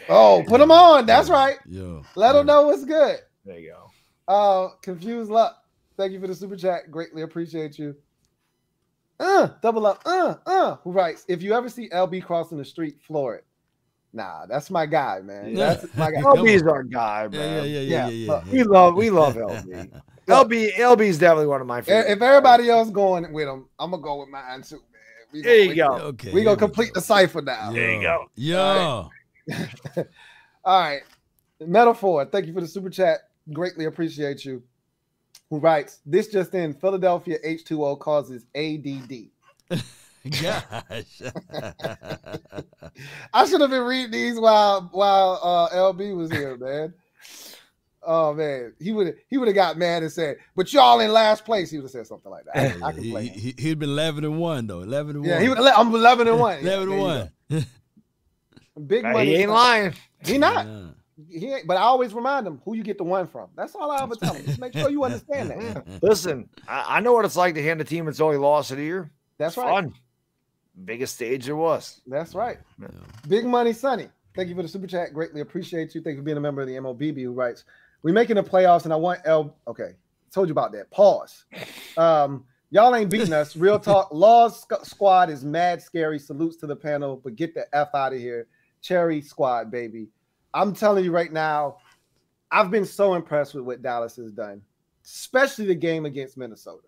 [0.09, 1.05] Oh, put him on.
[1.05, 1.57] That's right.
[1.67, 2.01] Yeah.
[2.15, 3.19] Let him know what's good.
[3.45, 3.91] There you go.
[4.31, 5.57] Uh, confused luck.
[5.97, 6.91] Thank you for the super chat.
[6.91, 7.95] Greatly appreciate you.
[9.19, 10.01] Uh, double up.
[10.05, 10.75] Uh, uh.
[10.77, 11.25] Who writes?
[11.27, 13.45] If you ever see LB crossing the street, floor it.
[14.11, 15.53] Nah, that's my guy, man.
[15.55, 16.21] That's my guy.
[16.21, 17.33] LB's our guy, man.
[17.33, 18.07] Yeah, yeah, yeah, yeah.
[18.07, 18.51] yeah, yeah.
[18.51, 20.01] We love, we love LB.
[20.27, 22.11] LB, LB is definitely one of my favorites.
[22.11, 24.83] If everybody else going with him, I'm gonna go with mine too, man.
[25.31, 25.87] We there you go.
[25.89, 26.99] Okay, we gonna complete go.
[26.99, 27.71] the cipher now.
[27.71, 28.25] There you go.
[28.35, 29.07] Yeah.
[30.63, 31.01] All right.
[31.59, 32.25] Metaphor.
[32.25, 33.19] Thank you for the super chat.
[33.51, 34.63] Greatly appreciate you.
[35.49, 35.99] Who writes?
[36.05, 39.29] This just in: Philadelphia H2O causes ADD.
[40.41, 41.21] Gosh.
[43.33, 46.93] I should have been reading these while while uh, LB was here, man.
[48.01, 51.45] Oh man, he would he would have got mad and said, "But y'all in last
[51.45, 52.81] place." He would have said something like that.
[52.81, 53.27] I, I can play.
[53.27, 54.81] He, he, would been eleven and one though.
[54.81, 55.41] Eleven and yeah, one.
[55.41, 55.59] he would.
[55.59, 56.59] I'm eleven and one.
[56.59, 57.31] eleven and one.
[58.87, 59.25] Big money.
[59.25, 59.93] He ain't lying.
[60.25, 60.65] He not.
[60.65, 60.87] Yeah.
[61.27, 63.49] He ain't, but I always remind them who you get the one from.
[63.55, 64.45] That's all I ever tell them.
[64.45, 65.85] Just make sure you understand that.
[66.03, 68.81] Listen, I, I know what it's like to hand a team that's only lost a
[68.81, 69.11] year.
[69.37, 69.67] That's right.
[69.67, 69.93] Fun
[70.85, 72.01] biggest stage there was.
[72.07, 72.57] That's right.
[72.81, 72.87] Yeah.
[73.27, 74.09] Big money, Sonny.
[74.35, 75.13] Thank you for the super chat.
[75.13, 76.01] Greatly appreciate you.
[76.01, 77.65] Thank you for being a member of the MOBB who writes,
[78.03, 79.55] We're making the playoffs and I want L.
[79.67, 79.95] Okay.
[80.31, 80.91] Told you about that.
[80.91, 81.45] Pause.
[81.97, 83.55] Um, y'all ain't beating us.
[83.55, 84.09] Real talk.
[84.11, 86.19] Laws squad is mad scary.
[86.19, 88.47] Salutes to the panel, but get the F out of here.
[88.81, 90.07] Cherry squad, baby.
[90.53, 91.77] I'm telling you right now,
[92.51, 94.61] I've been so impressed with what Dallas has done,
[95.05, 96.87] especially the game against Minnesota.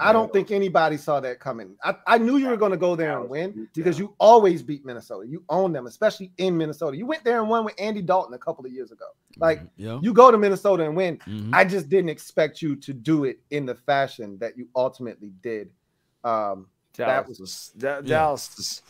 [0.00, 1.76] I don't think anybody saw that coming.
[1.84, 4.84] I, I knew you were going to go there and win because you always beat
[4.84, 5.28] Minnesota.
[5.28, 6.96] You own them, especially in Minnesota.
[6.96, 9.04] You went there and won with Andy Dalton a couple of years ago.
[9.36, 9.84] Like mm-hmm.
[9.84, 9.98] yeah.
[10.02, 11.18] you go to Minnesota and win.
[11.18, 11.54] Mm-hmm.
[11.54, 15.70] I just didn't expect you to do it in the fashion that you ultimately did.
[16.24, 18.00] Um, Dallas that was yeah.
[18.02, 18.82] Dallas.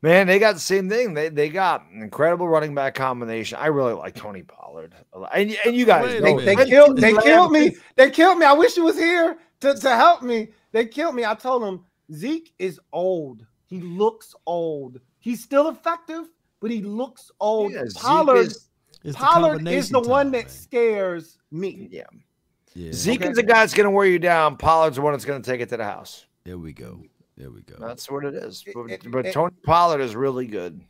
[0.00, 1.14] Man, they got the same thing.
[1.14, 3.58] They they got an incredible running back combination.
[3.60, 4.94] I really like Tony Pollard,
[5.34, 7.76] and, and you guys, they, they, killed they killed me.
[7.96, 8.46] They killed me.
[8.46, 10.48] I wish you was here to, to help me.
[10.70, 11.24] They killed me.
[11.24, 13.44] I told them Zeke is old.
[13.66, 15.00] He looks old.
[15.18, 16.28] He's still effective,
[16.60, 17.72] but he looks old.
[17.72, 18.52] Yeah, Pollard,
[19.02, 20.48] is, Pollard the is the time, one that man.
[20.48, 21.88] scares me.
[21.90, 22.04] Yeah.
[22.74, 22.92] yeah.
[22.92, 23.30] Zeke okay.
[23.30, 24.56] is the guy that's going to wear you down.
[24.56, 26.24] Pollard's the one that's going to take it to the house.
[26.44, 27.02] There we go.
[27.38, 27.76] There we go.
[27.78, 28.64] That's what it is.
[28.74, 30.80] But, it, but it, Tony Pollard is really good.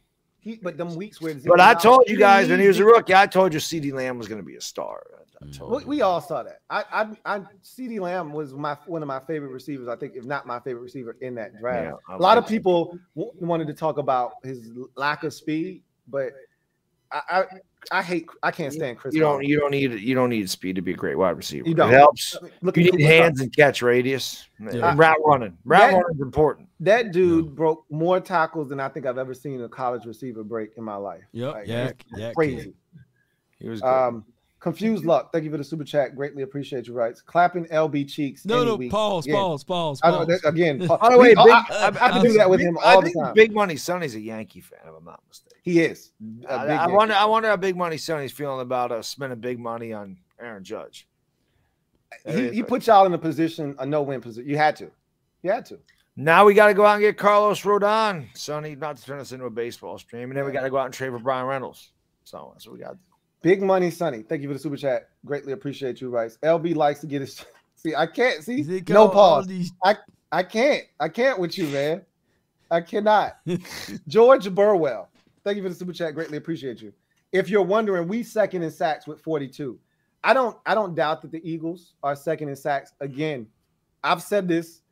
[0.41, 1.35] He, but them weeks where.
[1.35, 4.17] But I told you guys when he was a rookie, I told you CeeDee Lamb
[4.17, 5.03] was going to be a star.
[5.45, 5.71] Mm.
[5.71, 6.63] We, we, all saw that.
[6.69, 9.87] I, I, I, CeeDee Lamb was my one of my favorite receivers.
[9.87, 11.99] I think, if not my favorite receiver in that draft.
[12.09, 16.33] Yeah, a lot of people w- wanted to talk about his lack of speed, but
[17.11, 17.45] I, I,
[17.91, 18.27] I hate.
[18.43, 19.15] I can't stand Chris.
[19.15, 19.45] You don't.
[19.45, 19.93] You don't need.
[20.01, 21.69] You don't need speed to be a great wide receiver.
[21.69, 21.93] You don't.
[21.93, 22.37] It helps.
[22.61, 24.49] Look you need hands and catch radius.
[24.61, 24.91] Yeah.
[24.91, 25.57] And route running.
[25.65, 26.69] Route running is important.
[26.81, 27.51] That dude yeah.
[27.53, 30.97] broke more tackles than I think I've ever seen a college receiver break in my
[30.97, 31.23] life.
[31.33, 31.55] Yep.
[31.55, 31.93] Like, yeah.
[32.17, 32.33] Yeah.
[32.35, 32.75] Crazy.
[33.59, 33.81] He was.
[33.81, 33.89] Good.
[33.89, 34.25] Um,
[34.61, 35.33] Confused luck.
[35.33, 36.17] Thank you for the super chat.
[36.17, 36.93] Greatly appreciate you.
[36.93, 37.23] Rights.
[37.23, 38.45] Clapping LB cheeks.
[38.45, 38.75] No, no.
[38.75, 38.91] Week.
[38.91, 39.27] Pause.
[39.27, 39.37] Again.
[39.37, 39.65] Pause.
[39.65, 40.01] Pause.
[40.01, 40.01] Pause.
[40.03, 40.79] I know that, again.
[40.87, 43.35] By the way, big, I, I, I do that with him all the time.
[43.35, 45.59] Big Money Sonny's a Yankee fan, if I'm not mistaken.
[45.63, 46.11] He is.
[46.49, 47.15] I, I wonder.
[47.15, 51.07] I wonder how Big Money Sonny's feeling about uh, spending big money on Aaron Judge.
[52.27, 54.49] He, he put y'all in a position, a no-win position.
[54.49, 54.91] You had to.
[55.43, 55.79] You had to.
[56.17, 59.31] Now we got to go out and get Carlos Rodon, Sonny, not to turn us
[59.31, 61.47] into a baseball stream, and then we got to go out and trade for Bryan
[61.47, 61.93] Reynolds.
[62.25, 63.08] So that's what we got to do.
[63.43, 64.23] Big money, Sonny.
[64.23, 65.11] Thank you for the super chat.
[65.25, 66.39] Greatly appreciate you, Rice.
[66.43, 67.45] LB likes to get his.
[67.77, 68.83] See, I can't see.
[68.89, 69.47] No pause.
[69.47, 69.73] These...
[69.85, 69.97] I
[70.33, 70.83] I can't.
[70.99, 72.03] I can't with you, man.
[72.73, 73.39] I cannot.
[74.09, 75.09] George Burwell.
[75.45, 76.15] Thank you for the super chat.
[76.15, 76.93] Greatly appreciate you.
[77.31, 79.79] If you're wondering, we second in sacks with 42.
[80.25, 80.57] I don't.
[80.67, 82.93] I don't doubt that the Eagles are second in sacks.
[83.01, 83.47] Again,
[84.03, 84.83] I've said this.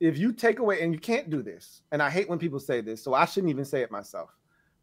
[0.00, 2.80] If you take away, and you can't do this, and I hate when people say
[2.80, 4.30] this, so I shouldn't even say it myself.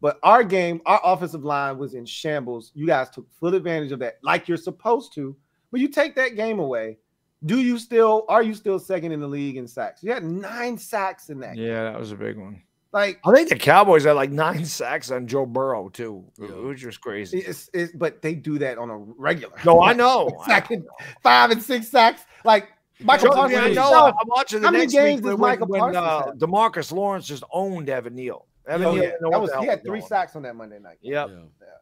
[0.00, 2.72] But our game, our offensive line was in shambles.
[2.74, 5.36] You guys took full advantage of that, like you're supposed to.
[5.70, 6.98] But you take that game away.
[7.44, 10.02] Do you still are you still second in the league in sacks?
[10.02, 11.56] You had nine sacks in that.
[11.56, 11.92] Yeah, game.
[11.92, 12.62] that was a big one.
[12.92, 16.48] Like I think the Cowboys had like nine sacks on Joe Burrow too, yeah.
[16.48, 17.38] which was crazy.
[17.38, 19.54] It's, it's, but they do that on a regular.
[19.64, 20.28] No, I know.
[20.46, 20.86] Second,
[21.22, 22.24] five and six sacks.
[22.44, 23.60] Like Micah Parsons.
[23.60, 24.06] I know.
[24.06, 27.26] I'm watching the How next many games week does Micah when, Parsons uh, Demarcus Lawrence
[27.26, 28.46] just owned Evan Neal.
[28.66, 29.12] Evan oh, yeah.
[29.20, 30.98] that was, he had three sacks on that Monday night.
[31.00, 31.28] Yep.
[31.30, 31.36] Yeah.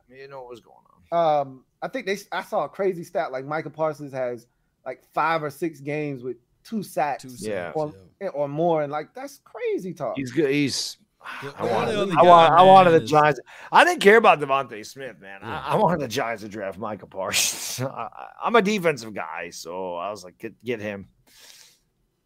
[0.09, 0.23] yeah.
[0.23, 0.77] You know what was going
[1.13, 1.41] on.
[1.41, 4.47] Um, I think they I saw a crazy stat like Micah Parsons has
[4.85, 8.29] like five or six games with two sacks, two sacks or, yeah.
[8.29, 10.17] or more, and like that's crazy talk.
[10.17, 10.51] He's good.
[10.51, 13.41] He's I wanted, I, want, I wanted the Giants.
[13.73, 15.41] I didn't care about DeVonta Smith, man.
[15.43, 15.61] Yeah.
[15.61, 17.87] I, I, wanted the Giants to draft Micah Parsons.
[17.93, 18.09] I,
[18.45, 21.09] am a defensive guy, so I was like, get, get him.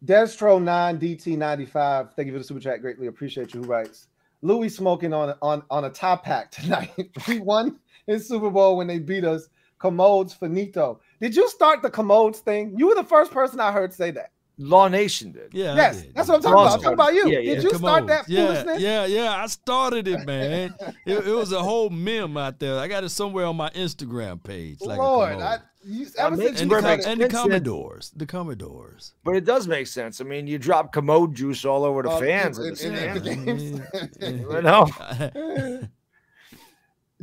[0.05, 2.13] Destro nine DT ninety five.
[2.13, 2.81] Thank you for the super chat.
[2.81, 3.61] Greatly appreciate you.
[3.61, 4.07] Who writes?
[4.43, 6.91] Louis smoking on on on a top pack tonight.
[7.27, 9.49] we won in Super Bowl when they beat us.
[9.79, 11.01] Commodes finito.
[11.19, 12.73] Did you start the commodes thing?
[12.77, 14.31] You were the first person I heard say that.
[14.57, 15.49] Law Nation did.
[15.51, 15.75] Yeah.
[15.75, 16.73] Yes, that's what I'm talking about.
[16.73, 17.27] I'm talking about you.
[17.27, 17.55] Yeah, yeah.
[17.55, 18.07] Did you Come start on.
[18.07, 18.79] that foolishness?
[18.79, 19.43] Yeah, yeah, yeah.
[19.43, 20.75] I started it, man.
[21.05, 22.77] it, it, was a whole meme out there.
[22.77, 24.79] I got it somewhere on my Instagram page.
[24.81, 29.13] Like Lord, I, you, and, the, and the Commodores, the Commodores.
[29.23, 30.21] But it does make sense.
[30.21, 33.19] I mean, you drop commode juice all over the uh, fans in, in, in, the
[33.19, 33.81] games.
[34.21, 34.85] you know.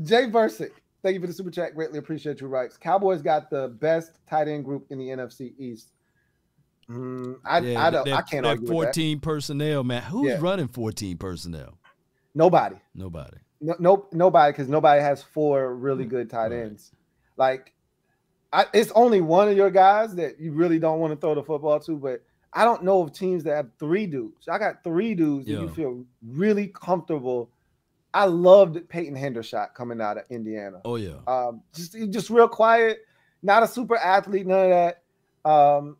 [0.02, 0.70] Jay Versick,
[1.02, 1.74] thank you for the super chat.
[1.74, 2.76] Greatly appreciate your rights.
[2.76, 5.92] Cowboys got the best tight end group in the NFC East.
[6.88, 10.02] Mm, I, yeah, I, don't, that, I can't that argue 14 personnel, man.
[10.02, 10.38] Who's yeah.
[10.40, 11.78] running 14 personnel?
[12.34, 12.76] Nobody.
[12.94, 13.36] Nobody.
[13.60, 16.92] No, no nobody, because nobody has four really good tight ends.
[17.36, 17.72] Like,
[18.52, 21.42] I, it's only one of your guys that you really don't want to throw the
[21.42, 22.22] football to, but
[22.52, 24.48] I don't know of teams that have three dudes.
[24.48, 27.50] I got three dudes that you feel really comfortable.
[28.12, 30.80] I loved Peyton Hendershot coming out of Indiana.
[30.84, 31.18] Oh yeah.
[31.28, 33.02] Um, just just real quiet,
[33.42, 35.02] not a super athlete, none of that.
[35.48, 35.96] Um,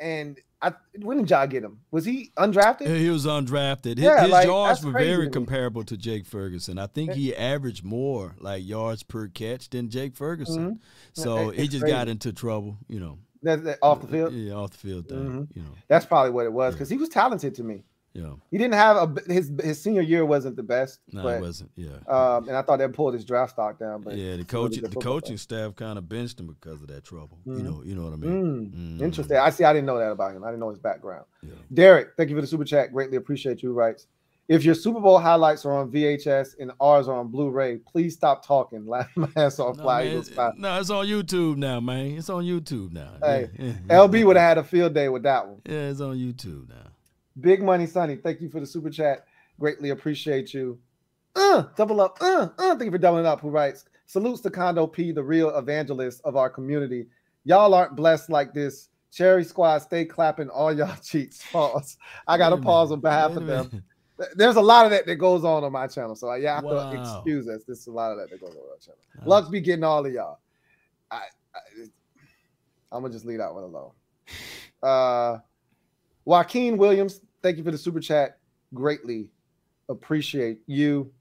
[0.00, 1.80] and I, when did y'all get him?
[1.90, 2.96] Was he undrafted?
[2.96, 3.96] He was undrafted.
[3.96, 6.78] His, yeah, his like, yards were very comparable to Jake Ferguson.
[6.78, 10.74] I think he averaged more like yards per catch than Jake Ferguson.
[10.74, 11.20] Mm-hmm.
[11.20, 11.94] So it's he just crazy.
[11.94, 13.18] got into trouble, you know.
[13.42, 14.32] That, that, off the field.
[14.32, 15.08] Yeah, off the field.
[15.08, 15.58] Thing, mm-hmm.
[15.58, 16.96] You know, that's probably what it was because yeah.
[16.96, 17.82] he was talented to me.
[18.14, 21.00] Yeah, he didn't have a his his senior year wasn't the best.
[21.12, 21.70] No, but, it wasn't.
[21.76, 24.02] Yeah, um, and I thought that pulled his draft stock down.
[24.02, 27.38] But yeah, the coaching the coaching staff kind of benched him because of that trouble.
[27.46, 27.58] Mm-hmm.
[27.58, 28.30] You know, you know what I mean.
[28.30, 28.98] Mm.
[28.98, 29.02] Mm.
[29.02, 29.38] Interesting.
[29.38, 29.64] I see.
[29.64, 30.44] I didn't know that about him.
[30.44, 31.24] I didn't know his background.
[31.42, 31.54] Yeah.
[31.72, 32.92] Derek, thank you for the super chat.
[32.92, 33.72] Greatly appreciate you.
[33.72, 34.06] Writes.
[34.48, 38.44] If your Super Bowl highlights are on VHS and ours are on Blu-ray, please stop
[38.44, 38.86] talking.
[38.88, 39.76] Laugh my ass off.
[39.76, 42.18] No, Fly Eagles No, it's on YouTube now, man.
[42.18, 43.12] It's on YouTube now.
[43.22, 43.72] Hey, yeah.
[43.88, 45.62] LB would have had a field day with that one.
[45.64, 46.91] Yeah, it's on YouTube now.
[47.40, 49.24] Big Money Sonny, thank you for the super chat.
[49.58, 50.78] Greatly appreciate you.
[51.34, 52.18] Uh, double up.
[52.20, 53.40] Uh, uh, thank you for doubling up.
[53.40, 53.84] Who writes?
[54.06, 57.06] Salutes to Condo P, the real evangelist of our community.
[57.44, 58.88] Y'all aren't blessed like this.
[59.10, 61.42] Cherry Squad, stay clapping all y'all cheats.
[61.50, 61.96] Pause.
[62.26, 63.82] I got to pause on behalf of them.
[64.34, 66.64] There's a lot of that that goes on on my channel, so yeah, I have
[66.64, 66.92] wow.
[66.92, 67.62] to excuse us.
[67.66, 69.00] There's a lot of that that goes on on our channel.
[69.16, 69.26] Nice.
[69.26, 70.38] Luck be getting all of y'all.
[71.10, 71.22] I,
[71.54, 71.58] I,
[72.92, 73.92] I'm gonna just leave that one alone.
[74.82, 75.38] Uh,
[76.24, 78.38] Joaquin Williams, thank you for the super chat.
[78.74, 79.28] Greatly
[79.88, 81.12] appreciate you.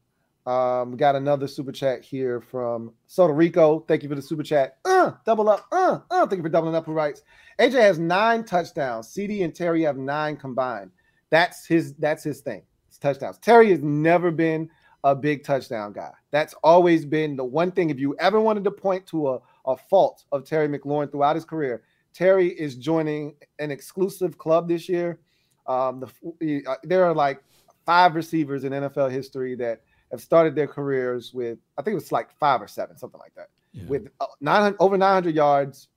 [0.46, 3.82] Um, got another super chat here from Soto Rico.
[3.88, 4.78] Thank you for the super chat.
[4.86, 5.68] Uh, double up.
[5.72, 6.86] Uh, uh, thank you for doubling up.
[6.86, 7.22] Who writes?
[7.60, 9.08] AJ has nine touchdowns.
[9.08, 10.92] CeeDee and Terry have nine combined.
[11.30, 11.94] That's his.
[11.96, 12.64] That's his thing.
[12.88, 13.38] It's touchdowns.
[13.38, 14.70] Terry has never been
[15.04, 16.12] a big touchdown guy.
[16.32, 17.90] That's always been the one thing.
[17.90, 21.46] If you ever wanted to point to a, a fault of Terry McLaurin throughout his
[21.46, 21.84] career,
[22.14, 25.20] Terry is joining an exclusive club this year.
[25.68, 26.04] Um,
[26.40, 27.42] the, uh, there are like
[27.86, 29.82] five receivers in NFL history that
[30.12, 33.34] have started their careers with, I think it was like five or seven, something like
[33.36, 33.86] that, yeah.
[33.88, 35.88] with uh, 900, over 900 yards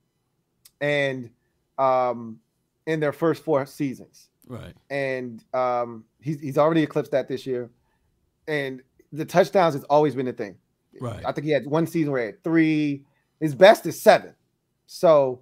[0.81, 1.29] and
[1.77, 2.39] um,
[2.85, 4.29] in their first four seasons.
[4.47, 4.73] Right.
[4.89, 7.69] And um, he's, he's already eclipsed that this year.
[8.47, 10.55] And the touchdowns has always been a thing.
[10.99, 11.23] Right.
[11.25, 13.03] I think he had one season where he had three.
[13.39, 14.33] His best is seven.
[14.87, 15.41] So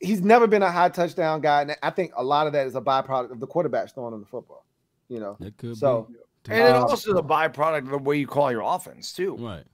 [0.00, 2.74] he's never been a high touchdown guy, and I think a lot of that is
[2.76, 4.64] a byproduct of the quarterbacks throwing him the football.
[5.08, 6.08] You know, it could so.
[6.10, 6.18] Be.
[6.48, 9.36] And it um, also the byproduct of the way you call your offense too.
[9.36, 9.64] Right.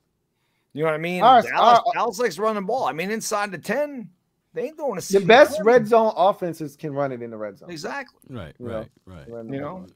[0.75, 1.23] You know what I mean?
[1.23, 2.85] Our, Dallas, our, Dallas likes running ball.
[2.85, 4.11] I mean, inside the ten,
[4.53, 7.37] they ain't going to see The best red zone offenses can run it in the
[7.37, 7.71] red zone.
[7.71, 8.21] Exactly.
[8.29, 8.55] Right.
[8.59, 8.89] You right.
[9.07, 9.15] Know?
[9.15, 9.45] Right.
[9.47, 9.87] You know,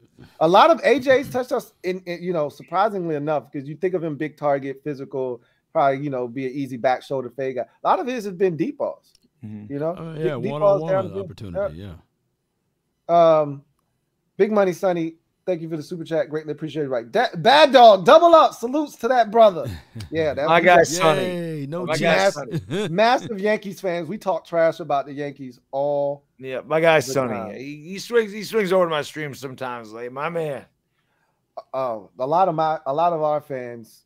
[0.41, 1.75] a lot of AJ's touchdowns.
[1.83, 5.43] In, in you know, surprisingly enough, because you think of him big target, physical,
[5.73, 7.67] probably you know be an easy back shoulder fade guy.
[7.85, 9.13] A lot of his have been deep balls.
[9.45, 9.73] Mm-hmm.
[9.73, 11.77] You know, uh, yeah, one on one opportunity.
[11.79, 11.95] Yeah.
[13.09, 13.63] Um,
[14.37, 15.17] big money, Sonny.
[15.45, 16.31] Thank you for the super chat.
[16.31, 16.89] Greatly appreciated.
[16.89, 18.55] Right, da- bad dog, double up.
[18.55, 19.69] Salutes to that brother.
[20.11, 21.67] Yeah, that my guy Sonny.
[21.67, 24.09] No my massive, massive Yankees fans.
[24.09, 26.25] We talk trash about the Yankees all.
[26.39, 27.59] Yeah, my guy Sonny.
[27.59, 28.31] He, he, swings.
[28.33, 29.93] He swings over to my stream sometimes.
[29.93, 30.67] Like my man.
[31.75, 34.05] Oh, uh, a lot of my, a lot of our fans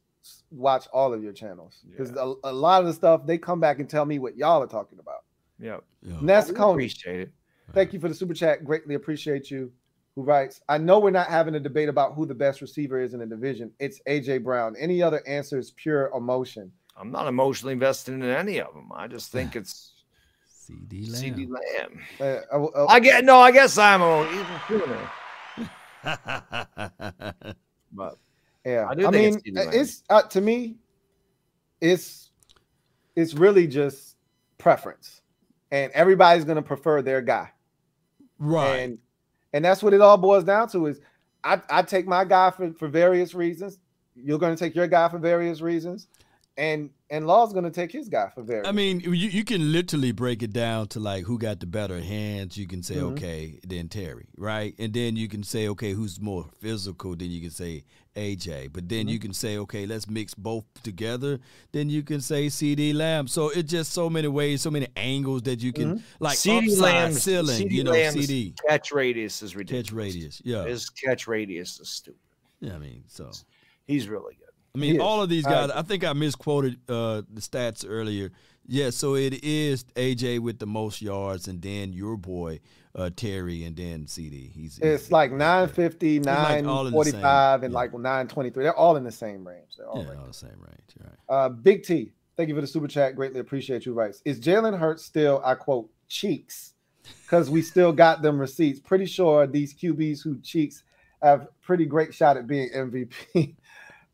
[0.50, 2.32] watch all of your channels because yeah.
[2.44, 4.66] a, a, lot of the stuff they come back and tell me what y'all are
[4.66, 5.24] talking about.
[5.60, 5.84] Yep.
[6.02, 6.16] Yeah.
[6.20, 6.72] Ness Coney.
[6.72, 7.32] Appreciate it.
[7.72, 8.64] Thank you for the super chat.
[8.64, 9.72] Greatly appreciate you.
[10.14, 13.12] Who writes, I know we're not having a debate about who the best receiver is
[13.12, 13.70] in the division.
[13.78, 14.74] It's AJ Brown.
[14.78, 16.72] Any other answer is pure emotion.
[16.96, 18.90] I'm not emotionally invested in any of them.
[18.94, 19.92] I just think it's
[20.50, 21.22] CeeDee Lamb.
[21.22, 22.00] CeeDee Lamb.
[22.18, 24.44] Uh, uh, uh, I get no, I guess I'm a even
[27.92, 28.18] But
[28.64, 30.76] Yeah, I I, do think mean, it's it's uh, to me,
[31.80, 32.30] it's
[33.14, 34.16] it's really just
[34.58, 35.20] preference,
[35.84, 37.50] and everybody's gonna prefer their guy,
[38.38, 38.76] Right.
[38.76, 38.98] and
[39.52, 40.86] and that's what it all boils down to.
[40.86, 41.00] Is
[41.44, 43.78] I I take my guy for for various reasons.
[44.14, 46.08] You're gonna take your guy for various reasons,
[46.58, 48.66] and and Law's gonna take his guy for various.
[48.66, 52.00] I mean, you, you can literally break it down to like who got the better
[52.00, 52.56] hands.
[52.56, 53.12] You can say, Mhm.
[53.12, 54.74] okay, then Terry, right?
[54.78, 57.14] And then you can say, okay, who's more physical?
[57.14, 57.84] Then you can say
[58.16, 58.72] AJ.
[58.72, 59.10] But then Mhm.
[59.10, 61.38] you can say, okay, let's mix both together.
[61.70, 63.28] Then you can say CeeDee Lamb.
[63.28, 66.78] So it's just so many ways, so many angles that you can like CeeDee upside
[66.80, 67.68] Lamb's- ceiling.
[67.68, 69.86] CeeDee you know, Lamb's CeeDee catch radius is ridiculous.
[69.88, 70.42] catch radius.
[70.44, 72.18] Yeah, His catch radius is stupid.
[72.60, 72.74] yeah.
[72.74, 73.30] I mean, so.
[73.86, 74.45] He's really good.
[74.76, 75.70] I mean, all of these guys.
[75.70, 75.78] agree.
[75.78, 78.30] I think I misquoted uh, the stats earlier.
[78.66, 82.60] Yeah, so it is AJ with the most yards, and then your boy
[82.94, 84.52] uh, Terry, and then CeeDee.
[84.52, 87.76] He's it's like 950, like all in the same- 945, and yeah.
[87.76, 88.62] like 923.
[88.64, 89.76] They're all in the same range.
[89.78, 90.96] They're all yeah, right all the same range.
[91.00, 91.34] Right.
[91.34, 93.14] Uh, Big T, thank you for the super chat.
[93.14, 93.94] Greatly appreciate you.
[93.94, 96.74] Writes, is Jalen Hurts still, I quote, cheeks?
[97.22, 98.80] Because we still got them receipts.
[98.80, 100.82] Pretty sure these QBs who cheeks
[101.22, 103.54] have pretty great shot at being MVP.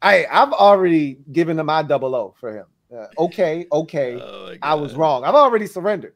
[0.02, 2.66] I I've already given him my double O for him.
[2.94, 5.24] Uh, okay, okay, Oh I was wrong.
[5.24, 6.14] I've already surrendered.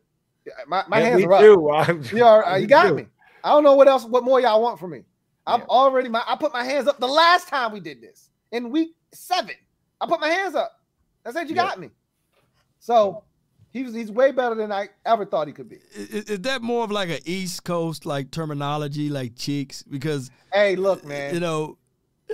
[0.67, 1.41] My, my Yeah, hands me are up.
[1.41, 1.71] too.
[1.71, 2.95] I'm- You, are, uh, you got too.
[2.97, 3.07] me.
[3.43, 5.03] I don't know what else, what more y'all want from me.
[5.47, 5.67] I'm Yeah.
[5.67, 6.23] already my.
[6.27, 9.55] I put my hands up the last time we did this in week seven.
[10.01, 10.73] I put my hands up.
[11.25, 11.63] I said you Yeah.
[11.63, 11.91] got me.
[12.81, 13.25] So
[13.71, 15.79] he's he's way better than I ever thought he could be.
[15.95, 19.83] Is, is that more of like an East Coast like terminology, like cheeks?
[19.83, 21.35] Because Hey, look, man.
[21.35, 21.79] you know,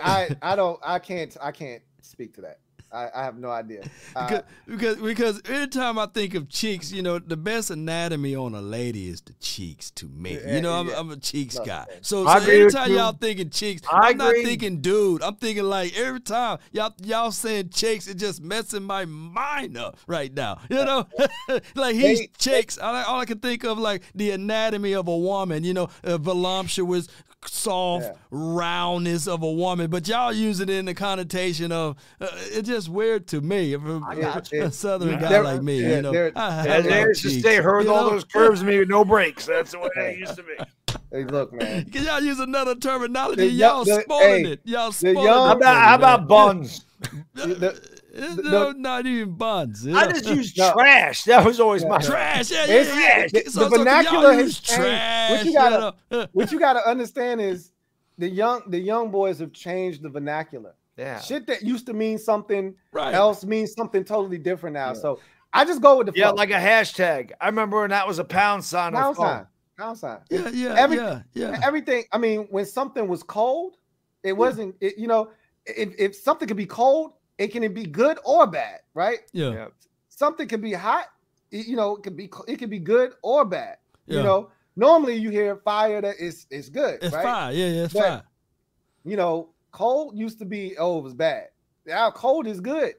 [0.02, 2.58] I I don't I can't I can't speak to that.
[2.94, 3.84] I, I have no idea.
[4.14, 4.96] Uh, because, because
[5.40, 9.22] because anytime I think of cheeks, you know, the best anatomy on a lady is
[9.22, 10.34] the cheeks to me.
[10.34, 10.98] Yeah, You know, I'm, yeah.
[11.00, 11.86] I'm a cheeks Look, guy.
[12.02, 12.98] So, I so agree with anytime you.
[12.98, 15.22] y'all thinking cheeks, I I'm not thinking dude.
[15.22, 19.96] I'm thinking like every time y'all y'all saying cheeks, it just messing my mind up
[20.06, 20.58] right now.
[20.68, 21.06] You know,
[21.74, 22.76] like he's They- cheeks.
[22.76, 25.64] All I, all I can think of like the anatomy of a woman.
[25.64, 27.08] You know, a voluptuous.
[27.46, 28.12] Soft Yeah.
[28.30, 32.88] roundness of a woman, but y'all use it in the connotation of uh, it's just
[32.88, 33.72] weird to me.
[33.72, 34.62] If a, I got you.
[34.64, 37.00] a southern guy There- like me, yeah, you know, there- I, I As love they
[37.02, 38.10] used to cheeks, say, her with you all know?
[38.10, 39.46] those curves, me with no breaks.
[39.46, 40.52] That's the way they used to be.
[41.12, 41.84] hey, look, man.
[41.90, 43.42] Can y'all use another terminology?
[43.42, 44.60] The y'all the- spoiling hey, it.
[44.64, 45.48] Y'all spoiling young- it.
[45.48, 46.84] How about, how about buns?
[47.34, 49.86] The- no, not even buns.
[49.86, 50.73] you I just use No.
[50.73, 51.24] trash.
[51.24, 52.50] That was always my trash.
[52.50, 53.41] Yeah, yeah, It's- yeah.
[53.44, 55.31] the- So- the vernacular y'all has use changed.
[55.32, 56.26] What you gotta- know?
[56.32, 57.73] What you got to understand is
[58.18, 60.74] the young the young boys have changed the vernacular.
[60.97, 61.20] Yeah.
[61.20, 63.15] Shit that used to mean something right.
[63.15, 64.89] else means something totally different now.
[64.89, 65.00] Yeah.
[65.00, 65.20] So
[65.55, 66.36] I just go with the Yeah, flow.
[66.36, 67.32] like a hashtag.
[67.41, 68.92] I remember when that was a pound sign.
[68.92, 69.47] pound sign,
[69.78, 70.18] pound sign.
[70.31, 71.60] Yeah, yeah, Every- yeah, yeah.
[71.65, 72.05] Everything.
[72.12, 73.76] I mean, when something was cold,
[74.23, 74.76] it wasn't.
[74.81, 75.31] It, you know,
[75.66, 79.18] if, if something could be cold, it can be good or bad, right?
[79.32, 79.68] Yeah, Yeah.
[80.08, 81.06] Something can be hot.
[81.50, 83.76] it- you know, it can be it can be good or bad.
[84.06, 84.18] yeah.
[84.18, 87.22] You know, normally you hear fire that is is good, it's right?
[87.22, 87.54] fine.
[87.54, 88.22] Yeah, yeah, it's But- fine.
[89.04, 91.48] You know, cold used to be oh it was bad.
[91.84, 92.94] Now cold is good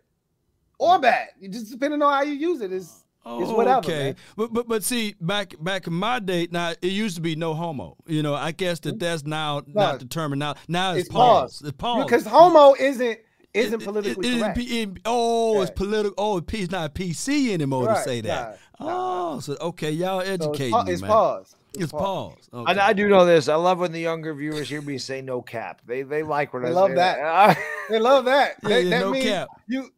[0.77, 1.29] or bad.
[1.41, 2.71] It just depending on how you use it.
[2.71, 4.15] Is It's oh, whatever, okay, man.
[4.35, 7.53] but but but see, back back in my day, now it used to be no
[7.53, 7.95] homo.
[8.05, 8.97] You know, I guess that mm-hmm.
[8.99, 11.59] that's now not the now Now it's, It's pause.
[11.59, 11.61] pause.
[11.69, 12.03] It's pause.
[12.03, 13.17] because homo isn't
[13.53, 14.57] isn't It- it- politically it- it- correct.
[14.59, 16.13] it- oh, it's political.
[16.17, 18.59] Oh, it's not PC anymore to say that.
[18.79, 19.33] nah, nah.
[19.35, 21.11] Oh, so okay, y'all So it's, educating me, it's man.
[21.11, 21.55] pause.
[21.75, 22.37] It's pause.
[22.53, 22.79] Okay.
[22.79, 23.47] I, I do know this.
[23.49, 25.81] I love when the younger viewers hear me say no cap.
[25.87, 27.57] They they like when They I love say that.
[27.89, 28.53] They love that.
[28.63, 29.47] Yeah, That- yeah, that no means cap.
[29.67, 29.89] you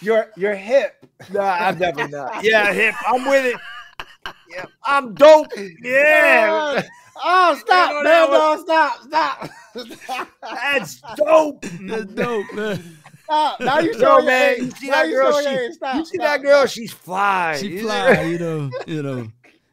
[0.00, 1.04] you're you're hip.
[1.32, 2.42] nah, I'm definitely not.
[2.44, 2.94] Yeah, hip.
[3.08, 3.60] I'm with it.
[4.50, 5.48] Yeah, I'm dope.
[5.82, 6.82] Yeah,
[7.24, 10.30] Oh, stop, know man, that dog, stop, stop.
[10.42, 11.64] that's dope.
[11.82, 12.96] That's dope, man.
[13.24, 13.60] Stop.
[13.60, 14.56] Now you Yo, show man, man.
[14.66, 15.32] you see now that you girl?
[15.42, 16.58] show She- Stop, You see stop, that girl?
[16.60, 16.68] stop.
[16.70, 17.56] She's fly.
[17.58, 19.28] She You fly, you know, you know.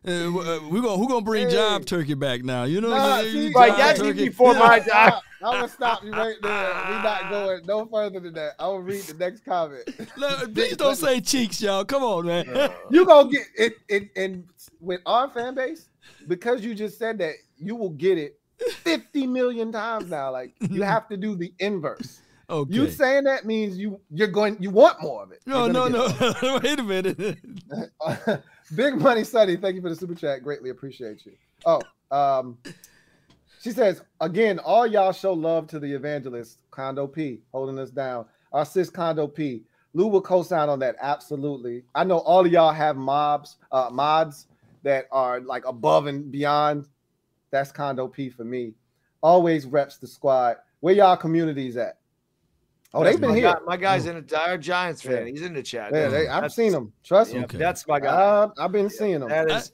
[0.05, 1.53] Uh, we- we gonna who gonna bring Hey.
[1.53, 2.63] Job Turkey back now?
[2.65, 5.09] You know, Nah, you- see, you Right, Job that's Turkey- before my Stop, time.
[5.11, 5.23] stop.
[5.45, 6.73] I'm gonna stop you right there.
[6.89, 8.53] We're not going no further than that.
[8.59, 9.83] I will read the next comment.
[10.17, 11.85] Look, Please don't say cheeks, y'all.
[11.85, 12.71] Come on, man.
[12.89, 14.45] You gonna get it, it and
[14.81, 15.87] with our fan base,
[16.27, 18.39] because you just said that, you will get it
[18.83, 20.31] 50 million times now.
[20.31, 22.21] Like you have to do the inverse.
[22.49, 22.73] Okay.
[22.73, 25.41] You saying that means you you're going you want more of it.
[25.45, 26.07] no, no, no.
[26.63, 27.17] Wait a minute.
[28.75, 30.43] Big money Sunny, thank you for the super chat.
[30.43, 31.33] Greatly appreciate you.
[31.65, 32.57] Oh, um,
[33.61, 38.25] she says again, all y'all show love to the evangelist Condo P holding us down.
[38.51, 39.63] Our sis Condo P.
[39.95, 40.95] Lou will co-sign on that.
[40.99, 41.83] Absolutely.
[41.93, 44.47] I know all of y'all have mobs, uh, mods
[44.83, 46.87] that are like above and beyond.
[47.51, 48.73] That's Condo P for me.
[49.21, 50.57] Always reps the squad.
[50.79, 51.97] Where y'all communities at?
[52.93, 53.53] Oh, they've been my here.
[53.53, 55.25] Guy, my guy's in a dire Giants fan.
[55.25, 55.91] He's in the chat.
[55.93, 56.93] Yeah, they, I've seen them.
[57.03, 57.39] Trust me.
[57.39, 57.57] Yeah, Okay.
[57.57, 58.07] That's my guy.
[58.07, 59.29] Uh, I've been seeing them.
[59.29, 59.71] That is.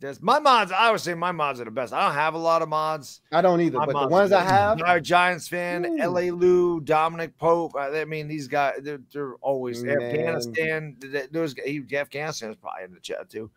[0.00, 0.70] That's my mods.
[0.70, 1.92] I would say my mods are the best.
[1.94, 3.22] I don't have a lot of mods.
[3.32, 5.96] I don't either, My but the ones I have, Dire Giants fan, Ooh.
[5.96, 7.74] LA Lou, Dominic Pope.
[7.74, 10.02] I I mean, these guys, they're, they're always Man.
[10.02, 10.96] Afghanistan.
[11.00, 13.50] th- th- Those Afghanistan is probably in the chat too.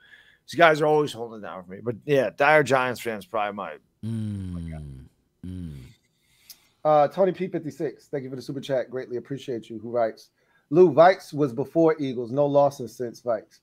[0.50, 1.80] These guys are always holding down for me.
[1.84, 3.74] But yeah, Dire Giants fans probably my.
[4.06, 5.06] Mm,
[5.46, 5.76] mm.
[6.86, 8.90] uh, Tony P56, thank you for the super chat.
[8.90, 9.78] Greatly appreciate you.
[9.80, 10.30] Who writes,
[10.70, 13.60] Lou Vikes was before Eagles, no losses since Vikes.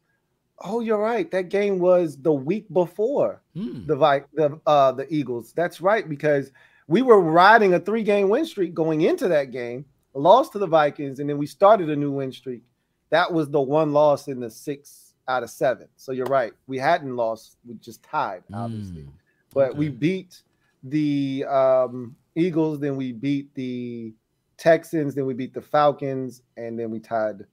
[0.60, 1.30] Oh, you're right.
[1.30, 3.86] That game was the week before Mm.
[3.86, 5.52] the Vi- the uh the Eagles.
[5.52, 6.52] That's right because
[6.86, 10.66] we were riding a three game win streak going into that game, lost to the
[10.66, 12.62] Vikings, and then we started a new win streak.
[13.10, 15.88] That was the one loss in the six out of seven.
[15.96, 16.52] So you're right.
[16.66, 17.56] We hadn't lost.
[17.66, 19.02] We just tied, obviously.
[19.02, 19.12] Mm.
[19.52, 20.42] But we beat
[20.82, 24.12] the um, Eagles, then we beat the
[24.56, 27.44] Texans, then we beat the Falcons, and then we tied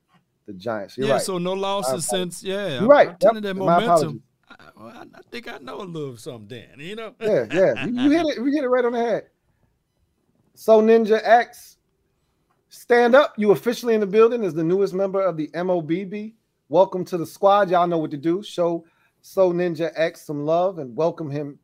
[0.46, 0.98] the Giants.
[0.98, 1.22] You're yeah, right.
[1.22, 2.44] so no losses since.
[2.44, 3.10] Yeah, You're I'm- right.
[3.10, 3.56] I'm telling you Yep.
[3.58, 4.24] that momentum.
[4.50, 6.76] I, I I think I know a little something, Dan.
[6.78, 7.16] You know.
[7.22, 7.86] yeah, yeah.
[7.86, 8.36] You, you hit it.
[8.38, 9.28] You hit it right on the head.
[10.56, 11.78] So Ninja X,
[12.70, 13.34] stand up.
[13.38, 16.34] You officially in the building as the newest member of the MOBB.
[16.72, 17.70] Welcome to the squad.
[17.70, 18.42] Y'all know what to do.
[18.42, 18.86] Show
[19.20, 21.60] So Ninja X some love and welcome him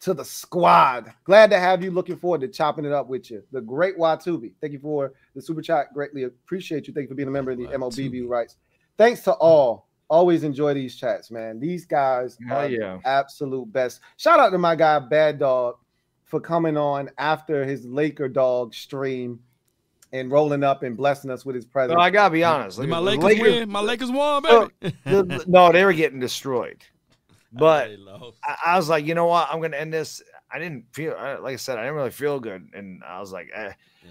[0.00, 1.12] to the squad.
[1.24, 1.90] Glad to have you.
[1.90, 3.42] Looking forward to chopping it up with you.
[3.52, 4.54] The great Watubi.
[4.62, 5.92] Thank you for the super chat.
[5.92, 6.94] Greatly appreciate you.
[6.94, 8.26] Thank you for being a member of the Watubi.
[8.26, 8.56] rights.
[8.96, 9.90] Thanks to all.
[10.08, 11.60] Always enjoy these chats, man.
[11.60, 12.98] These guys Hell are yeah.
[13.02, 14.00] the absolute best.
[14.16, 15.74] Shout out to my guy Bad Dog
[16.24, 19.38] for coming on after his Laker dog stream
[20.16, 21.96] and rolling up and blessing us with his presence.
[21.96, 22.78] No, I gotta be honest.
[22.80, 23.70] Did my the Lakers, Lakers- win?
[23.70, 24.96] My Lakers won, Oh, baby.
[25.04, 26.82] the- the- no, they were getting destroyed.
[27.52, 27.90] But
[28.44, 29.48] I, I was like, you know what?
[29.50, 30.22] I'm gonna end this.
[30.50, 31.12] I didn't feel
[31.42, 33.72] like I said, I didn't really feel good, and I was like, eh.
[34.04, 34.10] Yeah.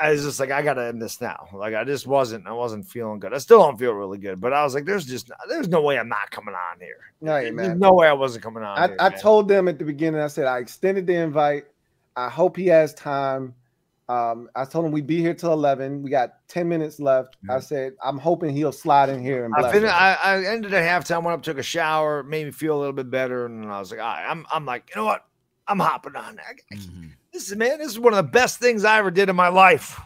[0.00, 1.48] I was just like, I gotta end this now.
[1.52, 3.34] Like I just wasn't, I wasn't feeling good.
[3.34, 5.98] I still don't feel really good, but I was like, there's just, there's no way
[5.98, 6.96] I'm not coming on here.
[7.20, 7.78] Hey, There's man.
[7.78, 8.78] no way I wasn't coming on.
[8.78, 11.64] I, here, I told them at the beginning, I said, I extended the invite.
[12.16, 13.54] I hope he has time.
[14.12, 16.02] Um, I told him we'd be here till 11.
[16.02, 17.36] We got 10 minutes left.
[17.48, 19.92] I said, I'm hoping he'll slide in here and I, bless fin- us.
[19.92, 22.92] I, I ended at halftime, went up, took a shower, made me feel a little
[22.92, 25.24] bit better, and I was like, all right, I'm, I'm like, you know what?
[25.68, 26.38] I'm hopping on.
[26.38, 27.10] I- I- Mhm.
[27.32, 29.48] This is man, this is one of the best things I ever did in my
[29.48, 29.98] life.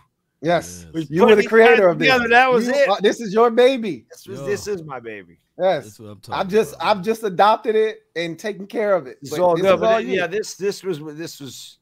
[0.42, 0.86] Yes.
[0.94, 1.06] Yes.
[1.10, 2.06] You were the creator of this.
[2.06, 2.88] together, That was You- it.
[2.88, 4.06] uh, this is your baby.
[4.10, 4.46] This was Yo.
[4.46, 5.38] this is my baby.
[5.58, 5.84] Yes.
[5.84, 6.86] That's what I'm talking I've just about.
[6.98, 9.18] I've just adopted it and taken care of it.
[9.22, 11.78] It's But all good, but all it- yeah, this this was this was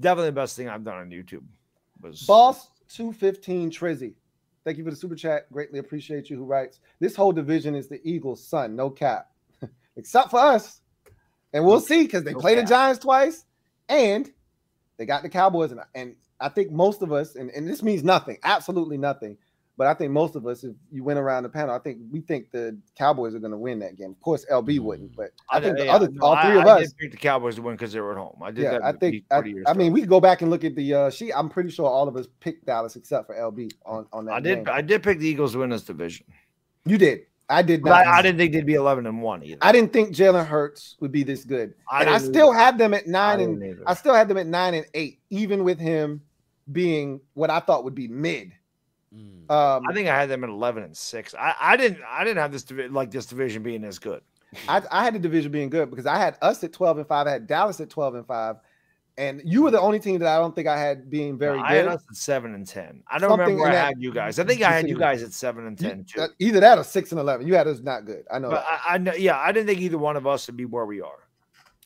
[0.00, 1.44] definitely the best thing I've done on YouTube.
[2.02, 4.14] Was Boss 215 Trizzy.
[4.64, 5.50] Thank you for the super chat.
[5.52, 6.36] Greatly appreciate you.
[6.36, 9.30] Who writes, This whole division is the Eagles' son, no cap.
[9.96, 10.80] Except for us.
[11.52, 12.64] And we'll see because they No played the.
[12.64, 13.44] Giants twice
[13.88, 14.30] and
[14.96, 15.72] they got the Cowboys.
[15.72, 19.36] And, and I think most of us, and, and this means nothing, absolutely nothing.
[19.80, 22.20] But I think most of us, if you went around the panel, I think we
[22.20, 24.10] think the Cowboys are going to win that game.
[24.10, 26.66] Of course, LB wouldn't, but I, think the yeah, other, no, all I- three of
[26.66, 28.36] I us, the Cowboys to win because they were at home.
[28.42, 28.84] I did yeah, that.
[28.84, 29.24] I think.
[29.30, 31.32] I, I mean, we could go back and look at the uh sheet.
[31.34, 34.34] I'm pretty sure all of us picked Dallas except for LB on on that.
[34.34, 34.68] I did game.
[34.70, 36.26] I did pick the Eagles to win this division.
[36.84, 37.20] You did.
[37.48, 38.06] I did not.
[38.06, 39.58] I, I didn't think they'd be 11 and 1 either.
[39.62, 42.92] I didn't think Jalen Hurts would be this good, I and I still had them
[42.92, 43.82] at nine didn't and either.
[43.86, 46.20] I still had them at nine and eight, even with him
[46.70, 48.52] being what I thought would be mid.
[49.14, 49.50] Mm.
[49.50, 51.34] Um, I think I had them at 11 and 6.
[51.34, 54.22] I, I didn't I didn't have this divi- like this division being as good.
[54.68, 57.26] I, I had the division being good because I had us at twelve and five.
[57.26, 58.56] I had Dallas at twelve and five,
[59.16, 61.74] and you were the only team that I don't think I had being very I
[61.74, 61.92] had good.
[61.94, 63.02] us at 7 and 10.
[63.06, 64.38] I don't Something remember where in I had you guys.
[64.38, 66.26] I think I had you guys at 7 and You- 10 too.
[66.38, 67.46] either that or six and eleven.
[67.46, 68.24] You had us not good.
[68.30, 68.50] I know.
[68.50, 68.64] But.
[68.68, 71.00] I, I know, yeah, I didn't think either one of us would be where we
[71.00, 71.28] are.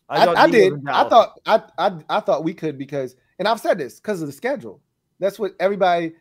[0.08, 0.74] I, thought I did.
[0.86, 4.26] I thought I, I I thought we could because, and I've said this because of
[4.26, 4.80] the schedule.
[5.18, 6.14] That's what everybody.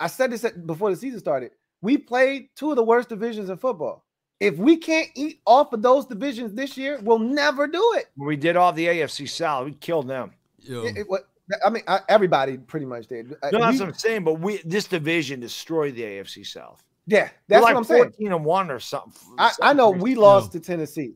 [0.00, 1.52] I said this before the season started.
[1.82, 4.04] We played two of the worst divisions in football.
[4.40, 8.06] If we can't eat off of those divisions this year, we'll never do it.
[8.16, 10.32] when we did off the AFC South, we killed them.
[10.60, 11.28] Yo, It- it- what-
[11.64, 13.32] I mean, I, everybody pretty much did.
[13.42, 14.24] Uh, No, that's we- what I'm saying.
[14.24, 16.82] But we this division destroyed the AFC South.
[17.06, 18.02] yeah, that's like what I'm saying.
[18.04, 19.12] 14 and one or something.
[19.36, 21.14] I, I know we lost to Tennessee,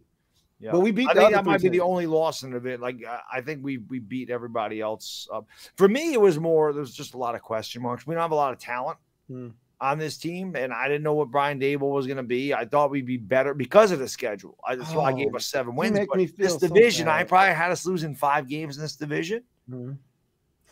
[0.60, 0.70] Yeah.
[0.73, 2.81] but we beat I think that might be the only loss in the it.
[2.81, 5.47] Like I- I think we we beat everybody else up.
[5.76, 6.73] For me, it was more.
[6.73, 8.07] There was just a lot of question marks.
[8.07, 9.49] We don't have a lot of talent Hmm.
[9.81, 12.55] on this team, and I didn't know what Brian Daboll was going to be.
[12.55, 14.57] I thought we'd be better because of the schedule.
[14.66, 15.99] I, that's why I gave Oh, us seven you wins.
[16.08, 19.42] But this feel so division, I probably had us losing five games in this division.
[19.68, 19.99] Mhm.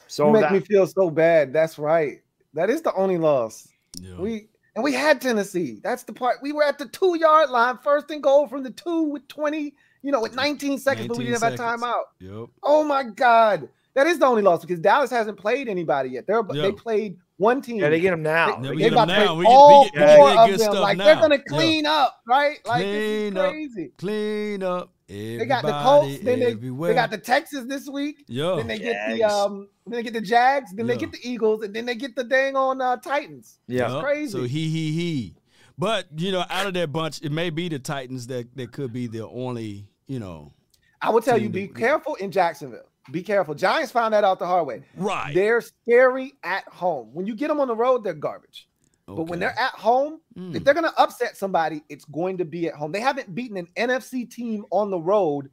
[0.06, 1.52] So you make that, me feel so bad.
[1.52, 2.22] That's right.
[2.54, 3.68] That is the only loss.
[4.00, 4.20] yo.
[4.20, 5.80] We and we had Tennessee.
[5.82, 6.38] That's the part.
[6.42, 9.74] We were at the two yard line, first and goal from the two with 20,
[10.02, 11.82] you know, with 19 seconds, but we didn't have a seconds.
[11.82, 12.02] timeout.
[12.20, 12.48] Yep.
[12.62, 13.68] Oh my God.
[13.94, 16.26] That is the only loss because Dallas hasn't played anybody yet.
[16.26, 16.62] They're Yeah.
[16.62, 17.76] they played one team.
[17.76, 18.60] Yeah, they get them now.
[18.62, 19.34] Yeah, we they about to now.
[19.34, 20.74] We all get, we get, four yeah, of them.
[20.74, 21.04] Like now.
[21.04, 21.42] they're gonna Yeah.
[21.48, 22.58] clean up, right?
[22.66, 23.50] Like Clean this is up.
[23.50, 23.92] crazy.
[23.98, 24.92] Clean up.
[25.08, 26.88] They got the Colts, then they, everywhere.
[26.88, 28.24] they got the Texans this week.
[28.28, 28.56] Yo.
[28.56, 29.32] Then they get the Jags.
[29.34, 32.16] um, then they get the Jags, then they get the Eagles, and then they get
[32.16, 33.58] the dang on uh, Titans.
[33.66, 33.88] Yeah.
[33.90, 34.02] Yup.
[34.04, 34.32] crazy.
[34.32, 35.34] So he he he.
[35.76, 38.92] But you know, out of that bunch, it may be the Titans that that could
[38.92, 40.54] be the only you know
[41.02, 42.88] I will tell you, be that- careful in Jacksonville.
[43.10, 43.54] Be careful.
[43.54, 44.82] Giants found that out the hard way.
[44.96, 45.34] right.
[45.34, 47.10] They're scary at home.
[47.12, 48.68] When you get them on the road, they're garbage.
[49.06, 50.54] But when they're at home, Mm.
[50.54, 52.92] if they're going to upset somebody, it's going to be at home.
[52.92, 55.50] They haven't beaten an NFC team on the road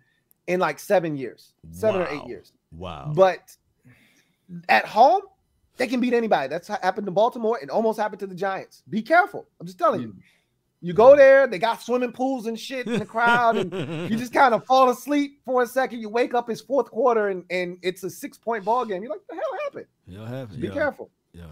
[0.47, 2.53] in like seven years, seven or eight years.
[2.71, 3.11] wow.
[3.13, 3.57] But
[4.69, 5.21] at home,
[5.77, 6.47] they can beat anybody.
[6.47, 7.59] That's happened to Baltimore.
[7.61, 8.83] It almost happened to the Giants.
[8.89, 9.47] Be careful.
[9.59, 10.15] I'm just telling you.
[10.81, 14.33] You go there, they got swimming pools and shit in the crowd, and you just
[14.41, 15.99] kind of fall asleep for a second.
[15.99, 19.03] You wake up, it's fourth quarter, and, and it's a six point ball game.
[19.03, 20.29] You're like, the hell happened?
[20.29, 21.09] Have Be yeah, careful.
[21.33, 21.43] Yeah.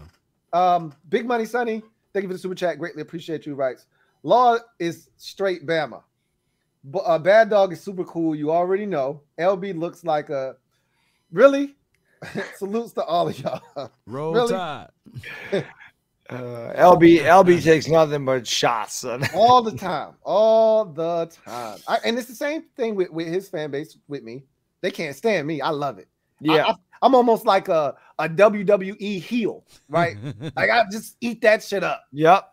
[0.54, 1.82] Um, Big Money Sonny,
[2.12, 2.78] thank you for the super chat.
[2.78, 3.54] Greatly appreciate you.
[3.54, 3.86] Writes,
[4.22, 6.02] Law is straight Bama.
[6.84, 8.34] But uh, Bad Dog is super cool.
[8.34, 9.20] You already know.
[9.38, 10.56] LB looks like a
[11.32, 11.74] really.
[12.56, 13.90] Salutes to all of y'all.
[14.06, 14.52] Roll Really?
[14.52, 14.88] Tide.
[16.30, 18.96] Uh, LB LB takes nothing but shots.
[18.96, 19.26] son.
[19.34, 21.78] all the time, all the time.
[21.88, 24.44] I, and it's the same thing with, with his fan base with me.
[24.82, 25.60] They can't stand me.
[25.62, 26.08] I love it.
[26.40, 26.74] yeah.
[27.02, 30.16] I, am almost like a, a WWE heel, right?
[30.56, 32.04] like I just eat that shit up.
[32.12, 32.46] Yep.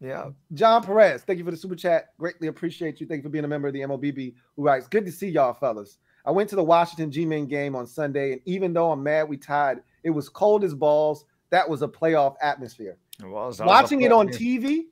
[0.00, 0.30] Yeah.
[0.54, 2.16] John Perez, thank you for the super chat.
[2.18, 3.06] Greatly appreciate you.
[3.06, 4.34] Thank you for being a member of the MOBB.
[4.56, 5.98] Who writes, "Good to see y'all, fellas.
[6.24, 9.36] I went to the Washington G-Men game on Sunday, and even though I'm mad we
[9.36, 11.26] tied, it was cold as balls.
[11.50, 12.96] That was a playoff atmosphere.
[13.66, 14.84] Watching it on TV,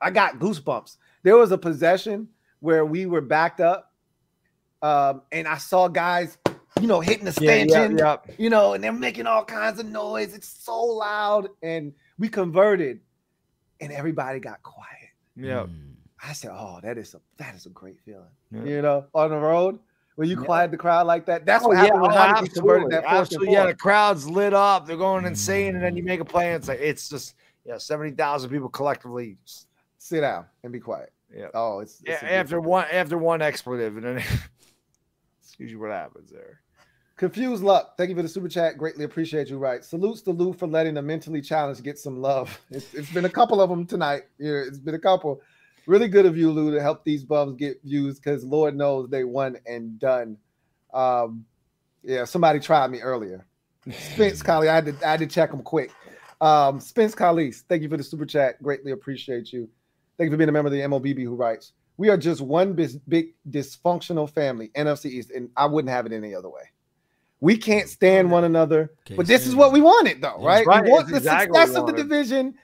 [0.00, 0.96] I got goosebumps.
[1.22, 2.28] There was a possession
[2.60, 3.92] where we were backed up,
[4.82, 6.38] um, and I saw guys,
[6.80, 8.34] you know, hitting the Yeah, stanchion, yeah, yeah.
[8.38, 10.34] you know, and they're making all kinds of noise.
[10.34, 13.00] It's so loud, and we converted,
[13.80, 14.88] and everybody got quiet.
[15.36, 15.64] Yeah.
[15.64, 15.94] Mm.
[16.22, 19.36] I said, "Oh, that is a that is a great feeling." You know, on the
[19.38, 19.78] road
[20.16, 20.44] when you Yeah.
[20.44, 21.46] quiet the crowd like that.
[21.46, 22.90] That's Oh, what yeah, happened when oh, Heinicke converted absolutely.
[22.90, 23.52] that fourth absolutely.
[23.54, 24.86] Yeah, the crowd's lit up.
[24.86, 26.06] They're going insane, and then you mm.
[26.06, 29.36] make a play, and it's like it's just yeah, seventy thousand people collectively.
[29.98, 31.12] Sit down and be quiet.
[31.34, 31.48] Yeah.
[31.54, 34.16] Oh, it's, Yeah, it's good after one after one expletive, and then
[35.40, 36.60] it's usually what happens there.
[37.16, 37.98] Confused luck.
[37.98, 38.78] Thank you for the super chat.
[38.78, 39.58] Greatly appreciate you.
[39.58, 39.84] Right.
[39.84, 42.58] Salutes to Lou for letting the mentally challenged get some love.
[42.70, 44.22] It's, it's been a couple of them tonight.
[44.38, 45.42] Yeah, it's been a couple.
[45.86, 49.24] Really good of you, Lou, to help these bums get views because Lord knows they
[49.24, 50.36] won and done.
[50.92, 51.44] Um,
[52.02, 53.46] yeah, somebody tried me earlier.
[53.90, 55.92] Spence Collie, I had to I had to check them quick.
[56.40, 58.62] Um, Spence Collies, thank you for the super chat.
[58.62, 59.68] Greatly appreciate you.
[60.16, 62.74] Thank you for being a member of the MOBB who writes, We are just one
[62.74, 66.62] bis- big dysfunctional family, NFC East, and I wouldn't have it any other way.
[67.40, 70.66] We can't stand one another, Can't but this is what we wanted, though, right?
[70.66, 70.84] right.
[70.84, 72.54] We want the exactly success of the division.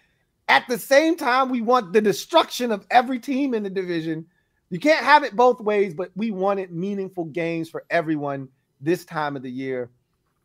[0.48, 4.26] At the same time, we want the destruction of every team in the division.
[4.70, 8.48] You can't have it both ways, but we wanted meaningful games for everyone
[8.80, 9.90] this time of the year.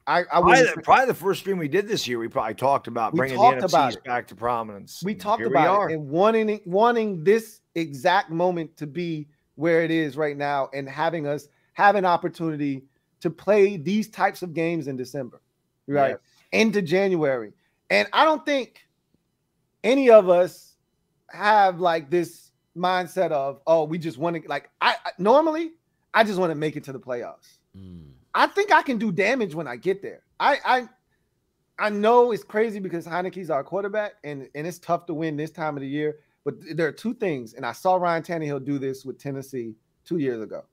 [0.08, 2.88] I, I Probably the, probably the first stream we did this year, we probably talked
[2.88, 4.04] about We bringing talked the NFCs it.
[4.04, 5.02] back to prominence.
[5.06, 5.90] we talked we about are.
[5.90, 10.90] it and wanting wanting this exact moment to be where it is right now and
[10.90, 12.84] having us have an opportunity
[13.20, 15.42] to play these types of games in December,
[15.88, 16.18] right?
[16.52, 17.54] Into January.
[17.92, 18.88] And I don't think
[19.84, 20.76] any of us
[21.30, 25.72] have like this mindset of, oh, we just want to like I, I normally
[26.14, 27.60] I just want to make it to the playoffs.
[27.78, 28.12] Mm.
[28.34, 30.22] I think I can do damage when I get there.
[30.40, 30.90] I I
[31.80, 35.52] I know it's crazy because Heinicke's our quarterback, and and it's tough to win this
[35.52, 36.20] time of the year.
[36.44, 40.18] But there are two things, and I saw Ryan Tannehill do this with Tennessee two
[40.18, 40.64] years ago.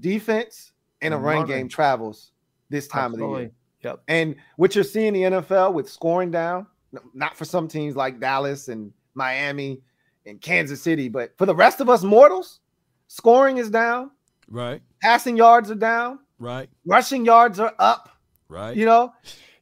[0.00, 2.32] Defense and a run game travels
[2.68, 3.50] this time of the year.
[3.82, 4.02] Yep.
[4.08, 6.66] And what you're seeing in the NFL with scoring down, no,
[7.14, 9.80] not for some teams like Dallas and Miami
[10.26, 12.60] and Kansas City, but for the rest of us mortals,
[13.08, 14.10] scoring is down,
[14.48, 14.82] Right.
[15.02, 16.68] passing yards are down, Right.
[16.84, 18.10] rushing yards are up.
[18.48, 18.76] Right.
[18.76, 19.12] You know,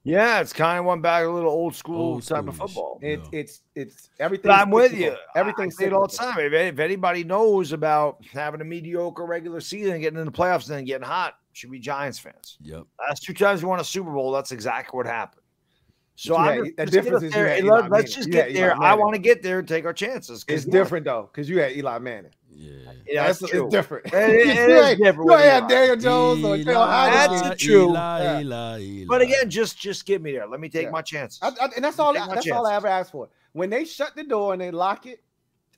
[0.06, 2.98] Yeah, it's kind of went back a little old school Old type of football.
[3.00, 3.40] it, Yeah.
[3.40, 4.50] it's it's everything.
[4.50, 5.16] But I'm with you.
[5.34, 6.38] Everything's I say it all the time.
[6.40, 10.76] If, if anybody knows about having a mediocre regular season getting in the playoffs and
[10.76, 12.58] then getting hot, should be Giants fans.
[12.60, 12.82] Yep.
[13.08, 15.40] Last two times we won a Super Bowl, that's exactly what happened.
[16.16, 18.06] So But you I'm just, the difference is there you had Eli let, us Manning.
[18.06, 18.82] just get had Eli there.
[18.82, 20.44] I want to get there and take our chances.
[20.46, 22.30] It's yeah, different though, because you had Eli Manning.
[22.56, 22.70] Yeah.
[23.04, 23.64] Yeah, that's it's, true.
[23.66, 24.06] it's different.
[24.06, 25.68] It- it- it you different You with ain't had Eli.
[25.68, 27.50] Daniel Jones or Taylor That's Heinicke.
[27.50, 27.82] a true.
[27.88, 28.40] Eli, Yeah.
[28.40, 29.04] Eli, Eli.
[29.08, 30.46] But again, just just get me there.
[30.46, 30.90] Let me take Yeah.
[30.90, 31.40] my chances.
[31.42, 32.14] I, I, and that's all.
[32.14, 33.28] Take my That's all I ever asked for.
[33.52, 35.20] When they shut the door and they lock it,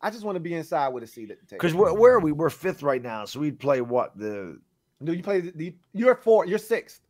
[0.03, 1.59] I just want to be inside with a seat at the table.
[1.61, 2.33] Because where, where are we?
[2.33, 4.61] We're fifth right now, so we'd play what the
[5.01, 7.01] No, you play the, the you're four, you're sixth.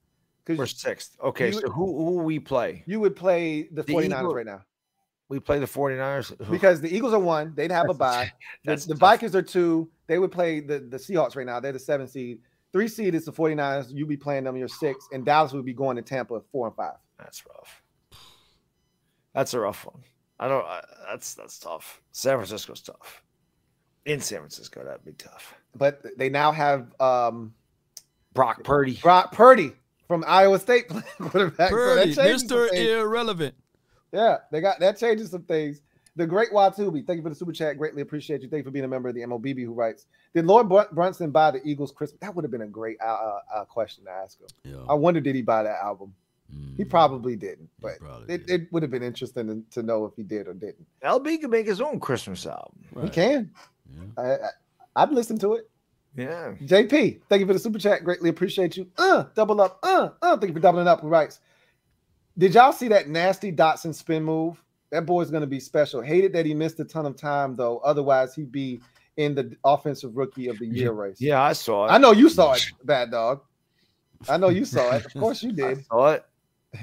[0.48, 1.16] We're sixth.
[1.22, 2.84] Okay, you- so who who we play?
[2.86, 4.64] you would play the The 49ers Eagle- right now
[5.28, 6.50] We play the 49ers.
[6.50, 7.52] Because the Eagles are one.
[7.56, 8.30] They'd have a bye.
[8.64, 8.94] The, that's the.
[8.94, 9.90] Vikings are two.
[10.06, 11.58] They would play the, the Seahawks right now.
[11.58, 12.38] They're the seven seed.
[12.72, 13.90] Three seed is the 49ers.
[13.90, 14.56] You'd be playing them.
[14.56, 15.06] You're six.
[15.12, 16.94] And Dallas would be going to Tampa four and five.
[17.18, 17.82] That's rough.
[19.34, 20.02] That's a rough one.
[20.38, 20.64] I don't.
[20.64, 22.00] I, that's that's tough.
[22.12, 23.22] San Francisco's tough.
[24.04, 25.54] In San Francisco, that'd be tough.
[25.74, 27.52] But they now have um,
[28.34, 28.98] Brock Purdy.
[29.02, 29.72] Brock Purdy
[30.08, 31.70] from Iowa State playing quarterback.
[31.70, 32.72] So that Purdy, changes Mr.
[32.72, 33.54] Irrelevant.
[34.12, 35.80] Yeah, they got that changes some things.
[36.16, 37.76] The great Watubi, thank you for the super chat.
[37.76, 38.48] Greatly appreciate you.
[38.48, 41.50] Thank you for being a member of the MOBB who writes, Did Lord Brunson buy
[41.50, 42.18] the Eagles Christmas?
[42.22, 44.46] That would have been a great uh, uh, uh, question to ask him.
[44.64, 44.76] Yeah.
[44.88, 46.14] I wonder, did he buy that album?
[46.78, 48.62] He Mm, probably didn't, but probably it, did.
[48.62, 50.86] it would have been interesting to, to know if he did or didn't.
[51.04, 52.78] LB can make his own Christmas album.
[53.02, 53.50] He can.
[53.92, 54.02] Yeah.
[54.16, 54.48] I, I,
[55.02, 55.68] I'd listen to it.
[56.16, 56.54] Yeah.
[56.62, 58.02] JP, thank you for the super chat.
[58.02, 58.88] Greatly appreciate you.
[58.96, 59.78] Uh, double up.
[59.82, 61.00] Uh, uh, thank you for doubling up.
[61.02, 61.40] Who writes?
[62.38, 64.62] Did y'all see that nasty Dotson spin move?
[64.90, 66.00] That boy's gonna be special.
[66.00, 67.78] Hated that he missed a ton of time though.
[67.78, 68.80] Otherwise, he'd be
[69.16, 71.20] in the offensive rookie of the year race.
[71.20, 71.90] Yeah, I saw it.
[71.90, 73.40] I know you saw it, bad dog.
[74.28, 75.06] I know you saw it.
[75.06, 75.86] Of course you I did.
[75.86, 76.24] saw it.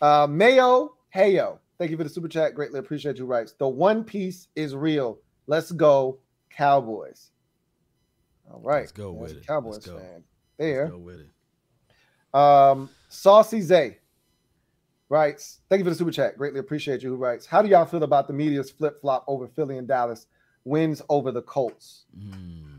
[0.00, 1.58] Uh, Mayo, heyo.
[1.76, 2.54] Thank you for the super chat.
[2.54, 3.26] Greatly appreciate you.
[3.26, 5.18] Writes the One Piece is real.
[5.48, 6.18] Let's go,
[6.50, 7.30] Cowboys.
[8.50, 9.46] All right, Let's go with it.
[9.46, 9.98] Cowboys Let's go.
[9.98, 10.24] fan Let's
[10.58, 10.88] there.
[10.88, 12.38] go with it.
[12.38, 13.98] Um, Saucy Zay
[15.08, 16.36] writes, Thank you for the super chat.
[16.38, 17.10] Greatly appreciate you.
[17.10, 20.26] Who writes, How do y'all feel about the media's flip flop over Philly and Dallas?
[20.64, 22.04] Wins over the Colts.
[22.18, 22.78] Mm.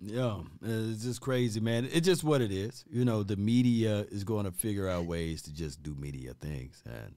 [0.00, 1.88] Yeah, it's just crazy, man.
[1.92, 2.84] It's just what it is.
[2.90, 6.82] You know, the media is going to figure out ways to just do media things,
[6.86, 7.14] and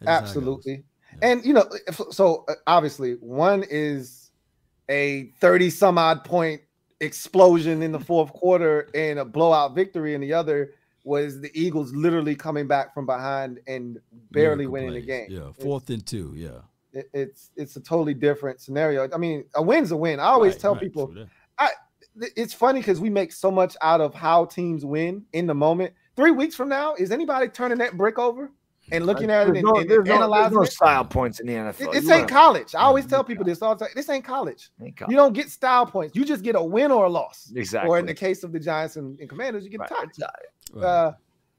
[0.00, 0.28] that's how it goes.
[0.28, 0.84] Absolutely.
[1.20, 1.28] Yeah.
[1.30, 1.68] And, you know,
[2.10, 4.30] so uh, obviously, one is
[4.88, 6.62] a 30 some odd point
[7.02, 10.72] explosion in the fourth quarter and a blowout victory, and the other
[11.04, 13.98] was the Eagles literally coming back from behind and
[14.30, 15.26] barely winning the game.
[15.28, 16.32] Yeah, fourth and two.
[16.36, 16.60] Yeah,
[16.92, 19.08] it- it's it's a totally different scenario.
[19.12, 20.20] I mean, a win's a win.
[20.20, 21.28] I always Right, tell right, people that.
[22.36, 25.92] it's funny because we make so much out of how teams win in the moment.
[26.14, 28.50] Three weeks from now, is anybody turning that brick over
[28.92, 30.72] and looking at it There's and, no, and there's no, there's analyzing no it?
[30.72, 31.88] style points in the NFL.
[31.88, 32.74] It- This ain't college.
[32.74, 33.10] I always Mhm.
[33.10, 33.92] tell people this all the time.
[33.96, 34.70] This ain't college.
[34.80, 36.14] ain't You don't get style points.
[36.14, 37.50] You just get a win or a loss.
[37.54, 37.88] Exactly.
[37.90, 40.26] Or in the case of the Giants and, and Commanders, you get Right, a tie.
[40.26, 40.28] uh,
[40.74, 40.84] Right.
[40.84, 41.12] Uh,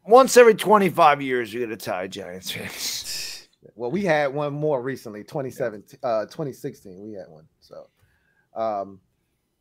[0.05, 3.47] Once every 25 years, you get a tie, Giants fans.
[3.75, 7.01] well, we had one more recently, 2017, uh, 2016.
[7.07, 7.47] We had one.
[7.61, 7.87] So,
[8.55, 8.99] um,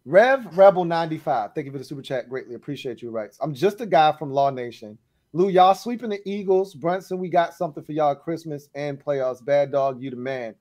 [0.04, 1.52] Rev Rebel 95.
[1.54, 2.28] Thank you for the super chat.
[2.28, 3.10] Greatly appreciate you.
[3.10, 4.98] Writes, I'm just a guy from Law Nation.
[5.32, 6.74] Lou, y'all sweeping the Eagles.
[6.74, 9.42] Brunson, we got something for y'all Christmas and playoffs.
[9.44, 10.54] Bad dog, you the man.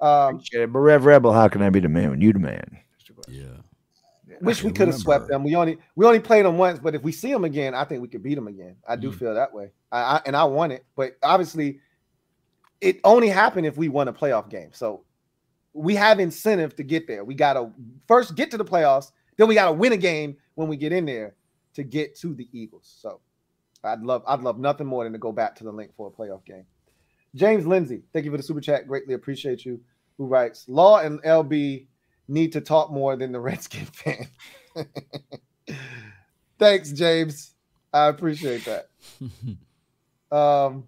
[0.00, 0.72] Um, Appreciate it.
[0.72, 2.78] But Rev Rebel, how can I be the man when you the man?
[3.28, 3.46] yeah.
[4.40, 5.44] wish we could have swept them.
[5.44, 8.02] We only we only played them once, but if we see them again, I think
[8.02, 8.76] we could beat them again.
[8.88, 9.14] I do Mm.
[9.18, 9.70] feel that way.
[9.90, 11.80] I, I and I want it, but obviously,
[12.80, 14.70] it only happened if we won a playoff game.
[14.72, 15.04] So
[15.72, 17.24] we have incentive to get there.
[17.24, 17.70] We gotta
[18.08, 21.06] first get to the playoffs, then we gotta win a game when we get in
[21.06, 21.34] there
[21.74, 22.92] to get to the Eagles.
[23.00, 23.20] So
[23.84, 26.10] I'd love I'd love nothing more than to go back to the Linc for a
[26.10, 26.64] playoff game.
[27.34, 28.86] James Lindsay, thank you for the super chat.
[28.86, 29.80] Greatly appreciate you.
[30.18, 31.86] Who writes Law and LB
[32.28, 34.28] need to talk more than the Redskin fan.
[36.58, 37.54] Thanks, James.
[37.92, 38.88] I appreciate that.
[40.32, 40.84] Um,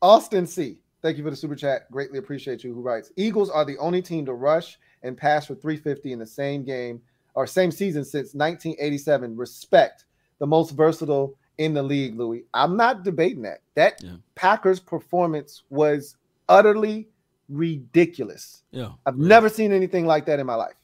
[0.00, 0.78] Austin C.
[1.02, 1.90] Thank you for the super chat.
[1.90, 2.72] Greatly appreciate you.
[2.72, 6.26] Who writes Eagles are the only team to rush and pass for 350 in the
[6.26, 7.02] same game
[7.34, 9.36] or same season since 1987.
[9.36, 10.06] Respect
[10.38, 12.44] the most versatile in the league, Louis.
[12.52, 13.60] I'm not debating that.
[13.74, 14.16] That Yeah.
[14.34, 16.16] Packers performance was
[16.48, 17.08] utterly
[17.48, 18.62] ridiculous.
[18.70, 18.92] yeah.
[19.06, 20.74] I've never seen anything like that in my life.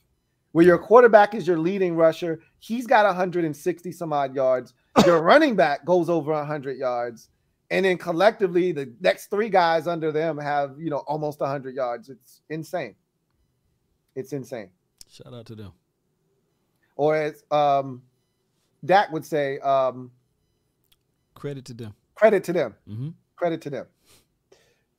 [0.52, 4.74] Where your quarterback is your leading rusher, he's got 160 some odd yards.
[5.06, 7.28] Your running back goes over 100 yards,
[7.70, 12.08] and then collectively, the next three guys under them have you know almost 100 yards.
[12.08, 12.96] It's insane.
[14.16, 14.70] It's insane.
[15.08, 15.72] Shout out to them.
[16.96, 18.02] Or as um,
[18.84, 20.10] Dak would say, um,
[21.38, 21.94] Credit to them.
[22.14, 22.74] credit to them.
[22.86, 23.86] hmm Credit to them.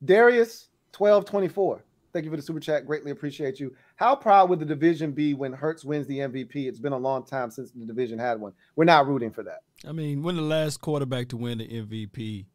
[0.03, 1.83] Darius 1224.
[2.13, 2.87] Thank you for the super chat.
[2.87, 3.75] Greatly appreciate you.
[3.97, 6.55] How proud would the division be when Hurts wins the MVP?
[6.67, 8.53] It's been a long time since the division had one.
[8.75, 9.59] We're not rooting for that.
[9.87, 12.45] I mean, when the last quarterback to win the MVP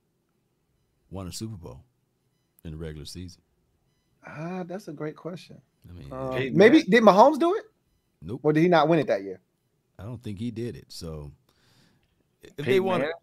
[1.11, 1.85] won a Super Bowl
[2.65, 3.43] in the regular season?
[4.27, 5.61] Ah, that's a great question.
[5.89, 7.65] I mean, Uh, Peyton maybe did Mahomes do it,
[8.23, 8.41] nope.
[8.43, 9.41] or did he not win it that year?
[9.99, 10.87] I don't think he did it.
[10.89, 11.31] So
[12.43, 13.15] if they Peyton want Manning?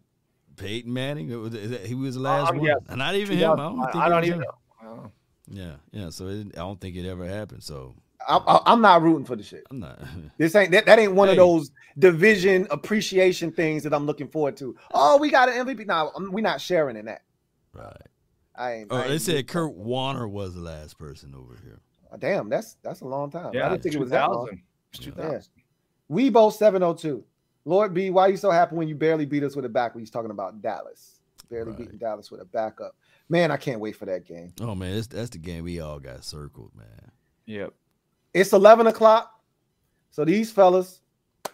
[0.56, 1.54] Peyton Manning, it was-
[1.86, 2.66] he was the uh, last I'm one.
[2.66, 2.84] guessing.
[2.88, 3.52] And uh, not even him.
[3.52, 4.44] I don't think, I, I don't even him.
[4.82, 5.12] know.
[5.48, 6.10] Yeah, yeah.
[6.10, 7.62] So it, I don't think it ever happened.
[7.62, 7.94] So
[8.26, 9.64] I, am not rooting for the shit.
[9.70, 9.98] I'm not.
[10.38, 11.32] This ain't that, that ain't one Hey.
[11.32, 14.76] of those division appreciation things that I'm looking forward to.
[14.94, 15.86] Oh, we got an MVP.
[15.86, 17.22] Now we're not sharing in that.
[17.74, 17.96] right.
[18.54, 18.88] I ain't.
[18.90, 21.80] Oh, I they said Kurt Warner was the last person over here.
[22.18, 23.50] Damn, that's that's a long time.
[23.54, 24.46] Yeah, I Yeah, didn't think it was that long.
[24.46, 24.62] 2000.
[24.92, 25.12] It's Yeah.
[25.12, 25.42] 2000.
[26.08, 27.24] We both 702.
[27.64, 29.94] Lord B, why are you so happy when you barely beat us with a back
[29.94, 31.20] when he's talking about Dallas?
[31.48, 31.78] Barely Right.
[31.78, 32.96] beating Dallas with a backup.
[33.28, 34.52] Man, I can't wait for that game.
[34.60, 37.10] Oh man, that's that's the game we all got circled, man.
[37.46, 37.72] Yep.
[38.34, 39.40] It's 11 o'clock.
[40.10, 41.00] So these fellas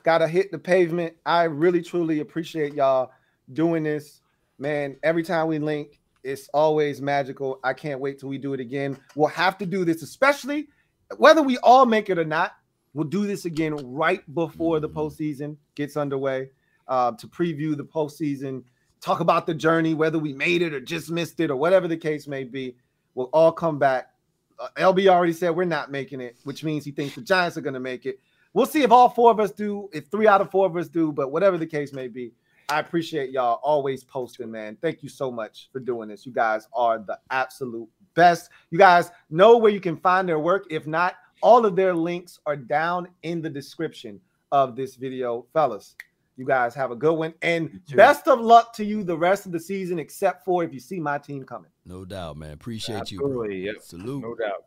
[0.03, 1.15] got to hit the pavement.
[1.27, 3.11] I really, truly appreciate y'all
[3.53, 4.21] doing this.
[4.59, 7.61] Man, every time we link, it's always magical.
[7.63, 8.99] I can't wait till we do it again.
[9.15, 10.69] We'll have to do this, especially
[11.17, 12.53] whether we all make it or not.
[12.99, 16.51] We'll do this again right before the postseason gets underway
[16.89, 18.65] uh, to preview the postseason,
[19.01, 21.97] talk about the journey, whether we made it or just missed it or whatever the
[21.97, 22.75] case may be.
[23.15, 24.11] We'll all come back.
[24.59, 27.61] Uh, LB already said we're not making it, which means he thinks the Giants are
[27.61, 28.19] going to make it.
[28.53, 30.89] We'll see if all four of us do, if three out of four of us
[30.89, 32.33] do, but whatever the case may be,
[32.69, 34.77] I appreciate y'all always posting, man.
[34.83, 36.27] Thank you so much for doing this.
[36.27, 38.51] You guys are the absolute best.
[38.71, 40.67] You guys know where you can find their work.
[40.69, 44.21] If not, all of their links are down in the description
[44.53, 45.97] of this video, fellas.
[46.37, 47.35] You guys have a good one.
[47.43, 50.79] And best of luck to you the rest of the season, except for if you
[50.79, 51.71] see my team coming.
[51.85, 52.53] No doubt, man.
[52.53, 53.19] Appreciate you.
[53.19, 53.29] Bro.
[53.29, 53.61] Absolutely.
[53.65, 53.77] Yep.
[53.81, 54.23] Salute.
[54.23, 54.65] No doubt.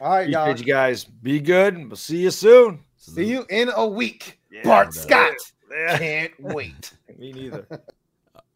[0.00, 0.56] All right, y'all.
[0.56, 1.02] You guys.
[1.04, 1.76] Be good.
[1.88, 2.84] We'll see you soon.
[2.96, 3.16] Salute.
[3.16, 4.38] See you in a week.
[4.52, 4.90] Yeah, Bart no.
[4.92, 5.34] Scott.
[5.70, 5.98] Yeah.
[5.98, 6.92] Can't wait.
[7.18, 7.66] Me neither.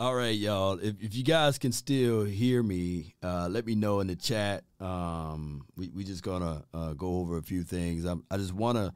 [0.02, 0.80] All right, y'all.
[0.82, 4.64] If, if you guys can still hear me, uh, let me know in the chat.
[4.80, 8.04] Um, we we just gonna uh, go over a few things.
[8.04, 8.92] I'm, I just want to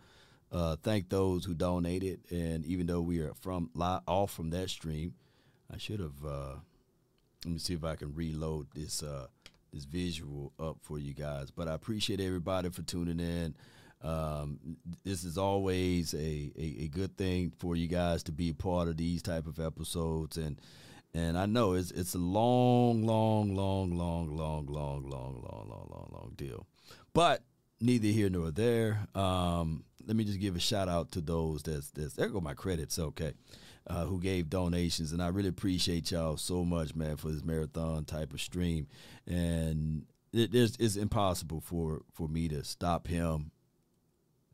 [0.51, 5.15] uh, thank those who donated, and even though we are from off from that stream,
[5.73, 6.25] I should have.
[6.27, 6.55] Uh,
[7.45, 9.29] let me see if I can reload this uh,
[9.73, 11.53] this visual up for you guys.
[11.53, 13.55] But I appreciate everybody for tuning in.
[14.03, 14.59] Um,
[15.05, 18.97] this is always a, a, a good thing for you guys to be part of
[18.97, 20.61] these type of episodes and
[21.17, 25.89] and I know it's it's a long, long, long, long, long, long, long, long, long,
[25.91, 26.67] long, long deal.
[27.15, 27.43] But
[27.81, 29.07] neither here nor there.
[29.15, 32.53] Um, let me just give a shout out to those that's that's there go my
[32.53, 33.33] credits, okay.
[33.89, 38.05] Uh, who gave donations and I really appreciate y'all so much, man, for this marathon
[38.05, 38.89] type of stream.
[39.29, 43.53] And it, it's impossible for for me to stop him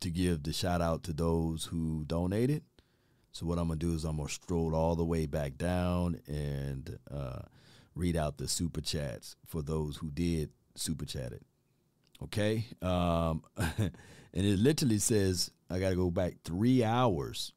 [0.00, 2.62] to give the shout out to those who donated.
[3.32, 6.98] So what I'm gonna do is I'm gonna stroll all the way back down and
[7.10, 7.40] uh,
[7.94, 11.42] read out the super chats for those who did super chat it.
[12.24, 13.90] Okay, um, and
[14.34, 17.54] it literally says I gotta go back three hours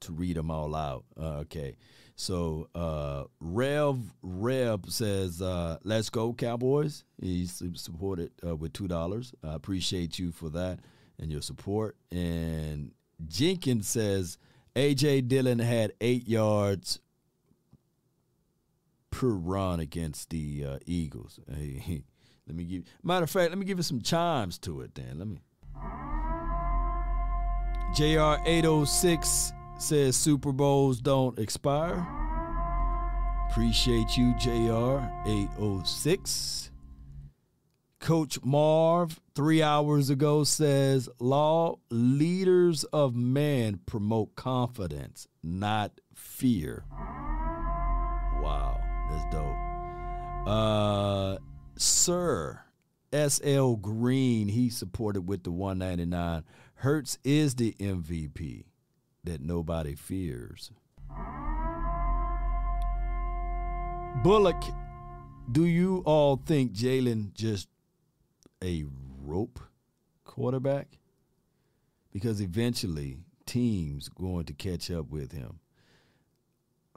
[0.00, 1.04] to read them all out.
[1.16, 1.76] Uh, okay,
[2.16, 9.32] so uh, Rev Rev says, uh, "Let's go Cowboys." He's supported uh, with two dollars.
[9.44, 10.80] I appreciate you for that
[11.20, 11.96] and your support.
[12.10, 12.90] And
[13.28, 14.38] Jenkins says.
[14.78, 17.00] AJ Dillon had eight yards
[19.10, 21.40] per run against the uh, Eagles.
[21.52, 22.04] Hey,
[22.46, 22.84] let me give.
[23.02, 24.94] Matter of fact, let me give you some chimes to it.
[24.94, 25.40] Then let me.
[27.96, 28.40] Jr.
[28.46, 32.06] eight oh six says Super Bowls don't expire.
[33.50, 35.02] Appreciate you, Jr.
[35.26, 36.67] eight oh six.
[38.00, 46.84] Coach Marv, three hours ago, says Law leaders of men promote confidence, not fear.
[48.40, 50.48] Wow, that's dope.
[50.48, 51.38] Uh,
[51.76, 52.62] Sir
[53.12, 56.44] SL Green, he supported with the 199.
[56.74, 58.64] Hurts is the MVP
[59.24, 60.70] that nobody fears.
[64.22, 64.62] Bullock,
[65.50, 67.68] do you all think Jalen just
[68.62, 68.84] a
[69.22, 69.60] rope
[70.24, 70.98] quarterback?
[72.12, 75.60] Because eventually teams going to catch up with him.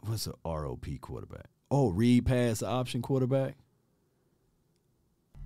[0.01, 1.47] What's a ROP quarterback?
[1.69, 3.55] Oh, read pass option quarterback.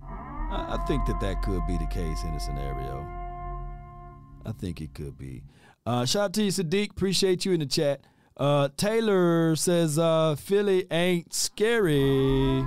[0.02, 3.06] I, I think that that could be the case in a scenario.
[4.44, 5.42] I think it could be.
[5.84, 6.90] Uh, shout out to you, Sadiq.
[6.90, 8.00] Appreciate you in the chat.
[8.36, 12.64] Uh, Taylor says uh, Philly ain't scary.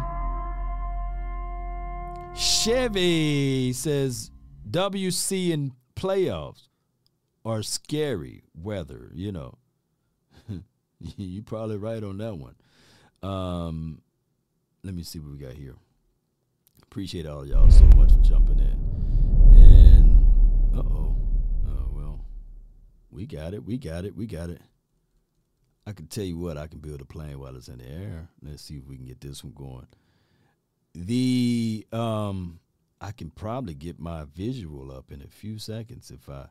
[2.59, 4.31] Chevy says
[4.69, 6.67] WC and playoffs
[7.45, 9.11] are scary weather.
[9.13, 9.57] You know,
[10.99, 12.55] you're probably right on that one.
[13.23, 14.01] Um,
[14.83, 15.75] let me see what we got here.
[16.83, 19.55] Appreciate all y'all so much for jumping in.
[19.55, 21.15] And uh oh,
[21.65, 22.25] oh well,
[23.09, 23.63] we got it.
[23.63, 24.17] We got it.
[24.17, 24.61] We got it.
[25.87, 28.27] I can tell you what, I can build a plane while it's in the air.
[28.43, 29.87] Let's see if we can get this one going.
[30.93, 32.59] The um
[33.01, 36.47] I can probably get my visual up in a few seconds if I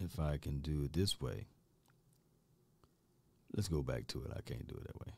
[0.00, 1.46] if I can do it this way.
[3.54, 4.30] Let's go back to it.
[4.36, 5.14] I can't do it that way.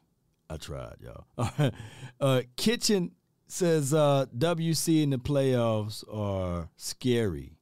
[0.49, 1.73] I tried, y'all.
[2.21, 3.13] uh, Kitchen
[3.49, 7.53] says uh, WC in the playoffs are scary.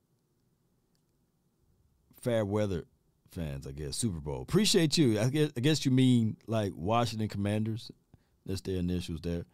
[2.21, 2.85] Fair weather
[3.31, 3.97] fans, I guess.
[3.97, 4.43] Super Bowl.
[4.43, 5.21] Appreciate you.
[5.21, 7.91] I guess, I guess you mean like Washington Commanders.
[8.47, 9.45] That's their initials there.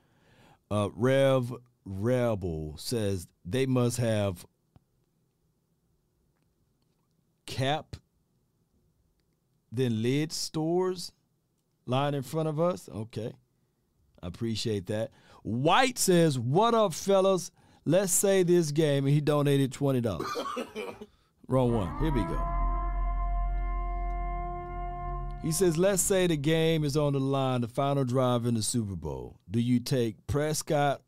[0.71, 1.53] Uh, Rev
[1.85, 4.47] Rebel says they must have
[7.47, 7.97] cap
[9.73, 11.13] then lid stores
[11.87, 12.89] lying in front of us.
[12.89, 13.33] Okay.
[14.23, 15.11] I appreciate that.
[15.43, 17.51] White says, What up, fellas?
[17.85, 20.25] Let's say this game, and he donated $20.
[21.49, 21.99] Wrong one.
[21.99, 22.70] Here we go.
[25.43, 28.62] He says, Let's say the game is on the line, the final drive in the
[28.62, 29.39] Super Bowl.
[29.51, 31.02] Do you take Prescott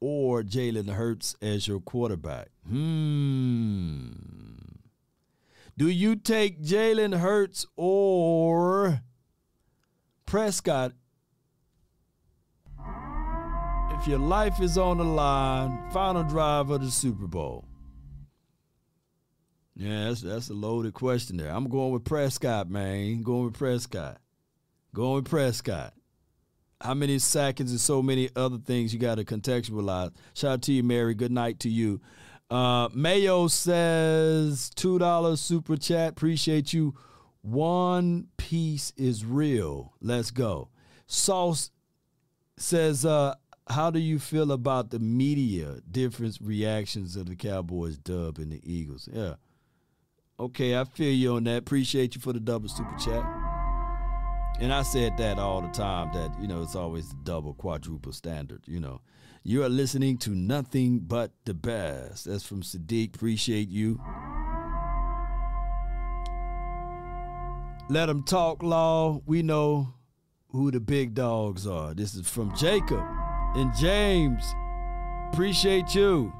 [0.00, 2.48] or Jalen Hurts as your quarterback?
[2.68, 4.10] Hmm.
[5.78, 9.02] Do you take Jalen Hurts or
[10.24, 10.92] Prescott?
[13.98, 17.64] If your life is on the line, final drive of the Super Bowl.
[19.76, 21.50] Yeah, that's, that's a loaded question there.
[21.50, 23.22] I'm going with Prescott, man.
[23.22, 24.18] Going with Prescott.
[24.94, 25.92] Going with Prescott.
[26.80, 30.12] How many seconds and so many other things you got to contextualize.
[30.34, 31.14] Shout out to you, Mary.
[31.14, 32.00] Good night to you.
[32.48, 36.12] Uh, Mayo says $2 super chat.
[36.12, 36.94] Appreciate you.
[37.42, 39.94] One piece is real.
[40.00, 40.70] Let's go.
[41.06, 41.70] Sauce
[42.56, 43.34] says, uh,
[43.68, 48.60] how do you feel about the media different reactions of the Cowboys dub and the
[48.64, 49.08] Eagles?
[49.12, 49.34] Yeah.
[50.38, 51.56] Okay, I feel you on that.
[51.56, 53.24] Appreciate you for the double super chat.
[54.60, 58.62] And I said that all the time that, you know, it's always double, quadruple standard,
[58.66, 59.00] you know.
[59.44, 62.26] You are listening to nothing but the best.
[62.26, 63.14] That's from Sadiq.
[63.14, 63.98] Appreciate you.
[67.88, 69.22] Let them talk, Law.
[69.24, 69.94] We know
[70.48, 71.94] who the big dogs are.
[71.94, 73.04] This is from Jacob
[73.54, 74.44] and James.
[75.32, 76.32] Appreciate you.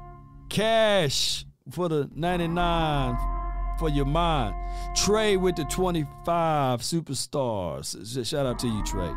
[0.49, 3.36] Cash for the 99
[3.77, 4.55] for your mind.
[4.95, 8.25] Trey with the 25 superstars.
[8.27, 9.11] Shout out to you, Trey.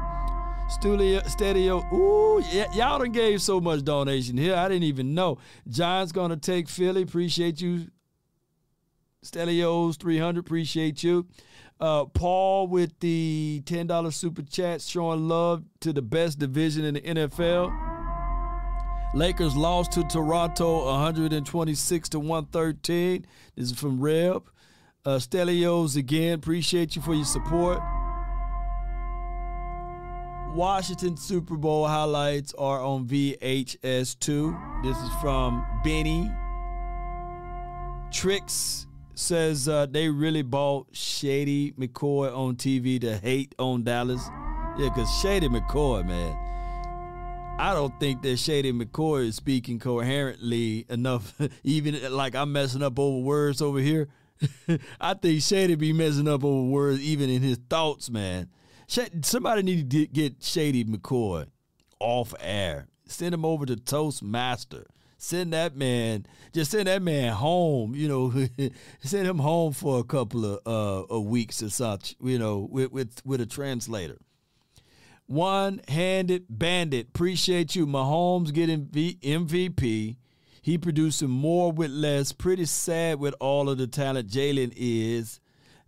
[0.69, 1.93] Studio, Stadio.
[1.93, 4.55] Ooh, y- y'all done gave so much donation here.
[4.55, 5.39] I didn't even know.
[5.69, 7.03] Giants gonna take Philly.
[7.03, 7.89] Appreciate you.
[9.25, 10.39] Stelios 300.
[10.39, 11.27] Appreciate you.
[11.81, 17.01] Uh, Paul with the $10 super chat showing love to the best division in the
[17.01, 18.00] NFL.
[19.13, 23.27] Lakers lost to Toronto 126 to 113.
[23.57, 24.49] This is from Reb.
[25.05, 27.81] Uh, Stelios again, appreciate you for your support.
[30.55, 34.83] Washington Super Bowl highlights are on VHS2.
[34.85, 36.31] This is from Benny.
[38.13, 44.29] Tricks says uh, they really bought Shady McCoy on TV to hate on Dallas.
[44.79, 46.50] Yeah, because Shady McCoy, man.
[47.61, 51.39] I don't think that Shady McCoy is speaking coherently enough.
[51.63, 54.09] Even like I'm messing up over words over here.
[55.01, 58.49] I think Shady be messing up over words even in his thoughts, man.
[58.87, 61.49] Somebody need to get Shady McCoy
[61.99, 62.87] off air.
[63.05, 64.87] Send him over to Toastmaster.
[65.19, 66.25] Send that man,
[66.55, 67.95] just send that man home.
[67.95, 68.47] You know,
[69.01, 72.17] send him home for a couple of uh, weeks or such.
[72.23, 74.17] You know, with with with a translator.
[75.31, 77.10] One handed bandit.
[77.10, 77.86] Appreciate you.
[77.86, 80.17] Mahomes getting MVP.
[80.60, 82.33] He producing more with less.
[82.33, 85.39] Pretty sad with all of the talent Jalen is.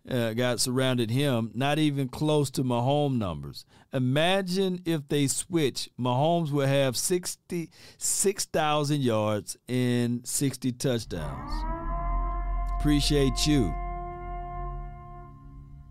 [0.09, 3.65] Uh, got surrounded him, not even close to Mahomes numbers.
[3.91, 5.89] Imagine if they switch.
[5.99, 11.51] Mahomes will have 66,000 yards and 60 touchdowns.
[12.79, 13.73] Appreciate you.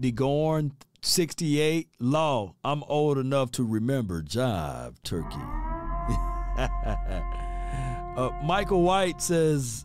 [0.01, 0.73] DeGorn
[1.03, 2.55] 68 Law.
[2.65, 5.37] I'm old enough to remember Jive Turkey.
[8.17, 9.85] uh, Michael White says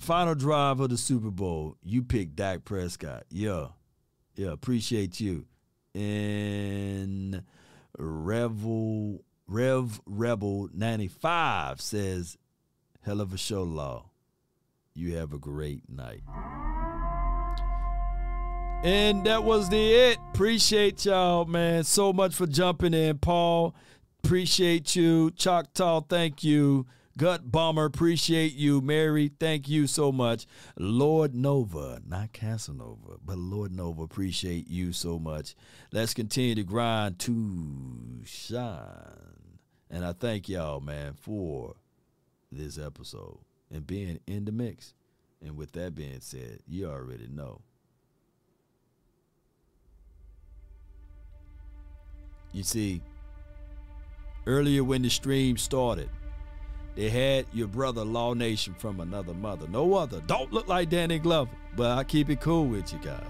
[0.00, 3.24] final drive of the Super Bowl, you picked Dak Prescott.
[3.30, 3.68] Yeah.
[4.34, 5.46] Yeah, appreciate you.
[5.94, 7.42] And
[7.96, 12.36] Revel Rev Rebel 95 says,
[13.02, 14.10] Hell of a show, Law.
[14.94, 16.22] You have a great night.
[18.82, 20.18] And that was the it.
[20.32, 21.82] Appreciate y'all, man.
[21.84, 23.74] So much for jumping in, Paul.
[24.22, 25.30] Appreciate you.
[25.32, 26.86] Choctaw, thank you.
[27.18, 28.82] Gut Bomber, appreciate you.
[28.82, 30.46] Mary, thank you so much.
[30.78, 35.54] Lord Nova, not Casanova, but Lord Nova, appreciate you so much.
[35.92, 39.48] Let's continue to grind to shine.
[39.90, 41.76] And I thank y'all, man, for
[42.52, 43.38] this episode
[43.70, 44.92] and being in the mix.
[45.40, 47.62] And with that being said, you already know.
[52.56, 53.02] You see,
[54.46, 56.08] earlier when the stream started,
[56.94, 59.68] they had your brother Law Nation from another mother.
[59.68, 60.22] No other.
[60.26, 63.26] Don't look like Danny Glover, but I keep it cool with you guys.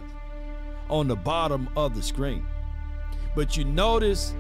[0.90, 2.46] On the bottom of the screen.
[3.34, 4.32] But you notice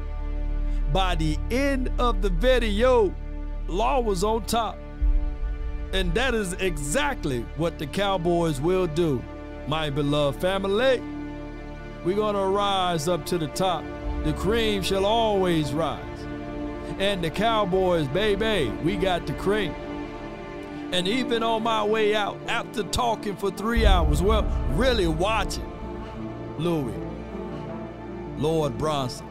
[0.92, 3.12] by the end of the video,
[3.66, 4.78] Law was on top.
[5.94, 9.20] And that is exactly what the Cowboys will do,
[9.66, 11.02] my beloved family.
[12.04, 13.82] We're going to rise up to the top.
[14.26, 16.02] The cream shall always rise.
[16.98, 19.72] And the Cowboys, baby, we got the cream.
[20.90, 25.70] And even on my way out, after talking for three hours, well, really watching
[26.58, 26.98] Louis,
[28.36, 29.28] Lord Bronson,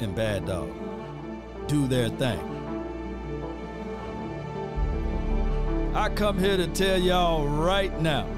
[0.00, 0.70] and Bad Dog
[1.66, 2.38] do their thing.
[5.94, 8.28] I come here to tell y'all right now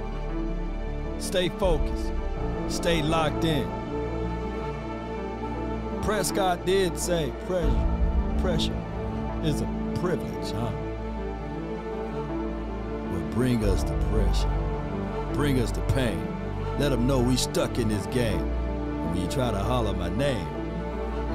[1.18, 2.12] stay focused,
[2.68, 3.85] stay locked in.
[6.06, 8.84] Prescott did say pressure, pressure
[9.42, 10.70] is a privilege, huh?
[13.10, 16.24] But bring us the pressure, bring us the pain.
[16.78, 18.38] Let them know we stuck in this game.
[19.08, 20.46] When you try to holler my name,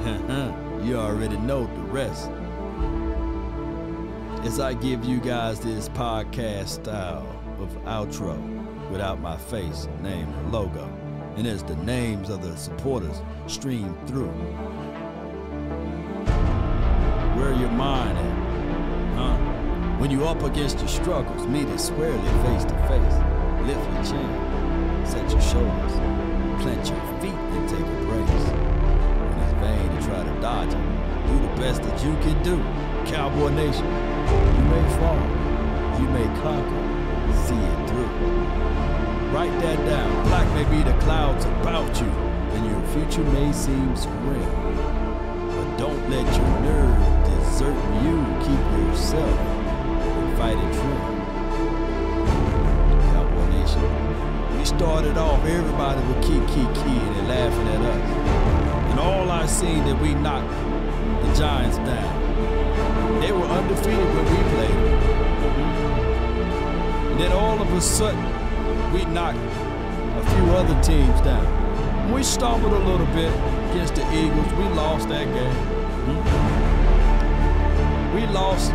[0.82, 2.30] you already know the rest.
[4.46, 7.28] As I give you guys this podcast style
[7.60, 8.38] of outro
[8.90, 11.01] without my face, name, or logo,
[11.36, 14.32] and as the names of the supporters stream through.
[17.36, 19.16] Where your mind at?
[19.16, 19.36] Huh?
[19.98, 23.16] When you up against your struggles, meet it squarely face to face.
[23.66, 25.92] Lift your chin, set your shoulders,
[26.62, 28.46] plant your feet and take a brace.
[29.28, 32.56] When it's vain to try to dodge it, do the best that you can do.
[33.10, 35.22] Cowboy Nation, you may fall,
[36.00, 36.82] you may conquer,
[37.46, 38.91] see it through.
[39.32, 40.26] Write that down.
[40.28, 44.44] Black may be the clouds about you, and your future may seem grim.
[45.48, 48.20] But don't let your nerve desert you.
[48.44, 51.00] Keep yourself and fight it true.
[53.08, 54.58] Cowboy Nation.
[54.58, 58.90] We started off, everybody would keep, keep, keying and laughing at us.
[58.90, 60.52] And all I seen that we knocked
[61.24, 63.20] the Giants down.
[63.22, 64.76] They were undefeated when we played.
[67.12, 68.41] And then all of a sudden,
[68.92, 72.12] we knocked a few other teams down.
[72.12, 73.32] We stumbled a little bit
[73.70, 74.52] against the Eagles.
[74.52, 75.56] We lost that game.
[78.14, 78.72] We lost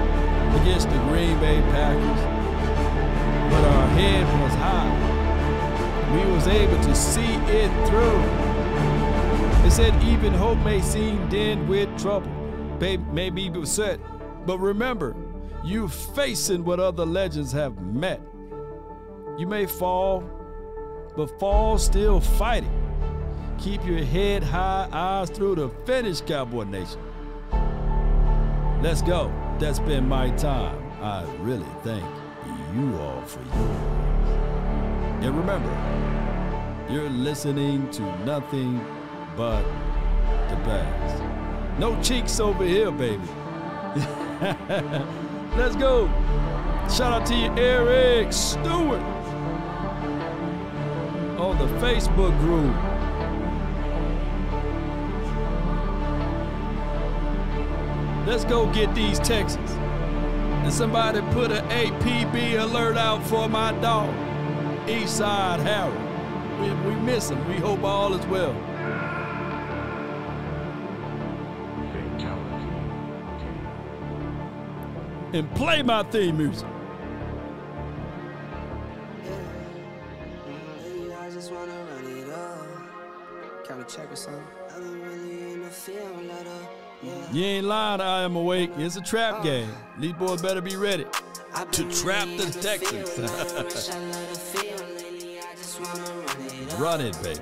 [0.61, 2.21] against the Green Bay Packers,
[3.51, 4.91] but our head was high.
[6.15, 8.21] We was able to see it through.
[9.67, 12.31] It said even hope may seem dim with trouble,
[12.79, 13.99] may be beset,
[14.47, 15.15] but remember,
[15.63, 18.21] you facing what other legends have met.
[19.37, 20.23] You may fall,
[21.15, 22.71] but fall still fighting.
[23.59, 26.99] Keep your head high, eyes through the finish, Cowboy Nation.
[28.81, 29.31] Let's go.
[29.59, 30.75] That's been my time.
[31.03, 32.03] I really thank
[32.75, 35.23] you all for yours.
[35.23, 35.69] And remember,
[36.89, 38.83] you're listening to nothing
[39.35, 39.61] but
[40.49, 41.23] the best.
[41.77, 43.21] No cheeks over here, baby.
[45.55, 46.07] Let's go.
[46.89, 49.16] Shout out to you, Eric Stewart
[51.47, 52.75] on the Facebook group.
[58.27, 59.71] Let's go get these Texans.
[59.71, 64.13] And somebody put an APB alert out for my dog,
[64.87, 65.95] Eastside Harold.
[66.59, 67.47] We, we miss him.
[67.47, 68.51] We hope all is well.
[75.33, 76.67] And play my theme music.
[83.87, 84.43] Check or something.
[87.31, 88.71] You ain't lying, I am awake.
[88.77, 89.43] It's a trap oh.
[89.43, 89.69] game.
[89.99, 91.05] These boys better be ready
[91.71, 93.17] to trap the Texans.
[96.79, 97.39] run it, baby.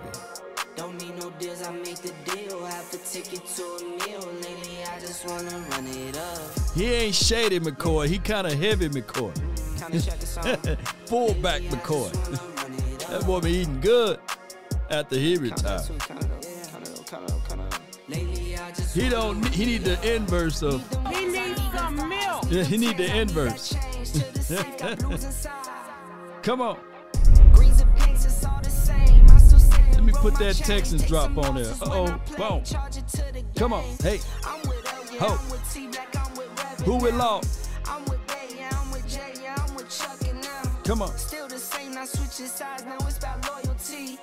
[0.75, 2.63] Don't need no deals, I make the deal.
[2.65, 4.27] Have to take it to a meal.
[4.41, 6.51] Lately, I just wanna run it up.
[6.75, 9.33] He ain't shady McCoy, he kinda heavy McCoy.
[11.07, 12.11] Fullback McCoy.
[13.07, 14.19] that boy be eating good
[14.89, 15.81] at the Hebrew time.
[18.93, 19.45] He don't.
[19.47, 20.81] He need the inverse of.
[21.13, 22.45] He needs some milk.
[22.49, 23.75] Yeah, he need the inverse.
[26.43, 26.77] Come on.
[29.91, 31.73] Let me put that Texans drop on there.
[31.81, 32.63] Uh oh, boom.
[33.55, 34.19] Come on, hey.
[35.19, 35.29] Ho.
[36.85, 37.69] Who we lost?
[40.83, 41.17] Come on.
[41.17, 42.85] Still the same, not switching sides.
[42.85, 44.19] Now it's about loyalty.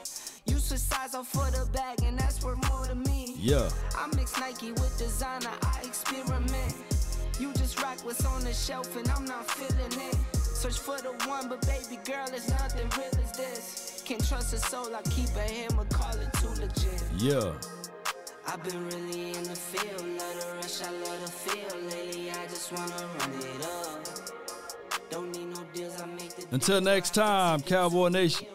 [1.02, 3.34] Off for the bag, and that's worth more to me.
[3.36, 3.68] Yeah.
[3.98, 6.76] I mix Nike with designer, I experiment.
[7.40, 10.16] You just rock what's on the shelf, and I'm not feeling it.
[10.36, 14.02] Search for the one, but baby girl, it's nothing real as this.
[14.06, 17.02] Can't trust a soul, I keep a hammer, call it too legit.
[17.18, 17.52] Yeah.
[18.46, 21.80] I've been really in the field, love the rush, I love the feel.
[21.90, 25.10] Lately, I just wanna run it up.
[25.10, 28.46] Don't need no deals, I make the Until next time, Cowboy Nation.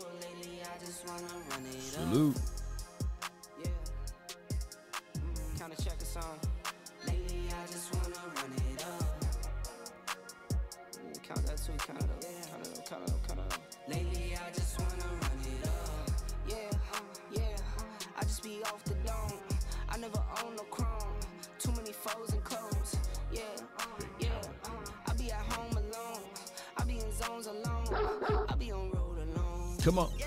[1.98, 2.35] Salute.
[3.64, 3.69] Yeah.
[5.17, 6.38] Mm, Kinda check a song.
[7.08, 9.24] Lately, I just wanna run it up.
[10.93, 13.53] Mm, Count that too, count it up, count it up, count it up, count it
[13.53, 13.61] up.
[13.88, 16.09] Lately, I just wanna run it up.
[16.48, 17.00] Yeah, uh,
[17.32, 17.58] yeah.
[18.16, 19.40] I just be off the dome.
[19.90, 21.19] I never own no chrome.
[21.58, 22.95] Too many foes and clones.
[23.32, 23.42] Yeah,
[23.80, 23.84] uh,
[24.19, 24.30] yeah.
[24.66, 24.69] uh,
[25.08, 26.22] I be at home alone.
[26.77, 28.45] I be in zones alone.
[28.50, 29.77] I be on road alone.
[29.84, 30.11] Come on.
[30.17, 30.26] Yeah,